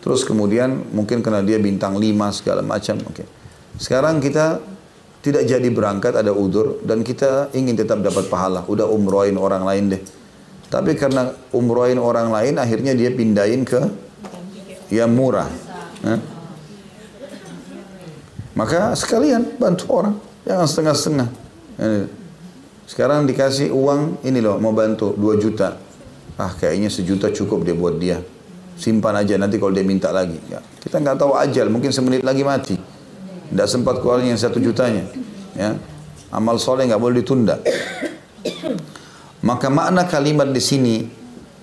Terus 0.00 0.24
kemudian 0.24 0.88
mungkin 0.96 1.20
karena 1.20 1.44
dia 1.44 1.60
bintang 1.60 2.00
5 2.00 2.08
segala 2.32 2.64
macam, 2.64 2.96
oke. 3.04 3.20
Okay. 3.20 3.26
Sekarang 3.76 4.24
kita 4.24 4.64
tidak 5.20 5.44
jadi 5.44 5.68
berangkat, 5.68 6.16
ada 6.16 6.32
udur, 6.32 6.80
dan 6.80 7.04
kita 7.04 7.52
ingin 7.52 7.76
tetap 7.76 8.00
dapat 8.00 8.24
pahala. 8.32 8.64
Udah 8.64 8.88
umrohin 8.88 9.36
orang 9.36 9.60
lain 9.64 9.92
deh. 9.92 10.02
Tapi 10.72 10.96
karena 10.96 11.36
umrohin 11.52 12.00
orang 12.00 12.32
lain, 12.32 12.56
akhirnya 12.56 12.96
dia 12.96 13.12
pindahin 13.12 13.64
ke 13.64 13.80
yang 14.88 15.12
murah. 15.12 15.48
Eh? 16.04 16.33
Maka 18.54 18.94
sekalian 18.94 19.58
bantu 19.58 19.90
orang, 19.90 20.14
jangan 20.46 20.66
setengah-setengah. 20.70 21.28
Sekarang 22.86 23.26
dikasih 23.26 23.74
uang, 23.74 24.22
ini 24.22 24.38
loh 24.38 24.62
mau 24.62 24.70
bantu 24.70 25.10
2 25.18 25.42
juta. 25.42 25.74
Ah 26.38 26.50
kayaknya 26.50 26.90
sejuta 26.90 27.30
cukup 27.30 27.66
dia 27.66 27.74
buat 27.74 27.98
dia. 27.98 28.22
Simpan 28.74 29.14
aja 29.22 29.38
nanti 29.38 29.58
kalau 29.58 29.70
dia 29.70 29.86
minta 29.86 30.10
lagi. 30.10 30.38
Ya, 30.50 30.58
kita 30.82 30.98
nggak 30.98 31.18
tahu 31.18 31.34
ajal, 31.38 31.70
mungkin 31.70 31.94
semenit 31.94 32.26
lagi 32.26 32.42
mati. 32.42 32.74
Tidak 33.50 33.68
sempat 33.70 34.02
keluarnya 34.02 34.34
yang 34.34 34.42
satu 34.42 34.58
jutanya. 34.58 35.06
Ya. 35.54 35.78
Amal 36.34 36.58
soleh 36.58 36.90
nggak 36.90 36.98
boleh 36.98 37.22
ditunda. 37.22 37.62
Maka 39.46 39.70
makna 39.70 40.06
kalimat 40.10 40.50
di 40.50 40.58
sini 40.58 41.06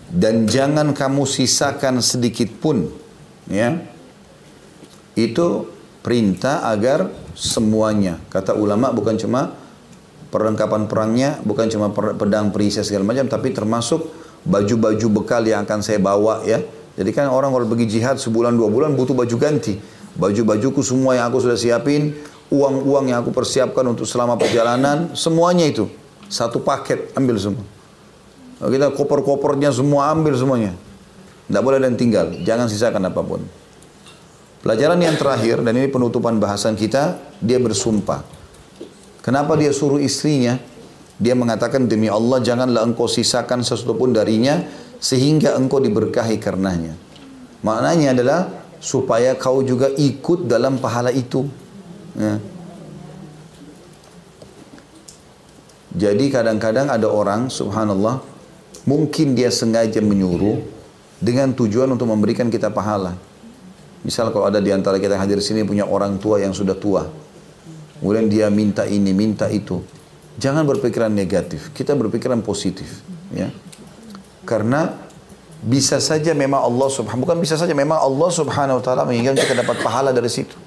dan 0.07 0.47
jangan 0.47 0.95
kamu 0.95 1.27
sisakan 1.27 1.99
sedikit 1.99 2.47
pun, 2.63 2.87
ya. 3.51 3.75
Itu 5.19 5.67
perintah 6.01 6.67
agar 6.69 7.09
semuanya. 7.37 8.17
Kata 8.29 8.57
ulama 8.57 8.89
bukan 8.93 9.17
cuma 9.17 9.53
perlengkapan 10.33 10.89
perangnya, 10.89 11.37
bukan 11.45 11.69
cuma 11.69 11.93
pedang 11.93 12.49
perisai 12.49 12.85
segala 12.85 13.05
macam, 13.05 13.29
tapi 13.29 13.53
termasuk 13.53 14.09
baju-baju 14.45 15.21
bekal 15.21 15.45
yang 15.45 15.63
akan 15.63 15.79
saya 15.85 16.01
bawa 16.01 16.41
ya. 16.45 16.61
Jadi 16.97 17.09
kan 17.15 17.31
orang 17.31 17.55
kalau 17.55 17.65
pergi 17.71 17.87
jihad 17.87 18.19
sebulan 18.19 18.57
dua 18.57 18.67
bulan 18.67 18.97
butuh 18.97 19.15
baju 19.15 19.35
ganti. 19.39 19.79
Baju-bajuku 20.11 20.83
semua 20.83 21.15
yang 21.15 21.31
aku 21.31 21.39
sudah 21.39 21.55
siapin, 21.55 22.11
uang-uang 22.51 23.15
yang 23.15 23.23
aku 23.23 23.31
persiapkan 23.31 23.87
untuk 23.87 24.03
selama 24.03 24.35
perjalanan, 24.35 25.15
semuanya 25.15 25.71
itu. 25.71 25.87
Satu 26.27 26.59
paket, 26.59 27.15
ambil 27.15 27.39
semua. 27.39 27.63
Kita 28.59 28.91
koper-kopernya 28.91 29.71
semua 29.71 30.11
ambil 30.11 30.35
semuanya. 30.35 30.75
Tidak 31.47 31.63
boleh 31.63 31.79
dan 31.79 31.95
tinggal, 31.95 32.31
jangan 32.43 32.67
sisakan 32.67 33.07
apa 33.07 33.19
pun. 33.23 33.43
Pelajaran 34.61 35.01
yang 35.01 35.17
terakhir, 35.17 35.65
dan 35.65 35.73
ini 35.73 35.89
penutupan 35.89 36.37
bahasan 36.37 36.77
kita, 36.77 37.17
dia 37.41 37.57
bersumpah. 37.57 38.21
Kenapa 39.25 39.57
dia 39.57 39.73
suruh 39.73 39.97
istrinya? 39.97 40.61
Dia 41.17 41.33
mengatakan, 41.33 41.89
demi 41.89 42.09
Allah 42.13 42.37
janganlah 42.45 42.85
engkau 42.85 43.09
sisakan 43.09 43.65
sesuatu 43.65 43.97
pun 43.97 44.13
darinya, 44.13 44.61
sehingga 45.01 45.57
engkau 45.57 45.81
diberkahi 45.81 46.37
karenanya. 46.37 46.93
Maknanya 47.65 48.13
adalah, 48.13 48.39
supaya 48.77 49.33
kau 49.33 49.65
juga 49.65 49.89
ikut 49.97 50.45
dalam 50.45 50.77
pahala 50.77 51.09
itu. 51.09 51.49
Ya. 52.13 52.37
Jadi 55.97 56.29
kadang-kadang 56.29 56.85
ada 56.85 57.09
orang, 57.09 57.49
subhanallah, 57.49 58.21
mungkin 58.85 59.33
dia 59.33 59.49
sengaja 59.49 60.05
menyuruh, 60.05 60.61
dengan 61.17 61.49
tujuan 61.53 61.89
untuk 61.89 62.09
memberikan 62.09 62.49
kita 62.49 62.69
pahala. 62.69 63.17
Misal 64.01 64.33
kalau 64.33 64.49
ada 64.49 64.57
di 64.57 64.73
antara 64.73 64.97
kita 64.97 65.17
hadir 65.17 65.37
sini 65.41 65.61
punya 65.61 65.85
orang 65.85 66.17
tua 66.17 66.41
yang 66.41 66.53
sudah 66.53 66.73
tua. 66.73 67.05
Kemudian 68.01 68.25
dia 68.33 68.49
minta 68.49 68.89
ini, 68.89 69.13
minta 69.13 69.45
itu. 69.45 69.77
Jangan 70.41 70.65
berpikiran 70.65 71.13
negatif. 71.13 71.69
Kita 71.69 71.93
berpikiran 71.93 72.41
positif. 72.41 73.05
Ya. 73.29 73.53
Karena 74.41 74.97
bisa 75.61 76.01
saja 76.01 76.33
memang 76.33 76.65
Allah 76.65 76.89
subhanahu 76.89 77.29
bukan 77.29 77.37
bisa 77.37 77.53
saja 77.53 77.77
memang 77.77 78.01
Allah 78.01 78.29
subhanahu 78.33 78.81
wa 78.81 78.83
ta'ala 78.83 79.05
menginginkan 79.05 79.37
kita 79.37 79.53
dapat 79.61 79.77
pahala 79.85 80.09
dari 80.09 80.33
situ. 80.33 80.57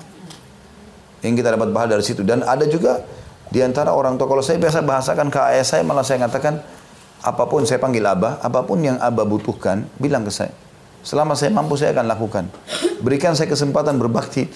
Yang 1.27 1.43
kita 1.43 1.59
dapat 1.59 1.75
pahala 1.75 1.99
dari 1.99 2.05
situ. 2.07 2.23
Dan 2.23 2.47
ada 2.47 2.63
juga 2.71 3.03
di 3.51 3.59
antara 3.63 3.91
orang 3.91 4.15
tua, 4.15 4.31
kalau 4.31 4.43
saya 4.43 4.59
biasa 4.63 4.87
bahasakan 4.87 5.27
ke 5.31 5.39
ayah 5.55 5.67
saya, 5.67 5.83
malah 5.83 6.07
saya 6.07 6.23
katakan, 6.23 6.63
apa 7.23 7.45
pun 7.47 7.63
saya 7.67 7.79
panggil 7.79 8.03
abah, 8.03 8.43
apa 8.43 8.63
pun 8.63 8.83
yang 8.83 8.99
abah 8.99 9.27
butuhkan, 9.27 9.87
bilang 9.99 10.23
ke 10.23 10.33
saya. 10.35 10.55
Selama 11.05 11.37
saya 11.37 11.53
mampu 11.53 11.77
saya 11.77 11.93
akan 11.93 12.07
lakukan. 12.09 12.45
Berikan 13.05 13.37
saya 13.37 13.47
kesempatan 13.53 14.01
berbakti. 14.01 14.49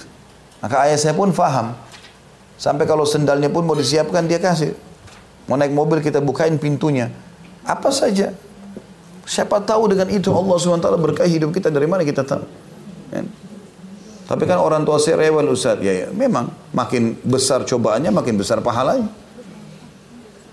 Maka 0.64 0.88
ayah 0.88 0.96
saya 0.96 1.12
pun 1.12 1.30
faham. 1.30 1.76
Sampai 2.56 2.88
kalau 2.88 3.04
sendalnya 3.04 3.52
pun 3.52 3.68
mau 3.68 3.76
disiapkan 3.76 4.24
dia 4.24 4.40
kasih. 4.40 4.72
Mau 5.46 5.60
naik 5.60 5.76
mobil 5.76 6.00
kita 6.00 6.24
bukain 6.24 6.56
pintunya. 6.56 7.12
Apa 7.68 7.92
saja. 7.92 8.32
Siapa 9.28 9.60
tahu 9.60 9.92
dengan 9.92 10.08
itu 10.08 10.32
Allah 10.32 10.56
SWT 10.56 10.88
berkahi 10.88 11.36
hidup 11.36 11.52
kita 11.52 11.68
dari 11.68 11.84
mana 11.84 12.00
kita 12.00 12.24
tahu. 12.24 12.42
Ya. 13.12 13.22
Tapi 14.28 14.44
kan 14.44 14.60
orang 14.60 14.88
tua 14.88 14.96
saya 14.96 15.20
rewel 15.20 15.52
Ustaz. 15.52 15.80
Ya, 15.84 16.04
ya, 16.04 16.06
memang 16.12 16.52
makin 16.72 17.16
besar 17.24 17.64
cobaannya 17.68 18.08
makin 18.08 18.40
besar 18.40 18.64
pahalanya. 18.64 19.08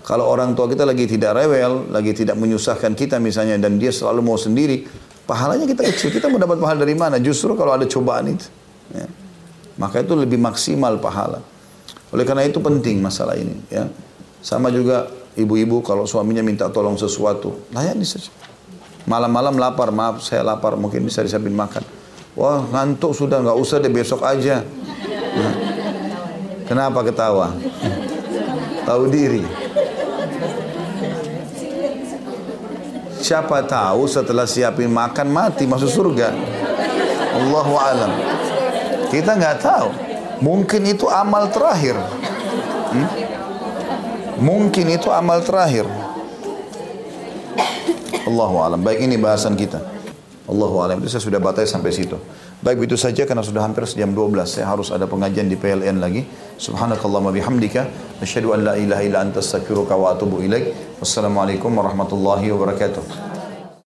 Kalau 0.06 0.28
orang 0.28 0.54
tua 0.54 0.70
kita 0.70 0.86
lagi 0.86 1.04
tidak 1.04 1.34
rewel, 1.34 1.90
lagi 1.90 2.14
tidak 2.14 2.38
menyusahkan 2.38 2.94
kita 2.94 3.18
misalnya 3.18 3.58
dan 3.58 3.74
dia 3.74 3.90
selalu 3.90 4.22
mau 4.22 4.38
sendiri, 4.38 4.86
pahalanya 5.26 5.66
kita 5.66 5.82
kecil. 5.92 6.08
Kita 6.14 6.30
mau 6.30 6.38
dapat 6.40 6.56
pahala 6.62 6.86
dari 6.86 6.94
mana? 6.94 7.18
Justru 7.20 7.52
kalau 7.58 7.74
ada 7.74 7.84
cobaan 7.84 8.32
itu. 8.32 8.46
Ya. 8.94 9.06
Maka 9.76 10.00
itu 10.00 10.14
lebih 10.16 10.40
maksimal 10.40 10.96
pahala. 11.02 11.42
Oleh 12.14 12.24
karena 12.24 12.46
itu 12.46 12.62
penting 12.62 13.02
masalah 13.02 13.36
ini. 13.36 13.58
Ya. 13.68 13.90
Sama 14.40 14.70
juga 14.70 15.10
ibu-ibu 15.34 15.82
kalau 15.82 16.06
suaminya 16.06 16.40
minta 16.40 16.70
tolong 16.70 16.96
sesuatu, 16.96 17.66
layani 17.74 18.06
saja. 18.06 18.32
Malam-malam 19.06 19.54
lapar, 19.58 19.90
maaf 19.94 20.22
saya 20.22 20.42
lapar, 20.42 20.74
mungkin 20.78 21.02
bisa 21.06 21.22
disiapin 21.22 21.54
makan. 21.54 21.82
Wah 22.38 22.62
ngantuk 22.68 23.16
sudah 23.16 23.42
nggak 23.42 23.58
usah 23.58 23.82
deh 23.82 23.90
besok 23.90 24.20
aja. 24.22 24.60
Nah, 25.36 25.54
kenapa 26.68 27.00
ketawa? 27.06 27.54
tahu 28.86 29.10
diri. 29.10 29.65
Siapa 33.26 33.58
tahu 33.66 34.06
setelah 34.06 34.46
siapin 34.46 34.86
makan 34.86 35.26
mati 35.34 35.66
masuk 35.66 35.90
surga. 35.90 36.30
Allahu 37.34 37.74
alam. 37.74 38.12
Kita 39.10 39.34
nggak 39.34 39.56
tahu. 39.66 39.90
Mungkin 40.46 40.86
itu 40.86 41.10
amal 41.10 41.50
terakhir. 41.50 41.98
Hmm? 42.94 43.08
Mungkin 44.38 44.94
itu 44.94 45.10
amal 45.10 45.42
terakhir. 45.42 45.90
Allahu 48.30 48.62
alam. 48.62 48.78
Baik 48.86 49.02
ini 49.02 49.18
bahasan 49.18 49.58
kita. 49.58 49.95
Allahu 50.46 50.78
alam 50.78 51.02
itu 51.02 51.10
saya 51.10 51.22
sudah 51.22 51.42
batai 51.42 51.66
sampai 51.66 51.90
situ. 51.90 52.14
Baik 52.62 52.86
itu 52.86 52.94
saja 52.94 53.26
karena 53.26 53.42
sudah 53.42 53.66
hampir 53.66 53.82
jam 53.98 54.14
12 54.14 54.46
saya 54.46 54.70
harus 54.70 54.94
ada 54.94 55.04
pengajian 55.04 55.50
di 55.50 55.58
PLN 55.58 55.98
lagi. 55.98 56.22
Subhanakallahumma 56.56 57.34
bihamdika 57.34 57.90
asyhadu 58.22 58.54
an 58.54 58.62
la 58.62 58.74
ilaha 58.78 59.02
illa 59.02 59.18
anta 59.26 59.42
astaghfiruka 59.42 59.98
wa 59.98 60.14
atubu 60.14 60.40
ilaik. 60.40 60.98
Wassalamualaikum 61.02 61.68
warahmatullahi 61.74 62.48
wabarakatuh. 62.54 63.35